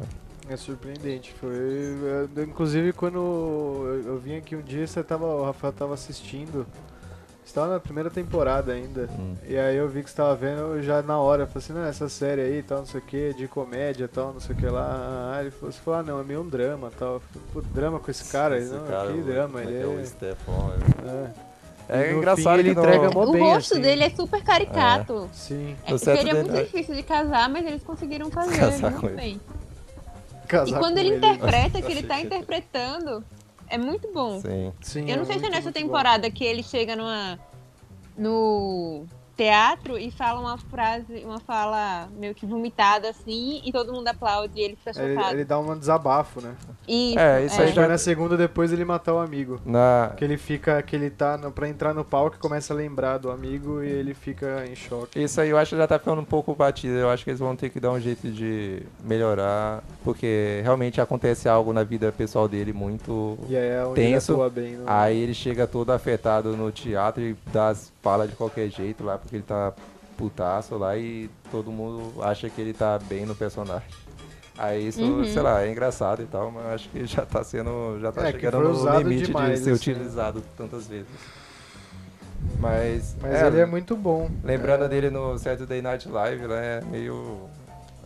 É 0.49 0.57
surpreendente. 0.57 1.33
Foi. 1.41 1.55
eh, 1.57 2.43
Inclusive 2.43 2.93
quando 2.93 3.17
eu, 3.17 4.03
eu 4.07 4.19
vim 4.19 4.37
aqui 4.37 4.55
um 4.55 4.61
dia, 4.63 4.87
você 4.87 5.03
tava, 5.03 5.25
o 5.27 5.45
Rafael 5.45 5.73
tava 5.73 5.95
assistindo. 5.95 6.67
Estava 7.45 7.75
na 7.75 7.79
primeira 7.81 8.11
temporada 8.11 8.73
ainda. 8.73 9.09
Hum. 9.19 9.35
E 9.47 9.57
aí 9.57 9.77
eu 9.77 9.89
vi 9.89 10.03
que 10.03 10.11
você 10.11 10.17
tava 10.17 10.35
vendo 10.35 10.61
eu 10.61 10.83
já 10.83 11.03
na 11.03 11.19
hora. 11.19 11.43
Eu 11.43 11.47
falei 11.47 11.59
assim, 11.65 11.73
não, 11.75 11.85
essa 11.85 12.09
série 12.09 12.41
aí, 12.41 12.63
tal, 12.63 12.79
não 12.79 12.87
sei 12.87 13.01
o 13.01 13.05
que, 13.05 13.35
de 13.35 13.47
comédia 13.47 14.09
tal, 14.09 14.33
não 14.33 14.41
sei 14.41 14.57
o 14.57 14.59
que 14.59 14.67
lá. 14.67 15.33
Ah, 15.37 15.41
ele 15.43 15.51
falou, 15.51 15.71
você 15.73 15.79
falou, 15.81 16.01
ah, 16.01 16.03
não, 16.03 16.21
é 16.21 16.25
meio 16.25 16.41
um 16.41 16.49
drama 16.49 16.91
tal. 16.99 17.15
Eu 17.15 17.21
falei, 17.21 17.49
Pô, 17.53 17.61
drama 17.61 18.01
com 18.01 18.11
esse 18.11 18.33
cara? 18.33 18.57
Ele, 18.57 18.65
Esse 18.65 18.75
não, 18.75 18.87
cara, 18.87 19.13
que 19.13 19.21
drama, 19.21 19.61
como 19.61 19.71
ele 19.71 19.77
é. 19.79 19.83
é 19.83 19.87
o 19.87 20.01
é. 20.01 20.05
Stefan, 20.05 20.73
é. 21.07 21.31
É 21.87 22.13
no 22.13 22.19
engraçado 22.19 22.55
fim 22.55 22.61
ele 22.61 22.69
que 22.71 22.75
no- 22.77 22.81
entrega 22.83 23.11
mó 23.11 23.25
O 23.25 23.33
bem, 23.33 23.43
rosto 23.43 23.75
assim. 23.75 23.83
dele 23.83 24.05
é 24.05 24.11
super 24.11 24.43
caricato. 24.43 25.29
Sim, 25.35 25.77
É, 25.87 25.93
O 25.93 25.99
certo 25.99 26.19
seria 26.21 26.33
dele 26.35 26.49
muito 26.49 26.59
é- 26.61 26.65
difícil 26.65 26.95
de 26.95 27.03
casar, 27.03 27.47
mas 27.51 27.67
eles 27.67 27.83
conseguiram 27.83 28.31
fazer 28.33 28.57
Casar 28.59 28.91
muito 28.91 29.01
com 29.03 29.07
ele. 29.09 29.17
bem. 29.17 29.41
casar 30.49 30.69
E 30.77 30.79
quando 30.79 30.95
com 30.95 31.01
ele, 31.01 31.17
interpreta, 31.17 31.83
que 31.83 31.93
ele 31.93 32.03
tá 32.05 32.19
interpretando, 32.21 33.23
é 33.75 33.79
muito 33.79 34.11
bom. 34.13 34.41
Sim. 34.41 34.73
Sim, 34.81 35.11
Eu 35.11 35.17
não 35.19 35.25
sei 35.25 35.39
se 35.39 35.47
é 35.47 35.51
nessa 35.51 35.63
muito 35.65 35.75
bom. 35.75 35.81
temporada 35.87 36.31
que 36.31 36.45
ele 36.45 36.63
chega 36.63 36.95
numa 36.97 37.39
no 38.17 39.05
teatro 39.37 39.99
e 39.99 40.11
fala 40.11 40.41
uma 40.41 40.57
frase, 40.59 41.25
uma 41.25 41.41
fala 41.41 42.09
meio 42.17 42.35
que 42.35 42.47
vomitada 42.47 43.09
assim, 43.11 43.61
e 43.65 43.73
todo 43.73 43.93
mundo 43.93 44.07
aplaude 44.09 44.53
e 44.61 44.63
ele 44.63 44.77
fica 44.77 45.03
Ele, 45.03 45.15
chocado. 45.15 45.35
ele 45.35 45.45
dá 45.45 45.59
um 45.59 45.79
desabafo, 45.79 46.41
né? 46.41 46.55
Isso, 46.87 47.19
É, 47.19 47.45
isso 47.45 47.61
aí 47.61 47.69
Aí 47.69 47.73
já- 47.73 47.81
vai 47.83 47.91
na 47.91 47.99
segunda 47.99 48.37
depois 48.37 48.73
ele 48.73 48.85
matar 48.85 49.15
o 49.15 49.19
amigo. 49.19 49.61
Na, 49.65 50.13
Que 50.17 50.25
ele 50.25 50.37
fica, 50.37 50.81
que 50.83 50.95
ele 50.95 51.11
tá 51.11 51.37
no, 51.37 51.51
pra 51.51 51.69
entrar 51.69 51.93
no 51.95 52.05
palco 52.05 52.37
e 52.37 52.39
começa 52.39 52.73
a 52.73 52.77
lembrar 52.77 53.19
do 53.19 53.31
amigo 53.31 53.83
e 53.83 53.89
ele 53.89 54.15
fica 54.15 54.65
em 54.71 54.75
choque. 54.75 55.21
Isso 55.23 55.41
aí 55.41 55.51
eu 55.51 55.59
acho 55.59 55.71
que 55.71 55.77
já 55.77 55.87
tá 55.87 55.99
ficando 55.99 56.21
um 56.21 56.25
pouco 56.25 56.55
batido. 56.55 56.95
Eu 56.95 57.11
acho 57.11 57.25
que 57.25 57.31
eles 57.31 57.41
vão 57.41 57.57
ter 57.57 57.71
que 57.71 57.81
dar 57.81 57.91
um 57.91 58.01
jeito 58.01 58.31
de 58.31 58.83
melhorar. 59.03 59.83
Porque 60.03 60.61
realmente 60.63 61.01
acontece 61.01 61.49
algo 61.49 61.73
na 61.73 61.83
vida 61.83 62.13
pessoal 62.13 62.47
dele 62.49 62.73
muito. 62.73 63.39
E 63.49 63.57
aí 63.57 63.69
é 63.69 63.85
onde 63.85 63.95
Tenso. 63.97 64.33
ele 64.33 64.41
atua 64.43 64.51
bem. 64.51 64.77
No... 64.77 64.85
Aí 64.87 65.17
ele 65.19 65.35
chega 65.35 65.67
todo 65.67 65.91
afetado 65.91 66.57
no 66.57 66.71
teatro 66.71 67.23
e 67.23 67.37
dá 67.53 67.69
as 67.69 67.94
falas 68.05 68.31
de 68.31 68.37
qualquer 68.37 68.69
jeito 68.69 69.03
lá, 69.03 69.19
porque 69.19 69.35
ele 69.35 69.43
tá 69.43 69.73
putaço 70.17 70.77
lá 70.77 70.97
e 70.97 71.29
todo 71.51 71.73
mundo 71.73 72.23
acha 72.23 72.49
que 72.49 72.61
ele 72.61 72.73
tá 72.73 72.99
bem 72.99 73.27
no 73.27 73.35
personagem. 73.35 73.89
Aí 74.57 74.87
isso, 74.87 75.03
Uhum. 75.03 75.25
sei 75.25 75.43
lá, 75.43 75.65
é 75.65 75.73
engraçado 75.73 76.23
e 76.23 76.27
tal, 76.27 76.51
mas 76.53 76.67
acho 76.67 76.89
que 76.91 77.05
já 77.07 77.27
tá 77.27 77.43
sendo. 77.43 77.99
Já 78.01 78.13
tá 78.13 78.29
É, 78.29 78.33
que 78.33 78.39
chegando 78.41 78.69
no 78.73 78.99
limite 78.99 79.27
demais, 79.27 79.59
de 79.59 79.65
ser 79.65 79.71
assim. 79.73 79.91
utilizado 79.91 80.45
tantas 80.57 80.87
vezes. 80.87 81.09
Mas. 82.61 83.17
Mas 83.21 83.43
ele 83.43 83.59
é 83.61 83.67
muito 83.67 83.97
bom. 83.97 84.31
Lembrando 84.45 84.85
É, 84.85 84.89
dele 84.89 85.11
no 85.11 85.37
Saturday 85.39 85.83
Night 85.83 86.09
Live, 86.09 86.47
né? 86.47 86.81
Meio. 86.91 87.49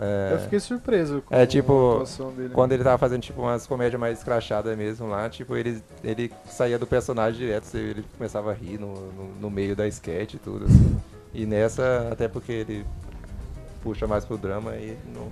É, 0.00 0.34
Eu 0.34 0.38
fiquei 0.40 0.60
surpreso 0.60 1.22
com 1.22 1.34
É, 1.34 1.44
tipo, 1.46 1.72
a 1.72 1.92
atuação 1.94 2.32
dele. 2.32 2.50
Quando 2.54 2.72
ele 2.72 2.84
tava 2.84 2.98
fazendo 2.98 3.22
tipo 3.22 3.40
umas 3.42 3.66
comédias 3.66 4.00
mais 4.00 4.18
escrachadas 4.18 4.76
mesmo 4.76 5.08
lá, 5.08 5.28
tipo, 5.28 5.56
ele, 5.56 5.82
ele 6.04 6.32
saía 6.46 6.78
do 6.78 6.86
personagem 6.86 7.38
direto, 7.38 7.74
ele 7.76 8.04
começava 8.16 8.50
a 8.50 8.54
rir 8.54 8.78
no, 8.78 8.94
no, 9.12 9.34
no 9.40 9.50
meio 9.50 9.74
da 9.74 9.86
sketch 9.88 10.34
e 10.34 10.38
tudo. 10.38 10.66
assim. 10.66 11.00
E 11.34 11.44
nessa, 11.46 12.08
até 12.10 12.26
porque 12.28 12.52
ele 12.52 12.86
puxa 13.82 14.06
mais 14.06 14.24
pro 14.24 14.36
drama 14.36 14.74
e 14.76 14.96
não, 15.14 15.30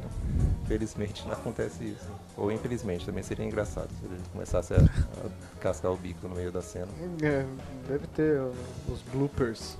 felizmente 0.67 1.25
não 1.27 1.33
acontece 1.33 1.85
isso. 1.85 2.09
Ou 2.37 2.53
infelizmente, 2.53 3.05
também 3.07 3.23
seria 3.23 3.45
engraçado 3.45 3.89
se 3.99 4.05
ele 4.05 4.21
começasse 4.33 4.75
a, 4.75 4.77
a 4.79 5.61
cascar 5.61 5.91
o 5.93 5.97
bico 5.97 6.29
no 6.29 6.35
meio 6.35 6.53
da 6.53 6.61
cena. 6.62 6.89
É, 7.23 7.45
deve 7.89 8.07
ter 8.09 8.41
os 8.89 9.01
bloopers. 9.12 9.77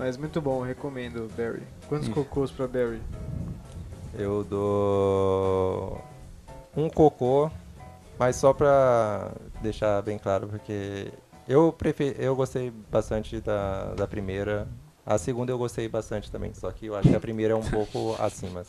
Mas 0.00 0.16
muito 0.16 0.40
bom, 0.40 0.62
recomendo, 0.62 1.30
Barry. 1.36 1.62
Quantos 1.86 2.08
cocôs 2.08 2.50
pra 2.50 2.66
Barry? 2.66 3.02
Eu 4.18 4.42
dou 4.42 6.02
um 6.74 6.88
cocô, 6.88 7.50
mas 8.18 8.36
só 8.36 8.54
pra 8.54 9.30
deixar 9.60 10.00
bem 10.00 10.18
claro, 10.18 10.48
porque 10.48 11.12
eu 11.46 11.70
prefer... 11.70 12.16
eu 12.18 12.34
gostei 12.34 12.70
bastante 12.90 13.42
da, 13.42 13.92
da 13.92 14.06
primeira. 14.06 14.66
A 15.04 15.18
segunda 15.18 15.52
eu 15.52 15.58
gostei 15.58 15.86
bastante 15.86 16.32
também, 16.32 16.54
só 16.54 16.70
que 16.70 16.86
eu 16.86 16.96
acho 16.96 17.06
que 17.06 17.14
a 17.14 17.20
primeira 17.20 17.52
é 17.52 17.56
um 17.56 17.68
pouco 17.68 18.16
acima. 18.18 18.62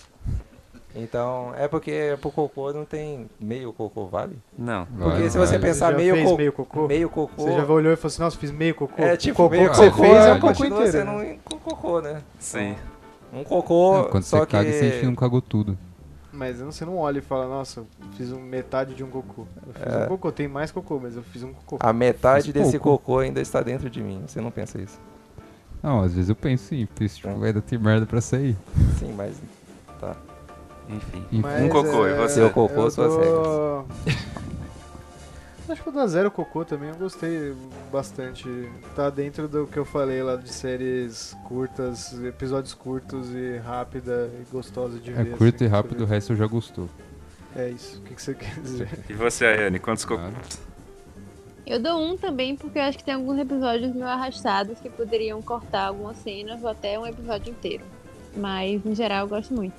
Então, 0.93 1.53
é 1.55 1.67
porque 1.69 2.17
pro 2.19 2.31
cocô 2.31 2.73
não 2.73 2.83
tem 2.83 3.29
meio 3.39 3.71
cocô, 3.71 4.07
vale? 4.07 4.37
Não. 4.57 4.85
Porque 4.85 5.03
Vale, 5.09 5.29
se 5.29 5.37
você 5.37 5.53
vale. 5.53 5.63
pensar 5.63 5.91
já 5.91 5.97
meio, 5.97 6.13
fez 6.15 6.29
co- 6.29 6.37
meio 6.37 6.51
cocô? 6.53 6.87
meio 6.87 7.09
cocô, 7.09 7.43
Você 7.43 7.53
já 7.53 7.65
olhou 7.65 7.93
e 7.93 7.95
falou 7.95 8.07
assim, 8.07 8.21
nossa, 8.21 8.37
fiz 8.37 8.51
meio 8.51 8.75
cocô? 8.75 9.01
é 9.01 9.13
O 9.13 9.17
tipo, 9.17 9.35
cocô 9.37 9.49
meio 9.49 9.69
que 9.69 9.77
você 9.77 9.89
cocô, 9.89 10.01
fez 10.03 10.15
é 10.15 10.19
vale. 10.19 10.31
um 10.31 10.39
cocô 10.41 10.65
inteiro. 10.65 10.91
sendo 10.91 11.11
né? 11.13 11.37
um 11.53 11.57
cocô, 11.59 12.01
né? 12.01 12.21
Sim. 12.39 12.75
Um 13.33 13.43
cocô, 13.45 13.97
Não, 13.99 14.03
quando 14.09 14.23
só 14.23 14.39
você 14.39 14.45
que... 14.45 14.51
caga, 14.51 14.71
você 14.73 14.99
que 14.99 15.05
não 15.05 15.15
cagou 15.15 15.41
tudo. 15.41 15.77
Mas 16.33 16.59
você 16.59 16.83
não 16.83 16.97
olha 16.97 17.19
e 17.19 17.21
fala, 17.21 17.47
nossa, 17.47 17.83
fiz 18.17 18.31
um 18.33 18.41
metade 18.41 18.93
de 18.93 19.03
um 19.03 19.09
cocô. 19.09 19.45
Eu 19.67 19.73
fiz 19.73 19.93
É. 19.93 20.03
um 20.03 20.07
cocô, 20.07 20.31
tem 20.31 20.47
mais 20.49 20.71
cocô, 20.71 20.99
mas 20.99 21.15
eu 21.15 21.23
fiz 21.23 21.43
um 21.43 21.53
cocô. 21.53 21.77
A 21.79 21.93
metade 21.93 22.51
Fiz 22.51 22.53
desse 22.53 22.77
pouco. 22.79 23.03
cocô 23.03 23.19
ainda 23.19 23.39
está 23.39 23.61
dentro 23.61 23.89
de 23.89 24.01
mim. 24.01 24.23
Você 24.27 24.41
não 24.41 24.51
pensa 24.51 24.79
isso? 24.81 24.99
Não, 25.81 26.01
às 26.01 26.13
vezes 26.13 26.29
eu 26.29 26.35
penso 26.35 26.65
sim, 26.65 26.85
porque 26.85 27.07
tipo, 27.07 27.27
É. 27.29 27.47
ainda 27.47 27.61
tem 27.61 27.79
merda 27.79 28.05
pra 28.05 28.19
sair. 28.21 28.55
Sim, 28.99 29.13
mas 29.17 29.35
tá. 29.99 30.15
Enfim. 30.89 31.25
Mas, 31.31 31.61
Um 31.63 31.69
cocô, 31.69 32.07
e 32.07 32.11
é, 32.11 32.15
você? 32.15 32.33
Seu 32.35 32.49
cocô, 32.49 32.81
eu 32.83 32.91
suas 32.91 33.13
dou- 33.13 33.85
Acho 35.69 35.83
que 35.83 35.87
eu 35.87 35.93
dou 35.93 36.07
zero 36.07 36.29
cocô 36.29 36.65
também, 36.65 36.89
eu 36.89 36.95
gostei 36.95 37.55
bastante. 37.91 38.45
Tá 38.93 39.09
dentro 39.09 39.47
do 39.47 39.65
que 39.67 39.77
eu 39.79 39.85
falei 39.85 40.21
lá 40.21 40.35
de 40.35 40.51
séries 40.51 41.33
curtas, 41.45 42.11
episódios 42.25 42.73
curtos 42.73 43.29
e 43.33 43.57
rápida 43.57 44.29
e 44.41 44.43
gostosa 44.51 44.99
de 44.99 45.11
É 45.11 45.23
ver. 45.23 45.37
curto 45.37 45.55
assim, 45.55 45.65
e 45.65 45.67
rápido, 45.67 46.01
o 46.01 46.05
resto 46.05 46.35
já 46.35 46.45
gostou. 46.45 46.89
É 47.55 47.69
isso, 47.69 47.99
o 47.99 48.01
que, 48.01 48.15
que 48.15 48.21
você 48.21 48.33
quer 48.33 48.53
dizer? 48.59 48.89
E 49.09 49.13
você, 49.13 49.45
Ayane, 49.45 49.79
quantos 49.79 50.03
cocôs? 50.03 50.29
Claro. 50.29 50.71
Eu 51.65 51.79
dou 51.81 52.01
um 52.01 52.17
também 52.17 52.57
porque 52.57 52.77
eu 52.77 52.83
acho 52.83 52.97
que 52.97 53.03
tem 53.05 53.13
alguns 53.13 53.37
episódios 53.39 53.93
meio 53.93 54.07
arrastados 54.07 54.77
que 54.79 54.89
poderiam 54.89 55.41
cortar 55.41 55.85
algumas 55.87 56.17
cenas 56.17 56.61
ou 56.63 56.67
até 56.69 56.99
um 56.99 57.05
episódio 57.07 57.49
inteiro. 57.51 57.83
Mas, 58.35 58.85
em 58.85 58.93
geral, 58.95 59.21
eu 59.25 59.29
gosto 59.29 59.53
muito. 59.53 59.75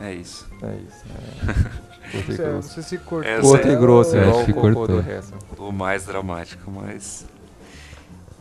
É 0.00 0.12
isso. 0.12 0.46
É 0.62 0.74
isso. 0.76 1.04
É. 1.10 1.84
Curto 2.10 2.32
e 2.32 2.38
não 2.38 2.52
grosso. 2.52 2.68
sei 2.74 2.82
se 2.82 2.98
cortou. 2.98 3.30
Essa 3.30 3.40
Curto 3.42 3.68
e 3.68 3.76
grosso, 3.76 4.16
É, 4.16 4.26
o 4.28 4.46
cocô 4.46 4.60
cortou. 4.74 5.02
O 5.58 5.72
mais 5.72 6.04
dramático, 6.04 6.70
mas. 6.70 7.24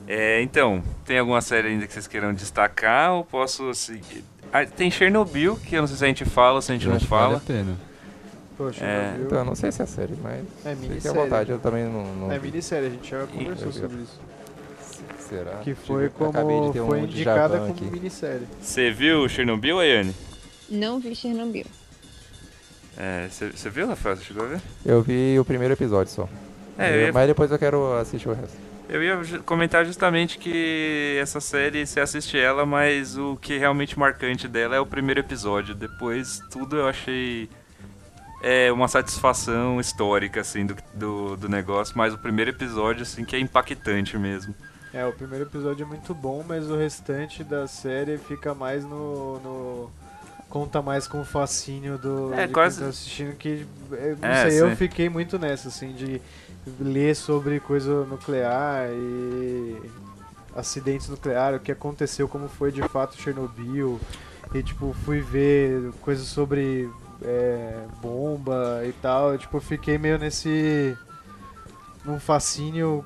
É, 0.08 0.42
então, 0.42 0.84
tem 1.06 1.18
alguma 1.20 1.40
série 1.42 1.70
ainda 1.70 1.88
que 1.88 1.94
vocês 1.94 2.08
queiram 2.08 2.34
destacar 2.34 3.14
ou 3.14 3.24
posso 3.24 3.74
seguir? 3.74 4.24
Ah, 4.52 4.66
tem 4.66 4.92
Chernobyl, 4.92 5.56
que 5.56 5.76
eu 5.76 5.82
não 5.82 5.88
sei 5.88 5.98
se 5.98 6.04
a 6.04 6.08
gente 6.08 6.26
fala 6.26 6.56
ou 6.56 6.62
se 6.62 6.72
a 6.72 6.76
gente 6.76 6.84
Eu 6.86 6.90
não 6.90 6.98
acho 6.98 7.06
que 7.06 7.10
vale 7.10 7.24
fala. 7.26 7.38
a 7.38 7.40
pena. 7.40 7.78
Poxa, 8.58 8.84
É? 8.86 9.16
Então, 9.22 9.40
eu 9.40 9.46
não 9.46 9.56
sei 9.56 9.72
se 9.72 9.82
é 9.82 9.86
série, 9.86 10.14
mas 10.22 10.42
É 10.42 10.42
fique 10.44 10.68
à 10.70 10.76
minissérie. 10.90 11.18
vontade, 11.18 11.52
eu 11.52 11.58
também 11.60 11.86
não... 11.86 12.04
não 12.16 12.32
É 12.32 12.38
minissérie, 12.38 12.88
a 12.88 12.90
gente 12.92 13.10
já 13.10 13.26
conversou 13.26 13.68
eu- 13.68 13.72
sobre 13.74 13.98
isso. 14.02 14.20
Será? 15.28 15.52
Que 15.64 15.74
foi 15.74 16.10
Tive- 16.10 16.16
como 16.20 16.72
ter 16.72 16.82
um 16.82 16.88
foi 16.88 17.00
déjà 17.02 17.12
indicada 17.14 17.58
como 17.60 17.72
aqui. 17.72 17.86
minissérie. 17.86 18.48
Você 18.62 18.92
viu 18.92 19.28
Chernobyl, 19.30 19.80
Ayane? 19.80 20.14
Não 20.70 21.00
vi 21.00 21.16
Chernobyl. 21.16 21.66
É, 22.98 23.28
Você 23.30 23.70
viu, 23.70 23.88
Rafael? 23.88 24.16
Você 24.16 24.24
chegou 24.24 24.44
a 24.46 24.48
ver? 24.48 24.62
Eu 24.86 25.02
vi 25.02 25.38
o 25.40 25.46
primeiro 25.46 25.74
episódio 25.74 26.12
só. 26.14 26.30
É, 26.78 27.06
ia, 27.08 27.14
Mas 27.14 27.28
depois 27.28 27.52
eu 27.52 27.60
quero 27.60 27.94
assistir 27.98 28.30
o 28.30 28.34
resto. 28.34 28.56
eu 28.90 29.04
ia 29.04 29.18
comentar 29.46 29.86
justamente 29.86 30.38
que 30.38 31.18
essa 31.22 31.40
série, 31.40 31.86
você 31.86 32.00
assiste 32.00 32.38
ela, 32.38 32.66
mas 32.66 33.18
o 33.18 33.36
que 33.38 33.54
é 33.54 33.58
realmente 33.60 33.98
marcante 33.98 34.48
dela 34.48 34.76
é 34.76 34.80
o 34.80 34.86
primeiro 34.86 35.20
episódio. 35.20 35.74
Depois, 35.76 36.40
tudo 36.52 36.78
eu 36.78 36.88
achei 36.88 37.50
é 38.42 38.72
uma 38.72 38.88
satisfação 38.88 39.80
histórica, 39.80 40.42
assim, 40.42 40.66
do, 40.66 40.76
do, 40.94 41.38
do 41.38 41.50
negócio. 41.50 41.98
Mas 41.98 42.14
o 42.14 42.18
primeiro 42.18 42.52
episódio, 42.52 43.04
assim, 43.04 43.24
que 43.26 43.36
é 43.36 43.40
impactante 43.40 44.18
mesmo. 44.18 44.54
É, 44.94 45.04
o 45.06 45.12
primeiro 45.14 45.46
episódio 45.46 45.84
é 45.84 45.88
muito 45.88 46.14
bom, 46.14 46.44
mas 46.48 46.70
o 46.70 46.76
restante 46.78 47.44
da 47.44 47.66
série 47.68 48.18
fica 48.20 48.54
mais 48.54 48.84
no. 48.84 49.40
no- 49.40 50.03
conta 50.54 50.84
mais 50.84 51.08
com 51.08 51.20
o 51.22 51.26
fascínio 51.26 51.98
do. 51.98 52.32
É, 52.36 52.48
quase- 52.48 52.80
tá 52.80 52.88
assistindo 52.90 53.36
que. 53.36 53.66
eu 53.92 54.18
Não 54.22 54.30
É, 54.30 54.48
sei, 54.52 54.62
eu 54.62 54.70
sim. 54.70 54.76
fiquei 54.76 55.10
muito 55.10 55.40
nessa, 55.40 55.70
assim, 55.70 55.94
de 55.94 56.22
ler 56.80 57.16
sobre 57.16 57.60
coisa 57.60 58.06
nuclear 58.06 58.88
e. 58.92 59.82
acidentes 60.56 61.10
nucleares, 61.10 61.60
o 61.60 61.64
que 61.64 61.72
aconteceu, 61.72 62.28
como 62.30 62.48
foi 62.48 62.72
de 62.72 62.88
fato 62.90 63.20
Chernobyl. 63.20 64.00
E 64.54 64.62
tipo, 64.62 64.96
fui 65.04 65.22
ver 65.22 65.92
coisas 66.02 66.28
sobre 66.28 66.88
é, 67.24 67.86
bomba 68.00 68.84
e 68.86 68.94
tal. 69.02 69.36
Tipo, 69.36 69.58
eu 69.58 69.62
fiquei 69.62 69.98
meio 69.98 70.20
nesse. 70.20 70.96
num 72.06 72.20
fascínio 72.20 73.04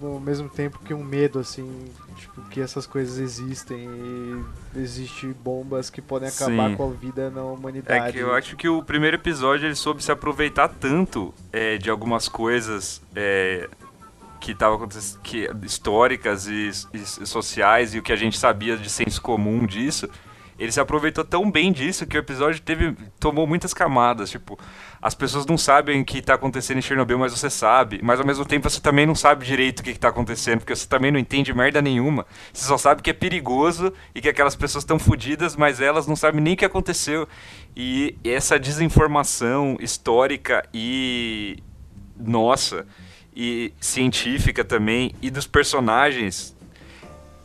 ao 0.00 0.20
mesmo 0.20 0.48
tempo 0.48 0.78
que 0.84 0.94
um 0.94 1.02
medo, 1.02 1.40
assim, 1.40 1.68
tipo, 2.14 2.42
que 2.48 2.60
essas 2.60 2.86
coisas 2.86 3.18
existem 3.18 3.88
e 4.74 4.78
existem 4.78 5.32
bombas 5.32 5.90
que 5.90 6.00
podem 6.00 6.28
acabar 6.28 6.70
Sim. 6.70 6.76
com 6.76 6.90
a 6.90 6.92
vida 6.92 7.30
na 7.30 7.42
humanidade. 7.42 8.08
É 8.08 8.12
que 8.12 8.18
eu 8.18 8.34
acho 8.34 8.56
que 8.56 8.68
o 8.68 8.82
primeiro 8.82 9.16
episódio 9.16 9.66
ele 9.66 9.74
soube 9.74 10.02
se 10.02 10.10
aproveitar 10.10 10.68
tanto 10.68 11.34
é, 11.52 11.76
de 11.76 11.90
algumas 11.90 12.28
coisas 12.28 13.02
é, 13.14 13.68
que 14.40 14.52
estavam 14.52 14.76
acontecendo, 14.76 15.20
que 15.22 15.48
históricas 15.62 16.46
e, 16.46 16.70
e 16.92 17.26
sociais 17.26 17.94
e 17.94 17.98
o 17.98 18.02
que 18.02 18.12
a 18.12 18.16
gente 18.16 18.38
sabia 18.38 18.76
de 18.76 18.90
senso 18.90 19.20
comum 19.20 19.66
disso. 19.66 20.08
Ele 20.58 20.70
se 20.70 20.80
aproveitou 20.80 21.24
tão 21.24 21.50
bem 21.50 21.72
disso 21.72 22.06
que 22.06 22.16
o 22.16 22.20
episódio 22.20 22.60
teve 22.60 22.96
tomou 23.18 23.46
muitas 23.46 23.74
camadas, 23.74 24.30
tipo, 24.30 24.58
as 25.00 25.14
pessoas 25.14 25.46
não 25.46 25.58
sabem 25.58 26.00
o 26.00 26.04
que 26.04 26.18
está 26.18 26.34
acontecendo 26.34 26.78
em 26.78 26.82
Chernobyl, 26.82 27.18
mas 27.18 27.32
você 27.32 27.50
sabe, 27.50 28.00
mas 28.02 28.20
ao 28.20 28.26
mesmo 28.26 28.44
tempo 28.44 28.68
você 28.68 28.80
também 28.80 29.04
não 29.06 29.14
sabe 29.14 29.44
direito 29.44 29.80
o 29.80 29.82
que 29.82 29.90
está 29.90 30.08
acontecendo, 30.08 30.60
porque 30.60 30.74
você 30.74 30.86
também 30.86 31.10
não 31.10 31.18
entende 31.18 31.52
merda 31.52 31.82
nenhuma. 31.82 32.26
Você 32.52 32.66
só 32.66 32.78
sabe 32.78 33.02
que 33.02 33.10
é 33.10 33.12
perigoso 33.12 33.92
e 34.14 34.20
que 34.20 34.28
aquelas 34.28 34.56
pessoas 34.56 34.82
estão 34.82 34.98
fodidas, 34.98 35.56
mas 35.56 35.80
elas 35.80 36.06
não 36.06 36.16
sabem 36.16 36.40
nem 36.40 36.54
o 36.54 36.56
que 36.56 36.64
aconteceu. 36.64 37.28
E 37.76 38.16
essa 38.24 38.58
desinformação 38.58 39.76
histórica 39.80 40.66
e 40.72 41.62
nossa 42.16 42.86
e 43.34 43.72
científica 43.80 44.64
também 44.64 45.12
e 45.20 45.28
dos 45.28 45.46
personagens 45.46 46.54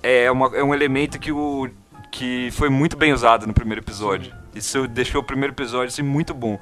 é, 0.03 0.30
uma, 0.31 0.56
é 0.56 0.64
um 0.64 0.73
elemento 0.73 1.19
que 1.19 1.31
o 1.31 1.69
que 2.11 2.49
foi 2.52 2.69
muito 2.69 2.98
bem 2.98 3.14
usado 3.14 3.45
no 3.48 3.53
primeiro 3.53 3.81
episódio. 3.81 4.34
Isso 4.56 4.88
deixou 4.88 5.22
o 5.22 5.23
primeiro 5.23 5.53
episódio 5.53 5.88
assim, 5.90 6.02
muito 6.02 6.34
bom. 6.34 6.60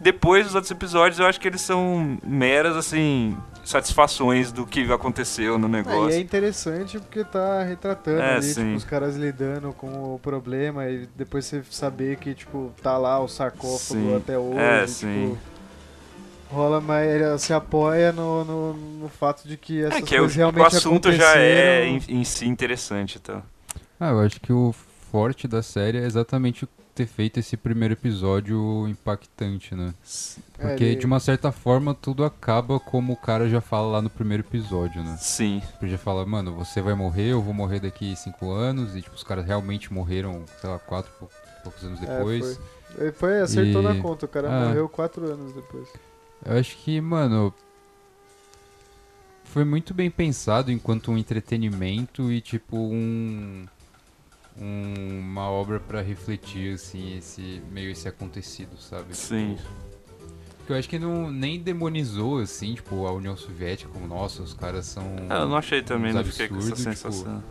Depois, 0.00 0.46
os 0.48 0.54
outros 0.54 0.70
episódios, 0.70 1.18
eu 1.20 1.26
acho 1.26 1.38
que 1.38 1.46
eles 1.46 1.60
são 1.60 2.18
meras, 2.24 2.74
assim, 2.74 3.36
satisfações 3.64 4.50
do 4.50 4.66
que 4.66 4.90
aconteceu 4.90 5.58
no 5.58 5.66
É, 5.66 5.70
negócio. 5.70 6.10
e 6.10 6.14
é 6.14 6.20
interessante 6.20 6.98
porque 6.98 7.22
tá 7.24 7.62
retratando 7.62 8.20
É, 8.20 8.36
ali, 8.36 8.54
tipo, 8.54 8.74
os 8.74 8.84
caras 8.84 9.16
lidando 9.16 9.72
com 9.74 10.14
o 10.14 10.18
problema 10.18 10.88
e 10.88 11.06
depois 11.14 11.44
você 11.44 11.62
saber 11.70 12.16
que, 12.16 12.34
tipo, 12.34 12.72
tá 12.82 12.96
lá 12.96 13.18
o 13.20 13.28
sarcófago 13.28 14.00
Sim. 14.00 14.16
até 14.16 14.38
hoje. 14.38 14.58
É, 14.58 14.86
tipo, 14.86 14.88
sim. 14.88 15.38
Rola, 16.50 16.80
mas 16.80 17.06
ele 17.08 17.38
se 17.38 17.52
apoia 17.52 18.10
no, 18.12 18.44
no, 18.44 18.72
no 18.74 19.08
fato 19.08 19.46
de 19.46 19.56
que 19.56 19.82
essas 19.84 19.98
É 19.98 20.02
que 20.02 20.16
é 20.16 20.20
o, 20.20 20.24
coisas 20.24 20.36
o 20.56 20.62
assunto 20.64 21.12
já 21.12 21.36
é 21.38 21.86
em, 21.86 22.00
em 22.08 22.24
si 22.24 22.46
interessante, 22.46 23.18
então. 23.22 23.42
Ah, 23.98 24.10
eu 24.10 24.20
acho 24.20 24.40
que 24.40 24.52
o 24.52 24.74
forte 25.10 25.48
da 25.48 25.62
série 25.62 25.98
é 25.98 26.04
exatamente 26.04 26.68
ter 26.94 27.06
feito 27.06 27.38
esse 27.40 27.56
primeiro 27.56 27.94
episódio 27.94 28.86
impactante, 28.88 29.74
né? 29.74 29.94
É, 30.58 30.68
Porque 30.68 30.84
ele- 30.84 30.96
de 30.96 31.06
uma 31.06 31.18
certa 31.20 31.50
forma 31.52 31.94
tudo 31.94 32.24
acaba 32.24 32.78
como 32.78 33.12
o 33.12 33.16
cara 33.16 33.48
já 33.48 33.60
fala 33.60 33.86
lá 33.92 34.02
no 34.02 34.10
primeiro 34.10 34.42
episódio, 34.42 35.02
né? 35.02 35.16
Sim. 35.20 35.62
Ele 35.80 35.90
já 35.92 35.98
fala, 35.98 36.26
mano, 36.26 36.54
você 36.54 36.82
vai 36.82 36.94
morrer, 36.94 37.28
eu 37.32 37.40
vou 37.40 37.54
morrer 37.54 37.80
daqui 37.80 38.14
cinco 38.16 38.50
anos, 38.50 38.94
e 38.96 39.02
tipo, 39.02 39.14
os 39.16 39.22
caras 39.24 39.46
realmente 39.46 39.92
morreram, 39.92 40.44
sei 40.60 40.68
lá, 40.68 40.78
quatro 40.78 41.10
pou- 41.18 41.30
poucos 41.62 41.82
anos 41.84 42.02
É, 42.02 42.06
depois. 42.18 42.56
foi. 42.56 43.04
Ele 43.04 43.12
foi, 43.12 43.40
acertou 43.40 43.80
E- 43.80 43.84
na 43.84 43.94
conta, 44.02 44.26
o 44.26 44.28
cara 44.28 44.48
Ah. 44.52 44.66
morreu 44.68 44.88
quatro 44.88 45.24
anos 45.24 45.52
depois. 45.54 45.88
Eu 46.44 46.58
acho 46.58 46.76
que, 46.78 47.00
mano. 47.00 47.54
Foi 49.44 49.64
muito 49.64 49.92
bem 49.94 50.10
pensado 50.10 50.70
enquanto 50.70 51.10
um 51.10 51.18
entretenimento 51.18 52.30
e, 52.30 52.40
tipo, 52.40 52.76
um. 52.76 53.66
Um- 54.60 55.20
uma 55.20 55.48
obra 55.50 55.80
pra 55.80 56.00
refletir, 56.02 56.74
assim, 56.74 57.16
esse 57.16 57.62
meio 57.70 57.90
esse 57.90 58.08
acontecido, 58.08 58.76
sabe? 58.78 59.16
Sim. 59.16 59.56
Tipo, 60.58 60.72
eu 60.72 60.76
acho 60.78 60.88
que 60.88 60.98
não 60.98 61.30
nem 61.30 61.58
demonizou, 61.60 62.38
assim, 62.40 62.74
tipo, 62.74 63.06
a 63.06 63.12
União 63.12 63.36
Soviética 63.36 63.90
como, 63.92 64.06
nossa, 64.06 64.42
os 64.42 64.54
caras 64.54 64.86
são. 64.86 65.04
Ah, 65.28 65.40
eu 65.40 65.48
não 65.48 65.56
achei 65.56 65.82
também, 65.82 66.12
não 66.12 66.24
fiquei 66.24 66.48
com 66.48 66.56
essa 66.58 66.66
tipo, 66.68 66.78
sensação. 66.78 67.42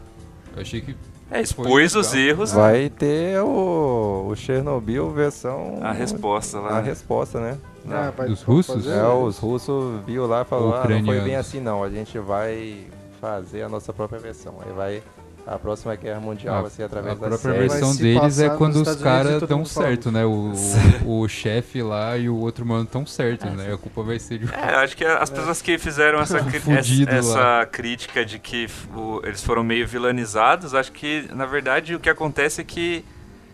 Eu 0.55 0.61
achei 0.61 0.81
que. 0.81 0.95
É, 1.31 1.41
expôs 1.41 1.93
os 1.95 2.13
erros, 2.15 2.53
Vai 2.53 2.89
ter 2.89 3.39
o, 3.43 4.29
o 4.29 4.35
Chernobyl 4.35 5.11
versão. 5.11 5.77
a 5.81 5.91
resposta 5.91 6.59
lá. 6.59 6.79
A 6.79 6.81
resposta, 6.81 7.39
né? 7.39 7.57
Ah, 7.87 8.11
vai- 8.15 8.27
Dos 8.27 8.41
russos? 8.41 8.83
fazer- 8.85 8.97
É, 8.97 9.07
os 9.07 9.37
russos 9.37 10.03
viu 10.07 10.25
lá 10.25 10.41
e 10.41 10.45
falou, 10.45 10.73
ah, 10.73 10.87
não 10.87 11.05
foi 11.05 11.21
bem 11.21 11.35
assim 11.35 11.59
não, 11.59 11.83
a 11.83 11.89
gente 11.89 12.17
vai 12.17 12.87
fazer 13.21 13.61
a 13.61 13.69
nossa 13.69 13.93
própria 13.93 14.17
versão. 14.19 14.55
Aí 14.65 14.73
vai, 14.73 15.03
a 15.47 15.57
próxima 15.57 15.95
guerra 15.95 16.19
mundial 16.19 16.57
A- 16.57 16.61
vai 16.61 16.69
ser 16.71 16.83
através 16.83 17.17
a 17.17 17.19
da 17.19 17.27
própria 17.27 17.53
série. 17.53 17.67
versão 17.67 17.87
Vai 17.87 17.97
se 17.97 18.01
deles 18.03 18.39
é 18.39 18.49
quando 18.49 18.75
os 18.75 18.95
caras 19.01 19.43
fala 19.43 19.65
certo, 19.65 20.11
né? 20.11 20.25
O, 20.25 20.51
o, 21.05 21.21
o 21.21 21.27
chefe 21.27 21.81
lá 21.81 22.17
e 22.17 22.29
o 22.29 22.35
outro 22.37 22.65
mano 22.65 22.85
tão 22.85 23.05
certo, 23.05 23.47
né? 23.49 23.73
A 23.73 23.77
culpa 23.77 24.03
vai 24.03 24.19
ser 24.19 24.37
de 24.39 24.45
É, 24.53 24.75
eu 24.75 24.79
acho 24.79 24.95
que 24.95 25.03
as 25.03 25.29
pessoas 25.29 25.61
que 25.61 25.77
fizeram 25.77 26.19
essa, 26.19 26.37
essa, 26.77 27.09
essa 27.11 27.65
crítica 27.71 28.23
de 28.23 28.37
que 28.37 28.67
o- 28.95 29.21
eles 29.23 29.43
foram 29.43 29.63
meio 29.63 29.87
vilanizados, 29.87 30.73
acho 30.75 30.91
que, 30.91 31.27
na 31.33 31.45
verdade, 31.45 31.95
o 31.95 31.99
que 31.99 32.09
acontece 32.09 32.61
é 32.61 32.63
que 32.63 33.03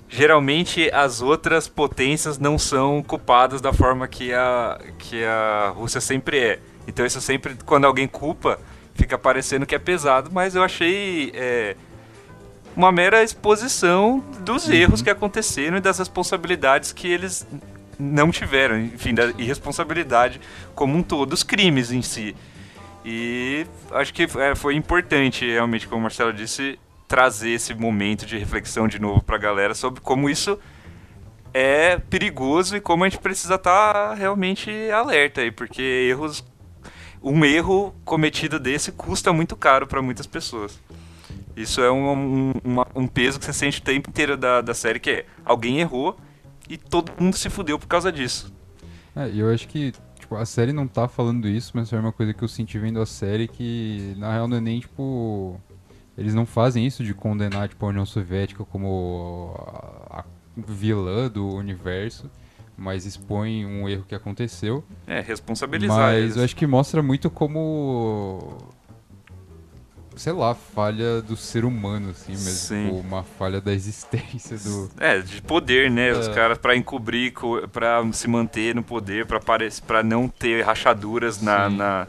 geralmente 0.07 0.89
as 0.93 1.21
outras 1.21 1.67
potências 1.67 2.37
não 2.37 2.57
são 2.57 3.01
culpadas 3.01 3.61
da 3.61 3.73
forma 3.73 4.07
que 4.07 4.33
a, 4.33 4.79
que 4.99 5.23
a 5.23 5.73
Rússia 5.75 5.99
sempre 6.01 6.39
é. 6.39 6.59
Então 6.87 7.05
isso 7.05 7.19
sempre, 7.19 7.55
quando 7.65 7.85
alguém 7.85 8.07
culpa, 8.07 8.59
fica 8.95 9.17
parecendo 9.17 9.65
que 9.65 9.75
é 9.75 9.79
pesado, 9.79 10.31
mas 10.33 10.55
eu 10.55 10.63
achei 10.63 11.31
é, 11.35 11.75
uma 12.75 12.91
mera 12.91 13.23
exposição 13.23 14.23
dos 14.39 14.67
erros 14.67 15.01
que 15.01 15.09
aconteceram 15.09 15.77
e 15.77 15.81
das 15.81 15.99
responsabilidades 15.99 16.91
que 16.91 17.07
eles 17.07 17.45
não 17.99 18.31
tiveram, 18.31 18.79
enfim, 18.79 19.13
da 19.13 19.27
irresponsabilidade 19.37 20.41
como 20.73 20.97
um 20.97 21.03
todo, 21.03 21.33
os 21.33 21.43
crimes 21.43 21.91
em 21.91 22.01
si. 22.01 22.35
E 23.05 23.67
acho 23.91 24.13
que 24.13 24.23
é, 24.23 24.55
foi 24.55 24.75
importante, 24.75 25.45
realmente, 25.45 25.87
como 25.87 25.99
o 25.99 26.03
Marcelo 26.03 26.33
disse, 26.33 26.79
trazer 27.07 27.51
esse 27.51 27.73
momento 27.73 28.25
de 28.25 28.37
reflexão 28.37 28.87
de 28.87 28.99
novo 28.99 29.21
pra 29.21 29.37
galera 29.37 29.75
sobre 29.75 30.01
como 30.01 30.29
isso 30.29 30.59
é 31.53 31.97
perigoso 31.97 32.75
e 32.75 32.81
como 32.81 33.03
a 33.03 33.09
gente 33.09 33.21
precisa 33.21 33.55
estar 33.55 34.13
realmente 34.15 34.71
alerta 34.91 35.41
aí, 35.41 35.51
porque 35.51 35.81
erros. 35.81 36.43
Um 37.27 37.43
erro 37.43 37.91
cometido 38.05 38.59
desse 38.59 38.91
custa 38.91 39.33
muito 39.33 39.55
caro 39.55 39.87
pra 39.87 39.99
muitas 39.99 40.27
pessoas. 40.27 40.79
Isso 41.57 41.81
é 41.81 41.91
um, 41.91 42.51
um, 42.51 42.53
um 42.95 43.07
peso 43.07 43.39
que 43.39 43.45
você 43.45 43.51
sente 43.51 43.79
o 43.79 43.83
tempo 43.83 44.11
inteiro 44.11 44.37
da, 44.37 44.61
da 44.61 44.75
série, 44.75 44.99
que 44.99 45.09
é 45.09 45.25
alguém 45.43 45.79
errou 45.79 46.15
e 46.69 46.77
todo 46.77 47.11
mundo 47.19 47.35
se 47.35 47.49
fudeu 47.49 47.79
por 47.79 47.87
causa 47.87 48.11
disso. 48.11 48.53
É, 49.15 49.31
eu 49.33 49.51
acho 49.51 49.67
que, 49.67 49.91
tipo, 50.19 50.35
a 50.35 50.45
série 50.45 50.71
não 50.71 50.87
tá 50.87 51.07
falando 51.07 51.47
isso, 51.47 51.71
mas 51.73 51.89
foi 51.89 51.97
uma 51.97 52.11
coisa 52.11 52.31
que 52.31 52.43
eu 52.43 52.47
senti 52.47 52.77
vendo 52.77 53.01
a 53.01 53.07
série 53.07 53.47
que, 53.47 54.13
na 54.17 54.31
real, 54.31 54.47
não 54.47 54.57
é 54.57 54.61
nem, 54.61 54.79
tipo... 54.79 55.59
Eles 56.15 56.35
não 56.35 56.45
fazem 56.45 56.85
isso 56.85 57.03
de 57.03 57.13
condenar, 57.15 57.67
tipo, 57.69 57.83
a 57.85 57.89
União 57.89 58.05
Soviética 58.05 58.63
como 58.63 59.55
a 60.11 60.23
vilã 60.55 61.27
do 61.27 61.47
universo, 61.55 62.29
mas 62.77 63.05
expõem 63.05 63.65
um 63.65 63.87
erro 63.87 64.03
que 64.07 64.13
aconteceu. 64.15 64.83
É, 65.07 65.21
responsabilizar 65.21 65.97
Mas 65.97 66.17
eles. 66.23 66.37
eu 66.37 66.43
acho 66.43 66.55
que 66.55 66.67
mostra 66.67 67.01
muito 67.01 67.29
como... 67.29 68.57
Sei 70.15 70.31
lá, 70.31 70.55
falha 70.55 71.21
do 71.21 71.35
ser 71.35 71.65
humano, 71.65 72.11
assim 72.11 72.31
mesmo. 72.31 72.49
Sim. 72.49 72.85
Tipo, 72.85 72.99
uma 72.99 73.21
falha 73.23 73.59
da 73.59 73.73
existência 73.73 74.57
do... 74.57 74.89
É, 74.97 75.19
de 75.19 75.41
poder, 75.41 75.91
né? 75.91 76.13
Os 76.13 76.29
É. 76.29 76.33
caras 76.33 76.57
pra 76.57 76.73
encobrir, 76.73 77.33
co- 77.33 77.67
pra 77.67 78.01
se 78.13 78.25
manter 78.29 78.73
no 78.73 78.81
poder, 78.81 79.25
pra, 79.25 79.41
parec- 79.41 79.81
pra 79.81 80.01
não 80.01 80.29
ter 80.29 80.61
rachaduras 80.63 81.41
na, 81.41 81.69
na, 81.69 82.07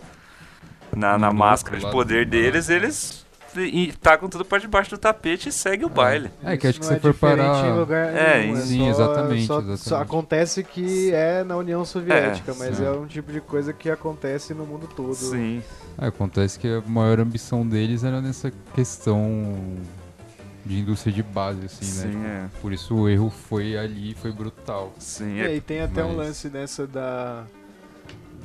na, 0.95 1.19
na 1.19 1.33
máscara 1.33 1.79
de 1.81 1.91
poder 1.91 2.27
deles, 2.27 2.69
eles 2.69 3.26
e, 3.65 3.93
tacam 3.93 4.29
tudo 4.29 4.45
pra 4.45 4.59
debaixo 4.59 4.91
do 4.91 4.99
tapete 4.99 5.49
e 5.49 5.53
segue 5.53 5.85
o 5.85 5.89
baile. 5.89 6.31
É, 6.43 6.57
que 6.57 6.67
acho 6.67 6.81
que 6.81 6.87
não 6.87 6.95
é 6.95 6.99
for 6.99 7.15
parar... 7.15 7.67
em 7.67 7.79
lugar 7.79 8.15
É, 8.15 8.41
nenhum, 8.43 8.57
sim, 8.57 8.79
só- 8.79 8.89
exatamente, 8.91 9.47
só- 9.47 9.59
exatamente. 9.59 9.81
só 9.89 10.01
acontece 10.03 10.65
que 10.65 11.13
é 11.13 11.45
na 11.45 11.57
União 11.57 11.85
Soviética, 11.85 12.53
É, 12.53 12.55
mas 12.59 12.77
sim. 12.77 12.85
é 12.85 12.91
um 12.91 13.07
tipo 13.07 13.33
de 13.33 13.41
coisa 13.41 13.73
que 13.73 13.89
acontece 13.91 14.53
no 14.55 14.65
mundo 14.67 14.89
todo. 14.95 15.15
Sim. 15.15 15.63
É, 15.99 16.07
acontece 16.07 16.59
que 16.59 16.69
a 16.69 16.81
maior 16.87 17.21
ambição 17.21 17.67
deles 17.67 18.05
era 18.05 18.21
nessa 18.21 18.53
questão 18.75 19.55
de 20.65 20.81
indústria 20.81 21.13
de 21.13 21.23
base, 21.23 21.65
assim, 21.67 22.07
né? 22.09 22.13
Sim, 22.13 22.25
é. 22.27 22.61
Por 22.61 22.73
isso 22.73 22.93
o 22.95 23.09
erro 23.09 23.31
foi 23.31 23.77
ali, 23.79 24.15
foi 24.15 24.33
brutal. 24.33 24.93
Sim, 24.99 25.37
E 25.37 25.41
é. 25.41 25.47
aí 25.47 25.61
tem 25.61 25.81
até 25.81 26.03
um 26.05 26.09
Mas- 26.17 26.27
lance 26.27 26.49
dessa 26.49 26.87
da, 26.89 27.45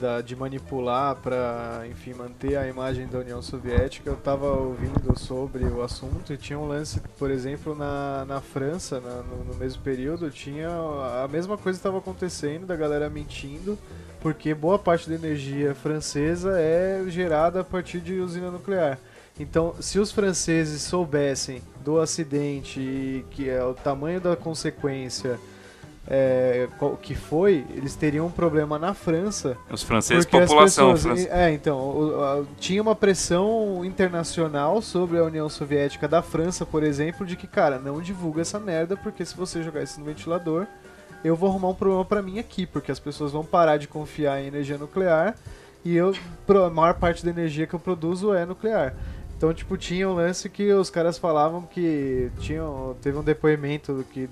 da 0.02 0.20
de 0.20 0.36
manipular 0.36 1.16
pra, 1.18 1.84
enfim, 1.90 2.14
manter 2.14 2.58
a 2.58 2.68
imagem 2.68 3.08
da 3.08 3.20
União 3.20 3.42
Soviética. 3.42 4.10
Eu 4.10 4.18
tava 4.18 4.48
ouvindo 4.52 5.18
sobre 5.18 5.64
o 5.66 5.82
assunto 5.84 6.34
e 6.34 6.38
tinha 6.38 6.58
um 6.58 6.68
lance, 6.68 7.00
por 7.20 7.30
exemplo, 7.30 7.76
na, 7.76 8.26
na 8.26 8.42
França, 8.42 9.00
na- 9.00 9.22
no, 9.22 9.46
no 9.46 9.56
mesmo 9.56 9.82
período, 9.84 10.32
tinha 10.32 10.68
a 11.24 11.28
mesma 11.32 11.58
coisa 11.58 11.78
estava 11.78 12.00
acontecendo, 12.00 12.66
da 12.66 12.76
galera 12.76 13.10
mentindo, 13.10 13.78
porque 14.20 14.54
boa 14.54 14.80
parte 14.80 15.08
da 15.08 15.16
energia 15.16 15.76
francesa 15.76 16.60
é 16.60 17.04
gerada 17.08 17.62
a 17.62 17.64
partir 17.64 18.00
de 18.00 18.20
usina 18.20 18.50
nuclear. 18.50 18.98
Então, 19.40 19.74
se 19.80 19.98
os 20.00 20.12
franceses 20.12 20.82
soubessem 20.82 21.62
do 21.84 22.00
acidente 22.00 22.80
e 22.80 23.26
que 23.32 23.50
é 23.50 23.64
o 23.64 23.74
tamanho 23.74 24.20
da 24.20 24.36
consequência 24.36 25.40
é, 26.14 26.68
que 27.02 27.16
foi, 27.16 27.66
eles 27.74 27.96
teriam 27.96 28.26
um 28.26 28.32
problema 28.32 28.78
na 28.78 28.94
França. 28.94 29.58
Os 29.72 29.82
franceses, 29.82 30.26
população 30.26 30.92
pessoas-. 30.92 31.26
É, 31.28 31.54
então, 31.54 32.46
tinha 32.60 32.82
uma 32.82 32.94
pressão 32.94 33.86
internacional 33.86 34.82
sobre 34.82 35.18
a 35.20 35.24
União 35.24 35.48
Soviética 35.48 36.10
da 36.10 36.22
França, 36.22 36.66
por 36.66 36.84
exemplo, 36.84 37.26
de 37.26 37.38
que, 37.38 37.48
cara, 37.48 37.80
não 37.80 38.02
divulga 38.02 38.42
essa 38.42 38.60
merda, 38.60 38.98
porque 38.98 39.24
se 39.24 39.38
você 39.38 39.64
jogar 39.64 39.84
isso 39.84 40.02
no 40.02 40.06
ventilador, 40.06 40.68
eu 41.24 41.34
vou 41.34 41.50
arrumar 41.50 41.70
um 41.70 41.76
problema 41.76 42.04
pra 42.04 42.22
mim 42.22 42.40
aqui, 42.40 42.66
porque 42.66 42.92
as 42.92 43.00
pessoas 43.00 43.32
vão 43.32 43.46
parar 43.46 43.78
de 43.78 43.88
confiar 43.88 44.42
em 44.42 44.48
energia 44.48 44.78
nuclear 44.78 45.38
e 45.86 45.96
eu, 45.96 46.14
a 46.50 46.70
maior 46.70 46.96
parte 46.96 47.24
da 47.24 47.32
energia 47.32 47.66
que 47.66 47.74
eu 47.74 47.80
produzo 47.80 48.34
é 48.34 48.46
nuclear. 48.46 48.94
Então, 49.38 49.54
tipo, 49.54 49.76
tinha 49.76 50.08
um 50.08 50.14
lance 50.14 50.48
que 50.50 50.72
os 50.74 50.90
caras 50.90 51.18
falavam 51.18 51.64
que 51.64 52.30
tinham, 52.42 52.96
teve 53.02 53.18
um 53.18 53.24
depoimento 53.24 54.06
que 54.12 54.30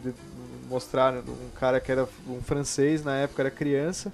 mostraram 0.69 1.19
um 1.19 1.49
cara 1.59 1.79
que 1.79 1.91
era 1.91 2.07
um 2.27 2.41
francês, 2.41 3.03
na 3.03 3.15
época 3.15 3.41
era 3.41 3.51
criança, 3.51 4.13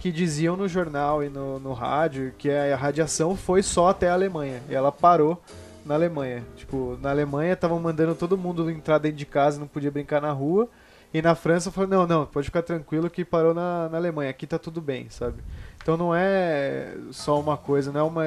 que 0.00 0.10
diziam 0.10 0.56
no 0.56 0.68
jornal 0.68 1.22
e 1.22 1.28
no, 1.28 1.60
no 1.60 1.72
rádio 1.72 2.32
que 2.36 2.50
a 2.50 2.76
radiação 2.76 3.36
foi 3.36 3.62
só 3.62 3.88
até 3.88 4.08
a 4.08 4.14
Alemanha. 4.14 4.60
E 4.68 4.74
ela 4.74 4.90
parou 4.90 5.40
na 5.84 5.94
Alemanha. 5.94 6.44
Tipo, 6.56 6.98
na 7.00 7.10
Alemanha 7.10 7.52
estavam 7.52 7.78
mandando 7.78 8.14
todo 8.14 8.36
mundo 8.36 8.68
entrar 8.70 8.98
dentro 8.98 9.18
de 9.18 9.26
casa, 9.26 9.60
não 9.60 9.66
podia 9.66 9.90
brincar 9.90 10.20
na 10.20 10.32
rua. 10.32 10.68
E 11.14 11.20
na 11.20 11.34
França 11.34 11.70
falou, 11.70 11.90
não, 11.90 12.06
não, 12.06 12.26
pode 12.26 12.46
ficar 12.46 12.62
tranquilo 12.62 13.10
que 13.10 13.22
parou 13.22 13.52
na, 13.52 13.88
na 13.90 13.98
Alemanha, 13.98 14.30
aqui 14.30 14.46
tá 14.46 14.58
tudo 14.58 14.80
bem, 14.80 15.10
sabe? 15.10 15.42
Então 15.82 15.96
não 15.96 16.14
é 16.14 16.94
só 17.10 17.38
uma 17.38 17.56
coisa, 17.56 17.92
não 17.92 18.00
é 18.00 18.02
uma. 18.04 18.22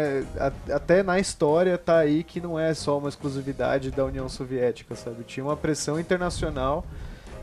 Até 0.72 1.02
na 1.02 1.18
história 1.18 1.77
tá 1.77 1.97
aí 1.97 2.23
que 2.23 2.39
não 2.39 2.60
é 2.60 2.73
só 2.73 2.97
uma 2.97 3.10
exclusividade 3.10 3.89
da 3.91 4.06
União 4.06 4.30
Soviética, 4.30 4.93
sabe? 4.93 5.23
Tinha 5.23 5.43
uma 5.43 5.57
pressão 5.57 5.99
internacional 5.99 6.85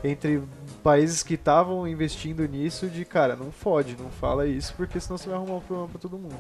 entre 0.05 0.43
países 0.83 1.23
que 1.23 1.35
estavam 1.35 1.87
investindo 1.87 2.47
nisso 2.47 2.89
de, 2.89 3.05
cara, 3.05 3.37
não 3.37 3.53
fode, 3.53 3.97
não 3.99 4.11
fala 4.11 4.47
isso, 4.47 4.75
porque 4.77 4.99
senão 4.99 5.17
você 5.17 5.29
vai 5.29 5.37
arrumar 5.37 5.57
um 5.57 5.61
problema 5.61 5.89
pra 5.89 6.01
todo 6.01 6.19
mundo. 6.19 6.35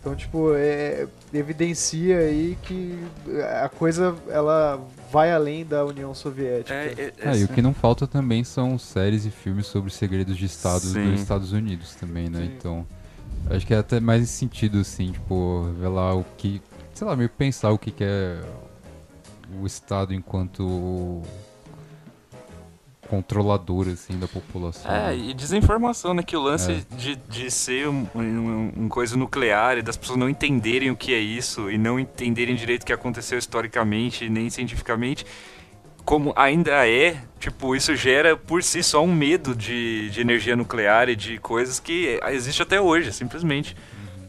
Então, 0.00 0.14
tipo, 0.14 0.54
é, 0.54 1.06
evidencia 1.34 2.18
aí 2.18 2.56
que 2.62 2.98
a 3.62 3.68
coisa 3.68 4.16
ela 4.28 4.80
vai 5.10 5.32
além 5.32 5.66
da 5.66 5.84
União 5.84 6.14
Soviética. 6.14 6.72
É, 6.72 7.12
é, 7.18 7.28
Ah, 7.28 7.36
e 7.36 7.44
o 7.44 7.48
que 7.48 7.60
não 7.60 7.74
falta 7.74 8.06
também 8.06 8.44
são 8.44 8.78
séries 8.78 9.26
e 9.26 9.30
filmes 9.30 9.66
sobre 9.66 9.90
segredos 9.90 10.36
de 10.36 10.46
Estado 10.46 10.80
Sim. 10.86 11.10
dos 11.10 11.20
Estados 11.20 11.52
Unidos 11.52 11.94
também, 11.94 12.30
né? 12.30 12.40
Sim. 12.40 12.54
Então, 12.56 12.86
acho 13.50 13.66
que 13.66 13.74
é 13.74 13.78
até 13.78 14.00
mais 14.00 14.22
esse 14.22 14.32
sentido, 14.32 14.78
assim, 14.78 15.12
tipo, 15.12 15.66
revelar 15.74 16.16
o 16.16 16.24
que. 16.36 16.62
Sei 16.94 17.06
lá, 17.06 17.14
meio 17.14 17.28
pensar 17.28 17.70
o 17.70 17.78
que, 17.78 17.90
que 17.90 18.04
é 18.04 18.40
o 19.60 19.66
Estado 19.66 20.14
enquanto 20.14 21.22
controlador, 23.08 23.88
assim, 23.88 24.18
da 24.18 24.28
população. 24.28 24.90
É, 24.90 25.16
e 25.16 25.32
desinformação, 25.34 26.12
né? 26.14 26.22
Que 26.22 26.36
o 26.36 26.40
lance 26.42 26.72
É. 26.72 26.96
de, 26.96 27.16
de 27.16 27.50
ser 27.50 27.88
um, 27.88 28.06
um, 28.14 28.72
um 28.84 28.88
coisa 28.88 29.16
nuclear 29.16 29.78
e 29.78 29.82
das 29.82 29.96
pessoas 29.96 30.18
não 30.18 30.28
entenderem 30.28 30.90
o 30.90 30.96
que 30.96 31.12
é 31.14 31.18
isso 31.18 31.70
e 31.70 31.78
não 31.78 31.98
entenderem 31.98 32.54
direito 32.54 32.82
o 32.82 32.86
que 32.86 32.92
aconteceu 32.92 33.38
historicamente 33.38 34.28
nem 34.28 34.48
cientificamente, 34.50 35.24
como 36.04 36.32
ainda 36.36 36.88
é, 36.88 37.16
tipo, 37.38 37.76
isso 37.76 37.94
gera 37.94 38.36
por 38.36 38.62
si 38.62 38.82
só 38.82 39.02
um 39.04 39.12
medo 39.14 39.54
de, 39.54 40.08
de 40.10 40.20
energia 40.20 40.56
nuclear 40.56 41.08
e 41.08 41.16
de 41.16 41.38
coisas 41.38 41.78
que 41.78 42.18
existe 42.30 42.62
até 42.62 42.80
hoje, 42.80 43.12
simplesmente. 43.12 43.76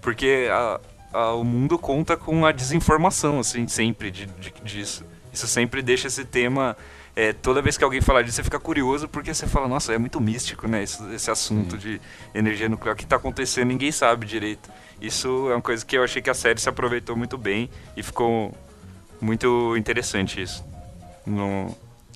Porque 0.02 0.48
a- 0.52 0.80
a- 1.14 1.34
o 1.34 1.44
mundo 1.44 1.78
conta 1.80 2.18
com 2.18 2.46
a 2.46 2.52
desinformação, 2.52 3.40
assim, 3.40 3.68
sempre 3.68 4.12
de, 4.12 4.26
de- 4.26 4.54
disso. 4.64 5.06
Isso 5.32 5.48
sempre 5.48 5.82
deixa 5.82 6.08
esse 6.08 6.26
tema 6.26 6.76
é, 7.16 7.34
toda 7.34 7.62
vez 7.62 7.78
que 7.78 7.84
alguém 7.84 8.02
falar 8.02 8.22
disso, 8.22 8.38
você 8.38 8.44
fica 8.44 8.60
curioso 8.60 9.08
porque 9.08 9.34
você 9.34 9.48
fala, 9.48 9.68
nossa, 9.68 9.94
é 9.94 9.98
muito 9.98 10.20
místico, 10.22 10.68
né? 10.68 10.84
Esse, 10.84 11.04
esse 11.14 11.30
assunto 11.30 11.78
de 11.78 12.00
energia 12.34 12.70
nuclear. 12.70 12.94
O 12.94 12.98
que 12.98 13.04
está 13.04 13.16
acontecendo, 13.16 13.68
ninguém 13.68 13.92
sabe 13.92 14.26
direito. 14.26 14.70
Isso 15.02 15.50
é 15.50 15.56
uma 15.56 15.62
coisa 15.62 15.86
que 15.86 15.98
eu 15.98 16.04
achei 16.04 16.22
que 16.22 16.30
a 16.30 16.34
série 16.34 16.60
se 16.60 16.70
aproveitou 16.70 17.16
muito 17.16 17.38
bem 17.38 17.70
e 17.96 18.04
ficou 18.04 18.56
muito 19.20 19.76
interessante 19.78 20.42
isso. 20.42 20.64
No, 21.26 21.76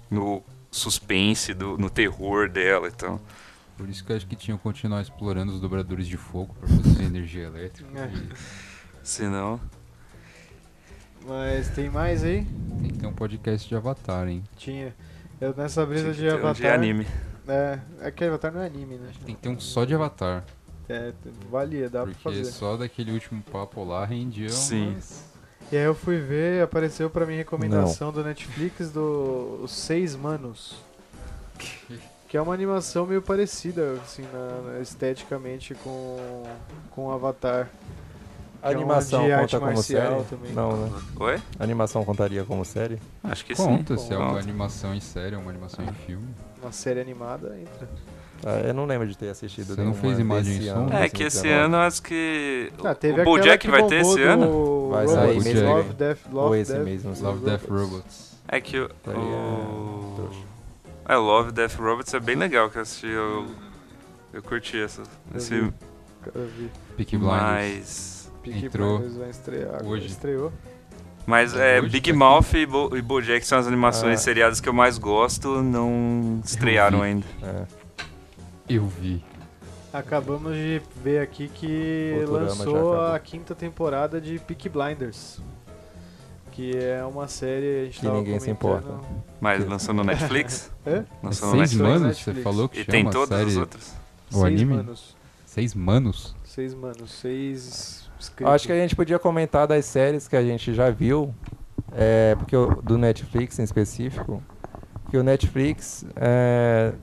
no 0.09 0.43
suspense, 0.71 1.53
do, 1.53 1.77
no 1.77 1.89
terror 1.89 2.49
dela 2.49 2.87
então. 2.87 3.19
Por 3.77 3.89
isso 3.89 4.03
que 4.03 4.11
eu 4.11 4.15
acho 4.15 4.27
que 4.27 4.35
tinham 4.35 4.57
que 4.57 4.63
continuar 4.63 5.01
explorando 5.01 5.51
os 5.51 5.59
dobradores 5.59 6.07
de 6.07 6.17
fogo 6.17 6.53
para 6.59 6.67
produzir 6.67 7.03
energia 7.03 7.43
elétrica. 7.45 7.89
É. 7.99 8.07
E 8.07 8.29
Senão. 9.03 9.59
Mas 11.25 11.69
tem 11.69 11.89
mais 11.89 12.23
aí? 12.23 12.45
tem 12.81 12.91
que 12.91 12.97
ter 12.99 13.07
um 13.07 13.13
podcast 13.13 13.67
de 13.67 13.75
Avatar, 13.75 14.27
hein? 14.27 14.43
Tinha. 14.57 14.93
Eu 15.39 15.53
nessa 15.55 15.85
brisa 15.85 16.13
tinha 16.13 16.15
que 16.15 16.21
de 16.21 16.27
ter 16.27 16.33
um 16.35 16.47
Avatar. 16.47 16.55
de 16.55 16.67
anime. 16.67 17.07
É, 17.47 17.79
é 18.01 18.11
que 18.11 18.23
Avatar 18.23 18.51
não 18.53 18.61
é 18.61 18.65
anime, 18.65 18.95
né? 18.95 19.09
Tem 19.25 19.35
que 19.35 19.41
ter 19.41 19.49
um 19.49 19.59
só 19.59 19.85
de 19.85 19.93
Avatar. 19.95 20.43
É, 20.89 21.13
valia, 21.49 21.89
dá 21.89 22.03
pra 22.03 22.11
porque 22.13 22.23
fazer. 22.39 22.45
só 22.45 22.75
daquele 22.75 23.11
último 23.11 23.41
papo 23.51 23.83
lá 23.85 24.05
rendia 24.05 24.49
Sim. 24.49 24.91
umas- 24.91 25.23
E 25.71 25.77
aí 25.77 25.83
eu 25.83 25.95
fui 25.95 26.19
ver, 26.19 26.61
apareceu 26.61 27.09
pra 27.09 27.25
mim 27.25 27.35
recomendação 27.35 28.11
do 28.11 28.21
Netflix 28.23 28.89
do 28.91 29.61
Os 29.63 29.71
Seis 29.71 30.15
Manos. 30.15 30.75
Que 32.27 32.35
é 32.37 32.41
uma 32.41 32.53
animação 32.53 33.05
meio 33.05 33.21
parecida, 33.21 33.93
assim, 34.03 34.23
na, 34.33 34.71
na- 34.73 34.79
esteticamente 34.81 35.73
com, 35.75 36.43
com 36.91 37.11
Avatar. 37.11 37.69
A 38.63 38.67
é 38.71 38.71
uma 38.71 38.79
animação 38.79 39.25
arte 39.25 39.51
conta 39.55 39.59
como 39.65 39.83
série? 39.83 40.23
também. 40.23 40.53
Não, 40.53 40.77
né? 40.77 40.91
Oi? 41.19 41.41
A 41.59 41.63
animação 41.63 42.05
contaria 42.05 42.43
como 42.45 42.63
série? 42.63 42.97
Acho 43.23 43.43
que 43.45 43.53
Conta 43.55 43.97
sim. 43.97 44.07
se 44.07 44.13
é 44.13 44.17
uma 44.17 44.27
Conta. 44.29 44.39
animação 44.39 44.95
em 44.95 44.99
série, 45.01 45.35
uma 45.35 45.49
animação 45.51 45.83
Ah. 45.85 45.91
em 45.91 45.93
filme. 46.05 46.27
Uma 46.61 46.71
série 46.71 47.01
animada 47.01 47.55
entra. 47.59 47.89
Ah, 48.45 48.59
eu 48.67 48.73
não 48.73 48.85
lembro 48.85 49.07
de 49.07 49.17
ter 49.17 49.29
assistido 49.29 49.75
Você 49.75 49.81
não 49.83 49.93
fez 49.93 50.17
imagem 50.19 50.57
desse 50.59 50.69
som? 50.69 50.87
É 50.91 51.09
que 51.09 51.23
esse 51.23 51.41
2019. 51.43 51.49
ano 51.65 51.77
acho 51.77 52.01
que. 52.03 52.71
Ah, 52.83 52.95
teve 52.95 53.21
o 53.21 53.23
Bojack 53.25 53.65
que 53.65 53.71
vai 53.71 53.85
ter 53.85 54.01
esse 54.01 54.21
ano? 54.21 54.89
Vai 54.89 55.07
sair 55.07 55.43
que 55.43 55.53
Love. 55.61 55.93
Death, 55.93 56.19
Love, 56.31 56.47
Ou 56.47 56.55
esse 56.55 56.73
Death, 56.73 57.03
não 57.03 57.15
sei. 57.15 57.25
Love, 57.25 57.45
Death, 57.45 57.69
Robots. 57.69 58.37
É 58.47 58.61
que 58.61 58.79
o. 58.79 58.89
Tá 58.89 59.11
é. 61.09 61.13
É, 61.13 61.15
Love, 61.17 61.51
Death 61.51 61.75
Robots 61.75 62.13
é 62.13 62.19
bem 62.19 62.35
legal 62.35 62.69
que 62.69 62.77
eu 62.77 62.81
assisti. 62.81 63.07
Eu, 63.07 63.45
eu 64.33 64.41
curti 64.43 64.77
essa. 64.81 65.03
Eu 65.31 65.37
Esse, 65.37 65.59
vi. 65.59 65.73
Eu 66.33 66.47
vi. 66.47 66.69
Peaky 66.97 67.17
Blinders. 67.17 67.41
mas. 67.41 68.12
Peaky 68.43 68.65
Entrou 68.65 68.97
Blinders 68.99 69.17
vai 69.17 69.29
estrear. 69.29 69.69
agora. 69.69 69.87
hoje. 69.87 70.07
Estreou. 70.07 70.51
Mas 71.25 71.55
é, 71.55 71.79
Hoje 71.79 71.89
Big 71.89 72.11
tá 72.11 72.17
Mouth 72.17 72.53
e, 72.53 72.65
Bo 72.65 72.95
e 72.97 73.01
Bojack 73.01 73.45
são 73.45 73.57
as 73.57 73.65
animações 73.65 74.19
Ah. 74.19 74.23
seriadas 74.23 74.59
que 74.59 74.67
eu 74.67 74.73
mais 74.73 74.97
gosto, 74.97 75.61
não 75.61 76.41
estrearam 76.43 77.01
ainda. 77.01 77.25
É. 77.41 77.65
Eu 78.69 78.85
vi. 78.85 79.23
Acabamos 79.93 80.53
de 80.55 80.81
ver 81.03 81.19
aqui 81.21 81.47
que 81.47 82.25
lançou 82.27 83.01
a 83.01 83.17
quinta 83.19 83.53
temporada 83.55 84.19
de 84.19 84.39
Peaky 84.39 84.67
Blinders. 84.67 85.39
Que 86.51 86.75
é 86.77 87.03
uma 87.05 87.27
série. 87.27 87.81
A 87.81 87.85
gente 87.85 87.99
Que 87.99 88.05
tava 88.05 88.17
ninguém 88.19 88.39
se 88.39 88.49
importa. 88.51 88.99
Mas 89.39 89.67
lançou 89.67 89.93
no 89.93 90.03
Netflix? 90.03 90.71
Hã? 90.85 91.05
Lançou 91.23 91.49
no 91.49 91.55
Seis 91.57 91.73
Netflix. 91.73 91.81
manos? 91.81 92.01
Netflix. 92.07 92.37
Você 92.37 92.43
falou 92.43 92.69
que 92.69 92.79
E 92.79 92.83
chama 92.83 92.91
tem 92.91 93.09
todas 93.09 93.37
série... 93.39 93.49
as 93.51 93.57
outras. 93.57 93.95
O 94.29 94.33
seis 94.33 94.43
anime? 94.45 94.75
manos. 94.75 95.15
Seis 95.45 95.73
manos? 95.73 96.35
Seis 96.43 96.73
manos. 96.73 97.11
Seis 97.11 98.02
scripts. 98.23 98.53
Acho 98.53 98.67
que 98.67 98.73
a 98.73 98.75
gente 98.77 98.95
podia 98.95 99.19
comentar 99.19 99.67
das 99.67 99.85
séries 99.85 100.27
que 100.27 100.35
a 100.35 100.41
gente 100.43 100.73
já 100.73 100.89
viu, 100.89 101.33
é, 101.91 102.35
porque 102.37 102.55
o- 102.55 102.81
do 102.81 102.97
Netflix 102.97 103.59
em 103.59 103.63
específico, 103.63 104.41
que 105.09 105.17
o 105.17 105.23
Netflix 105.23 106.05
é, 106.15 106.93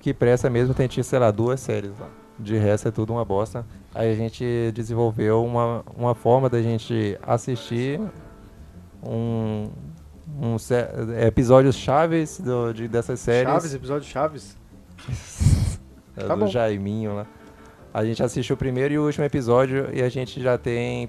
que 0.00 0.12
presta 0.12 0.50
mesmo 0.50 0.74
tem 0.74 0.88
tinha, 0.88 1.04
sei 1.04 1.18
lá, 1.18 1.30
duas 1.30 1.60
séries 1.60 1.92
lá. 1.98 2.08
De 2.38 2.56
resto 2.56 2.88
é 2.88 2.90
tudo 2.90 3.12
uma 3.12 3.24
bosta. 3.24 3.64
Aí 3.94 4.10
a 4.10 4.16
gente 4.16 4.44
desenvolveu 4.74 5.44
uma, 5.44 5.84
uma 5.96 6.14
forma 6.14 6.48
da 6.48 6.60
gente 6.62 7.16
assistir 7.22 8.00
um, 9.02 9.68
um 10.40 10.56
episódios 11.24 11.76
chaves 11.76 12.40
do, 12.40 12.72
de, 12.72 12.88
dessas 12.88 13.20
séries. 13.20 13.52
Chaves, 13.52 13.74
episódio 13.74 14.08
Chaves. 14.08 14.56
É, 16.14 16.24
Tá 16.24 16.34
do 16.34 16.40
bom. 16.40 16.46
Jaiminho 16.46 17.14
lá. 17.14 17.26
A 17.94 18.04
gente 18.04 18.22
assistiu 18.22 18.54
o 18.54 18.56
primeiro 18.56 18.94
e 18.94 18.98
o 18.98 19.04
último 19.04 19.24
episódio 19.24 19.88
e 19.92 20.00
a 20.02 20.08
gente 20.08 20.40
já 20.40 20.56
tem 20.56 21.06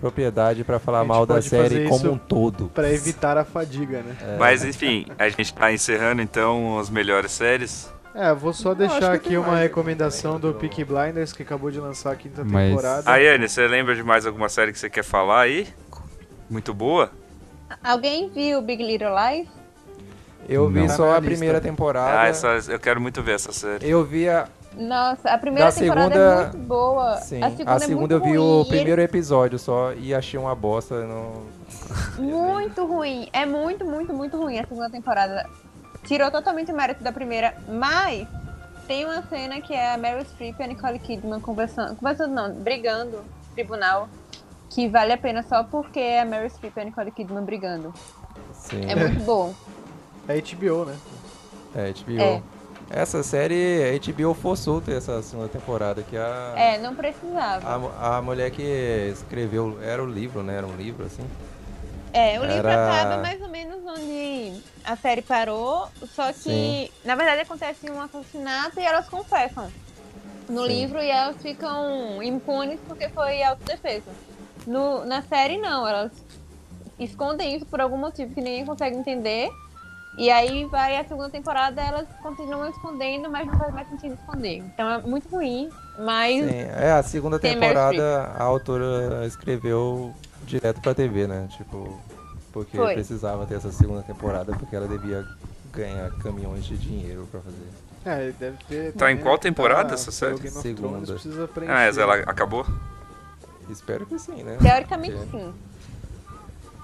propriedade 0.00 0.64
pra 0.64 0.76
A 0.76 0.80
falar 0.80 1.04
mal 1.04 1.24
da 1.24 1.40
série 1.40 1.88
como 1.88 2.10
um 2.12 2.18
todo. 2.18 2.68
Pra 2.74 2.90
evitar 2.92 3.38
a 3.38 3.44
fadiga, 3.44 4.02
né? 4.02 4.16
É, 4.20 4.36
Mas 4.36 4.64
enfim, 4.64 5.06
a 5.16 5.28
gente 5.28 5.54
tá 5.54 5.72
encerrando 5.72 6.20
então 6.20 6.78
as 6.78 6.90
melhores 6.90 7.30
séries. 7.30 7.92
É, 8.14 8.32
vou 8.34 8.52
só 8.52 8.74
deixar 8.74 9.12
aqui 9.12 9.36
uma 9.36 9.48
mais. 9.48 9.62
recomendação 9.62 10.38
do 10.40 10.52
Peaky 10.54 10.84
Blinders, 10.84 11.32
que 11.32 11.42
acabou 11.42 11.70
de 11.70 11.78
lançar 11.80 12.12
a 12.12 12.16
quinta 12.16 12.44
Mas- 12.44 12.68
temporada. 12.70 13.10
Ayane, 13.10 13.48
você 13.48 13.66
lembra 13.68 13.94
de 13.94 14.02
mais 14.02 14.26
alguma 14.26 14.48
série 14.48 14.72
que 14.72 14.78
você 14.78 14.90
quer 14.90 15.02
falar 15.04 15.40
aí? 15.42 15.68
Muito 16.50 16.74
boa? 16.74 17.10
Alguém 17.82 18.28
viu 18.30 18.60
Big 18.60 18.82
Little 18.84 19.08
Lies? 19.16 19.48
eu 20.48 20.68
vi 20.68 20.80
Não. 20.80 20.88
Só 20.90 21.16
a 21.16 21.20
primeira 21.22 21.60
temporada. 21.60 22.20
Ah, 22.20 22.26
essa, 22.26 22.48
eu 22.70 22.78
quero 22.78 23.00
muito 23.00 23.22
ver 23.22 23.36
essa 23.36 23.52
série. 23.52 23.88
Eu 23.88 24.04
vi 24.04 24.28
a. 24.28 24.46
Nossa, 24.76 25.30
a 25.30 25.38
primeira 25.38 25.70
Da 25.70 25.76
temporada 25.76 26.14
segunda- 26.14 26.40
é 26.40 26.42
muito 26.52 26.58
boa. 26.58 27.16
Sim, 27.18 27.42
a 27.42 27.50
segunda, 27.50 27.72
é 27.74 27.78
segunda 27.80 28.14
eu 28.14 28.20
muito 28.20 28.32
vi 28.32 28.36
ruim. 28.38 28.60
o 28.60 28.64
primeiro 28.64 29.00
episódio 29.02 29.58
só 29.58 29.92
e 29.92 30.14
achei 30.14 30.38
uma 30.38 30.54
bosta. 30.54 31.04
Não... 31.06 31.42
Muito 32.18 32.84
ruim. 32.84 33.28
É 33.32 33.46
muito, 33.46 33.84
muito, 33.84 34.12
muito 34.12 34.36
ruim 34.36 34.58
a 34.58 34.66
segunda 34.66 34.90
temporada. 34.90 35.48
Tirou 36.04 36.30
totalmente 36.30 36.70
o 36.72 36.76
mérito 36.76 37.02
da 37.02 37.12
primeira, 37.12 37.54
mas 37.68 38.26
tem 38.86 39.04
uma 39.04 39.22
cena 39.22 39.60
que 39.60 39.72
é 39.72 39.94
a 39.94 39.96
Meryl 39.96 40.24
Streep 40.24 40.58
e 40.60 40.62
a 40.62 40.66
Nicole 40.66 40.98
Kidman 40.98 41.40
conversando, 41.40 41.96
conversando 41.96 42.34
não, 42.34 42.52
brigando 42.52 43.16
no 43.18 43.24
tribunal, 43.54 44.08
que 44.68 44.88
vale 44.88 45.12
a 45.12 45.18
pena 45.18 45.42
só 45.42 45.64
porque 45.64 45.98
é 46.00 46.20
a 46.20 46.24
Meryl 46.24 46.50
Streep 46.50 46.76
e 46.76 46.80
a 46.80 46.84
Nicole 46.84 47.10
Kidman 47.10 47.44
brigando. 47.44 47.94
Sim, 48.52 48.84
É 48.90 48.94
muito 48.94 49.20
bom. 49.24 49.54
É 50.28 50.40
HBO, 50.40 50.84
né? 50.86 50.96
é 51.74 51.92
HBO. 51.92 52.20
É. 52.20 52.42
Essa 52.90 53.22
série, 53.22 53.82
a 53.82 54.12
HBO 54.12 54.34
forçou 54.34 54.80
ter 54.80 54.96
essa 54.96 55.20
segunda 55.22 55.48
temporada, 55.48 56.02
que 56.02 56.16
a, 56.16 56.52
É, 56.56 56.78
não 56.78 56.94
precisava. 56.94 57.90
a, 57.98 58.18
a 58.18 58.22
mulher 58.22 58.50
que 58.50 58.62
escreveu, 59.12 59.78
era 59.82 60.02
o 60.02 60.06
livro, 60.06 60.42
né? 60.42 60.56
Era 60.58 60.66
um 60.66 60.76
livro, 60.76 61.04
assim. 61.06 61.24
É, 62.12 62.38
o 62.38 62.44
livro 62.44 62.68
Era- 62.68 63.00
acaba 63.00 63.16
mais 63.22 63.40
ou 63.42 63.48
menos 63.48 63.78
onde 63.84 64.52
a 64.84 64.94
série 64.96 65.22
parou, 65.22 65.88
só 66.14 66.32
que, 66.32 66.38
Sim. 66.38 66.88
na 67.04 67.16
verdade, 67.16 67.40
acontece 67.40 67.90
um 67.90 68.00
assassinato 68.00 68.78
e 68.78 68.84
elas 68.84 69.08
confessam 69.08 69.68
no 70.48 70.62
Sim. 70.62 70.68
livro 70.68 71.00
e 71.02 71.10
elas 71.10 71.36
ficam 71.42 72.22
impunes 72.22 72.78
porque 72.86 73.08
foi 73.08 73.42
autodefesa. 73.42 74.12
No, 74.66 75.04
na 75.04 75.22
série, 75.22 75.58
não, 75.58 75.88
elas 75.88 76.12
escondem 77.00 77.56
isso 77.56 77.66
por 77.66 77.80
algum 77.80 77.96
motivo 77.96 78.32
que 78.32 78.40
ninguém 78.40 78.64
consegue 78.64 78.94
entender. 78.96 79.48
E 80.16 80.30
aí 80.30 80.64
vai 80.66 80.96
a 80.96 81.04
segunda 81.04 81.28
temporada, 81.28 81.82
elas 81.82 82.06
continuam 82.22 82.68
escondendo, 82.68 83.28
mas 83.28 83.46
não 83.46 83.58
faz 83.58 83.74
mais 83.74 83.88
sentido 83.88 84.14
esconder. 84.14 84.58
Então 84.58 84.88
é 84.88 84.98
muito 85.02 85.28
ruim, 85.28 85.68
mas 85.98 86.44
Sim, 86.44 86.56
é, 86.56 86.92
a 86.92 87.02
segunda 87.02 87.38
temporada 87.38 88.32
a 88.36 88.42
autora 88.44 89.26
escreveu 89.26 90.14
direto 90.46 90.80
pra 90.80 90.94
TV, 90.94 91.26
né? 91.26 91.48
Tipo, 91.56 91.98
porque 92.52 92.76
Foi. 92.76 92.94
precisava 92.94 93.44
ter 93.44 93.56
essa 93.56 93.72
segunda 93.72 94.02
temporada 94.02 94.52
porque 94.56 94.76
ela 94.76 94.86
devia 94.86 95.26
ganhar 95.72 96.10
caminhões 96.18 96.64
de 96.64 96.76
dinheiro 96.76 97.26
pra 97.30 97.40
fazer. 97.40 97.68
É, 98.04 98.32
deve 98.38 98.56
ter. 98.68 98.92
Tá 98.92 99.10
em 99.10 99.16
qual 99.16 99.36
temporada 99.36 99.88
tá 99.88 99.94
essa 99.94 100.12
série? 100.12 100.34
Game 100.34 100.48
of 100.48 100.60
Segunda. 100.62 101.16
Ah, 101.62 101.86
mas 101.86 101.98
ela 101.98 102.16
acabou? 102.18 102.64
Espero 103.68 104.06
que 104.06 104.18
sim, 104.18 104.42
né? 104.44 104.58
teoricamente 104.60 105.16
Porque- 105.16 105.38
sim. 105.38 105.54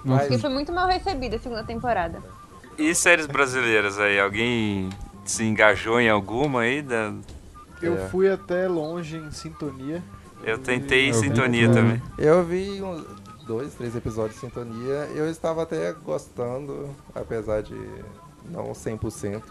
Nossa, 0.03 0.23
Porque 0.23 0.39
foi 0.39 0.49
muito 0.49 0.73
mal 0.73 0.87
recebida 0.87 1.35
a 1.35 1.39
segunda 1.39 1.63
temporada. 1.63 2.21
E 2.77 2.93
séries 2.95 3.27
brasileiras 3.27 3.99
aí? 3.99 4.19
Alguém 4.19 4.89
se 5.25 5.43
engajou 5.43 5.99
em 5.99 6.09
alguma 6.09 6.61
aí? 6.61 6.81
Da... 6.81 7.13
Eu 7.81 7.97
É. 7.97 8.07
fui 8.09 8.29
até 8.29 8.67
longe 8.67 9.17
em 9.17 9.31
sintonia. 9.31 10.01
Eu 10.43 10.57
tentei 10.57 11.07
em 11.09 11.11
vi 11.11 11.19
sintonia 11.19 11.67
tudo. 11.67 11.75
também. 11.75 12.01
Eu 12.17 12.43
vi 12.43 12.81
uns 12.81 13.05
dois, 13.45 13.73
três 13.75 13.95
episódios 13.95 14.35
de 14.35 14.41
sintonia. 14.41 15.07
Eu 15.13 15.29
estava 15.29 15.63
até 15.63 15.93
gostando, 15.93 16.89
apesar 17.13 17.61
de 17.61 17.75
não 18.49 18.71
100%. 18.71 19.41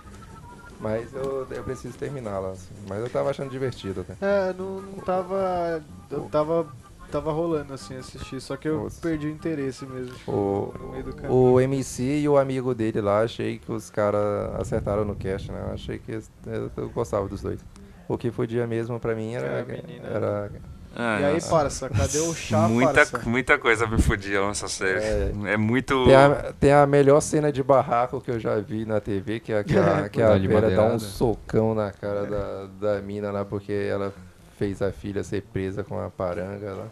Mas 0.80 1.12
eu, 1.12 1.47
eu 1.51 1.62
preciso 1.62 1.97
terminá-la. 1.98 2.51
assim. 2.52 2.70
Mas 2.88 3.01
eu 3.01 3.10
tava 3.10 3.30
achando 3.30 3.51
divertido 3.51 4.01
até. 4.01 4.14
É, 4.20 4.52
não, 4.55 4.80
não 4.80 4.98
tava. 5.05 5.82
Eu 6.10 6.22
tava. 6.22 6.66
Tava 7.10 7.32
rolando 7.32 7.74
assim 7.74 7.96
assistir, 7.96 8.40
só 8.40 8.56
que 8.56 8.68
eu 8.68 8.84
Nossa. 8.84 9.00
perdi 9.00 9.26
o 9.26 9.30
interesse 9.30 9.84
mesmo. 9.84 10.14
tipo, 10.14 10.30
O, 10.30 10.74
no 10.78 10.92
meio 10.92 11.04
do 11.04 11.12
caminho. 11.14 11.32
o 11.34 11.60
MC 11.60 12.20
e 12.20 12.28
o 12.28 12.38
amigo 12.38 12.74
dele 12.74 13.00
lá, 13.00 13.22
achei 13.22 13.58
que 13.58 13.70
os 13.72 13.90
caras 13.90 14.22
acertaram 14.60 15.04
no 15.04 15.14
cast, 15.16 15.50
né? 15.50 15.60
Eu 15.68 15.74
achei 15.74 15.98
que 15.98 16.12
eu, 16.12 16.70
eu 16.76 16.88
gostava 16.90 17.26
dos 17.28 17.42
dois. 17.42 17.60
O 18.08 18.16
que 18.16 18.30
podia 18.30 18.66
mesmo 18.66 18.98
pra 19.00 19.14
mim 19.14 19.34
era. 19.34 19.46
É, 19.46 19.60
a 19.60 19.64
menina. 19.64 20.08
era 20.08 20.50
Ah, 20.96 21.20
E 21.20 21.24
aí, 21.24 21.34
nossa. 21.34 21.50
parça, 21.50 21.88
cadê 21.88 22.18
o 22.18 22.34
chá, 22.34 22.66
muita, 22.68 22.92
parça? 22.92 23.20
muita 23.24 23.58
coisa 23.58 23.86
me 23.86 24.00
fudia 24.02 24.44
nessa 24.46 24.66
série. 24.68 24.98
É. 24.98 25.32
É, 25.52 25.56
muito. 25.56 26.04
tem, 26.04 26.14
a, 26.16 26.52
tem 26.58 26.72
a 26.72 26.86
melhor 26.86 27.20
cena 27.20 27.52
de 27.52 27.62
barraco 27.62 28.20
que 28.20 28.30
eu 28.30 28.38
já 28.40 28.56
vi 28.58 28.84
na 28.84 29.00
TV, 29.00 29.38
que 29.38 29.52
é 29.52 29.58
a, 29.60 29.62
que 29.64 29.76
a, 29.78 30.08
que 30.08 30.20
a 30.22 30.36
de 30.38 30.48
Vera 30.48 30.70
dá 30.70 30.84
um 30.84 30.98
socão 30.98 31.74
na 31.74 31.92
cara 31.92 32.24
da, 32.26 32.66
da 32.94 33.00
mina 33.02 33.30
lá, 33.30 33.44
porque 33.44 33.72
ela 33.72 34.12
fez 34.60 34.82
a 34.82 34.92
filha 34.92 35.24
ser 35.24 35.40
presa 35.40 35.82
com 35.82 35.98
a 35.98 36.10
paranga 36.10 36.74
lá. 36.74 36.86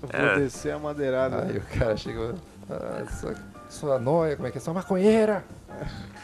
Eu 0.00 0.08
Vou 0.08 0.30
É. 0.30 0.38
descer 0.38 0.72
a 0.72 0.78
madeirada. 0.78 1.42
Aí 1.42 1.58
o 1.58 1.62
cara 1.76 1.96
chegou, 1.96 2.34
ah, 2.70 3.04
sua, 3.20 3.34
sua 3.68 3.98
noia, 3.98 4.36
como 4.36 4.46
é 4.46 4.52
que 4.52 4.58
é? 4.58 4.60
Sua 4.60 4.72
maconheira! 4.72 5.44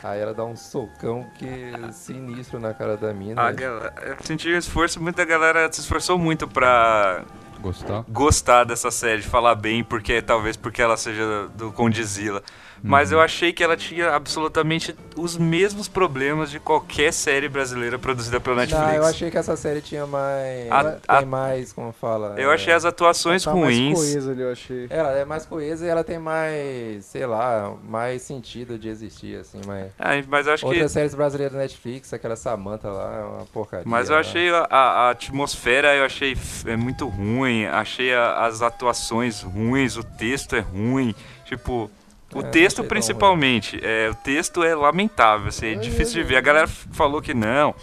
Aí 0.00 0.20
ela 0.20 0.32
dá 0.32 0.44
um 0.44 0.54
socão 0.54 1.26
que 1.36 1.48
sinistro 1.92 2.60
na 2.60 2.72
cara 2.72 2.96
da 2.96 3.12
mina. 3.12 3.42
A 3.42 3.50
galera, 3.50 3.92
eu 4.06 4.16
senti 4.22 4.48
o 4.48 4.56
esforço, 4.56 5.02
muita 5.02 5.24
galera 5.24 5.68
se 5.72 5.80
esforçou 5.80 6.16
muito 6.16 6.46
pra 6.46 7.24
gostar. 7.60 8.04
gostar 8.08 8.62
dessa 8.62 8.92
série, 8.92 9.22
falar 9.22 9.56
bem, 9.56 9.82
porque 9.82 10.22
talvez 10.22 10.56
porque 10.56 10.80
ela 10.80 10.96
seja 10.96 11.48
do 11.56 11.72
Condizila. 11.72 12.44
Mas 12.82 13.10
Uhum. 13.10 13.18
eu 13.18 13.22
achei 13.22 13.52
que 13.52 13.62
ela 13.62 13.76
tinha 13.76 14.10
absolutamente 14.14 14.96
os 15.16 15.36
mesmos 15.36 15.86
problemas 15.88 16.50
de 16.50 16.58
qualquer 16.58 17.12
série 17.12 17.48
brasileira 17.48 17.98
produzida 17.98 18.40
pela 18.40 18.56
Netflix. 18.56 18.86
Não, 18.86 18.94
eu 18.94 19.04
achei 19.04 19.30
que 19.30 19.36
essa 19.36 19.54
série 19.56 19.80
tinha 19.82 20.06
mais. 20.06 20.70
A- 20.70 20.84
tem 20.92 21.00
a- 21.08 21.22
mais, 21.26 21.72
como 21.72 21.92
fala. 21.92 22.34
Eu 22.38 22.50
é, 22.50 22.54
achei 22.54 22.72
as 22.72 22.84
atuações 22.84 23.44
tá 23.44 23.52
mais 23.54 23.64
ruins. 23.76 23.98
coesa 23.98 24.30
ali, 24.32 24.40
eu 24.42 24.52
achei. 24.52 24.86
Ela 24.88 25.12
é 25.12 25.24
mais 25.24 25.44
coesa 25.44 25.84
e 25.84 25.88
ela 25.88 26.02
tem 26.02 26.18
mais, 26.18 27.04
sei 27.04 27.26
lá, 27.26 27.74
mais 27.86 28.22
sentido 28.22 28.78
de 28.78 28.88
existir, 28.88 29.38
assim, 29.38 29.60
mas. 29.66 29.92
É, 29.98 30.24
mas 30.26 30.46
eu 30.46 30.54
acho 30.54 30.62
que. 30.64 30.70
Outras 30.70 30.92
séries 30.92 31.14
brasileiras 31.14 31.52
da 31.54 31.58
Netflix, 31.60 32.12
aquela 32.14 32.36
Samantha 32.36 32.88
lá, 32.88 33.14
é 33.16 33.24
uma 33.24 33.46
porcaria. 33.46 33.84
Mas 33.86 34.08
eu 34.08 34.14
né? 34.14 34.20
achei 34.20 34.50
a, 34.50 34.66
a- 34.70 35.10
atmosfera, 35.10 35.94
eu 35.94 36.04
achei 36.04 36.36
é 36.66 36.76
muito 36.76 37.06
ruim, 37.06 37.66
achei 37.66 38.14
a- 38.14 38.46
as 38.46 38.62
atuações 38.62 39.42
ruins, 39.42 39.96
o 39.96 40.02
texto 40.02 40.56
é 40.56 40.60
ruim, 40.60 41.14
tipo, 41.44 41.90
o 42.34 42.40
É, 42.40 42.42
texto 42.44 42.76
tão 42.78 42.86
principalmente, 42.86 43.80
é, 43.82 44.08
o 44.10 44.14
texto 44.14 44.62
é 44.62 44.74
lamentável, 44.74 45.48
assim, 45.48 45.68
é 45.72 45.74
difícil 45.74 46.22
de 46.22 46.28
ver. 46.28 46.36
A 46.36 46.40
galera 46.40 46.66
falou 46.68 47.20
que 47.20 47.34
não, 47.34 47.74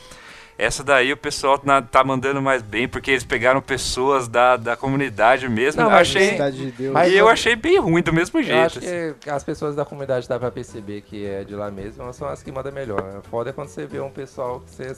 essa 0.57 0.84
daí 0.84 1.11
o 1.14 1.18
pessoal 1.18 1.60
na- 1.64 1.82
tá 1.82 2.03
mandando 2.03 2.41
mais 2.41 2.61
bem, 2.61 2.88
porque 2.88 3.11
eles 3.11 3.24
pegaram 3.24 3.61
pessoas 3.61 4.28
da, 4.28 4.57
da 4.57 4.76
comunidade 4.76 5.48
mesmo, 5.48 5.82
Não, 5.84 5.91
eu 5.91 5.98
achei... 5.98 6.32
De 6.52 6.72
Deus. 6.72 6.94
Mas 6.94 7.11
E 7.11 7.15
eu 7.15 7.19
eu- 7.26 7.30
achei 7.30 7.56
bem 7.56 7.78
ruim 7.80 8.02
do 8.02 8.11
mesmo 8.14 8.40
Eu 8.40 8.44
jeito. 8.44 8.65
acho 8.65 8.80
assim. 8.80 9.14
que 9.19 9.30
as 9.30 9.44
pessoas 9.44 9.76
da 9.76 9.86
comunidade 9.86 10.28
dá 10.28 10.40
pra 10.40 10.49
perceber 10.49 11.02
que 11.02 11.26
é 11.26 11.44
de 11.44 11.53
lá 11.53 11.69
mesmo, 11.69 12.02
elas 12.03 12.15
são 12.15 12.28
as 12.28 12.41
que 12.41 12.52
mandam 12.52 12.72
melhor. 12.72 13.02
Né? 13.03 13.19
Foda 13.30 13.49
é 13.52 13.53
quando 13.53 13.68
você 13.68 13.86
vê 13.86 13.99
um 13.99 14.10
pessoal 14.10 14.61
que 14.61 14.72
você. 14.72 14.95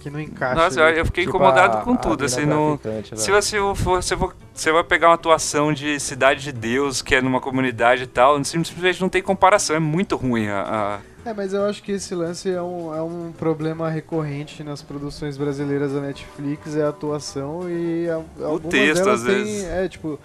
Que 0.00 0.08
não 0.10 0.18
encaixa. 0.18 0.54
Nossa, 0.54 0.80
eu, 0.80 1.04
fiquei 1.04 1.24
tipo, 1.24 1.36
incomodado 1.36 1.76
a- 1.78 1.80
com 1.82 1.94
tudo, 1.94 2.24
assim, 2.24 2.46
traficante 2.46 3.14
lá. 3.14 3.20
Se 3.20 3.30
você 3.30 3.58
for, 3.74 4.02
se 4.02 4.16
for- 4.16 4.34
você 4.54 4.72
vai 4.72 4.82
pegar 4.82 5.08
uma 5.08 5.14
atuação 5.14 5.72
de 5.72 6.00
Cidade 6.00 6.42
de 6.42 6.52
Deus, 6.52 7.02
que 7.02 7.14
é 7.14 7.20
numa 7.22 7.40
comunidade 7.40 8.04
e 8.04 8.06
tal, 8.06 8.42
simplesmente 8.44 9.00
não 9.00 9.08
tem 9.10 9.22
comparação, 9.22 9.76
é 9.76 9.78
muito 9.78 10.16
ruim 10.16 10.48
a. 10.48 10.62
a- 10.62 11.28
É, 11.28 11.34
mas 11.34 11.52
eu 11.52 11.66
acho 11.66 11.82
que 11.82 11.92
esse 11.92 12.14
lance 12.14 12.50
é 12.50 12.62
um, 12.62 12.94
é 12.94 13.02
um 13.02 13.30
problema 13.30 13.90
recorrente 13.90 14.64
nas 14.64 14.80
produções 14.80 15.36
brasileiras 15.36 15.92
da 15.92 16.00
Netflix, 16.00 16.74
é 16.74 16.82
a 16.82 16.88
atuação 16.88 17.68
e 17.68 18.08
a, 18.08 18.14
algumas 18.46 18.70
texto, 18.70 19.04
delas 19.04 19.20
às 19.20 19.26
têm- 19.26 19.44
vezes. 19.44 19.64
É, 19.64 19.86
tipo, 19.86 20.18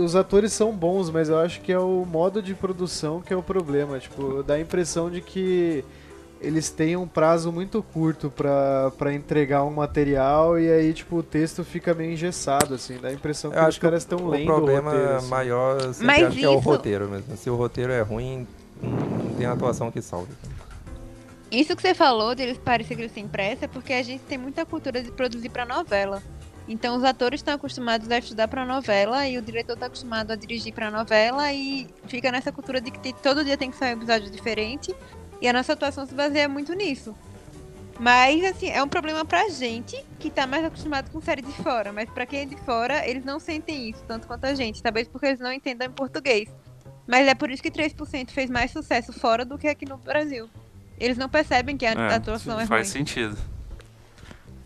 os 0.00 0.16
atores 0.16 0.50
são 0.54 0.72
bons, 0.72 1.10
mas 1.10 1.28
eu 1.28 1.38
acho 1.38 1.60
que 1.60 1.70
é 1.70 1.78
o 1.78 2.06
modo 2.10 2.40
de 2.40 2.54
produção 2.54 3.20
que 3.20 3.34
é 3.34 3.36
o 3.36 3.42
problema. 3.42 3.98
Tipo, 3.98 4.42
dá 4.42 4.54
a 4.54 4.60
impressão 4.60 5.10
de 5.10 5.20
que 5.20 5.84
eles 6.44 6.70
têm 6.70 6.96
um 6.96 7.06
prazo 7.06 7.50
muito 7.50 7.82
curto 7.82 8.30
pra, 8.30 8.90
pra 8.98 9.12
entregar 9.12 9.64
um 9.64 9.70
material 9.70 10.58
e 10.58 10.70
aí, 10.70 10.92
tipo, 10.92 11.16
o 11.16 11.22
texto 11.22 11.64
fica 11.64 11.94
meio 11.94 12.12
engessado, 12.12 12.74
assim. 12.74 12.98
Dá 12.98 13.08
a 13.08 13.12
impressão 13.12 13.50
que 13.50 13.56
Eu 13.56 13.62
os 13.62 13.68
acho 13.68 13.78
que 13.80 13.86
caras 13.86 14.02
estão 14.02 14.18
o 14.18 14.28
lendo 14.28 14.46
problema 14.46 14.90
o 14.90 14.94
roteiro. 14.94 15.16
assim. 15.16 15.28
maior 15.28 15.80
sempre 15.80 16.06
Mas 16.06 16.22
acho 16.24 16.36
que 16.38 16.44
é 16.44 16.48
o 16.48 16.58
isso- 16.58 16.68
roteiro 16.68 17.08
mesmo. 17.08 17.36
Se 17.36 17.50
o 17.50 17.56
roteiro 17.56 17.92
é 17.92 18.00
ruim, 18.02 18.46
não 18.82 19.34
tem 19.36 19.46
atuação 19.46 19.90
que 19.90 20.00
salve. 20.02 20.32
Isso 21.50 21.76
que 21.76 21.82
você 21.82 21.94
falou 21.94 22.34
deles 22.34 22.58
parecer 22.58 22.96
que 22.96 23.02
eles 23.02 23.12
têm 23.12 23.28
pressa 23.28 23.66
é 23.66 23.68
porque 23.68 23.92
a 23.92 24.02
gente 24.02 24.22
tem 24.24 24.36
muita 24.38 24.66
cultura 24.66 25.00
de 25.02 25.10
produzir 25.12 25.48
pra 25.50 25.64
novela. 25.64 26.22
Então 26.66 26.96
os 26.96 27.04
atores 27.04 27.40
estão 27.40 27.54
acostumados 27.54 28.10
a 28.10 28.18
estudar 28.18 28.48
pra 28.48 28.64
novela 28.64 29.28
e 29.28 29.36
o 29.36 29.42
diretor 29.42 29.76
tá 29.76 29.86
acostumado 29.86 30.30
a 30.32 30.34
dirigir 30.34 30.72
pra 30.72 30.90
novela 30.90 31.52
e 31.52 31.86
fica 32.08 32.32
nessa 32.32 32.50
cultura 32.50 32.80
de 32.80 32.90
que 32.90 33.12
todo 33.12 33.44
dia 33.44 33.56
tem 33.56 33.70
que 33.70 33.76
sair 33.76 33.94
um 33.94 33.98
episódio 33.98 34.30
diferente 34.30 34.94
e 35.44 35.48
a 35.48 35.52
nossa 35.52 35.74
atuação 35.74 36.06
se 36.06 36.14
baseia 36.14 36.48
muito 36.48 36.72
nisso. 36.72 37.14
Mas 38.00 38.42
assim, 38.44 38.68
é 38.70 38.82
um 38.82 38.88
problema 38.88 39.24
pra 39.26 39.48
gente 39.50 40.02
que 40.18 40.30
tá 40.30 40.46
mais 40.46 40.64
acostumado 40.64 41.10
com 41.10 41.20
série 41.20 41.42
de 41.42 41.52
fora, 41.52 41.92
mas 41.92 42.08
pra 42.08 42.24
quem 42.26 42.40
é 42.40 42.46
de 42.46 42.56
fora, 42.62 43.06
eles 43.08 43.24
não 43.24 43.38
sentem 43.38 43.90
isso 43.90 44.02
tanto 44.08 44.26
quanto 44.26 44.46
a 44.46 44.54
gente, 44.54 44.82
talvez 44.82 45.06
porque 45.06 45.26
eles 45.26 45.38
não 45.38 45.52
entendam 45.52 45.86
em 45.86 45.90
português. 45.90 46.48
Mas 47.06 47.28
é 47.28 47.34
por 47.34 47.50
isso 47.50 47.62
que 47.62 47.70
3% 47.70 48.30
fez 48.30 48.48
mais 48.48 48.70
sucesso 48.70 49.12
fora 49.12 49.44
do 49.44 49.58
que 49.58 49.68
aqui 49.68 49.84
no 49.86 49.98
Brasil. 49.98 50.48
Eles 50.98 51.18
não 51.18 51.28
percebem 51.28 51.76
que 51.76 51.84
a 51.84 51.90
É, 51.92 52.14
atuação 52.14 52.58
é 52.58 52.64
faz 52.66 52.88
ruim. 52.88 52.98
sentido. 53.04 53.36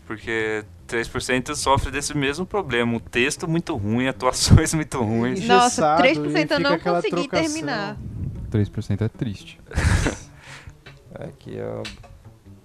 Porque 0.07 0.63
3% 0.87 1.55
sofre 1.55 1.91
desse 1.91 2.15
mesmo 2.17 2.45
problema. 2.45 2.93
Um 2.95 2.99
texto 2.99 3.47
muito 3.49 3.75
ruim, 3.75 4.07
atuações 4.07 4.73
muito 4.73 4.97
ruins. 5.03 5.45
Nossa, 5.45 5.97
Engessado, 5.99 6.03
3% 6.03 6.49
e 6.49 6.53
eu 6.53 6.59
não 6.61 6.79
consegui 6.79 7.09
trocação. 7.27 7.27
terminar. 7.43 7.97
3% 8.49 9.01
é 9.01 9.07
triste. 9.09 9.59
Aqui 11.15 11.57
é 11.57 11.65
o- 11.65 11.83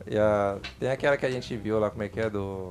e 0.06 0.18
a- 0.18 0.56
Tem 0.78 0.90
aquela 0.90 1.16
que 1.16 1.24
a 1.26 1.30
gente 1.30 1.56
viu 1.56 1.78
lá, 1.78 1.90
como 1.90 2.02
é 2.02 2.08
que 2.08 2.20
é 2.20 2.28
do. 2.28 2.70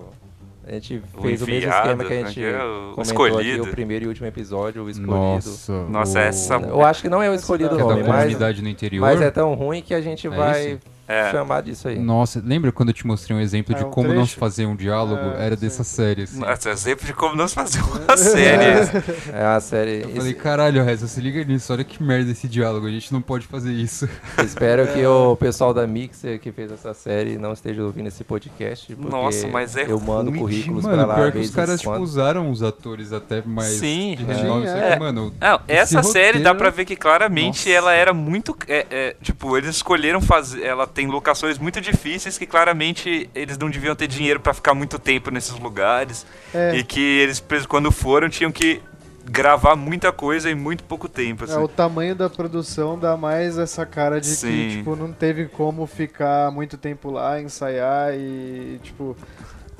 A 0.65 0.71
gente 0.71 1.03
O 1.13 1.21
fez 1.21 1.41
o 1.41 1.45
mesmo 1.45 1.57
enviado, 1.57 1.75
esquema 1.89 2.03
que 2.05 2.13
a 2.13 2.15
é 2.15 2.25
gente 2.25 2.43
é? 2.43 2.63
O 2.63 2.91
comentou 2.93 3.27
escolhido. 3.27 3.61
aqui, 3.63 3.69
o 3.69 3.71
primeiro 3.71 4.05
e 4.05 4.07
último 4.07 4.27
episódio, 4.27 4.83
o 4.83 4.89
escolhido. 4.89 5.11
Nossa. 5.13 5.83
Nossa, 5.89 6.19
o- 6.19 6.21
essa- 6.21 6.53
Eu 6.55 6.81
acho 6.85 7.01
que 7.01 7.09
não 7.09 7.21
é 7.21 7.29
o 7.29 7.33
escolhido 7.33 7.75
é 7.75 7.79
nome, 7.79 8.03
mas, 8.03 8.39
no 8.61 8.69
interior. 8.69 9.01
mas 9.01 9.19
é 9.21 9.29
tão 9.29 9.53
ruim 9.55 9.81
que 9.81 9.93
a 9.93 9.99
gente 9.99 10.25
É 10.27 10.29
vai 10.29 10.65
esse? 10.67 10.79
É. 11.07 11.31
chamar 11.31 11.61
disso 11.63 11.87
aí. 11.87 11.99
Nossa, 11.99 12.41
lembra 12.45 12.71
quando 12.71 12.89
eu 12.89 12.93
te 12.93 13.05
mostrei 13.05 13.35
um 13.35 13.39
exemplo 13.41 13.75
É 13.75 13.79
de 13.79 13.85
um 13.85 13.89
como 13.89 14.07
não 14.09 14.25
se 14.25 14.31
trecho? 14.31 14.39
fazer 14.39 14.65
um 14.65 14.75
diálogo? 14.75 15.21
É, 15.37 15.45
Era 15.45 15.55
sim. 15.55 15.61
dessa 15.61 15.83
série, 15.83 16.23
assim. 16.23 16.39
Nossa, 16.39 16.69
exemplo 16.69 17.05
de 17.05 17.13
como 17.13 17.35
não 17.35 17.47
se 17.47 17.55
fazer 17.55 17.81
uma 17.81 18.15
série. 18.17 19.03
É 19.33 19.43
uma 19.47 19.59
série. 19.59 20.01
Eu 20.03 20.09
falei, 20.15 20.33
caralho, 20.33 20.83
Reza, 20.83 21.07
se 21.07 21.19
liga 21.19 21.43
nisso, 21.43 21.73
olha 21.73 21.83
que 21.83 22.01
merda 22.01 22.31
esse 22.31 22.47
diálogo, 22.47 22.87
a 22.87 22.89
gente 22.91 23.11
não 23.11 23.21
pode 23.21 23.45
fazer 23.47 23.71
isso. 23.73 24.07
Espero 24.43 24.87
que 24.93 25.03
o 25.05 25.35
pessoal 25.35 25.73
da 25.73 25.85
Mixer 25.85 26.39
que 26.39 26.51
fez 26.51 26.71
essa 26.71 26.93
série 26.93 27.37
não 27.37 27.53
esteja 27.53 27.83
ouvindo 27.83 28.07
esse 28.07 28.23
podcast. 28.23 28.95
Nossa, 28.97 29.47
mas 29.47 29.75
é 29.75 29.85
eu 29.91 29.99
mando 29.99 30.29
ruim 30.31 30.39
currículos 30.39 30.83
Mano, 30.83 30.95
pra 30.97 31.05
lá. 31.05 31.15
pior 31.15 31.31
que 31.31 31.39
os 31.39 31.49
caras, 31.49 31.79
tipo, 31.81 31.97
usaram 31.97 32.49
os 32.49 32.63
atores 32.63 33.11
até 33.13 33.41
mais 33.45 33.73
Sim. 33.73 34.15
de 34.17 34.23
renome, 34.23 34.67
é. 34.67 34.93
que, 34.93 34.99
mano, 34.99 35.33
Não, 35.39 35.59
essa 35.67 35.99
Esse 35.99 36.11
série 36.11 36.39
dá 36.39 36.51
roteiro- 36.51 36.57
pra 36.57 36.69
ver 36.69 36.85
que 36.85 36.95
claramente 36.95 37.67
Nossa. 37.67 37.77
ela 37.77 37.93
era 37.93 38.13
muito. 38.13 38.55
é, 38.67 38.85
é, 38.89 39.15
tipo, 39.21 39.57
eles 39.57 39.75
escolheram 39.75 40.21
fazer. 40.21 40.63
Ela 40.63 40.87
tem 40.87 41.02
locações 41.07 41.57
muito 41.57 41.79
difíceis 41.81 42.37
que 42.37 42.45
claramente 42.45 43.29
eles 43.33 43.57
não 43.57 43.69
deviam 43.69 43.95
ter 43.95 44.07
dinheiro 44.07 44.39
pra 44.39 44.53
ficar 44.53 44.73
muito 44.73 44.97
tempo 44.99 45.29
nesses 45.31 45.57
lugares. 45.57 46.25
É, 46.53 46.75
E 46.75 46.83
que 46.83 46.99
eles, 46.99 47.43
quando 47.67 47.91
foram, 47.91 48.29
tinham 48.29 48.51
que 48.51 48.81
gravar 49.25 49.75
muita 49.75 50.11
coisa 50.11 50.51
em 50.51 50.55
muito 50.55 50.83
pouco 50.83 51.07
tempo. 51.07 51.43
é, 51.45 51.47
Assim. 51.47 51.57
o 51.57 51.67
tamanho 51.67 52.13
da 52.15 52.29
produção 52.29 52.99
dá 52.99 53.15
mais 53.15 53.57
essa 53.57 53.85
cara 53.85 54.19
de 54.19 54.27
Sim. 54.27 54.47
que, 54.47 54.77
tipo, 54.77 54.95
não 54.97 55.13
teve 55.13 55.45
como 55.47 55.87
ficar 55.87 56.51
muito 56.51 56.77
tempo 56.77 57.09
lá, 57.09 57.41
ensaiar 57.41 58.13
e, 58.13 58.79
tipo, 58.83 59.15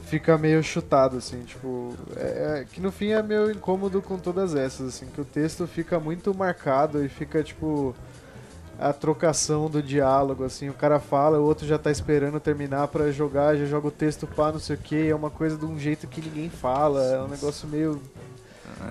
fica 0.06 0.38
meio 0.38 0.64
chutado, 0.64 1.18
assim, 1.18 1.42
tipo, 1.42 1.94
é, 2.16 2.62
é- 2.62 2.66
que 2.72 2.80
no 2.80 2.92
fim 2.92 3.10
é 3.12 3.22
meio 3.22 3.52
incômodo 3.52 4.02
com 4.02 4.18
todas 4.18 4.56
essas, 4.56 4.88
assim, 4.96 5.08
que 5.08 5.20
o 5.20 5.26
texto 5.26 5.68
fica 5.68 6.00
muito 6.00 6.34
marcado 6.34 7.04
e 7.04 7.10
fica, 7.10 7.44
tipo, 7.44 7.94
a 8.90 8.94
trocação 8.94 9.70
do 9.70 9.82
diálogo, 9.82 10.44
assim, 10.44 10.70
o 10.70 10.74
cara 10.74 11.00
fala, 11.00 11.40
o 11.40 11.44
outro 11.44 11.66
já 11.66 11.78
tá 11.78 11.90
esperando 11.92 12.40
terminar 12.40 12.88
pra 12.90 13.12
jogar, 13.12 13.56
já 13.56 13.66
joga 13.66 13.88
o 13.88 13.92
texto 13.92 14.28
pá, 14.28 14.52
não 14.52 14.60
sei 14.60 14.76
o 14.76 14.80
que, 14.80 15.08
é 15.10 15.16
uma 15.16 15.30
coisa 15.30 15.58
de 15.58 15.66
um 15.66 15.78
jeito 15.80 16.08
que 16.08 16.22
ninguém 16.22 16.50
fala, 16.50 17.02
é 17.04 17.22
um 17.22 17.28
negócio 17.28 17.68
meio 17.68 18.02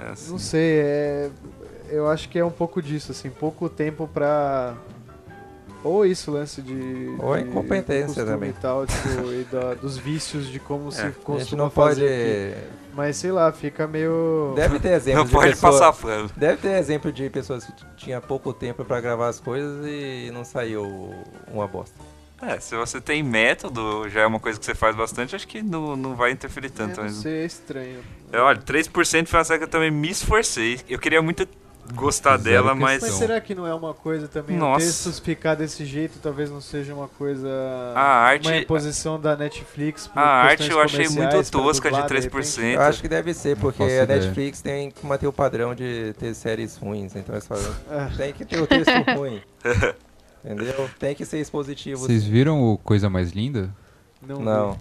É, 0.07 0.11
assim. 0.13 0.31
não 0.31 0.39
sei, 0.39 0.81
é... 0.81 1.31
eu 1.91 2.09
acho 2.09 2.29
que 2.29 2.39
é 2.39 2.45
um 2.45 2.51
pouco 2.51 2.81
disso, 2.83 3.13
assim, 3.13 3.29
pouco 3.31 3.69
tempo 3.69 4.09
pra. 4.13 4.75
Ou 5.85 6.07
isso, 6.07 6.31
lance 6.31 6.63
de. 6.63 7.17
Ou 7.19 7.37
de 7.37 7.43
incompetência 7.43 8.25
também. 8.25 8.51
E 8.51 8.53
tal, 8.53 8.87
tipo, 8.87 9.09
e 9.33 9.45
da- 9.51 9.75
dos 9.75 9.99
vícios 9.99 10.47
de 10.47 10.61
como 10.61 10.91
se 10.93 11.01
É, 11.01 11.05
A 11.05 11.07
gente 11.09 11.19
costuma 11.21 11.65
não 11.65 11.71
pode. 11.71 12.01
Mas 12.95 13.17
sei 13.17 13.33
lá, 13.33 13.51
fica 13.53 13.87
meio. 13.87 14.53
Deve 14.55 14.79
ter 14.79 14.91
exemplo 14.95 15.21
Não 15.21 15.27
de 15.27 15.33
pode 15.33 15.51
pessoa- 15.51 15.73
passar 15.73 15.93
pano. 15.95 16.31
Deve 16.37 16.59
ter 16.59 16.77
exemplo 16.79 17.11
de 17.13 17.29
pessoas 17.31 17.65
que 17.65 17.73
tinha 17.97 18.21
pouco 18.21 18.53
tempo 18.53 18.85
pra 18.85 19.01
gravar 19.01 19.29
as 19.29 19.41
coisas 19.41 19.85
e 19.87 20.31
não 20.33 20.45
saiu 20.45 20.85
uma 21.51 21.67
bosta. 21.67 21.95
É, 22.43 22.59
se 22.59 22.75
você 22.75 23.01
tem 23.01 23.23
método, 23.23 24.09
já 24.09 24.23
é 24.23 24.27
uma 24.27 24.41
coisa 24.41 24.59
que 24.59 24.67
você 24.67 24.75
faz 24.75 24.97
bastante, 24.97 25.37
acho 25.37 25.47
que 25.47 25.63
não, 25.63 25.95
não 25.95 26.17
vai 26.17 26.33
interferir 26.33 26.67
É, 26.67 26.71
tanto. 26.71 26.97
não 26.97 27.05
mas- 27.05 27.15
sei, 27.15 27.43
é 27.43 27.45
estranho. 27.47 28.01
É, 28.33 28.39
Olha, 28.41 28.59
3% 28.59 29.29
foi 29.29 29.39
uma 29.39 29.45
série 29.45 29.59
que 29.61 29.65
eu 29.65 29.69
também 29.69 29.93
me 29.93 30.11
esforcei. 30.11 30.81
Eu 30.89 30.99
queria 30.99 31.23
muito 31.23 31.47
gostar 31.95 32.37
Zero 32.39 32.43
dela, 32.45 32.63
questão. 32.71 32.81
mas. 32.81 33.03
Mas 33.03 33.13
será 33.15 33.41
que 33.41 33.55
não 33.55 33.67
é 33.67 33.75
uma 33.75 33.93
coisa 33.95 34.29
também? 34.29 34.57
Nossa. 34.57 34.85
Texto 34.87 35.23
ficar 35.23 35.55
desse 35.55 35.85
jeito 35.85 36.19
talvez 36.23 36.51
não 36.51 36.61
seja 36.61 36.95
uma 36.95 37.09
coisa. 37.09 37.49
A 37.95 38.01
arte- 38.25 38.49
Uma 38.49 38.57
imposição 38.57 39.21
da 39.21 39.37
Netflix. 39.37 40.07
por 40.07 40.19
A 40.19 40.23
arte 40.23 40.71
eu 40.71 40.81
achei 40.81 41.09
muito 41.09 41.51
tosca 41.51 41.91
de 41.91 41.97
dublar, 41.97 42.09
repente? 42.13 42.31
3%. 42.31 42.75
Eu 42.75 42.81
acho 42.83 43.01
que 43.03 43.09
deve 43.09 43.35
ser, 43.35 43.57
porque 43.57 43.83
a 43.83 43.87
ideia. 44.05 44.07
Netflix 44.21 44.61
tem 44.63 44.91
que 44.91 45.05
manter 45.07 45.27
o 45.27 45.33
padrão 45.33 45.75
de 45.75 46.15
ter 46.19 46.35
séries 46.35 46.77
ruins, 46.77 47.15
então 47.17 47.35
é 47.37 47.41
só. 47.41 47.55
Tem 48.17 48.33
que 48.33 48.45
ter 48.45 48.61
o 48.61 48.67
texto 48.67 48.93
ruim. 49.17 49.41
Entendeu? 50.45 50.91
Tem 50.99 51.15
que 51.15 51.25
ser 51.25 51.39
expositivo. 51.39 52.01
vocês 52.01 52.25
viram 52.25 52.61
o 52.63 52.77
Coisa 52.79 53.09
Mais 53.09 53.31
Linda? 53.31 53.71
Não. 54.21 54.37
vi. 54.39 54.43
Não. 54.45 54.79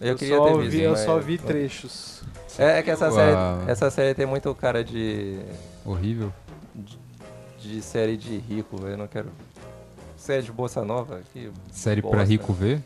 Eu, 0.00 0.08
Eu, 0.08 0.16
queria 0.16 0.36
só 0.36 0.44
ter 0.46 0.58
vi, 0.62 0.68
visto. 0.68 0.82
eu 0.84 0.90
mas- 0.90 1.00
só 1.00 1.18
vi 1.18 1.38
trechos. 1.38 2.22
É, 2.58 2.78
é 2.78 2.82
que 2.82 2.90
essa 2.90 3.06
Uau. 3.06 3.14
série, 3.14 3.70
essa 3.70 3.90
série 3.90 4.14
tem 4.14 4.24
muito 4.26 4.54
cara 4.54 4.82
de, 4.82 5.38
Horrível. 5.86 6.32
de 7.60 7.80
série 7.82 8.16
de 8.16 8.36
rico, 8.38 8.76
eu 8.86 8.96
não 8.96 9.06
quero. 9.06 9.28
Série 10.16 10.42
de 10.42 10.52
Bossa 10.52 10.84
Nova? 10.84 11.20
Que 11.32 11.50
Série 11.70 12.00
pra 12.02 12.10
bosta. 12.10 12.24
rico 12.24 12.52
ver? 12.52 12.82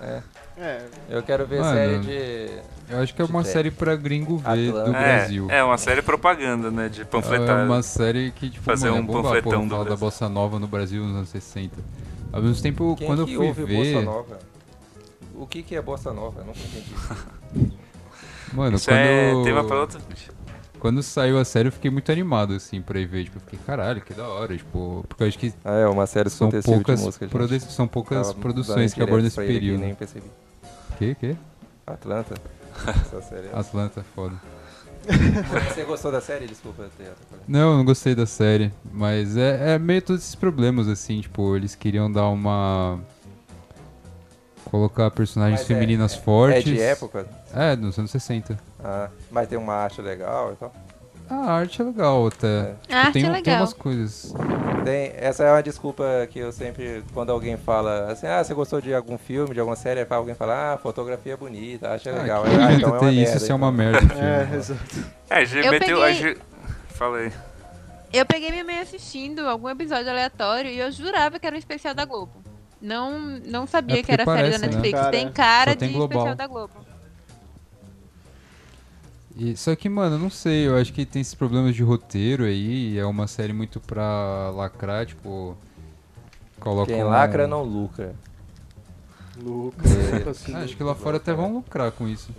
É. 0.00 0.22
É, 0.58 0.86
Eu 1.08 1.22
quero 1.22 1.46
ver 1.46 1.60
Mano, 1.60 1.74
série 1.76 1.98
de. 2.00 2.60
Eu 2.88 3.00
acho 3.02 3.14
que 3.14 3.20
é 3.20 3.24
uma 3.24 3.42
De 3.42 3.48
série 3.48 3.70
pra 3.70 3.94
gringo 3.94 4.38
ver 4.38 4.68
Atlanta. 4.70 4.90
do 4.90 4.96
É, 4.96 5.16
Brasil. 5.18 5.50
é 5.50 5.62
uma 5.64 5.76
série 5.78 6.02
propaganda, 6.02 6.70
né? 6.70 6.88
De 6.88 7.02
É 7.02 7.04
panfletar. 7.04 7.64
uma 7.66 7.82
série 7.82 8.30
que, 8.30 8.48
tipo, 8.50 8.64
Fazer 8.64 8.90
mano, 8.90 9.00
um 9.00 9.04
é 9.04 9.06
bomba, 9.06 9.22
panfletão 9.22 9.68
porra, 9.68 9.84
do 9.84 9.90
da 9.90 9.96
bossa 9.96 10.28
nova 10.28 10.58
no 10.58 10.66
Brasil 10.66 11.02
nos 11.04 11.16
anos 11.16 11.28
60. 11.28 11.76
Ao 12.32 12.42
mesmo 12.42 12.62
tempo, 12.62 12.94
Quem 12.96 13.06
quando 13.06 13.20
eu 13.20 13.26
que 13.26 13.36
fui 13.36 13.46
ouve 13.46 13.64
ver... 13.64 13.94
Bossa 13.94 14.04
Nova? 14.04 14.38
O 15.34 15.46
que, 15.46 15.62
que 15.62 15.76
é 15.76 15.82
Bossa 15.82 16.12
Nova? 16.12 16.40
Eu 16.40 16.46
nunca 16.46 16.58
entendi. 16.60 16.94
Mano, 18.52 18.76
Isso 18.76 18.86
quando... 18.88 18.98
é 18.98 19.44
tema 19.44 19.64
pra 19.64 19.80
outro. 19.80 20.00
Quando 20.80 21.02
saiu 21.02 21.38
a 21.38 21.44
série, 21.44 21.68
eu 21.68 21.72
fiquei 21.72 21.90
muito 21.90 22.10
animado, 22.12 22.54
assim, 22.54 22.80
pra 22.80 22.98
ir 23.00 23.06
ver. 23.06 23.24
Tipo, 23.24 23.36
eu 23.38 23.40
fiquei, 23.40 23.58
caralho, 23.66 24.00
que 24.00 24.12
da 24.14 24.26
hora. 24.28 24.56
Tipo, 24.56 25.04
porque 25.08 25.22
eu 25.22 25.28
acho 25.28 25.38
que 25.38 25.52
Ah, 25.64 25.72
é 25.74 25.86
uma 25.86 26.06
série 26.06 26.30
são 26.30 26.50
poucas, 26.50 27.00
de 27.00 27.04
música, 27.06 27.26
produ- 27.28 27.60
são 27.60 27.88
poucas 27.88 28.28
Tava 28.28 28.38
produções 28.40 28.92
que 28.94 29.02
abordam 29.02 29.26
esse 29.26 29.36
período. 29.36 29.80
Nem 29.80 29.94
percebi. 29.94 30.26
Que, 30.98 31.14
que? 31.14 31.36
Atlanta. 31.86 32.34
Essa 32.88 33.22
série. 33.22 33.46
é- 33.48 33.58
Atlanta, 33.58 34.04
foda. 34.14 34.34
Você 35.72 35.84
gostou 35.84 36.10
da 36.10 36.20
série? 36.20 36.46
Desculpa. 36.46 36.88
ter. 36.98 37.12
Não, 37.46 37.72
eu 37.72 37.76
não 37.78 37.84
gostei 37.84 38.14
da 38.14 38.26
série. 38.26 38.72
Mas 38.92 39.36
é, 39.36 39.74
é 39.74 39.78
meio 39.78 40.02
todos 40.02 40.22
esses 40.22 40.34
problemas, 40.34 40.88
assim, 40.88 41.20
tipo, 41.20 41.54
eles 41.56 41.74
queriam 41.76 42.10
dar 42.10 42.28
uma. 42.28 42.98
Colocar 44.70 45.10
personagens 45.10 45.60
Mas 45.60 45.70
é- 45.70 45.74
femininas 45.74 46.14
É 46.14 46.18
fortes. 46.18 46.64
de 46.64 46.80
época? 46.80 47.26
É, 47.54 47.76
nos 47.76 47.98
anos 47.98 48.10
60. 48.10 48.58
Ah, 48.82 49.08
mas 49.30 49.48
tem 49.48 49.56
uma 49.58 49.74
arte 49.74 50.00
legal 50.02 50.52
e 50.52 50.56
tal. 50.56 50.72
A 51.28 51.52
arte 51.54 51.82
é 51.82 51.84
legal 51.84 52.26
até. 52.28 52.46
É. 52.46 52.62
Tipo, 52.82 52.94
A 52.94 52.98
arte 52.98 53.12
tem, 53.14 53.22
é 53.22 53.24
tem 53.26 53.32
legal. 53.34 53.56
umas 53.60 53.72
coisas. 53.72 54.34
Tem, 54.84 55.12
essa 55.16 55.42
é 55.42 55.50
uma 55.50 55.62
desculpa 55.62 56.04
que 56.30 56.38
eu 56.38 56.52
sempre, 56.52 57.02
quando 57.12 57.30
alguém 57.30 57.56
fala 57.56 58.12
assim, 58.12 58.28
ah, 58.28 58.44
você 58.44 58.54
gostou 58.54 58.80
de 58.80 58.94
algum 58.94 59.18
filme, 59.18 59.52
de 59.52 59.58
alguma 59.58 59.74
série, 59.74 60.00
aí 60.00 60.06
alguém 60.10 60.36
fala, 60.36 60.74
ah, 60.74 60.78
fotografia 60.78 61.32
é 61.32 61.36
bonita, 61.36 61.90
acha 61.90 62.10
Ah, 62.10 62.22
legal. 62.22 62.44
que 62.44 62.50
Ah, 62.50 62.72
então 62.72 62.94
é 62.96 63.00
uma 63.00 63.10
isso 63.10 63.22
merda, 63.32 63.38
se 63.40 63.50
é 63.50 63.54
uma 63.56 63.66
então. 63.66 63.76
merda. 63.76 64.00
filme. 64.00 64.22
é, 64.52 64.56
exato. 64.56 65.04
É, 65.30 65.34
a 65.34 65.44
G 65.44 65.66
Eu 65.66 65.70
meteu. 65.72 66.02
A 66.02 66.06
peguei- 66.06 66.20
G... 66.34 66.38
Aí. 67.00 67.32
Eu 68.12 68.24
peguei 68.24 68.50
minha 68.52 68.64
mãe 68.64 68.78
assistindo 68.78 69.40
algum 69.48 69.68
episódio 69.68 70.08
aleatório 70.08 70.70
e 70.70 70.78
eu 70.78 70.90
jurava 70.92 71.38
que 71.40 71.46
era 71.46 71.56
um 71.56 71.58
especial 71.58 71.92
da 71.94 72.04
Globo. 72.04 72.32
Não, 72.80 73.18
não 73.46 73.66
sabia 73.66 74.00
É 74.00 74.02
que 74.02 74.12
era 74.12 74.24
porque 74.24 74.38
série 74.38 74.50
da 74.52 74.58
parece, 74.58 74.76
né? 74.76 74.82
Netflix. 74.82 74.98
Cara, 75.00 75.10
tem 75.10 75.32
cara 75.32 75.76
tem 75.76 75.88
de 75.88 75.94
global. 75.94 76.18
especial 76.18 76.34
da 76.36 76.46
Globo. 76.46 76.72
E- 79.36 79.56
só 79.56 79.74
que, 79.76 79.88
mano, 79.88 80.16
eu 80.16 80.18
não 80.18 80.30
sei, 80.30 80.66
eu 80.66 80.76
acho 80.76 80.92
que 80.92 81.04
tem 81.04 81.20
esses 81.20 81.34
problemas 81.34 81.74
de 81.74 81.82
roteiro 81.82 82.44
aí, 82.44 82.96
é 82.98 83.04
uma 83.04 83.26
série 83.26 83.52
muito 83.52 83.80
pra 83.80 84.50
lacrar, 84.54 85.04
tipo. 85.06 85.56
Coloca 86.58 86.90
Quem 86.92 87.04
um- 87.04 87.08
lacra 87.08 87.46
não 87.46 87.62
lucra. 87.62 88.14
Lucas. 89.36 89.90
É. 90.48 90.54
acho 90.64 90.74
que 90.76 90.82
lá 90.82 90.94
fora 90.94 91.18
até 91.18 91.34
vão 91.34 91.52
lucrar 91.54 91.92
com 91.92 92.08
isso. 92.08 92.30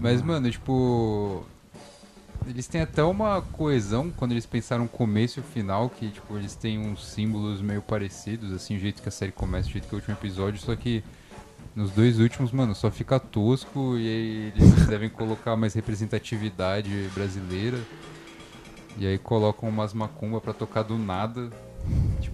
Mas, 0.00 0.20
mano, 0.20 0.50
tipo. 0.50 1.44
Eles 2.46 2.66
têm 2.66 2.80
até 2.80 3.02
uma 3.02 3.42
coesão 3.42 4.10
quando 4.10 4.32
eles 4.32 4.46
pensaram 4.46 4.84
o 4.84 4.88
começo 4.88 5.38
e 5.38 5.42
o 5.42 5.44
final, 5.44 5.90
que, 5.90 6.08
tipo, 6.10 6.36
eles 6.36 6.54
têm 6.54 6.78
uns 6.78 7.06
símbolos 7.06 7.60
meio 7.60 7.82
parecidos, 7.82 8.52
assim, 8.52 8.76
o 8.76 8.78
jeito 8.78 9.02
que 9.02 9.08
a 9.08 9.12
série 9.12 9.32
começa, 9.32 9.68
o 9.68 9.72
jeito 9.72 9.86
que 9.86 9.94
é 9.94 9.96
o 9.96 9.98
último 9.98 10.14
episódio, 10.14 10.58
só 10.60 10.74
que 10.74 11.04
nos 11.74 11.90
dois 11.90 12.18
últimos, 12.18 12.50
mano, 12.50 12.74
só 12.74 12.90
fica 12.90 13.20
tosco 13.20 13.96
e 13.96 14.08
aí 14.08 14.52
eles 14.56 14.86
devem 14.88 15.08
colocar 15.08 15.56
mais 15.56 15.74
representatividade 15.74 16.90
brasileira. 17.14 17.78
E 18.96 19.06
aí 19.06 19.16
colocam 19.16 19.68
umas 19.68 19.92
macumba 19.94 20.40
pra 20.40 20.52
tocar 20.52 20.82
do 20.82 20.98
nada. 20.98 21.50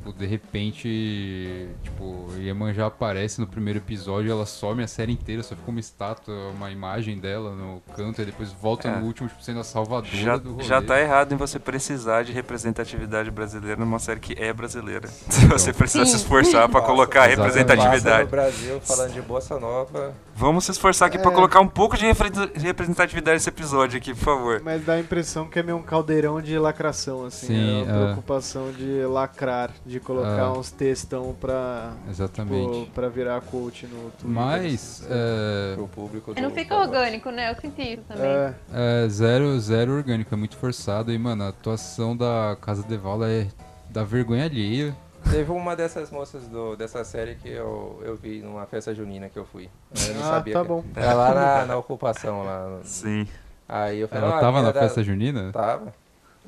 Tipo, 0.04 0.12
de 0.18 0.26
repente, 0.26 1.68
tipo, 1.82 2.26
Iemanjá 2.36 2.86
aparece 2.86 3.40
no 3.40 3.46
primeiro 3.46 3.78
episódio, 3.78 4.30
ela 4.30 4.44
some 4.44 4.82
a 4.82 4.86
série 4.86 5.12
inteira, 5.12 5.42
só 5.42 5.56
fica 5.56 5.70
uma 5.70 5.80
estátua, 5.80 6.34
uma 6.54 6.70
imagem 6.70 7.16
dela 7.18 7.54
no 7.54 7.80
canto, 7.96 8.20
e 8.20 8.24
depois 8.26 8.52
volta 8.52 8.86
É. 8.88 8.96
no 8.98 9.06
último, 9.06 9.28
tipo, 9.28 9.42
sendo 9.42 9.60
a 9.60 9.64
salvadora 9.64 10.14
Já, 10.14 10.36
do 10.36 10.52
rolê. 10.52 10.64
já 10.64 10.82
tá 10.82 11.00
errado 11.00 11.32
em 11.32 11.36
você 11.36 11.58
precisar 11.58 12.22
de 12.22 12.32
representatividade 12.32 13.30
brasileira 13.30 13.80
numa 13.80 13.98
série 13.98 14.20
que 14.20 14.34
é 14.38 14.52
brasileira. 14.52 15.08
Se 15.30 15.46
você 15.46 15.72
precisa 15.72 16.04
se 16.04 16.10
Sim. 16.12 16.16
esforçar 16.18 16.68
pra 16.68 16.80
Nossa, 16.80 16.92
colocar 16.92 17.30
exatamente. 17.30 17.54
Representatividade. 17.56 18.24
no 18.24 18.30
Brasil 18.30 18.80
falando 18.82 19.12
de 19.14 19.22
Bossa 19.22 19.58
Nova. 19.58 20.14
Vamos 20.36 20.64
se 20.66 20.70
esforçar 20.72 21.08
aqui 21.08 21.18
pra 21.18 21.30
É. 21.30 21.34
colocar 21.34 21.60
um 21.60 21.68
pouco 21.68 21.96
de 21.96 22.04
representatividade 22.06 23.34
nesse 23.36 23.48
episódio 23.48 23.96
aqui, 23.96 24.12
por 24.14 24.22
favor. 24.24 24.60
Mas 24.62 24.84
dá 24.84 24.94
a 24.94 25.00
impressão 25.00 25.46
que 25.46 25.58
é 25.58 25.62
meio 25.62 25.78
um 25.78 25.82
caldeirão 25.82 26.42
de 26.42 26.58
lacração, 26.58 27.24
assim. 27.24 27.46
Sim, 27.46 27.78
é 27.78 27.80
é. 27.82 27.84
preocupação 28.04 28.70
de 28.72 29.04
lacrar, 29.06 29.70
de 29.86 29.93
colocar 30.00 30.28
É. 30.40 30.48
uns 30.48 30.70
textão 30.70 31.34
pra, 31.40 31.92
Exatamente. 32.08 32.80
tipo, 32.80 32.92
pra 32.92 33.08
virar 33.08 33.40
coach 33.42 33.86
no 33.86 34.10
Twitter. 34.10 34.28
Mas, 34.28 35.06
é, 35.10 35.74
Pro 35.74 35.88
público 35.88 36.34
Não 36.40 36.50
fica 36.50 36.76
orgânico, 36.76 37.30
né? 37.30 37.50
Eu 37.50 37.56
senti 37.60 37.94
isso 37.94 38.02
também. 38.08 38.24
É, 38.26 38.54
é 38.72 39.08
zero, 39.08 39.58
zero 39.60 39.92
orgânico, 39.92 40.34
é 40.34 40.36
muito 40.36 40.56
forçado. 40.56 41.12
E, 41.12 41.18
mano, 41.18 41.44
a 41.44 41.48
atuação 41.48 42.16
da 42.16 42.56
Casa 42.60 42.82
de 42.82 42.96
Vala 42.96 43.28
é 43.30 43.46
da 43.90 44.04
vergonha 44.04 44.44
alheia. 44.44 44.94
Teve 45.30 45.50
uma 45.52 45.74
dessas 45.74 46.10
moças 46.10 46.46
do, 46.48 46.76
dessa 46.76 47.02
série 47.02 47.34
que 47.36 47.48
eu, 47.48 47.98
eu 48.04 48.14
vi 48.14 48.40
numa 48.42 48.66
festa 48.66 48.94
junina 48.94 49.28
que 49.30 49.38
eu 49.38 49.46
fui. 49.46 49.70
Eu 50.08 50.14
não 50.14 50.20
Ah, 50.22 50.26
sabia 50.26 50.52
tá 50.54 50.60
que- 50.62 50.68
bom. 50.68 50.84
Era 50.94 51.14
lá 51.14 51.34
na, 51.34 51.64
na 51.66 51.76
ocupação 51.78 52.44
lá. 52.44 52.80
Sim. 52.84 53.26
Aí 53.66 54.00
eu 54.00 54.08
falei, 54.08 54.24
Ela 54.28 54.36
ah, 54.36 54.40
tava 54.40 54.60
na 54.62 54.68
era- 54.68 54.80
festa 54.80 55.02
junina? 55.02 55.50
Tava. 55.50 55.94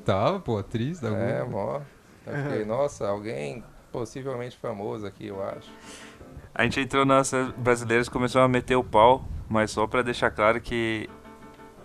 Tava, 0.05 0.39
pô, 0.39 0.59
atriz 0.59 0.99
da 0.99 1.09
É, 1.09 1.43
mó. 1.43 1.79
Eu 2.27 2.43
fiquei, 2.43 2.65
nossa, 2.65 3.07
alguém 3.07 3.63
possivelmente 3.91 4.57
famoso 4.57 5.05
aqui, 5.05 5.27
eu 5.27 5.41
acho. 5.41 5.71
A 6.53 6.63
gente 6.63 6.79
entrou 6.79 7.05
nas 7.05 7.31
brasileiras 7.57 8.07
e 8.07 8.11
começou 8.11 8.41
a 8.41 8.47
meter 8.47 8.75
o 8.75 8.83
pau, 8.83 9.23
mas 9.47 9.71
só 9.71 9.87
pra 9.87 10.01
deixar 10.01 10.31
claro 10.31 10.59
que 10.59 11.09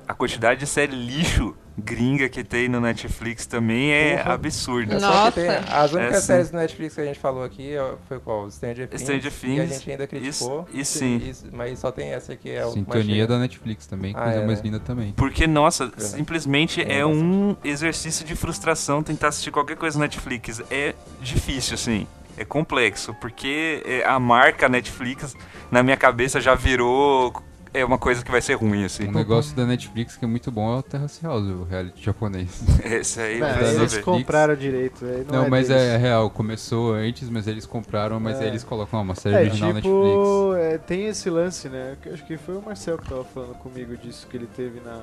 a 0.08 0.14
quantidade 0.14 0.60
de 0.60 0.66
série 0.66 0.94
lixo 0.94 1.56
gringa 1.78 2.28
que 2.28 2.44
tem 2.44 2.68
no 2.68 2.80
Netflix 2.80 3.46
também 3.46 3.92
é 3.92 4.16
Porra. 4.18 4.34
absurda. 4.34 4.94
É 4.96 5.00
só 5.00 5.06
Nossa. 5.08 5.32
tem- 5.32 5.48
as 5.48 5.92
únicas 5.92 6.16
É, 6.16 6.20
sim. 6.20 6.26
séries 6.26 6.50
do 6.50 6.56
Netflix 6.58 6.94
que 6.94 7.00
a 7.00 7.04
gente 7.04 7.18
falou 7.18 7.42
aqui 7.42 7.72
foi 8.08 8.18
qual? 8.20 8.50
Stranger 8.50 8.88
Things. 8.88 9.02
Stranger 9.02 9.24
E 9.24 9.28
a 9.28 9.30
Things, 9.40 9.72
gente 9.78 9.90
ainda 9.90 10.06
criticou. 10.06 10.68
e 10.72 10.84
sim. 10.84 11.16
Isso, 11.16 11.46
mas 11.52 11.78
só 11.78 11.90
tem 11.90 12.08
essa 12.12 12.36
que 12.36 12.50
é 12.50 12.60
o 12.64 12.64
mais 12.66 12.74
Sintonia 12.74 13.26
da 13.26 13.38
Netflix 13.38 13.86
também, 13.86 14.12
Ah, 14.16 14.22
coisa 14.24 14.38
é, 14.40 14.46
mais 14.46 14.58
né? 14.58 14.64
linda 14.66 14.80
também. 14.80 15.12
Porque, 15.16 15.46
nossa, 15.46 15.90
É. 15.96 16.00
simplesmente 16.00 16.82
É, 16.82 16.98
é 16.98 17.06
um 17.06 17.56
exercício 17.64 18.24
de 18.24 18.34
frustração 18.36 19.02
tentar 19.02 19.28
assistir 19.28 19.50
qualquer 19.50 19.76
coisa 19.76 19.96
no 19.98 20.02
Netflix. 20.04 20.60
É 20.70 20.94
difícil, 21.20 21.74
assim. 21.74 22.06
É 22.36 22.44
complexo, 22.44 23.14
porque 23.20 23.82
é, 23.84 24.04
a 24.06 24.18
marca 24.18 24.68
Netflix, 24.68 25.34
na 25.70 25.82
minha 25.82 25.96
cabeça, 25.96 26.40
já 26.40 26.54
virou. 26.54 27.32
É 27.74 27.82
uma 27.84 27.96
coisa 27.96 28.22
que 28.22 28.30
vai 28.30 28.42
ser 28.42 28.52
ruim, 28.54 28.84
assim. 28.84 29.08
Um 29.08 29.12
negócio 29.12 29.56
da 29.56 29.64
Netflix 29.64 30.14
que 30.16 30.24
é 30.26 30.28
muito 30.28 30.50
bom 30.50 30.74
é 30.74 30.78
o 30.78 30.82
Terrace 30.82 31.24
House, 31.24 31.46
o 31.46 31.64
reality 31.64 32.04
japonês. 32.04 32.62
Esse 32.84 33.18
aí 33.20 33.40
Não, 33.40 33.48
da 33.48 33.54
eles 33.60 33.70
resolver. 33.78 34.02
compraram 34.02 34.54
direito. 34.54 35.04
aí 35.06 35.24
Não, 35.26 35.46
é 35.46 35.48
mas 35.48 35.68
deles. 35.68 35.82
é 35.82 35.96
real, 35.96 36.28
começou 36.28 36.92
antes, 36.92 37.30
mas 37.30 37.46
eles 37.48 37.64
compraram, 37.64 38.20
mas 38.20 38.38
É. 38.40 38.42
aí 38.42 38.48
eles 38.48 38.62
colocam 38.62 39.00
uma 39.00 39.14
série 39.14 39.36
É, 39.36 39.40
original 39.40 39.72
Netflix. 39.72 39.96
tipo, 39.96 40.54
é, 40.54 40.76
tem 40.78 41.06
esse 41.06 41.30
lance, 41.30 41.68
né? 41.70 41.96
Acho 42.12 42.26
que 42.26 42.36
foi 42.36 42.56
o 42.56 42.62
Marcel 42.62 42.98
que 42.98 43.08
tava 43.08 43.24
falando 43.24 43.54
comigo 43.54 43.96
disso, 43.96 44.26
que 44.30 44.36
ele 44.36 44.48
teve 44.54 44.78
na, 44.80 45.00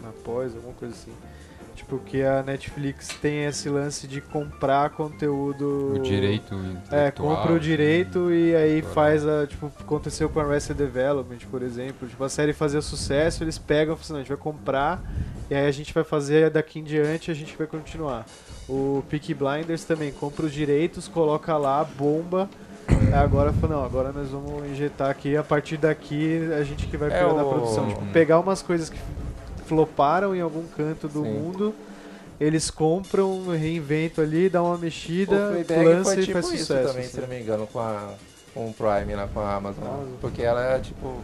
na 0.00 0.10
pós, 0.24 0.54
alguma 0.54 0.74
coisa 0.74 0.94
assim. 0.94 1.12
Tipo, 1.84 1.98
que 1.98 2.22
a 2.22 2.42
Netflix 2.42 3.08
tem 3.20 3.44
esse 3.44 3.68
lance 3.68 4.06
de 4.06 4.18
comprar 4.22 4.88
conteúdo. 4.90 5.92
O 5.96 5.98
direito 5.98 6.54
É, 6.90 7.10
compra 7.10 7.52
o 7.52 7.60
direito 7.60 8.32
e 8.32 8.56
aí 8.56 8.80
Claro. 8.80 8.94
faz 8.94 9.26
a. 9.28 9.46
Tipo, 9.46 9.70
aconteceu 9.80 10.30
com 10.30 10.40
a 10.40 10.44
Arrested 10.44 10.76
Development, 10.78 11.38
por 11.50 11.62
exemplo. 11.62 12.08
Tipo, 12.08 12.24
a 12.24 12.28
série 12.30 12.54
fazia 12.54 12.80
sucesso, 12.80 13.44
eles 13.44 13.58
pegam 13.58 13.94
e 13.94 13.98
falam 13.98 14.00
assim, 14.02 14.14
a 14.14 14.18
gente 14.18 14.28
vai 14.28 14.36
comprar 14.38 15.02
e 15.50 15.54
aí 15.54 15.66
a 15.66 15.70
gente 15.70 15.92
vai 15.92 16.04
fazer 16.04 16.48
daqui 16.48 16.78
em 16.78 16.84
diante 16.84 17.30
a 17.30 17.34
gente 17.34 17.54
vai 17.54 17.66
continuar. 17.66 18.24
O 18.66 19.04
Peaky 19.10 19.34
Blinders 19.34 19.84
também 19.84 20.10
compra 20.10 20.46
os 20.46 20.52
direitos, 20.52 21.06
coloca 21.06 21.54
lá, 21.58 21.84
bomba. 21.84 22.48
Aí 22.88 23.12
agora 23.14 23.52
fala, 23.52 23.76
não, 23.76 23.84
agora 23.84 24.10
nós 24.10 24.28
vamos 24.30 24.66
injetar 24.70 25.10
aqui, 25.10 25.36
a 25.36 25.42
partir 25.42 25.76
daqui 25.76 26.48
a 26.58 26.64
gente 26.64 26.86
que 26.86 26.96
vai 26.96 27.10
É 27.10 27.18
cuidar 27.22 27.34
da 27.34 27.44
o- 27.44 27.50
produção. 27.50 27.86
Tipo, 27.88 28.00
Uhum. 28.00 28.12
pegar 28.12 28.40
umas 28.40 28.62
coisas 28.62 28.88
que 28.88 28.98
floparam 29.66 30.34
em 30.34 30.40
algum 30.40 30.66
canto 30.68 31.08
do 31.08 31.22
Sim. 31.22 31.32
mundo. 31.32 31.74
Eles 32.40 32.70
compram, 32.70 33.48
reinventam 33.48 34.24
ali, 34.24 34.48
dá 34.48 34.62
uma 34.62 34.76
mexida, 34.76 35.50
lança 35.68 36.14
foi 36.14 36.22
e 36.22 36.26
tipo 36.26 36.32
faz 36.32 36.46
isso 36.46 36.58
sucesso. 36.58 36.88
também, 36.88 37.04
assim. 37.04 37.14
se 37.14 37.20
não 37.20 37.28
me 37.28 37.40
engano, 37.40 37.66
com, 37.66 37.78
a, 37.78 38.14
com 38.52 38.68
o 38.68 38.74
Prime 38.74 39.14
lá, 39.14 39.28
com 39.28 39.40
a 39.40 39.54
Amazon. 39.54 39.84
Amazon. 39.84 40.08
Porque 40.20 40.42
ela, 40.42 40.80
tipo, 40.80 41.20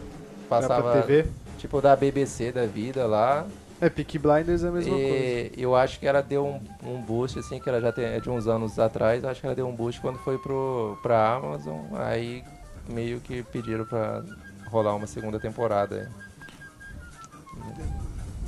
passava, 0.47 0.93
TV. 1.01 1.25
tipo, 1.57 1.81
da 1.81 1.95
BBC 1.95 2.51
da 2.51 2.65
vida 2.65 3.05
lá. 3.05 3.45
É, 3.81 3.89
Peaky 3.89 4.19
Blinders 4.19 4.63
é 4.63 4.67
a 4.67 4.71
mesma 4.71 4.91
coisa. 4.91 5.09
E 5.09 5.53
eu 5.57 5.75
acho 5.75 5.99
que 5.99 6.07
ela 6.07 6.21
deu 6.21 6.45
um, 6.45 6.61
um 6.87 7.01
boost, 7.01 7.39
assim, 7.39 7.59
que 7.59 7.67
ela 7.67 7.81
já 7.81 7.91
tem 7.91 8.05
é 8.05 8.19
de 8.19 8.29
uns 8.29 8.47
anos 8.47 8.77
atrás, 8.77 9.25
acho 9.25 9.41
que 9.41 9.47
ela 9.47 9.55
deu 9.55 9.67
um 9.67 9.75
boost 9.75 9.99
quando 9.99 10.19
foi 10.19 10.37
pro, 10.37 10.97
pra 11.01 11.33
Amazon, 11.33 11.79
aí 11.93 12.43
meio 12.87 13.19
que 13.19 13.41
pediram 13.43 13.83
pra 13.83 14.23
rolar 14.69 14.95
uma 14.95 15.07
segunda 15.07 15.39
temporada. 15.39 16.09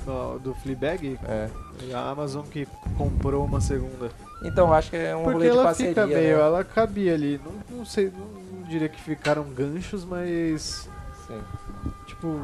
Ó, 0.06 0.38
do 0.38 0.54
Fleabag, 0.56 1.18
É. 1.24 1.50
a 1.94 2.10
Amazon 2.10 2.44
que 2.46 2.68
comprou 2.98 3.46
uma 3.46 3.62
segunda. 3.62 4.10
Então 4.44 4.74
acho 4.74 4.90
que 4.90 4.98
é 4.98 5.16
um 5.16 5.24
Porque 5.24 5.34
rolê 5.36 5.46
de 5.46 5.52
ela 5.52 5.64
parceria, 5.64 5.92
fica 5.94 6.08
meio, 6.08 6.38
né? 6.38 6.44
ela 6.44 6.64
cabia 6.64 7.14
ali. 7.14 7.40
Não, 7.44 7.78
não 7.78 7.86
sei, 7.86 8.12
não, 8.12 8.60
não 8.60 8.68
diria 8.68 8.90
que 8.90 9.00
ficaram 9.02 9.44
ganchos, 9.46 10.04
mas 10.04 10.90
Sim. 11.28 11.42
tipo 12.06 12.42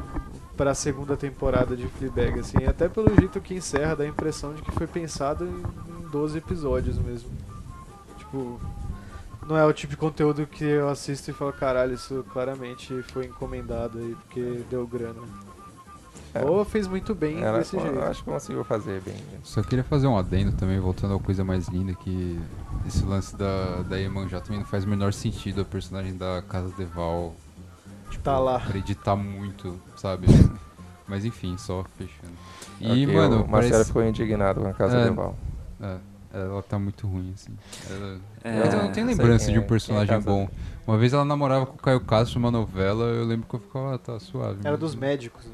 pra 0.55 0.73
segunda 0.73 1.15
temporada 1.17 1.75
de 1.75 1.87
Fleabag 1.87 2.39
assim, 2.39 2.65
até 2.65 2.87
pelo 2.89 3.13
jeito 3.15 3.39
que 3.39 3.53
encerra 3.55 3.95
dá 3.95 4.03
a 4.03 4.07
impressão 4.07 4.53
de 4.53 4.61
que 4.61 4.71
foi 4.71 4.87
pensado 4.87 5.45
em, 5.45 6.03
em 6.05 6.09
12 6.09 6.37
episódios 6.37 6.97
mesmo. 6.97 7.29
Tipo, 8.17 8.59
não 9.47 9.57
é 9.57 9.65
o 9.65 9.73
tipo 9.73 9.91
de 9.91 9.97
conteúdo 9.97 10.45
que 10.45 10.63
eu 10.63 10.89
assisto 10.89 11.31
e 11.31 11.33
falo, 11.33 11.51
caralho, 11.53 11.93
isso 11.93 12.25
claramente 12.31 13.01
foi 13.11 13.25
encomendado 13.25 13.97
aí 13.99 14.15
porque 14.21 14.63
deu 14.69 14.85
grana. 14.85 15.21
É. 16.33 16.45
Ou 16.45 16.63
fez 16.63 16.87
muito 16.87 17.15
bem 17.15 17.41
Ela, 17.41 17.57
desse 17.59 17.71
jeito. 17.79 17.87
eu 17.95 18.03
acho 18.03 18.23
que 18.23 18.29
conseguiu 18.29 18.63
fazer 18.63 19.01
bem. 19.01 19.15
Só 19.43 19.63
queria 19.63 19.83
fazer 19.83 20.05
um 20.07 20.15
adendo 20.17 20.51
também, 20.51 20.79
voltando 20.79 21.15
à 21.15 21.19
coisa 21.19 21.43
mais 21.43 21.67
linda, 21.67 21.93
que 21.95 22.39
esse 22.87 23.03
lance 23.03 23.35
da, 23.35 23.81
da 23.87 23.97
Iemanjá 23.97 24.39
também 24.39 24.59
não 24.59 24.65
faz 24.65 24.83
o 24.83 24.87
menor 24.87 25.11
sentido 25.11 25.61
a 25.61 25.65
personagem 25.65 26.15
da 26.15 26.43
Casa 26.47 26.71
Deval 26.77 27.33
tipo, 28.11 28.23
Tá 28.23 28.37
lá. 28.37 28.57
acreditar 28.57 29.15
muito, 29.15 29.79
sabe? 29.95 30.27
Mas 31.07 31.25
enfim, 31.25 31.57
só 31.57 31.83
fechando. 31.97 32.33
E, 32.79 32.85
Ok, 33.05 33.07
mano, 33.15 33.43
o 33.43 33.49
Marcelo 33.49 33.71
parece... 33.71 33.85
ficou 33.85 34.03
indignado 34.05 34.61
com 34.61 34.67
a 34.67 34.73
Casa 34.73 34.97
É. 34.97 35.09
de 35.09 35.15
Val. 35.15 35.35
É, 35.81 35.97
ela 36.31 36.61
tá 36.61 36.77
muito 36.77 37.07
ruim, 37.07 37.31
assim. 37.33 37.51
Ela- 37.89 38.19
É, 38.43 38.59
Mas 38.59 38.73
eu 38.75 38.83
não 38.83 38.91
tenho 38.91 39.07
lembrança 39.07 39.45
quem 39.45 39.53
de 39.55 39.59
é- 39.59 39.63
um 39.63 39.67
personagem 39.67 40.07
quem 40.07 40.15
é 40.17 40.19
bom. 40.21 40.47
Uma 40.85 40.97
vez 40.97 41.11
ela 41.13 41.25
namorava 41.25 41.65
com 41.65 41.73
o 41.73 41.79
Caio 41.79 41.99
Castro 42.01 42.39
numa 42.39 42.51
novela, 42.51 43.05
eu 43.05 43.25
lembro 43.25 43.47
que 43.47 43.55
eu 43.55 43.59
ficava, 43.59 43.95
ah, 43.95 43.97
tá 43.97 44.19
suave. 44.19 44.59
Era 44.61 44.71
mas- 44.71 44.79
dos 44.79 44.93
médicos, 44.95 45.45
né? 45.45 45.51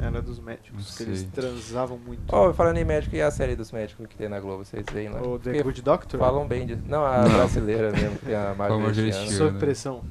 Era 0.00 0.20
dos 0.20 0.38
médicos, 0.40 0.90
Não 0.90 0.96
que 0.96 1.02
eles 1.02 1.22
transavam 1.32 1.98
muito. 1.98 2.22
Ó, 2.30 2.52
falando 2.52 2.76
em 2.76 2.84
médico, 2.84 3.14
e 3.16 3.22
a 3.22 3.30
série 3.30 3.56
dos 3.56 3.72
médicos 3.72 4.06
que 4.06 4.16
tem 4.16 4.28
na 4.28 4.40
Globo, 4.40 4.64
vocês 4.64 4.84
veem 4.92 5.08
lá? 5.08 5.20
O 5.20 5.38
The 5.38 5.50
Porque 5.50 5.62
Good 5.62 5.82
Doctor? 5.82 6.20
Falam 6.20 6.46
bem 6.46 6.66
disso. 6.66 6.82
Não, 6.86 7.04
a 7.04 7.22
brasileira 7.22 7.90
mesmo, 7.92 8.18
que 8.18 8.26
tem 8.26 8.34
a. 8.34 8.54
Stewart. 8.54 9.30
Sob 9.30 9.58
pressão. 9.58 10.02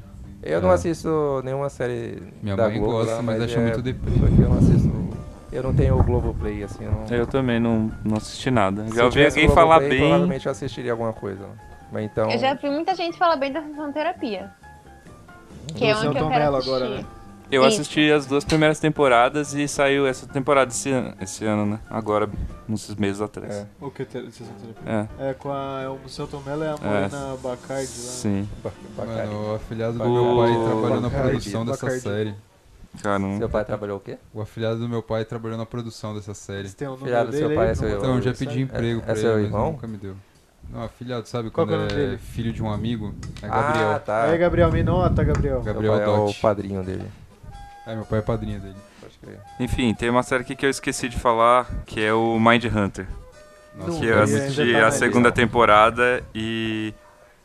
Eu 0.42 0.62
não 0.62 0.72
É. 0.72 0.74
assisto 0.74 1.42
nenhuma 1.44 1.70
série 1.70 2.22
Minha 2.42 2.56
da 2.56 2.68
mãe 2.68 2.78
Globo 2.78 2.94
gosta, 2.94 3.16
lá, 3.16 3.22
mas 3.22 3.42
acha 3.42 3.60
é 3.60 3.62
muito. 3.62 3.82
Porque 4.00 4.42
eu 4.42 4.50
não 4.50 4.58
assisto... 4.58 5.04
Eu 5.52 5.64
não 5.64 5.74
tenho 5.74 6.00
o 6.00 6.04
Globoplay, 6.04 6.64
assim, 6.64 6.84
eu 6.84 6.92
não... 6.92 7.06
Eu 7.16 7.28
também 7.28 7.60
não, 7.60 7.92
não 8.04 8.18
assisti 8.18 8.50
nada. 8.50 8.88
Se 8.88 8.96
Já 8.96 9.06
ouvi 9.06 9.24
alguém 9.24 9.48
falar 9.50 9.80
bem. 9.80 10.00
Provavelmente 10.00 10.46
eu 10.48 10.52
assistiria 10.52 10.92
alguma 10.92 11.14
coisa. 11.14 11.46
Mas 11.92 12.06
então... 12.06 12.30
Eu 12.32 12.40
já 12.40 12.56
vi 12.56 12.70
muita 12.72 12.96
gente 12.96 13.18
falar 13.18 13.36
bem 13.36 13.54
da 13.54 13.62
sessão 13.62 13.94
terapia. 13.94 14.52
Que 15.76 15.86
é 15.86 15.96
onde 15.96 16.18
eu 16.18 16.28
quero 16.28 16.56
agora, 16.56 16.90
né? 16.90 17.06
Eu 17.54 17.62
Isso. 17.68 17.82
assisti 17.82 18.12
as 18.12 18.26
duas 18.26 18.44
primeiras 18.44 18.80
temporadas 18.80 19.54
e 19.54 19.68
saiu 19.68 20.08
essa 20.08 20.26
temporada 20.26 20.72
esse 20.72 20.90
ano, 20.90 21.14
esse 21.22 21.46
ano 21.46 21.66
né? 21.66 21.80
Agora, 21.90 22.28
uns 22.68 22.94
meses 22.96 23.22
atrás. 23.22 23.54
É. 23.54 23.68
O 23.80 23.92
que 23.92 24.04
te- 24.06 24.32
sessão 24.32 24.54
terapia? 24.62 25.10
É, 25.20 25.30
É, 25.30 25.34
com 25.34 25.52
a. 25.52 25.82
É, 25.84 25.88
o 25.88 26.00
Celton 26.10 26.42
Mello 26.46 26.64
é 26.64 26.70
a 26.70 26.78
Morena 26.78 27.38
Bacardi 27.42 27.84
lá. 27.84 27.88
sim. 27.88 28.50
Bacardi. 28.98 29.28
Mano, 29.30 29.52
o 29.52 29.56
afilhado 29.56 29.98
do 30.00 30.10
meu 30.10 30.36
pai 30.36 30.54
trabalhou 30.66 31.02
na 31.02 31.10
Bacardi, 31.10 31.30
produção 31.32 31.66
dessa 31.66 32.00
série. 32.00 32.34
Caramba. 33.02 33.38
Seu 33.38 33.50
pai 33.50 33.66
trabalhou 33.66 33.98
o 33.98 34.00
quê? 34.00 34.18
O 34.34 34.42
afilhado 34.42 34.80
do 34.80 34.88
meu 34.90 35.02
pai 35.02 35.26
trabalhou 35.26 35.58
na 35.58 35.66
produção 35.66 36.14
dessa 36.16 36.34
série. 36.34 36.62
Vocês 36.64 36.74
têm 36.76 36.88
o 36.88 36.92
número 36.92 37.06
Filhado 37.08 37.32
do 37.32 37.38
seu 37.38 37.54
pai 37.56 37.70
é 37.70 37.76
seu 37.76 37.88
irmão? 37.88 38.04
Então, 38.04 38.22
já 38.22 38.34
pedi 38.34 38.62
emprego 38.62 39.00
É- 39.00 39.04
pra 39.04 39.14
é 39.14 39.16
seu 39.16 39.30
ele, 39.32 39.36
mas 39.38 39.46
irmão? 39.46 39.72
nunca 39.74 39.88
me 39.88 39.98
deu. 39.98 40.16
Não, 40.72 40.84
afilhado, 40.84 41.28
sabe 41.28 41.50
Qual 41.50 41.68
quando 41.68 41.70
que 41.70 41.74
é 41.74 41.78
o 41.78 41.90
nome 41.90 42.02
é 42.04 42.06
dele? 42.12 42.18
filho 42.18 42.54
de 42.54 42.64
um 42.64 42.72
amigo? 42.72 43.14
É 43.42 43.48
Ah, 43.48 43.62
Gabriel. 43.62 44.00
tá. 44.00 44.24
Aí, 44.24 44.38
Gabriel, 44.38 44.72
me 44.72 44.82
nota, 44.84 45.24
Gabriel. 45.24 45.62
Gabriel. 45.62 45.96
Seu 45.98 46.04
é 46.06 46.20
o 46.20 46.34
padrinho 46.36 46.84
dele. 46.84 47.06
É, 47.86 47.96
meu 47.96 48.06
pai 48.06 48.20
é 48.20 48.22
padrinho 48.22 48.60
dele. 48.60 48.76
Pode 49.02 49.18
crer. 49.20 49.40
Enfim, 49.60 49.94
tem 49.94 50.10
uma 50.10 50.24
série 50.24 50.44
aqui 50.44 50.56
que 50.56 50.66
eu 50.66 50.70
esqueci 50.70 51.10
de 51.10 51.20
falar, 51.20 51.70
que 51.86 52.02
é 52.02 52.14
o 52.14 52.40
Mind 52.40 52.66
Hunter. 52.66 53.08
Não, 53.76 54.00
que 54.00 54.06
eu 54.06 54.22
assisti 54.22 54.76
a 54.76 54.92
segunda 54.92 55.32
temporada 55.32 56.24
e 56.34 56.94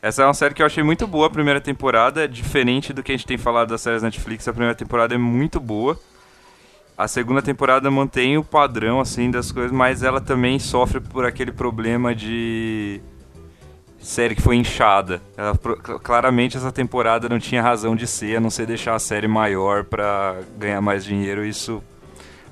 essa 0.01 0.21
é 0.21 0.25
uma 0.25 0.33
série 0.33 0.53
que 0.53 0.61
eu 0.61 0.65
achei 0.65 0.83
muito 0.83 1.05
boa 1.07 1.27
a 1.27 1.29
primeira 1.29 1.59
temporada, 1.59 2.27
diferente 2.27 2.93
do 2.93 3.03
que 3.03 3.11
a 3.11 3.15
gente 3.15 3.25
tem 3.25 3.37
falado 3.37 3.69
das 3.69 3.81
séries 3.81 4.03
Netflix, 4.03 4.47
a 4.47 4.53
primeira 4.53 4.75
temporada 4.75 5.13
é 5.15 5.17
muito 5.17 5.59
boa. 5.59 5.99
A 6.97 7.07
segunda 7.07 7.41
temporada 7.41 7.89
mantém 7.89 8.37
o 8.37 8.43
padrão 8.43 8.99
assim 8.99 9.31
das 9.31 9.51
coisas, 9.51 9.71
mas 9.71 10.03
ela 10.03 10.21
também 10.21 10.59
sofre 10.59 10.99
por 10.99 11.25
aquele 11.25 11.51
problema 11.51 12.13
de 12.13 13.01
série 13.99 14.35
que 14.35 14.41
foi 14.41 14.55
inchada. 14.55 15.21
Ela, 15.37 15.57
claramente 16.03 16.57
essa 16.57 16.71
temporada 16.71 17.29
não 17.29 17.39
tinha 17.39 17.61
razão 17.61 17.95
de 17.95 18.07
ser, 18.07 18.37
a 18.37 18.39
não 18.39 18.49
ser 18.49 18.65
deixar 18.65 18.95
a 18.95 18.99
série 18.99 19.27
maior 19.27 19.83
pra 19.83 20.37
ganhar 20.57 20.81
mais 20.81 21.03
dinheiro. 21.03 21.45
Isso 21.45 21.83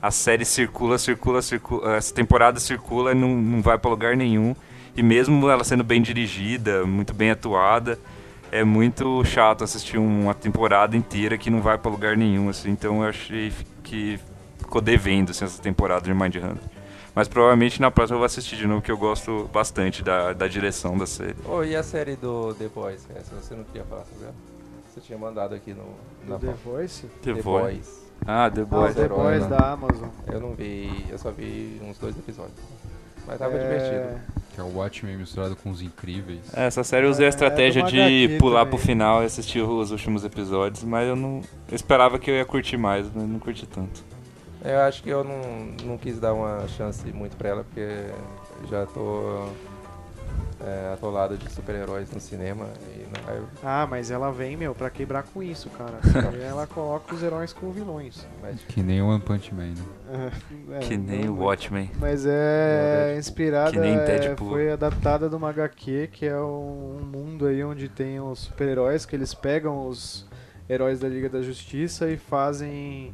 a 0.01 0.11
série 0.11 0.45
circula, 0.45 0.97
circula, 0.97 1.41
circula. 1.41 1.95
Essa 1.95 2.13
temporada 2.13 2.59
circula 2.59 3.11
e 3.11 3.15
não, 3.15 3.29
não 3.29 3.61
vai 3.61 3.77
pra 3.77 3.89
lugar 3.89 4.15
nenhum. 4.15 4.55
E 4.95 5.03
mesmo 5.03 5.49
ela 5.49 5.63
sendo 5.63 5.83
bem 5.83 6.01
dirigida, 6.01 6.85
muito 6.85 7.13
bem 7.13 7.31
atuada, 7.31 7.99
é 8.51 8.63
muito 8.63 9.23
chato 9.25 9.63
assistir 9.63 9.97
uma 9.97 10.33
temporada 10.33 10.97
inteira 10.97 11.37
que 11.37 11.49
não 11.49 11.61
vai 11.61 11.77
pra 11.77 11.91
lugar 11.91 12.17
nenhum, 12.17 12.49
assim. 12.49 12.71
Então 12.71 13.03
eu 13.03 13.09
achei 13.09 13.53
que 13.83 14.19
ficou 14.57 14.81
devendo 14.81 15.31
assim, 15.31 15.45
essa 15.45 15.61
temporada 15.61 16.05
de 16.05 16.13
Mind 16.13 16.35
Hunter. 16.35 16.76
Mas 17.17 17.27
provavelmente 17.27 17.81
na 17.81 17.89
próxima 17.89 18.13
eu 18.13 18.19
vou 18.19 18.27
assistir 18.27 18.57
de 18.57 18.67
novo, 18.67 18.79
que 18.79 18.91
eu 18.91 18.97
gosto 18.97 19.49
bastante 19.51 20.03
da, 20.03 20.33
da 20.33 20.47
direção 20.47 20.95
da 20.95 21.07
série. 21.07 21.33
Oh, 21.45 21.63
e 21.63 21.75
a 21.75 21.81
série 21.81 22.15
do 22.15 22.53
The 22.53 22.67
Boys? 22.67 23.07
né? 23.07 23.19
Se 23.23 23.33
você 23.33 23.55
não 23.55 23.63
queria 23.63 23.83
falar 23.85 24.05
sobre 24.05 24.25
ela? 24.25 24.35
Você 24.93 25.01
tinha 25.01 25.17
mandado 25.17 25.55
aqui 25.55 25.73
no, 25.73 25.83
na 26.27 26.37
The. 26.37 26.53
Voice? 26.63 27.07
The, 27.23 27.33
The 27.33 27.41
Boys. 27.41 27.63
Boys. 27.63 28.11
Ah, 28.27 28.51
The 28.51 28.61
Ah, 28.61 28.65
Boys. 28.65 28.93
The 28.93 29.01
herói, 29.01 29.17
Boys 29.17 29.41
né? 29.49 29.57
da 29.57 29.71
Amazon. 29.71 30.09
Eu 30.31 30.39
não 30.39 30.53
vi, 30.53 31.07
eu 31.09 31.17
só 31.17 31.31
vi 31.31 31.81
uns 31.83 31.97
dois 31.97 32.15
episódios. 32.15 32.53
Mas 33.25 33.39
tava 33.39 33.55
É, 33.57 33.63
divertido. 33.63 34.21
Que 34.53 34.59
é 34.61 34.63
o 34.63 34.77
Watchmen 34.77 35.17
misturado 35.17 35.55
com 35.55 35.71
os 35.71 35.81
incríveis. 35.81 36.41
É, 36.55 36.67
Essa 36.67 36.83
série 36.83 37.07
eu 37.07 37.09
usei 37.09 37.25
a 37.25 37.29
É, 37.29 37.29
estratégia 37.29 37.81
é 37.81 37.83
de 38.27 38.37
pular 38.37 38.59
também. 38.59 38.77
pro 38.77 38.85
final 38.87 39.23
e 39.23 39.25
assistir 39.25 39.61
os 39.61 39.89
últimos 39.89 40.23
episódios, 40.23 40.83
mas 40.83 41.07
eu 41.07 41.15
não. 41.15 41.41
Eu 41.67 41.75
esperava 41.75 42.19
que 42.19 42.29
eu 42.29 42.35
ia 42.35 42.45
curtir 42.45 42.77
mais, 42.77 43.07
mas 43.11 43.27
não 43.27 43.39
curti 43.39 43.65
tanto. 43.65 44.03
Eu 44.63 44.79
acho 44.81 45.01
que 45.03 45.09
eu 45.09 45.23
não, 45.23 45.41
não 45.85 45.97
quis 45.97 46.19
dar 46.19 46.33
uma 46.33 46.67
chance 46.67 47.05
muito 47.11 47.37
pra 47.37 47.49
ela, 47.49 47.63
porque 47.63 47.87
já 48.69 48.85
tô 48.87 49.47
é, 50.59 50.91
atolado 50.93 51.37
de 51.37 51.49
super-heróis 51.51 52.11
no 52.11 52.19
cinema. 52.19 52.65
E 52.95 53.05
não, 53.27 53.35
eu- 53.35 53.47
Ah, 53.63 53.85
mas 53.89 54.09
ela 54.09 54.31
vem, 54.31 54.57
meu, 54.57 54.73
pra 54.73 54.89
quebrar 54.89 55.23
com 55.23 55.41
isso, 55.43 55.69
cara. 55.69 55.99
Aí 56.03 56.41
ela 56.41 56.65
coloca 56.65 57.13
os 57.13 57.21
heróis 57.21 57.53
com 57.53 57.71
vilões. 57.71 58.25
mas, 58.41 58.59
Que 58.67 58.81
nem 58.81 59.01
o 59.01 59.07
One 59.07 59.21
Punch 59.21 59.53
Man, 59.53 59.73
né? 59.75 60.31
É, 60.71 60.79
que 60.79 60.97
nem 60.97 61.25
não- 61.25 61.33
o 61.35 61.39
Watchmen. 61.43 61.89
Mas 61.99 62.25
é 62.25 62.29
Deadpool. 63.05 63.19
inspirada, 63.19 63.71
Que 63.71 63.79
nem 63.79 63.95
é, 63.95 64.05
Deadpool. 64.05 64.49
foi 64.49 64.71
adaptada 64.71 65.29
de 65.29 65.35
uma 65.35 65.49
HQ, 65.49 66.09
que 66.11 66.25
é 66.25 66.37
um 66.39 66.99
mundo 67.13 67.45
aí 67.45 67.63
onde 67.63 67.87
tem 67.87 68.19
os 68.19 68.39
super-heróis, 68.39 69.05
que 69.05 69.15
eles 69.15 69.33
pegam 69.33 69.87
os 69.87 70.25
heróis 70.69 70.99
da 70.99 71.07
Liga 71.07 71.29
da 71.29 71.41
Justiça 71.41 72.09
e 72.09 72.17
fazem 72.17 73.13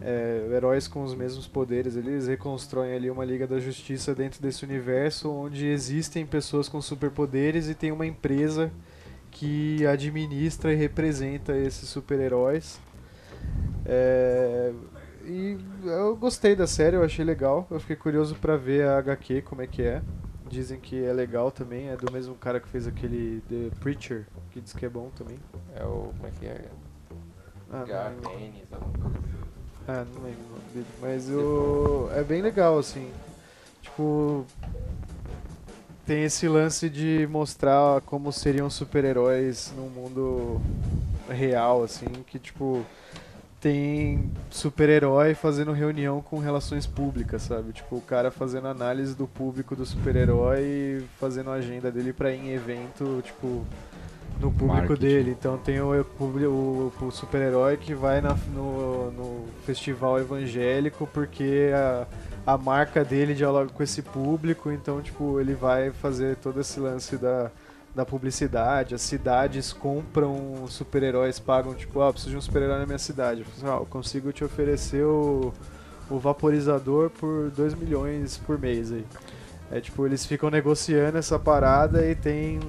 é, 0.00 0.48
heróis 0.52 0.86
com 0.86 1.02
os 1.02 1.14
mesmos 1.14 1.46
poderes. 1.46 1.96
Eles 1.96 2.26
reconstroem 2.26 2.94
ali 2.94 3.10
uma 3.10 3.24
Liga 3.24 3.46
da 3.46 3.58
Justiça 3.58 4.14
dentro 4.14 4.40
desse 4.42 4.64
universo, 4.64 5.30
onde 5.30 5.66
existem 5.66 6.26
pessoas 6.26 6.68
com 6.68 6.80
superpoderes 6.80 7.68
e 7.68 7.74
tem 7.74 7.92
uma 7.92 8.06
empresa 8.06 8.70
que 9.30 9.86
administra 9.86 10.72
e 10.72 10.76
representa 10.76 11.56
esses 11.56 11.88
super-heróis. 11.88 12.80
É, 13.84 14.72
e 15.24 15.58
eu 15.84 16.16
gostei 16.16 16.54
da 16.54 16.66
série, 16.66 16.96
eu 16.96 17.02
achei 17.02 17.24
legal. 17.24 17.66
Eu 17.70 17.80
fiquei 17.80 17.96
curioso 17.96 18.34
pra 18.36 18.56
ver 18.56 18.86
a 18.86 18.98
HQ, 18.98 19.42
como 19.42 19.62
é 19.62 19.66
que 19.66 19.82
é. 19.82 20.02
Dizem 20.48 20.78
que 20.78 21.04
é 21.04 21.12
legal 21.12 21.50
também, 21.50 21.88
é 21.88 21.96
do 21.96 22.10
mesmo 22.12 22.36
cara 22.36 22.60
que 22.60 22.68
fez 22.68 22.86
aquele 22.86 23.42
The 23.48 23.76
Preacher, 23.80 24.26
que 24.52 24.60
diz 24.60 24.72
que 24.72 24.86
é 24.86 24.88
bom 24.88 25.10
também. 25.10 25.38
é 25.74 25.84
o. 25.84 26.12
Como 26.14 26.26
é 26.26 26.30
que 26.30 26.46
é? 26.46 26.64
Ah. 27.72 28.12
Ennis, 28.38 28.72
alguma 28.72 28.92
coisa. 28.96 29.15
Ah, 29.88 30.04
não 30.12 30.22
lembro 30.22 30.44
o 30.44 30.50
nome 30.50 30.64
dele. 30.74 30.86
Mas 31.00 31.30
o... 31.30 32.08
é 32.12 32.22
bem 32.22 32.42
legal, 32.42 32.78
assim. 32.78 33.10
Tipo. 33.82 34.44
Tem 36.04 36.24
esse 36.24 36.46
lance 36.48 36.88
de 36.88 37.26
mostrar 37.30 38.00
como 38.02 38.32
seriam 38.32 38.70
super-heróis 38.70 39.72
num 39.76 39.88
mundo 39.88 40.60
real, 41.28 41.82
assim, 41.82 42.06
que 42.26 42.38
tipo. 42.38 42.84
Tem 43.58 44.30
super-herói 44.50 45.34
fazendo 45.34 45.72
reunião 45.72 46.20
com 46.20 46.38
relações 46.38 46.86
públicas, 46.86 47.42
sabe? 47.42 47.72
Tipo, 47.72 47.96
o 47.96 48.00
cara 48.00 48.30
fazendo 48.30 48.68
análise 48.68 49.14
do 49.14 49.26
público 49.26 49.74
do 49.74 49.84
super-herói 49.84 50.60
e 50.60 51.04
fazendo 51.18 51.50
a 51.50 51.54
agenda 51.54 51.90
dele 51.90 52.12
pra 52.12 52.30
ir 52.30 52.38
em 52.38 52.50
evento, 52.50 53.22
tipo, 53.24 53.64
no 54.40 54.50
público 54.50 54.66
Marketing. 54.74 55.00
dele. 55.00 55.36
Então 55.38 55.56
tem 55.58 55.80
o, 55.80 56.04
o- 56.20 56.92
o 57.00 57.10
super-herói 57.10 57.76
que 57.76 57.94
vai 57.94 58.20
na- 58.20 58.36
no, 58.54 59.10
no 59.12 59.44
festival 59.64 60.18
evangélico 60.18 61.06
porque 61.12 61.70
a, 61.74 62.06
a 62.46 62.58
marca 62.58 63.04
dele 63.04 63.34
dialoga 63.34 63.70
com 63.72 63.82
esse 63.82 64.02
público, 64.02 64.70
então 64.70 65.00
tipo, 65.00 65.40
ele 65.40 65.54
vai 65.54 65.90
fazer 65.90 66.36
todo 66.36 66.60
esse 66.60 66.78
lance 66.78 67.16
da, 67.16 67.50
da 67.94 68.04
publicidade, 68.04 68.94
as 68.94 69.00
cidades 69.00 69.72
compram 69.72 70.64
super-heróis, 70.68 71.38
pagam, 71.38 71.74
tipo, 71.74 72.00
ah, 72.02 72.12
preciso 72.12 72.30
de 72.32 72.36
um 72.36 72.40
super-herói 72.42 72.78
na 72.78 72.86
minha 72.86 72.98
cidade. 72.98 73.40
Eu, 73.40 73.46
falo 73.46 73.56
assim, 73.56 73.76
ah, 73.78 73.80
eu 73.82 73.86
consigo 73.86 74.32
te 74.32 74.44
oferecer 74.44 75.02
o, 75.04 75.52
o 76.10 76.18
vaporizador 76.18 77.08
por 77.10 77.50
2 77.50 77.74
milhões 77.74 78.36
por 78.36 78.58
mês 78.58 78.92
aí. 78.92 79.04
É 79.72 79.80
tipo, 79.80 80.06
eles 80.06 80.24
ficam 80.24 80.48
negociando 80.50 81.18
essa 81.18 81.38
parada 81.40 82.06
e 82.06 82.14
tem 82.14 82.60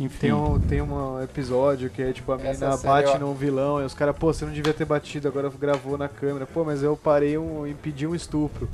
Enfim. 0.00 0.18
tem 0.18 0.32
um, 0.32 0.58
tem 0.60 0.82
um 0.82 1.22
episódio 1.22 1.90
que 1.90 2.02
é 2.02 2.12
tipo 2.12 2.32
a 2.32 2.36
menina 2.38 2.76
bate 2.78 3.12
eu- 3.12 3.18
num 3.20 3.34
vilão 3.34 3.80
e 3.80 3.84
os 3.84 3.94
caras, 3.94 4.16
pô, 4.16 4.32
você 4.32 4.44
não 4.44 4.52
devia 4.52 4.72
ter 4.72 4.84
batido, 4.84 5.28
agora 5.28 5.50
gravou 5.50 5.96
na 5.98 6.08
câmera. 6.08 6.46
Pô, 6.46 6.64
mas 6.64 6.82
eu 6.82 6.96
parei 6.96 7.36
um, 7.38 7.66
impedi 7.66 8.06
um 8.06 8.14
estupro. 8.14 8.68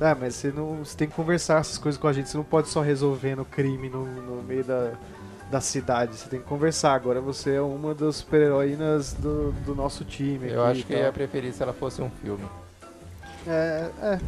Ah, 0.00 0.16
mas 0.18 0.34
você 0.34 0.48
não. 0.50 0.78
Você 0.78 0.96
tem 0.96 1.08
que 1.08 1.14
conversar 1.14 1.60
essas 1.60 1.78
coisas 1.78 2.00
com 2.00 2.08
a 2.08 2.12
gente, 2.12 2.28
você 2.28 2.36
não 2.36 2.44
pode 2.44 2.68
só 2.68 2.80
resolvendo 2.80 3.44
crime 3.44 3.88
no, 3.88 4.04
no 4.04 4.42
meio 4.42 4.64
da, 4.64 4.92
da 5.50 5.60
cidade. 5.60 6.16
Você 6.16 6.28
tem 6.28 6.40
que 6.40 6.46
conversar. 6.46 6.94
Agora 6.94 7.20
você 7.20 7.54
é 7.54 7.60
uma 7.60 7.94
das 7.94 8.16
super-heroínas 8.16 9.12
do, 9.12 9.52
do 9.64 9.74
nosso 9.76 10.04
time. 10.04 10.50
Eu 10.50 10.64
acho 10.64 10.84
que 10.84 10.92
eu 10.92 10.98
ia 10.98 11.12
preferir 11.12 11.52
se 11.52 11.62
ela 11.62 11.72
fosse 11.72 12.02
um 12.02 12.10
filme. 12.22 12.44
É, 13.46 13.90
é, 14.02 14.18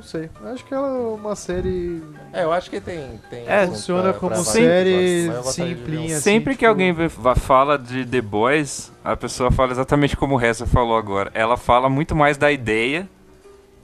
não 0.00 0.02
sei. 0.02 0.30
Eu 0.42 0.48
acho 0.48 0.64
que 0.64 0.72
ela 0.74 0.88
é 0.88 1.00
uma 1.14 1.36
série. 1.36 2.02
É, 2.32 2.44
eu 2.44 2.52
acho 2.52 2.70
que 2.70 2.80
tem. 2.80 3.20
tem 3.28 3.44
É, 3.46 3.66
funciona 3.66 4.04
pra- 4.10 4.12
como 4.14 4.30
pra 4.34 4.42
série 4.42 5.28
um- 5.30 5.42
simplinha. 5.44 6.16
assim, 6.16 6.22
Sempre 6.22 6.54
que 6.54 6.60
tipo- 6.60 6.70
alguém 6.70 6.92
vê- 6.92 7.06
va- 7.08 7.34
fala 7.34 7.78
de 7.78 8.04
The 8.06 8.20
Boys, 8.22 8.90
a 9.04 9.14
pessoa 9.14 9.50
fala 9.50 9.72
exatamente 9.72 10.16
como 10.16 10.34
o 10.34 10.38
Ressa 10.38 10.66
falou 10.66 10.96
agora. 10.96 11.30
Ela 11.34 11.56
fala 11.56 11.88
muito 11.90 12.16
mais 12.16 12.36
da 12.38 12.50
ideia 12.50 13.06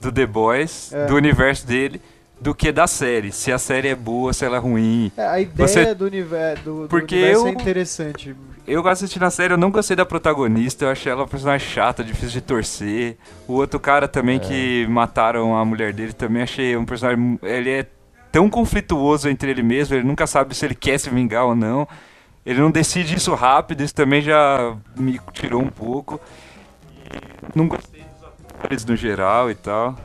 do 0.01 0.11
The 0.11 0.25
Boys, 0.25 0.91
É. 0.91 1.05
do 1.05 1.15
universo 1.15 1.65
dele, 1.67 2.01
do 2.41 2.53
que 2.53 2.71
da 2.71 2.87
série. 2.87 3.31
Se 3.31 3.51
a 3.51 3.57
série 3.57 3.87
é 3.89 3.95
boa, 3.95 4.33
se 4.33 4.43
ela 4.45 4.57
é 4.57 4.59
ruim. 4.59 5.11
É, 5.15 5.25
a 5.27 5.39
ideia 5.39 5.67
Você- 5.67 5.93
do, 5.95 6.05
univer 6.05 6.57
do, 6.63 6.83
do 6.83 6.87
Porque 6.87 7.15
universo 7.15 7.45
é 7.45 7.49
eu- 7.49 7.53
interessante. 7.53 8.35
Eu 8.67 8.85
assisti 8.85 9.17
na 9.17 9.29
série, 9.29 9.53
eu 9.53 9.57
não 9.57 9.71
gostei 9.71 9.95
da 9.95 10.05
protagonista, 10.05 10.83
eu 10.83 10.89
achei 10.89 11.09
ela 11.09 11.21
uma 11.21 11.27
personagem 11.27 11.65
chata, 11.69 12.03
difícil 12.03 12.31
de 12.31 12.41
torcer. 12.41 13.17
O 13.47 13.53
outro 13.53 13.79
cara 13.79 14.09
também 14.09 14.35
É. 14.35 14.39
que 14.39 14.87
mataram 14.89 15.55
a 15.55 15.63
mulher 15.63 15.93
dele 15.93 16.11
também 16.11 16.43
achei 16.43 16.75
um 16.75 16.85
personagem. 16.85 17.39
Ele 17.43 17.69
é 17.69 17.85
tão 18.29 18.49
conflituoso 18.49 19.29
entre 19.29 19.49
ele 19.51 19.63
mesmo, 19.63 19.95
ele 19.95 20.03
nunca 20.05 20.27
sabe 20.27 20.53
se 20.53 20.65
ele 20.65 20.75
quer 20.75 20.97
se 20.99 21.09
vingar 21.09 21.45
ou 21.45 21.55
não. 21.55 21.87
Ele 22.45 22.59
não 22.59 22.69
decide 22.69 23.15
isso 23.15 23.33
rápido, 23.33 23.81
isso 23.83 23.95
também 23.95 24.21
já 24.21 24.75
me 24.97 25.19
tirou 25.31 25.61
um 25.61 25.69
pouco. 25.69 26.19
Não 27.55 27.69
gostei 27.69 28.01
dos 28.01 28.23
atores 28.23 28.83
no 28.85 28.97
geral 28.97 29.49
e 29.49 29.55
tal. 29.55 29.95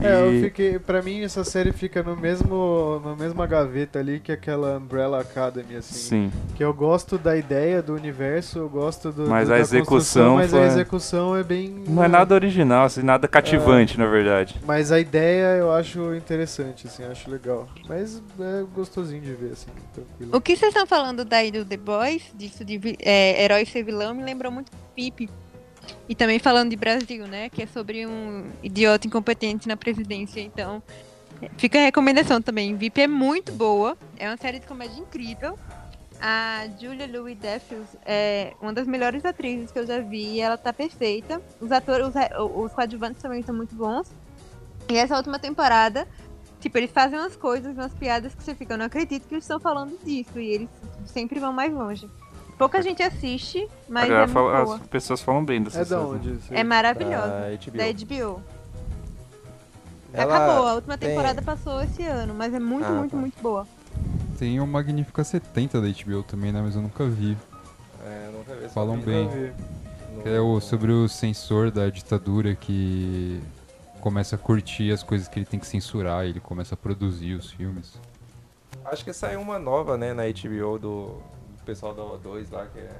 É, 0.00 0.20
eu 0.22 0.42
fiquei. 0.44 0.78
Pra 0.78 1.02
mim 1.02 1.22
essa 1.22 1.42
série 1.42 1.72
fica 1.72 2.02
no 2.02 2.16
mesmo. 2.16 3.00
na 3.04 3.16
mesma 3.16 3.46
gaveta 3.46 3.98
ali 3.98 4.20
que 4.20 4.30
aquela 4.30 4.78
Umbrella 4.78 5.20
Academy, 5.20 5.76
assim. 5.76 5.94
Sim. 5.94 6.32
Que 6.54 6.62
eu 6.62 6.72
gosto 6.72 7.18
da 7.18 7.36
ideia 7.36 7.82
do 7.82 7.94
universo, 7.94 8.58
eu 8.60 8.68
gosto 8.68 9.10
do. 9.10 9.26
Mas 9.28 9.48
do- 9.48 9.54
a 9.54 9.58
execução 9.58 10.36
Mas 10.36 10.50
foi- 10.52 10.60
a 10.62 10.66
execução 10.66 11.36
é 11.36 11.42
bem. 11.42 11.84
Não 11.88 12.04
é 12.04 12.08
nada 12.08 12.34
original, 12.34 12.84
assim, 12.86 13.02
nada 13.02 13.26
cativante, 13.26 13.98
na 13.98 14.06
verdade. 14.06 14.56
Mas 14.64 14.92
a 14.92 15.00
ideia 15.00 15.56
eu 15.58 15.72
acho 15.72 16.14
interessante, 16.14 16.86
assim, 16.86 17.04
acho 17.04 17.28
legal. 17.30 17.68
Mas 17.88 18.22
é 18.38 18.62
gostosinho 18.74 19.20
de 19.22 19.34
ver, 19.34 19.52
assim, 19.52 19.66
tranquilo. 19.92 20.30
O 20.36 20.40
que 20.40 20.56
vocês 20.56 20.68
estão 20.72 20.86
falando 20.86 21.24
daí 21.24 21.50
do 21.50 21.64
The 21.64 21.76
Boys, 21.76 22.22
disso 22.34 22.64
de 22.64 22.80
é, 23.00 23.42
herói 23.44 23.64
ser 23.66 23.82
vilão, 23.82 24.14
me 24.14 24.22
lembrou 24.22 24.52
muito 24.52 24.70
Pipe. 24.94 25.28
E 26.08 26.14
também 26.14 26.38
falando 26.38 26.70
de 26.70 26.76
Brasil, 26.76 27.26
né? 27.26 27.48
Que 27.48 27.62
é 27.62 27.66
sobre 27.66 28.06
um 28.06 28.50
idiota 28.62 29.06
incompetente 29.06 29.68
na 29.68 29.76
presidência. 29.76 30.40
Então, 30.40 30.82
fica 31.56 31.78
a 31.78 31.82
recomendação 31.82 32.40
também. 32.42 32.74
VIP 32.74 33.02
é 33.02 33.06
muito 33.06 33.52
boa. 33.52 33.96
É 34.18 34.28
uma 34.28 34.36
série 34.36 34.58
de 34.58 34.66
comédia 34.66 34.98
incrível. 35.00 35.58
A 36.20 36.66
Julia 36.78 37.06
Louis 37.06 37.38
Dreyfus 37.38 37.96
é 38.04 38.52
uma 38.60 38.74
das 38.74 38.86
melhores 38.86 39.24
atrizes 39.24 39.70
que 39.72 39.78
eu 39.78 39.86
já 39.86 40.00
vi. 40.00 40.40
Ela 40.40 40.58
tá 40.58 40.72
perfeita. 40.72 41.40
Os 41.60 41.72
atores, 41.72 42.08
os, 42.08 42.14
os 42.64 42.72
coadjuvantes 42.72 43.22
também 43.22 43.42
são 43.42 43.54
muito 43.54 43.74
bons. 43.74 44.12
E 44.88 44.96
essa 44.96 45.16
última 45.16 45.38
temporada, 45.38 46.06
tipo, 46.60 46.76
eles 46.76 46.90
fazem 46.90 47.18
umas 47.18 47.36
coisas, 47.36 47.74
umas 47.74 47.94
piadas 47.94 48.34
que 48.34 48.42
você 48.42 48.54
fica, 48.54 48.74
eu 48.74 48.78
não 48.78 48.86
acredito 48.86 49.26
que 49.26 49.34
eles 49.34 49.44
estão 49.44 49.60
falando 49.60 49.96
disso. 50.04 50.38
E 50.38 50.48
eles 50.48 50.68
sempre 51.06 51.40
vão 51.40 51.52
mais 51.52 51.72
longe. 51.72 52.06
Pouca 52.60 52.82
gente 52.82 53.02
assiste, 53.02 53.66
mas 53.88 54.10
é 54.10 54.26
fala- 54.28 54.74
as 54.74 54.80
pessoas 54.82 55.22
falam 55.22 55.42
bem 55.42 55.62
dessa 55.62 55.80
É 55.80 55.84
série. 55.86 55.98
onde? 56.02 56.38
É 56.50 56.62
maravilhosa. 56.62 57.26
Da 57.26 57.48
HBO. 57.56 57.78
Da 57.78 57.86
HBO. 57.88 58.42
Ela 60.12 60.36
Acabou, 60.36 60.66
a 60.68 60.74
última 60.74 60.98
tem- 60.98 61.08
temporada 61.08 61.40
passou 61.40 61.80
esse 61.82 62.02
ano, 62.02 62.34
mas 62.34 62.52
é 62.52 62.58
muito, 62.60 62.84
Ah, 62.84 62.90
muito, 62.90 63.12
tá. 63.12 63.16
muito 63.16 63.40
boa. 63.42 63.66
Tem 64.38 64.60
o 64.60 64.66
Magnífica 64.66 65.24
70 65.24 65.80
da 65.80 65.88
HBO 65.88 66.22
também, 66.22 66.52
né? 66.52 66.60
Mas 66.60 66.76
eu 66.76 66.82
nunca 66.82 67.06
vi. 67.06 67.34
É, 68.04 68.26
eu 68.26 68.32
nunca 68.32 68.54
vi 68.54 68.68
Falam 68.68 68.98
bem. 68.98 69.26
Vi. 69.26 69.52
é 70.28 70.38
o, 70.38 70.60
sobre 70.60 70.92
o 70.92 71.08
censor 71.08 71.70
da 71.70 71.88
ditadura 71.88 72.54
que 72.54 73.40
começa 74.02 74.36
a 74.36 74.38
curtir 74.38 74.92
as 74.92 75.02
coisas 75.02 75.28
que 75.28 75.38
ele 75.38 75.46
tem 75.46 75.58
que 75.58 75.66
censurar 75.66 76.26
ele 76.26 76.40
começa 76.40 76.74
a 76.74 76.76
produzir 76.76 77.32
os 77.36 77.50
filmes. 77.52 77.94
Acho 78.84 79.02
que 79.02 79.14
saiu 79.14 79.40
uma 79.40 79.58
nova, 79.58 79.96
né, 79.96 80.12
na 80.12 80.24
HBO 80.24 80.78
do, 80.78 81.22
do 81.60 81.64
pessoal 81.64 81.94
da 81.94 82.02
O2 82.02 82.50
lá, 82.50 82.66
que 82.66 82.78
é. 82.78 82.90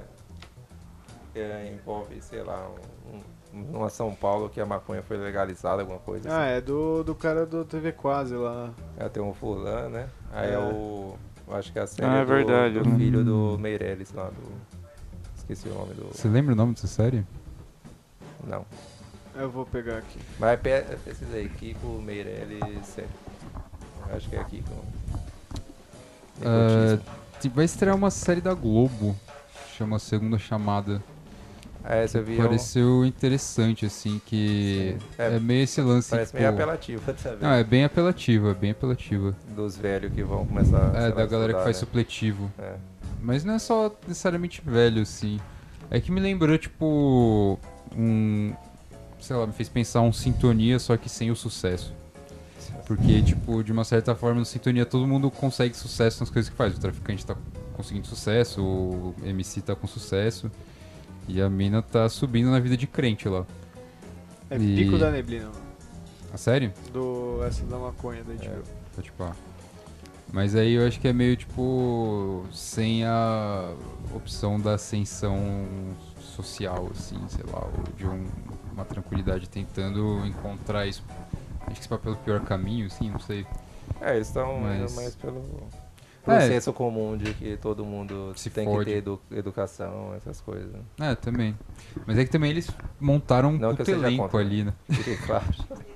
Que 1.33 1.39
é- 1.39 1.73
envolve, 1.73 2.21
sei 2.21 2.43
lá, 2.43 2.69
um, 3.05 3.15
um- 3.57 3.61
numa 3.71 3.89
São 3.89 4.13
Paulo 4.13 4.49
que 4.49 4.59
a 4.61 4.65
maconha 4.65 5.01
foi 5.01 5.17
legalizada, 5.17 5.81
alguma 5.81 5.99
coisa 5.99 6.29
Ah, 6.29 6.43
assim. 6.45 6.51
é 6.57 6.61
do, 6.61 7.03
do 7.03 7.15
cara 7.15 7.45
do 7.45 7.63
TV 7.65 7.91
Quase 7.93 8.35
lá. 8.35 8.71
É, 8.97 9.07
tem 9.09 9.21
um 9.23 9.33
fulano, 9.33 9.89
né? 9.89 10.09
Aí 10.31 10.49
é, 10.49 10.53
É. 10.53 10.57
o. 10.59 11.15
Acho 11.49 11.71
que 11.73 11.79
é 11.79 11.81
a 11.81 11.87
série 11.87 12.07
Ah, 12.07 12.17
é 12.19 12.21
do, 12.21 12.27
verdade, 12.27 12.79
do 12.79 12.89
filho 12.97 13.23
do 13.25 13.57
Meirelles 13.59 14.13
lá 14.13 14.29
do. 14.29 14.51
Esqueci 15.37 15.67
o 15.67 15.73
nome 15.73 15.93
do. 15.93 16.05
Você 16.13 16.27
lembra 16.29 16.53
o 16.53 16.55
nome 16.55 16.73
dessa 16.75 16.87
série? 16.87 17.25
Não. 18.45 18.65
Eu 19.35 19.49
vou 19.49 19.65
pegar 19.65 19.97
aqui. 19.97 20.19
Mas 20.39 20.59
pe- 20.59 20.81
pesquisei, 21.03 21.47
Kiko 21.49 21.87
Meirelles 22.01 22.85
série. 22.85 23.07
Eu 24.09 24.15
Acho 24.15 24.29
que 24.29 24.35
é 24.35 24.43
Kiko. 24.45 24.69
Ah, 26.43 26.97
te- 26.97 27.20
vai 27.49 27.65
estrear 27.65 27.95
uma 27.95 28.11
série 28.11 28.41
da 28.41 28.53
Globo, 28.53 29.15
chama 29.77 29.99
Segunda 29.99 30.37
Chamada. 30.37 31.01
É, 31.83 32.05
você 32.05 32.21
viu. 32.21 32.37
Pareceu 32.37 33.03
interessante, 33.05 33.85
assim, 33.87 34.21
que 34.25 34.95
é, 35.17 35.35
É, 35.35 35.39
meio 35.39 35.63
esse 35.63 35.81
lance, 35.81 36.11
Parece 36.11 36.31
tipo... 36.31 36.43
meio 36.43 36.53
apelativo 36.53 37.13
também. 37.13 37.39
Não, 37.41 37.49
é 37.51 37.63
bem 37.63 37.83
apelativa, 37.83 38.51
é 38.51 38.53
bem 38.53 38.71
apelativa. 38.71 39.35
Dos 39.55 39.77
velhos 39.77 40.13
que 40.13 40.23
vão 40.23 40.45
começar 40.45 40.91
É, 40.95 41.09
da 41.09 41.15
lá, 41.21 41.25
galera 41.25 41.27
que 41.27 41.59
estudar, 41.59 41.63
faz 41.63 41.77
né? 41.77 41.79
supletivo. 41.79 42.51
É. 42.59 42.75
Mas 43.19 43.43
não 43.43 43.55
é 43.55 43.59
só 43.59 43.91
necessariamente 44.07 44.61
velho, 44.63 45.01
assim. 45.01 45.39
É 45.89 45.99
que 45.99 46.11
me 46.11 46.19
lembrou, 46.21 46.57
tipo, 46.57 47.59
um. 47.97 48.53
Sei 49.19 49.35
lá, 49.35 49.45
me 49.47 49.53
fez 49.53 49.67
pensar 49.67 50.01
um 50.01 50.13
sintonia, 50.13 50.77
só 50.79 50.95
que 50.97 51.09
sem 51.09 51.31
o 51.31 51.35
sucesso. 51.35 51.93
Porque, 52.95 53.21
tipo, 53.21 53.63
de 53.63 53.71
uma 53.71 53.85
certa 53.85 54.13
forma, 54.13 54.39
no 54.41 54.45
sintonia 54.45 54.85
todo 54.85 55.07
mundo 55.07 55.31
consegue 55.31 55.73
sucesso 55.77 56.19
nas 56.19 56.29
coisas 56.29 56.49
que 56.49 56.57
faz. 56.57 56.75
O 56.75 56.79
traficante 56.79 57.25
tá 57.25 57.37
conseguindo 57.73 58.05
sucesso, 58.05 58.61
o 58.61 59.15
MC 59.23 59.61
tá 59.61 59.73
com 59.73 59.87
sucesso. 59.87 60.51
E 61.25 61.41
a 61.41 61.49
mina 61.49 61.81
tá 61.81 62.09
subindo 62.09 62.51
na 62.51 62.59
vida 62.59 62.75
de 62.75 62.85
crente 62.87 63.29
lá. 63.29 63.45
É 64.49 64.57
E- 64.57 64.75
Pico 64.75 64.97
da 64.97 65.09
Neblina, 65.09 65.45
mano. 65.45 65.61
A 66.33 66.37
sério? 66.37 66.73
Do 66.91 67.41
essa 67.45 67.63
da 67.65 67.77
maconha 67.77 68.25
da 68.25 68.33
HBO. 68.33 68.61
Tá, 68.93 69.01
tipo, 69.01 69.23
ah. 69.23 69.33
Mas 70.33 70.53
aí 70.53 70.73
eu 70.73 70.85
acho 70.85 70.99
que 70.99 71.07
é 71.07 71.13
meio 71.13 71.37
tipo. 71.37 72.43
sem 72.51 73.05
a 73.05 73.73
opção 74.13 74.59
da 74.59 74.73
ascensão 74.73 75.37
social, 76.19 76.89
assim, 76.91 77.17
sei 77.29 77.45
lá, 77.49 77.59
ou 77.65 77.83
de 77.95 78.05
um- 78.05 78.27
uma 78.73 78.83
tranquilidade 78.83 79.47
tentando 79.47 80.25
encontrar 80.25 80.87
isso. 80.87 81.03
Acho 81.67 81.75
que 81.75 81.79
isso 81.81 81.89
vai 81.89 81.99
pelo 81.99 82.15
pior 82.17 82.39
caminho, 82.41 82.87
assim, 82.87 83.09
não 83.09 83.19
sei. 83.19 83.45
É, 84.01 84.15
eles 84.15 84.27
estão 84.27 84.59
Mas- 84.59 84.95
mais 84.95 85.15
pelo, 85.15 85.41
pelo 86.25 86.37
É. 86.37 86.47
senso 86.47 86.73
comum 86.73 87.15
de 87.17 87.33
que 87.33 87.57
todo 87.57 87.83
mundo 87.85 88.33
Se 88.35 88.49
tem 88.49 88.65
fode. 88.65 88.85
que 88.85 88.91
ter 88.91 88.97
edu- 88.97 89.21
educação, 89.31 90.13
essas 90.15 90.41
coisas. 90.41 90.71
É, 90.99 91.13
também. 91.15 91.57
Mas 92.05 92.17
é 92.17 92.25
que 92.25 92.31
também 92.31 92.51
eles 92.51 92.69
montaram 92.99 93.49
um 93.49 93.51
Não 93.53 93.59
que 93.75 93.81
eu 93.81 93.85
puto 93.85 93.85
seja 93.85 93.97
elenco 94.07 94.23
contra. 94.23 94.39
ali, 94.39 94.63
né? 94.63 94.73
Fique 94.89 95.17
claro. 95.25 95.45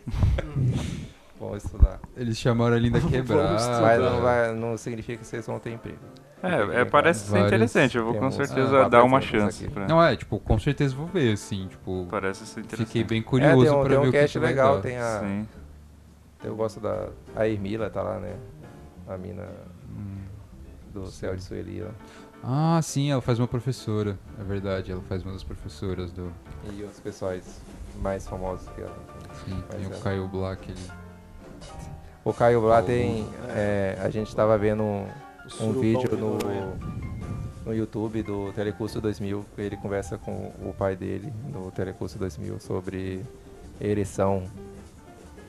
Bom 1.40 1.56
estudar. 1.56 2.00
Eles 2.16 2.38
chamaram 2.38 2.76
a 2.76 2.80
Linda 2.80 3.02
Quebrada. 3.02 3.82
Mas 3.82 4.00
não, 4.00 4.22
vai, 4.22 4.54
não 4.56 4.78
significa 4.78 5.20
que 5.20 5.28
vocês 5.28 5.46
vão 5.46 5.60
ter 5.60 5.72
emprego. 5.74 6.00
É, 6.48 6.82
é, 6.82 6.86
parece 6.86 7.28
ser 7.30 7.40
interessante. 7.46 7.98
Eu 7.98 8.06
vou 8.06 8.16
com 8.16 8.32
certeza 8.32 8.86
ah, 8.86 8.90
dar 8.90 9.04
uma 9.04 9.20
chance. 9.22 9.68
pra- 9.68 9.88
Não, 9.88 10.02
é, 10.04 10.16
tipo, 10.16 10.40
com 10.40 10.58
certeza 10.60 10.96
vou 10.96 11.08
ver, 11.08 11.34
assim, 11.34 11.68
tipo. 11.68 12.08
Parece 12.10 12.46
ser 12.46 12.62
interessante. 12.62 12.88
Fiquei 12.88 13.04
bem 13.04 13.20
É, 13.20 13.24
curioso 13.24 13.64
tem 13.66 13.72
um, 13.72 13.82
pra 13.84 13.90
ver 13.90 13.98
um 13.98 14.02
o 14.10 14.12
que, 14.12 14.20
cast 14.20 14.34
que 14.34 14.40
vai 14.40 14.50
legal, 14.50 14.76
dar. 14.76 14.82
tem 14.82 14.98
a. 14.98 15.20
Sim. 15.20 15.48
Eu 16.44 16.56
gosto 16.56 16.80
da. 16.80 17.10
A 17.36 17.48
Ermila 17.48 17.90
tá 17.90 18.02
lá, 18.02 18.20
né? 18.20 18.36
A 19.08 19.18
mina 19.18 19.48
Hum. 19.90 20.18
do 20.94 21.08
Céu 21.08 21.36
de 21.36 21.44
Sueli 21.44 21.82
lá. 21.82 21.92
Ah, 22.44 22.80
sim, 22.84 23.10
ela 23.12 23.22
faz 23.22 23.40
uma 23.40 23.48
professora. 23.48 24.18
É 24.40 24.44
verdade, 24.44 24.92
ela 24.92 25.02
faz 25.10 25.24
uma 25.24 25.34
das 25.34 25.44
professoras 25.44 26.12
do. 26.12 26.32
E 26.72 26.82
outros 26.84 27.00
pessoais 27.00 27.60
mais 28.02 28.28
famosos 28.28 28.68
que 28.70 28.82
ela. 28.82 28.96
Sim, 29.46 29.64
tem 29.70 29.80
Mas 29.80 29.88
o 29.90 29.94
é. 29.94 30.00
Caio 30.04 30.28
Black 30.28 30.72
ali. 30.72 30.92
O 32.24 32.34
Caio 32.34 32.62
lá 32.62 32.82
tem. 32.82 33.28
é, 33.50 33.98
a 34.02 34.10
gente 34.10 34.36
tava 34.36 34.58
vendo 34.58 34.82
um, 34.84 35.08
um 35.62 35.72
vídeo 35.74 36.10
de 36.10 36.16
no, 36.16 36.38
no 37.66 37.74
YouTube 37.74 38.22
do 38.24 38.52
Telecurso 38.54 39.00
2000. 39.02 39.46
que 39.56 39.62
Ele 39.62 39.78
conversa 39.78 40.18
com 40.18 40.52
o 40.64 40.74
pai 40.78 40.96
dele 40.96 41.32
no 41.54 41.72
Telecurso 41.72 42.18
2000 42.20 42.60
sobre 42.60 43.22
ereção. 43.80 44.44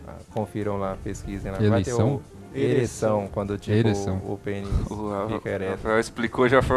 Ah, 0.06 0.14
Confiram 0.32 0.76
lá, 0.78 0.96
pesquisem 1.02 1.50
lá. 1.50 1.58
Vai 1.58 1.82
ter 1.82 1.90
Eleição? 1.90 2.20
ereção, 2.54 3.28
quando 3.32 3.58
tipo 3.58 3.76
Ereção. 3.76 4.16
o 4.24 4.38
pênis 4.42 4.68
O 4.90 5.28
fica 5.28 5.50
ereto. 5.50 5.72
Rafael 5.72 6.00
explicou 6.00 6.48
já 6.48 6.62
foi. 6.62 6.76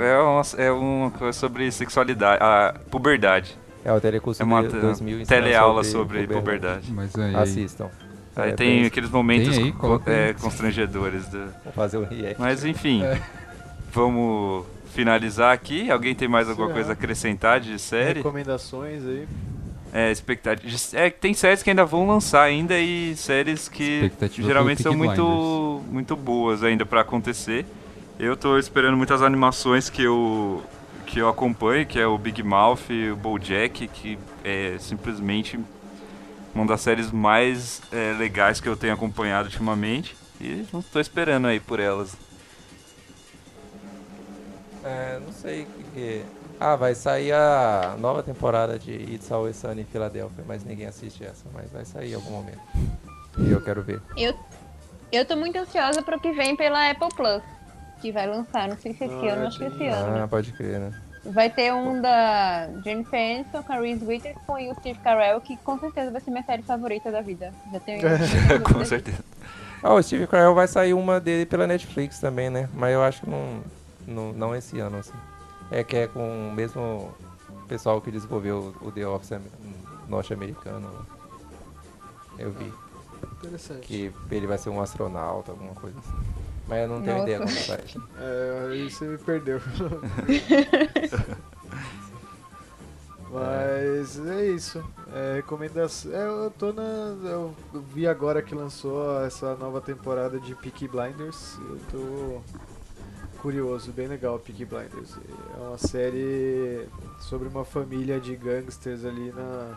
É, 0.00 0.18
uma, 0.18 0.42
é 0.58 0.70
uma 0.72 1.10
coisa 1.10 1.38
sobre 1.38 1.70
sexualidade. 1.70 2.42
A 2.42 2.74
puberdade. 2.90 3.56
É 3.84 3.92
o 3.92 4.00
Telecurso 4.00 4.42
É 4.42 4.44
uma 4.44 4.62
de- 4.62 4.68
te- 4.70 4.78
2000 4.80 5.20
ensina 5.20 5.26
teleaula 5.42 5.84
sobre 5.84 6.26
puberdade. 6.26 6.40
puberdade. 6.86 6.92
Mas 6.92 7.14
aí. 7.16 7.34
Assistam. 7.36 7.88
Aí 8.36 8.50
É, 8.50 8.54
tem 8.54 8.76
bem- 8.78 8.86
aqueles 8.86 9.10
momentos 9.10 9.54
Tem 9.56 9.64
aí, 9.66 9.72
co- 9.72 10.00
é, 10.06 10.32
constrangedores. 10.34 11.26
do- 11.28 11.52
Vou 11.64 11.72
fazer 11.74 11.98
um 11.98 12.04
react. 12.04 12.40
Mas 12.40 12.64
enfim, 12.64 13.02
É. 13.02 13.20
vamos 13.92 14.64
finalizar 14.94 15.52
aqui. 15.52 15.90
Alguém 15.90 16.14
tem 16.14 16.28
mais 16.28 16.48
alguma 16.48 16.68
Sim, 16.68 16.74
coisa 16.74 16.88
a 16.90 16.92
é. 16.92 16.94
acrescentar 16.94 17.60
de 17.60 17.78
série? 17.78 18.18
Recomendações 18.20 19.04
aí. 19.04 19.26
É, 19.92 20.10
expectativa. 20.12 20.72
É, 20.94 21.10
tem 21.10 21.34
séries 21.34 21.62
que 21.64 21.70
ainda 21.70 21.84
vão 21.84 22.06
lançar 22.06 22.42
ainda 22.42 22.78
e 22.78 23.16
séries 23.16 23.68
que 23.68 24.10
geralmente 24.30 24.82
são 24.82 24.94
muito, 24.94 25.82
muito 25.90 26.14
boas 26.14 26.62
ainda 26.62 26.86
pra 26.86 27.00
acontecer. 27.00 27.66
Eu 28.18 28.36
tô 28.36 28.56
esperando 28.58 28.96
muitas 28.96 29.22
animações 29.22 29.90
que 29.90 30.02
eu 30.02 30.62
que 31.06 31.18
eu 31.18 31.28
acompanho, 31.28 31.84
que 31.84 31.98
é 31.98 32.06
o 32.06 32.16
Big 32.16 32.40
Mouth 32.40 32.88
e 32.88 33.10
o 33.10 33.16
BoJack, 33.16 33.88
que 33.88 34.16
é 34.44 34.76
simplesmente 34.78 35.58
uma 36.54 36.66
das 36.66 36.80
séries 36.80 37.10
mais 37.10 37.80
é, 37.92 38.12
legais 38.18 38.60
que 38.60 38.68
eu 38.68 38.76
tenho 38.76 38.94
acompanhado 38.94 39.46
ultimamente. 39.46 40.16
E 40.40 40.66
não 40.72 40.80
tô 40.82 40.98
esperando 41.00 41.46
aí 41.46 41.60
por 41.60 41.78
elas. 41.80 42.16
É, 44.82 45.20
não 45.24 45.32
sei 45.32 45.62
o 45.62 45.66
que, 45.66 45.84
que. 45.92 46.24
Ah, 46.58 46.76
vai 46.76 46.94
sair 46.94 47.32
a 47.32 47.96
nova 47.98 48.22
temporada 48.22 48.78
de 48.78 48.92
It's 48.92 49.30
Always 49.30 49.56
Sunny 49.56 49.82
em 49.82 49.84
Filadélfia, 49.84 50.44
mas 50.46 50.64
ninguém 50.64 50.86
assiste 50.86 51.24
essa, 51.24 51.44
mas 51.54 51.70
vai 51.70 51.84
sair 51.84 52.12
em 52.12 52.14
algum 52.14 52.30
momento. 52.30 52.60
E 53.38 53.50
eu 53.50 53.60
quero 53.62 53.82
ver. 53.82 54.00
Eu, 54.16 54.34
eu 55.12 55.24
tô 55.24 55.36
muito 55.36 55.56
ansiosa 55.58 56.02
pro 56.02 56.18
que 56.20 56.32
vem 56.32 56.56
pela 56.56 56.90
Apple 56.90 57.08
Plus. 57.14 57.42
Que 58.00 58.10
vai 58.10 58.26
lançar, 58.26 58.66
não 58.68 58.78
sei 58.78 58.94
se 58.94 59.04
esse 59.04 59.28
Ah, 59.28 59.32
ano, 59.34 59.46
acho 59.46 59.58
que 59.58 59.64
esse 59.64 59.76
tem- 59.76 59.90
ano. 59.90 60.24
Ah, 60.24 60.28
pode 60.28 60.52
crer, 60.52 60.80
né? 60.80 60.92
Vai 61.24 61.50
ter 61.50 61.72
um 61.72 62.00
da 62.00 62.68
Jennifer 62.82 63.18
Aniston 63.20 63.62
com 63.62 63.72
a 63.72 63.76
Reese 63.80 64.04
Witherspoon 64.04 64.58
e 64.58 64.70
o 64.70 64.74
Steve 64.76 64.98
Carell, 65.00 65.40
que 65.40 65.56
com 65.58 65.78
certeza 65.78 66.10
vai 66.10 66.20
ser 66.20 66.30
minha 66.30 66.42
série 66.42 66.62
favorita 66.62 67.10
da 67.12 67.20
vida. 67.20 67.52
Já 67.72 67.80
tenho 67.80 68.00
Com 68.64 68.84
certeza. 68.84 69.22
Ah, 69.82 69.92
o 69.94 70.02
Steve 70.02 70.26
Carell 70.26 70.54
vai 70.54 70.66
sair 70.66 70.94
uma 70.94 71.20
dele 71.20 71.44
pela 71.44 71.66
Netflix 71.66 72.18
também, 72.20 72.48
né? 72.48 72.68
Mas 72.74 72.92
eu 72.94 73.02
acho 73.02 73.20
que 73.22 73.28
não, 73.30 73.60
não, 74.06 74.32
não 74.32 74.56
esse 74.56 74.78
ano, 74.80 74.96
assim. 74.98 75.12
É 75.70 75.84
que 75.84 75.96
é 75.96 76.06
com 76.06 76.48
o 76.48 76.52
mesmo 76.52 77.12
pessoal 77.68 78.00
que 78.00 78.10
desenvolveu 78.10 78.74
o 78.80 78.90
The 78.90 79.06
Office 79.06 79.32
am- 79.32 79.42
norte-americano. 80.08 80.90
Eu 82.38 82.50
vi 82.50 82.72
Interessante. 83.38 83.80
que 83.86 84.12
ele 84.30 84.46
vai 84.46 84.56
ser 84.58 84.70
um 84.70 84.80
astronauta, 84.80 85.52
alguma 85.52 85.74
coisa 85.74 85.98
assim. 85.98 86.16
Mas 86.70 86.82
eu 86.82 86.88
não 86.88 87.02
tenho 87.02 87.18
Nossa. 87.18 87.30
ideia 87.30 87.38
como 87.40 87.50
sai. 87.50 87.84
É, 88.20 88.68
aí 88.70 88.88
você 88.88 89.04
me 89.04 89.18
perdeu. 89.18 89.60
Mas 93.32 94.18
é 94.26 94.46
isso. 94.46 94.82
É, 95.12 95.34
recomendação. 95.34 96.12
É, 96.12 96.26
eu 96.26 96.50
tô 96.56 96.72
na. 96.72 96.82
Eu 97.24 97.52
vi 97.92 98.06
agora 98.06 98.40
que 98.40 98.54
lançou 98.54 99.20
essa 99.24 99.56
nova 99.56 99.80
temporada 99.80 100.38
de 100.38 100.54
Peaky 100.54 100.86
Blinders. 100.86 101.58
Eu 101.58 101.80
tô 101.90 102.40
curioso, 103.38 103.90
bem 103.90 104.06
legal 104.06 104.38
Peaky 104.38 104.64
Blinders. 104.64 105.16
É 105.56 105.60
uma 105.60 105.78
série 105.78 106.86
sobre 107.18 107.48
uma 107.48 107.64
família 107.64 108.20
de 108.20 108.36
gangsters 108.36 109.04
ali 109.04 109.32
na, 109.32 109.76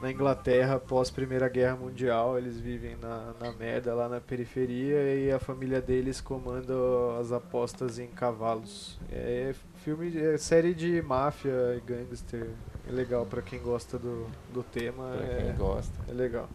na 0.00 0.10
Inglaterra 0.12 0.76
após 0.76 1.10
Primeira 1.10 1.48
Guerra 1.48 1.76
Mundial. 1.76 2.38
Eles 2.38 2.58
vivem 2.58 2.96
na, 2.96 3.32
na 3.40 3.52
merda 3.52 3.94
lá 3.94 4.08
na 4.08 4.20
periferia 4.20 5.14
e 5.14 5.30
a 5.32 5.38
família 5.38 5.80
deles 5.80 6.20
comanda 6.20 6.74
as 7.20 7.32
apostas 7.32 7.98
em 7.98 8.06
cavalos. 8.08 8.98
É 9.10 9.54
filme, 9.84 10.16
é 10.16 10.36
série 10.38 10.74
de 10.74 11.00
máfia 11.02 11.74
e 11.76 11.80
gangster. 11.80 12.48
É 12.88 12.92
legal 12.92 13.26
pra 13.26 13.42
quem 13.42 13.60
gosta 13.60 13.98
do, 13.98 14.26
do 14.52 14.62
tema. 14.62 15.10
Pra 15.16 15.24
É, 15.26 15.42
quem 15.46 15.56
gosta. 15.56 15.92
é 16.08 16.12
legal. 16.12 16.48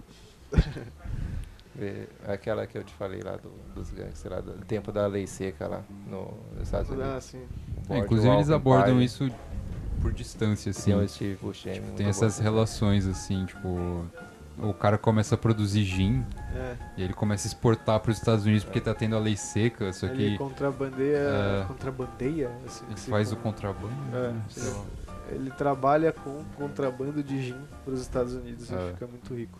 Ver 1.75 2.07
Aquela 2.27 2.65
que 2.67 2.77
eu 2.77 2.83
te 2.83 2.93
falei 2.93 3.21
lá 3.21 3.35
do, 3.35 3.49
dos 3.75 3.89
gangsters, 3.91 4.33
lá 4.35 4.41
do 4.41 4.53
tempo 4.65 4.91
da 4.91 5.05
lei 5.07 5.25
seca 5.27 5.67
lá 5.67 5.83
no, 6.07 6.33
nos 6.53 6.63
Estados 6.63 6.91
Ah, 6.91 6.93
Unidos. 6.93 7.23
sim. 7.25 7.41
É, 7.89 7.97
inclusive 7.97 8.33
eles 8.33 8.49
abordam 8.49 9.01
Empire, 9.01 9.05
isso 9.05 9.29
por 10.03 10.13
distância, 10.13 10.69
assim. 10.69 10.91
Tem 10.91 10.95
o 11.03 11.09
Steve 11.09 11.37
Buscemi. 11.41 11.75
Tipo, 11.75 11.91
tem 11.93 12.05
bom. 12.05 12.09
essas 12.09 12.37
relações, 12.39 13.07
assim, 13.07 13.45
tipo. 13.45 14.05
O 14.59 14.71
cara 14.71 14.99
começa 14.99 15.33
a 15.33 15.37
produzir 15.37 15.83
gin 15.83 16.23
É, 16.55 16.75
e 16.95 17.01
ele 17.01 17.13
começa 17.13 17.47
a 17.47 17.49
exportar 17.49 17.99
para 17.99 18.11
os 18.11 18.17
Estados 18.19 18.45
Unidos 18.45 18.63
porque 18.63 18.79
tá 18.79 18.93
tendo 18.93 19.15
a 19.15 19.19
lei 19.19 19.35
seca, 19.35 19.91
só 19.91 20.05
ele 20.05 20.33
que 20.33 20.37
contrabandeia. 20.37 21.17
É. 21.17 21.65
Contrabandeia? 21.67 22.51
Assim, 22.67 22.85
ele 22.87 22.99
se 22.99 23.09
faz 23.09 23.31
o 23.31 23.35
con- 23.35 23.41
contrabando. 23.51 23.95
É, 24.15 24.31
né? 24.31 24.41
Sei 24.49 24.71
ele 25.31 25.49
trabalha 25.51 26.11
com 26.11 26.43
contrabando 26.55 27.23
de 27.23 27.41
gin 27.47 27.57
para 27.83 27.93
os 27.95 28.01
Estados 28.01 28.33
Unidos 28.35 28.69
e 28.69 28.91
fica 28.93 29.07
muito 29.07 29.33
rico. 29.33 29.59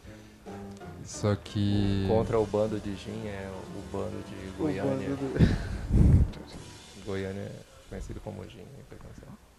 Só 1.04 1.36
que. 1.36 2.06
Contra 2.08 2.38
o 2.40 2.46
bando 2.46 2.80
de 2.80 2.96
Gin 2.96 3.26
é 3.28 3.50
o 3.76 3.82
bando 3.98 4.18
de 4.30 4.50
O 4.50 4.64
Goiânia. 4.64 5.10
bando 5.10 5.16
do- 5.16 6.24
Goiânia 7.06 7.42
é 7.42 7.52
conhecido 7.90 8.20
como 8.22 8.44
Gin. 8.48 8.60
né. 8.60 8.84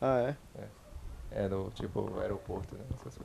Ah, 0.00 0.18
é? 0.20 0.36
É 0.60 0.64
no 1.48 1.70
tipo 1.74 2.10
aeroporto, 2.20 2.74
né? 2.74 2.80
essas 2.90 3.02
coisas. 3.02 3.20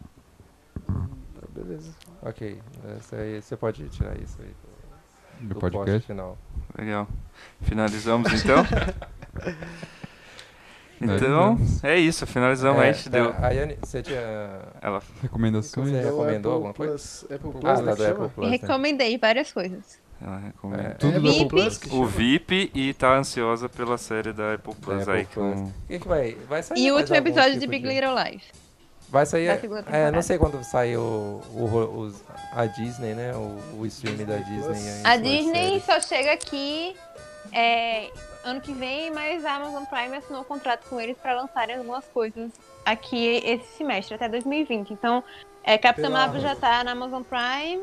Tá, 0.85 1.47
beleza. 1.49 1.91
Ok, 2.21 2.59
essa 2.97 3.15
aí, 3.17 3.41
você 3.41 3.55
pode 3.55 3.87
tirar 3.89 4.17
isso 4.19 4.37
aí 4.41 4.47
do, 5.41 5.47
Do 5.47 5.53
do 5.53 5.59
post 5.59 5.77
podcast? 5.77 6.07
final. 6.07 6.37
Legal. 6.77 7.07
Finalizamos 7.61 8.31
então? 8.43 8.63
então, 11.01 11.57
é 11.83 11.97
isso. 11.97 12.25
Finalizamos. 12.27 12.81
É, 12.81 12.89
a 12.89 12.91
gente 12.91 13.09
deu. 13.09 13.33
A 13.37 13.49
Yane, 13.51 13.77
você 13.81 14.01
tinha. 14.01 14.19
Ela 14.81 15.01
Recomendações? 15.21 15.89
Você 15.89 15.95
É 15.95 16.03
recomendou 16.03 16.35
Apple 16.35 16.51
alguma 16.51 16.73
coisa? 16.73 16.93
Plus, 16.93 17.23
Apple 17.31 17.51
Plus, 17.51 17.63
Ah, 17.65 17.81
né, 17.81 17.91
tá 17.91 17.95
que 17.97 18.03
do? 18.03 18.11
Apple 18.11 18.29
Plus. 18.29 18.49
né? 18.49 18.57
Recomendei 18.57 19.17
várias 19.17 19.51
coisas. 19.53 19.99
Ela 20.21 20.37
recomenda. 20.37 20.83
É, 20.83 20.89
Tudo 20.95 21.17
é 21.17 21.19
do 21.19 21.29
Apple 21.29 21.47
Plus 21.47 21.79
O. 21.91 22.05
VIP 22.05 22.71
e 22.73 22.93
tá 22.93 23.15
ansiosa 23.15 23.69
pela 23.69 23.97
série 23.97 24.33
da 24.33 24.55
Apple 24.55 24.75
Plus 24.75 25.01
Apple 25.01 25.13
aí. 25.13 25.25
Plus. 25.25 25.55
Com... 25.55 25.63
O 25.65 25.73
que, 25.87 25.99
que 25.99 26.07
vai? 26.07 26.35
Vai 26.47 26.61
sair 26.63 26.79
E 26.79 26.91
o 26.91 26.97
último 26.97 27.15
episódio 27.15 27.51
tipo 27.51 27.61
de 27.61 27.67
Big 27.67 27.87
Little 27.87 28.15
Lies. 28.23 28.43
Vai 29.09 29.25
sair. 29.25 29.47
da 29.47 29.59
segunda 29.59 29.85
É, 29.89 30.11
não 30.11 30.21
sei 30.21 30.37
quando 30.37 30.63
sai 30.63 30.95
o, 30.95 31.41
o, 31.53 31.99
os- 32.01 32.21
a 32.51 32.65
Disney, 32.65 33.15
né? 33.15 33.33
O, 33.33 33.79
o 33.79 33.85
stream 33.87 34.17
da 34.25 34.37
Disney. 34.37 34.89
aí, 34.89 35.01
A 35.05 35.15
Disney 35.17 35.79
só 35.81 35.99
chega 36.01 36.33
aqui 36.33 36.95
é, 37.51 38.11
ano 38.43 38.61
que 38.61 38.71
vem, 38.73 39.09
mas 39.11 39.43
a 39.45 39.55
Amazon 39.55 39.83
Prime 39.85 40.15
assinou 40.17 40.41
um 40.41 40.45
contrato 40.45 40.87
com 40.89 40.99
eles 40.99 41.17
para 41.17 41.33
lançarem 41.41 41.77
algumas 41.77 42.05
coisas 42.05 42.51
aqui 42.85 43.41
esse 43.43 43.77
semestre, 43.77 44.13
até 44.15 44.29
2020. 44.29 44.91
Então, 44.91 45.23
é, 45.63 45.77
Capitã 45.77 46.07
Pela 46.09 46.19
Marvel 46.19 46.41
já 46.41 46.55
tá 46.55 46.83
na 46.83 46.91
Amazon 46.91 47.23
Prime 47.23 47.81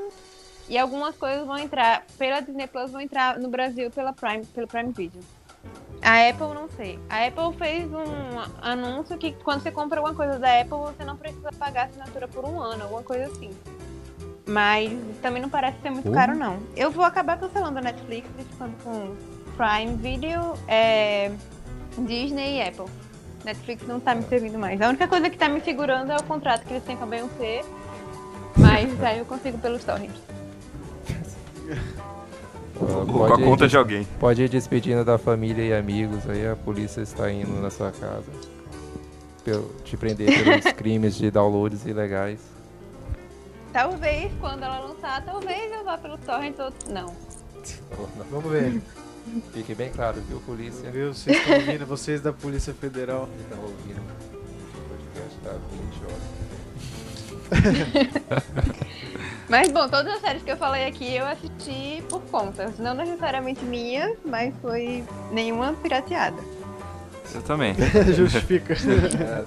e 0.68 0.76
algumas 0.76 1.16
coisas 1.16 1.46
vão 1.46 1.58
entrar 1.58 2.04
pela 2.18 2.40
Disney 2.40 2.66
Plus, 2.66 2.90
vão 2.90 3.00
entrar 3.00 3.38
no 3.38 3.48
Brasil 3.48 3.90
pela 3.90 4.12
Prime, 4.12 4.44
pelo 4.46 4.66
Prime 4.66 4.92
Video. 4.92 5.20
A 6.02 6.28
Apple 6.28 6.54
não 6.54 6.68
sei. 6.68 6.98
A 7.08 7.26
Apple 7.26 7.56
fez 7.58 7.88
um 7.92 8.62
anúncio 8.62 9.16
que 9.18 9.32
quando 9.32 9.62
você 9.62 9.70
compra 9.70 9.98
alguma 9.98 10.14
coisa 10.14 10.38
da 10.38 10.60
Apple, 10.60 10.78
você 10.78 11.04
não 11.04 11.16
precisa 11.16 11.50
pagar 11.52 11.86
assinatura 11.86 12.28
por 12.28 12.44
um 12.44 12.60
ano, 12.60 12.84
alguma 12.84 13.02
coisa 13.02 13.26
assim. 13.26 13.50
Mas 14.46 14.92
também 15.20 15.42
não 15.42 15.48
parece 15.48 15.80
ser 15.80 15.90
muito 15.90 16.04
Como? 16.04 16.14
caro, 16.14 16.36
não. 16.36 16.60
Eu 16.76 16.90
vou 16.90 17.04
acabar 17.04 17.38
cancelando 17.38 17.78
a 17.78 17.82
Netflix 17.82 18.28
e 18.38 18.44
ficando 18.44 18.76
com 18.84 19.16
Prime 19.56 19.96
Video, 19.96 20.54
é, 20.68 21.32
Disney 21.98 22.58
e 22.58 22.62
Apple. 22.62 22.86
Netflix 23.44 23.86
não 23.86 23.98
tá 23.98 24.14
me 24.14 24.22
servindo 24.24 24.58
mais. 24.58 24.80
A 24.80 24.88
única 24.88 25.08
coisa 25.08 25.28
que 25.28 25.36
tá 25.36 25.48
me 25.48 25.60
segurando 25.60 26.12
é 26.12 26.16
o 26.16 26.22
contrato 26.22 26.64
que 26.64 26.72
eles 26.72 26.84
têm 26.84 26.96
com 26.96 27.04
a 27.04 27.06
Beyoncé. 27.06 27.64
Mas 28.56 29.02
aí 29.02 29.18
eu 29.18 29.24
consigo 29.24 29.58
pelos 29.58 29.84
torrents. 29.84 30.35
Com 32.78 33.24
a 33.24 33.36
conta 33.38 33.66
de 33.66 33.76
alguém. 33.76 34.06
Pode 34.20 34.42
ir 34.42 34.48
despedindo 34.48 35.04
da 35.04 35.16
família 35.16 35.62
e 35.62 35.72
amigos, 35.72 36.28
aí 36.28 36.46
a 36.46 36.54
polícia 36.54 37.00
está 37.00 37.30
indo 37.30 37.52
na 37.60 37.70
sua 37.70 37.90
casa. 37.90 38.30
Pelo- 39.44 39.70
te 39.84 39.96
prender 39.96 40.44
pelos 40.44 40.64
crimes 40.74 41.14
de 41.16 41.30
downloads 41.30 41.86
ilegais. 41.86 42.40
Talvez, 43.72 44.30
quando 44.40 44.62
ela 44.62 44.80
lançar, 44.80 45.24
talvez 45.24 45.72
eu 45.72 45.84
vá 45.84 45.96
pelos 45.96 46.20
torrents 46.20 46.58
ou... 46.58 46.72
Não. 46.92 47.14
Vamos 48.30 48.50
ver. 48.50 48.80
Fique 49.52 49.74
bem 49.74 49.90
claro, 49.90 50.20
viu, 50.28 50.38
polícia? 50.40 50.90
Viu? 50.90 51.12
Vocês 51.12 51.36
estão 51.36 51.56
ouvindo, 51.56 51.86
vocês 51.86 52.20
da 52.20 52.32
Polícia 52.32 52.72
Federal. 52.72 53.28
Estão 53.40 53.58
ouvindo 53.60 54.00
o 54.00 54.80
podcast 54.88 55.36
tá 55.42 55.52
20 55.72 56.02
horas. 58.32 59.26
Mas 59.48 59.70
bom, 59.70 59.88
todas 59.88 60.14
as 60.14 60.20
séries 60.20 60.42
que 60.42 60.50
eu 60.50 60.56
falei 60.56 60.86
aqui 60.86 61.14
eu 61.16 61.26
assisti 61.26 62.02
por 62.08 62.20
contas. 62.22 62.78
Não 62.78 62.94
necessariamente 62.94 63.64
minhas, 63.64 64.16
mas 64.24 64.52
foi 64.60 65.04
nenhuma 65.30 65.72
pirateada. 65.74 66.36
Eu 67.34 67.42
também. 67.42 67.74
Justifica. 68.14 68.74
É, 68.74 69.44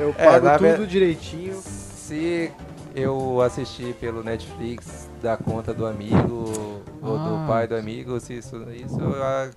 Eu 0.00 0.14
É, 0.16 0.24
pago 0.24 0.46
na 0.46 0.52
tudo 0.58 0.62
ver- 0.78 0.86
direitinho. 0.86 1.60
Se 1.60 2.50
eu 2.94 3.40
assistir 3.42 3.94
pelo 3.94 4.22
Netflix 4.24 5.08
da 5.22 5.36
conta 5.36 5.74
do 5.74 5.86
amigo 5.86 6.82
ou 7.02 7.18
do 7.18 7.34
Ah. 7.36 7.44
pai 7.46 7.66
do 7.66 7.76
amigo, 7.76 8.18
se 8.20 8.34
isso, 8.38 8.56
isso 8.72 8.98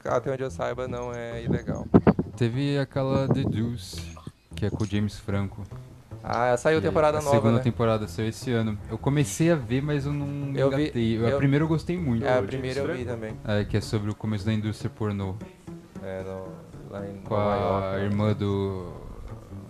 até 0.05 0.31
onde 0.31 0.43
eu 0.43 0.51
saiba 0.51 0.87
não 0.87 1.13
é 1.13 1.41
ilegal. 1.43 1.85
Teve 2.35 2.77
aquela 2.77 3.27
The 3.27 3.43
Deuce, 3.43 4.01
que 4.55 4.65
é 4.65 4.69
com 4.69 4.83
o 4.83 4.87
James 4.87 5.17
Franco. 5.17 5.63
Ah, 6.23 6.55
saiu 6.55 6.79
que 6.79 6.87
temporada 6.87 7.17
a 7.17 7.21
nova, 7.21 7.35
segunda 7.35 7.57
né? 7.57 7.63
temporada 7.63 8.07
saiu 8.07 8.29
esse 8.29 8.49
ano. 8.51 8.77
Eu 8.89 8.97
comecei 8.97 9.51
a 9.51 9.55
ver, 9.55 9.81
mas 9.81 10.05
eu 10.05 10.13
não 10.13 10.55
Eu 10.55 10.69
vi- 10.69 10.83
engatei. 10.83 11.17
eu- 11.19 11.27
A 11.35 11.37
primeira 11.37 11.63
eu 11.65 11.67
gostei 11.67 11.97
muito. 11.97 12.25
É, 12.25 12.37
a 12.37 12.41
primeira 12.41 12.79
eu 12.79 12.95
vi 12.95 13.03
também. 13.03 13.35
É, 13.45 13.65
que 13.65 13.75
é 13.75 13.81
sobre 13.81 14.09
o 14.09 14.15
começo 14.15 14.45
da 14.45 14.53
indústria 14.53 14.89
pornô. 14.89 15.35
É, 16.01 16.23
no, 16.23 16.47
lá 16.89 17.05
em 17.05 17.17
Com 17.17 17.35
a 17.35 17.55
York. 17.55 17.97
né? 17.97 18.03
irmã 18.05 18.33
do... 18.33 18.93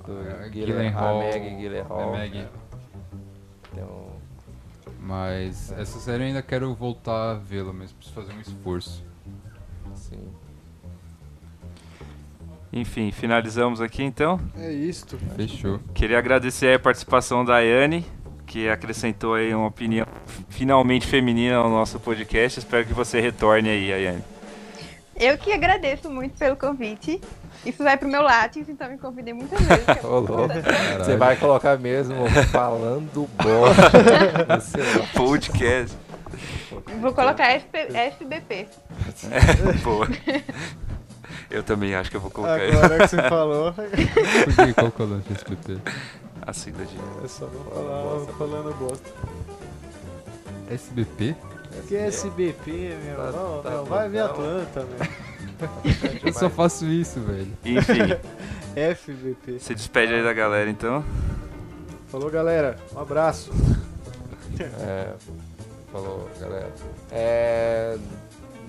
Do 0.06 0.14
Gyllen- 0.52 0.52
Gyllenhaal. 0.52 1.22
a 1.22 1.24
Maggie 1.24 1.56
Gyllenhaal. 1.58 2.00
A 2.00 2.12
Maggie. 2.18 2.48
Tem 3.74 3.84
um- 3.84 4.10
Mas 5.00 5.72
essa 5.72 5.98
série 6.00 6.24
eu 6.24 6.28
ainda 6.28 6.42
quero 6.44 6.74
voltar 6.76 7.32
a 7.32 7.34
vê-la, 7.34 7.74
mas 7.74 7.92
preciso 7.92 8.14
fazer 8.16 8.34
um 8.34 8.42
esforço. 8.42 9.04
sim. 9.96 10.20
Enfim, 12.74 13.12
finalizamos 13.12 13.80
aqui 13.80 14.02
então. 14.04 14.40
É 14.58 14.72
isto. 14.72 15.18
Fechou. 15.36 15.80
Queria 15.94 16.18
agradecer 16.18 16.76
a 16.76 16.80
participação 16.80 17.46
da 17.46 17.56
Ayane, 17.56 18.04
que 18.48 18.68
acrescentou 18.68 19.36
aí 19.36 19.54
uma 19.54 19.68
opinião 19.68 20.08
finalmente 20.50 21.06
feminina 21.06 21.58
ao 21.58 21.70
nosso 21.70 22.00
podcast. 22.00 22.58
Espero 22.60 22.84
que 22.86 22.94
você 22.94 23.22
retorne 23.22 23.70
aí, 23.70 23.94
Ayane. 23.94 24.24
Eu 25.16 25.38
que 25.38 25.54
agradeço 25.54 26.10
muito 26.10 26.36
pelo 26.38 26.56
convite. 26.56 27.22
Isso 27.64 27.84
vai 27.84 27.96
pro 27.96 28.10
meu 28.10 28.24
Lattes, 28.24 28.68
então 28.68 28.90
me 28.90 28.98
convidei 28.98 29.34
muitas 29.34 29.62
vezes. 29.62 29.88
é 29.88 30.02
Ô, 30.06 30.20
louco. 30.20 30.38
muito 30.38 30.54
Você 30.98 31.16
vai 31.16 31.36
colocar 31.36 31.78
mesmo 31.78 32.16
falando 32.52 33.30
bosta. 33.38 34.60
seu- 34.62 34.84
Podcast. 35.14 35.96
Vou 37.00 37.14
colocar 37.14 37.46
FP 37.60 37.88
FBP. 38.18 38.68
Boa. 39.84 40.08
Eu 41.50 41.64
também 41.64 41.94
acho 41.96 42.10
que 42.10 42.18
eu 42.18 42.22
vou 42.22 42.32
colocar 42.32 42.56
Agora 42.56 42.98
que 43.00 43.08
você 43.08 43.22
falou, 43.30 43.74
Por 43.74 43.86
que? 43.86 44.74
Qual 44.74 44.92
que 44.92 45.02
é 45.02 45.06
o 45.06 45.22
SBT? 45.32 45.78
a 46.46 46.54
sigla 46.54 46.86
de. 46.86 46.96
é 47.24 47.28
só 47.28 47.46
não 47.48 47.64
falar 47.64 48.34
falando 48.38 48.78
bosta. 48.78 49.10
SBP? 50.70 51.36
Que 51.88 51.96
SBP, 51.96 52.98
meu. 53.04 53.16
Tá- 53.16 53.32
não, 53.32 53.62
tá 53.62 53.70
não, 53.72 53.86
vai 53.86 54.10
ver. 54.10 54.20
Atlanta, 54.20 54.86
meu. 54.86 55.24
Eu 56.26 56.34
só 56.34 56.50
faço 56.50 56.86
isso, 56.86 57.20
velho. 57.22 57.48
Enfim, 57.64 58.18
FBP. 58.96 59.60
se 59.60 59.74
despede 59.74 60.14
aí 60.14 60.24
da 60.24 60.34
galera 60.34 60.70
então. 60.70 61.04
Falou, 62.10 62.30
galera. 62.30 62.78
Um 62.96 63.00
abraço. 63.00 63.52
É, 64.60 65.14
falou, 65.92 66.30
galera. 66.40 66.72
É, 67.12 67.98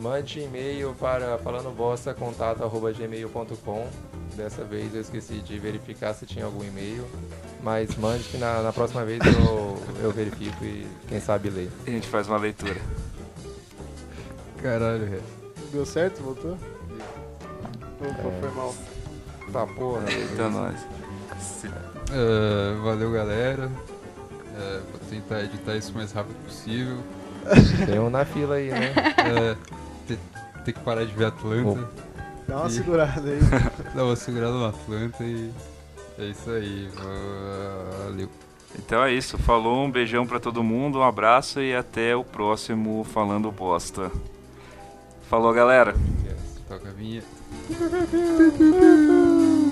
mande 0.00 0.40
e-mail 0.40 0.94
para 0.98 1.38
falando 1.38 1.74
contato 2.14 2.62
arroba 2.62 2.92
gmail.com. 2.92 3.88
Dessa 4.36 4.64
vez 4.64 4.94
eu 4.94 5.00
esqueci 5.00 5.34
de 5.34 5.58
verificar 5.58 6.12
se 6.14 6.26
tinha 6.26 6.44
algum 6.44 6.64
e-mail. 6.64 7.04
Mas 7.62 7.94
mande 7.96 8.24
que 8.24 8.36
na, 8.36 8.60
na 8.62 8.72
próxima 8.72 9.04
vez 9.04 9.20
eu, 9.24 9.78
eu 10.02 10.10
verifico 10.10 10.64
e 10.64 10.86
quem 11.08 11.20
sabe 11.20 11.48
ler. 11.50 11.70
A 11.86 11.90
gente 11.90 12.08
faz 12.08 12.28
uma 12.28 12.36
leitura. 12.38 12.76
Caralho, 14.62 15.06
velho. 15.06 15.22
Deu 15.72 15.86
certo? 15.86 16.20
Voltou? 16.22 16.52
Opa, 18.00 18.28
É. 18.28 18.40
foi 18.40 18.50
mal. 18.50 18.74
Tá 19.52 19.66
porra. 19.66 20.02
Então 20.32 20.50
nós. 20.50 20.74
Ah, 22.10 22.80
valeu, 22.82 23.12
galera. 23.12 23.70
Ah, 24.56 24.80
vou 24.90 25.00
tentar 25.08 25.42
editar 25.44 25.76
isso 25.76 25.92
o 25.92 25.94
mais 25.96 26.12
rápido 26.12 26.36
possível. 26.44 26.98
Tem 27.86 27.98
um 27.98 28.08
na 28.10 28.24
fila 28.24 28.56
aí, 28.56 28.70
né? 28.70 28.92
Ah, 29.18 29.56
ter, 30.64 30.72
que 30.72 30.80
parar 30.80 31.04
de 31.04 31.12
ver 31.14 31.26
Atlanta. 31.26 31.88
Dá 32.48 32.56
uma 32.58 32.66
E- 32.68 32.70
segurada 32.72 33.30
aí. 33.30 33.40
Dar 33.94 34.04
uma 34.04 34.16
segurada 34.16 34.52
no 34.52 34.66
Atlanta 34.66 35.22
e. 35.24 35.50
É 36.18 36.24
isso 36.26 36.50
aí. 36.50 36.88
Valeu. 38.04 38.28
Então 38.78 39.02
é 39.02 39.12
isso. 39.12 39.36
Falou, 39.38 39.84
um 39.84 39.90
beijão 39.90 40.26
pra 40.26 40.38
todo 40.40 40.62
mundo, 40.62 40.98
um 40.98 41.02
abraço 41.02 41.60
e 41.60 41.74
até 41.74 42.14
o 42.16 42.22
próximo 42.24 43.04
Falando 43.04 43.50
Bosta. 43.50 44.10
Falou, 45.28 45.52
galera. 45.52 45.94
Toca 46.68 46.88
a 46.88 46.92
vinheta. 46.92 47.26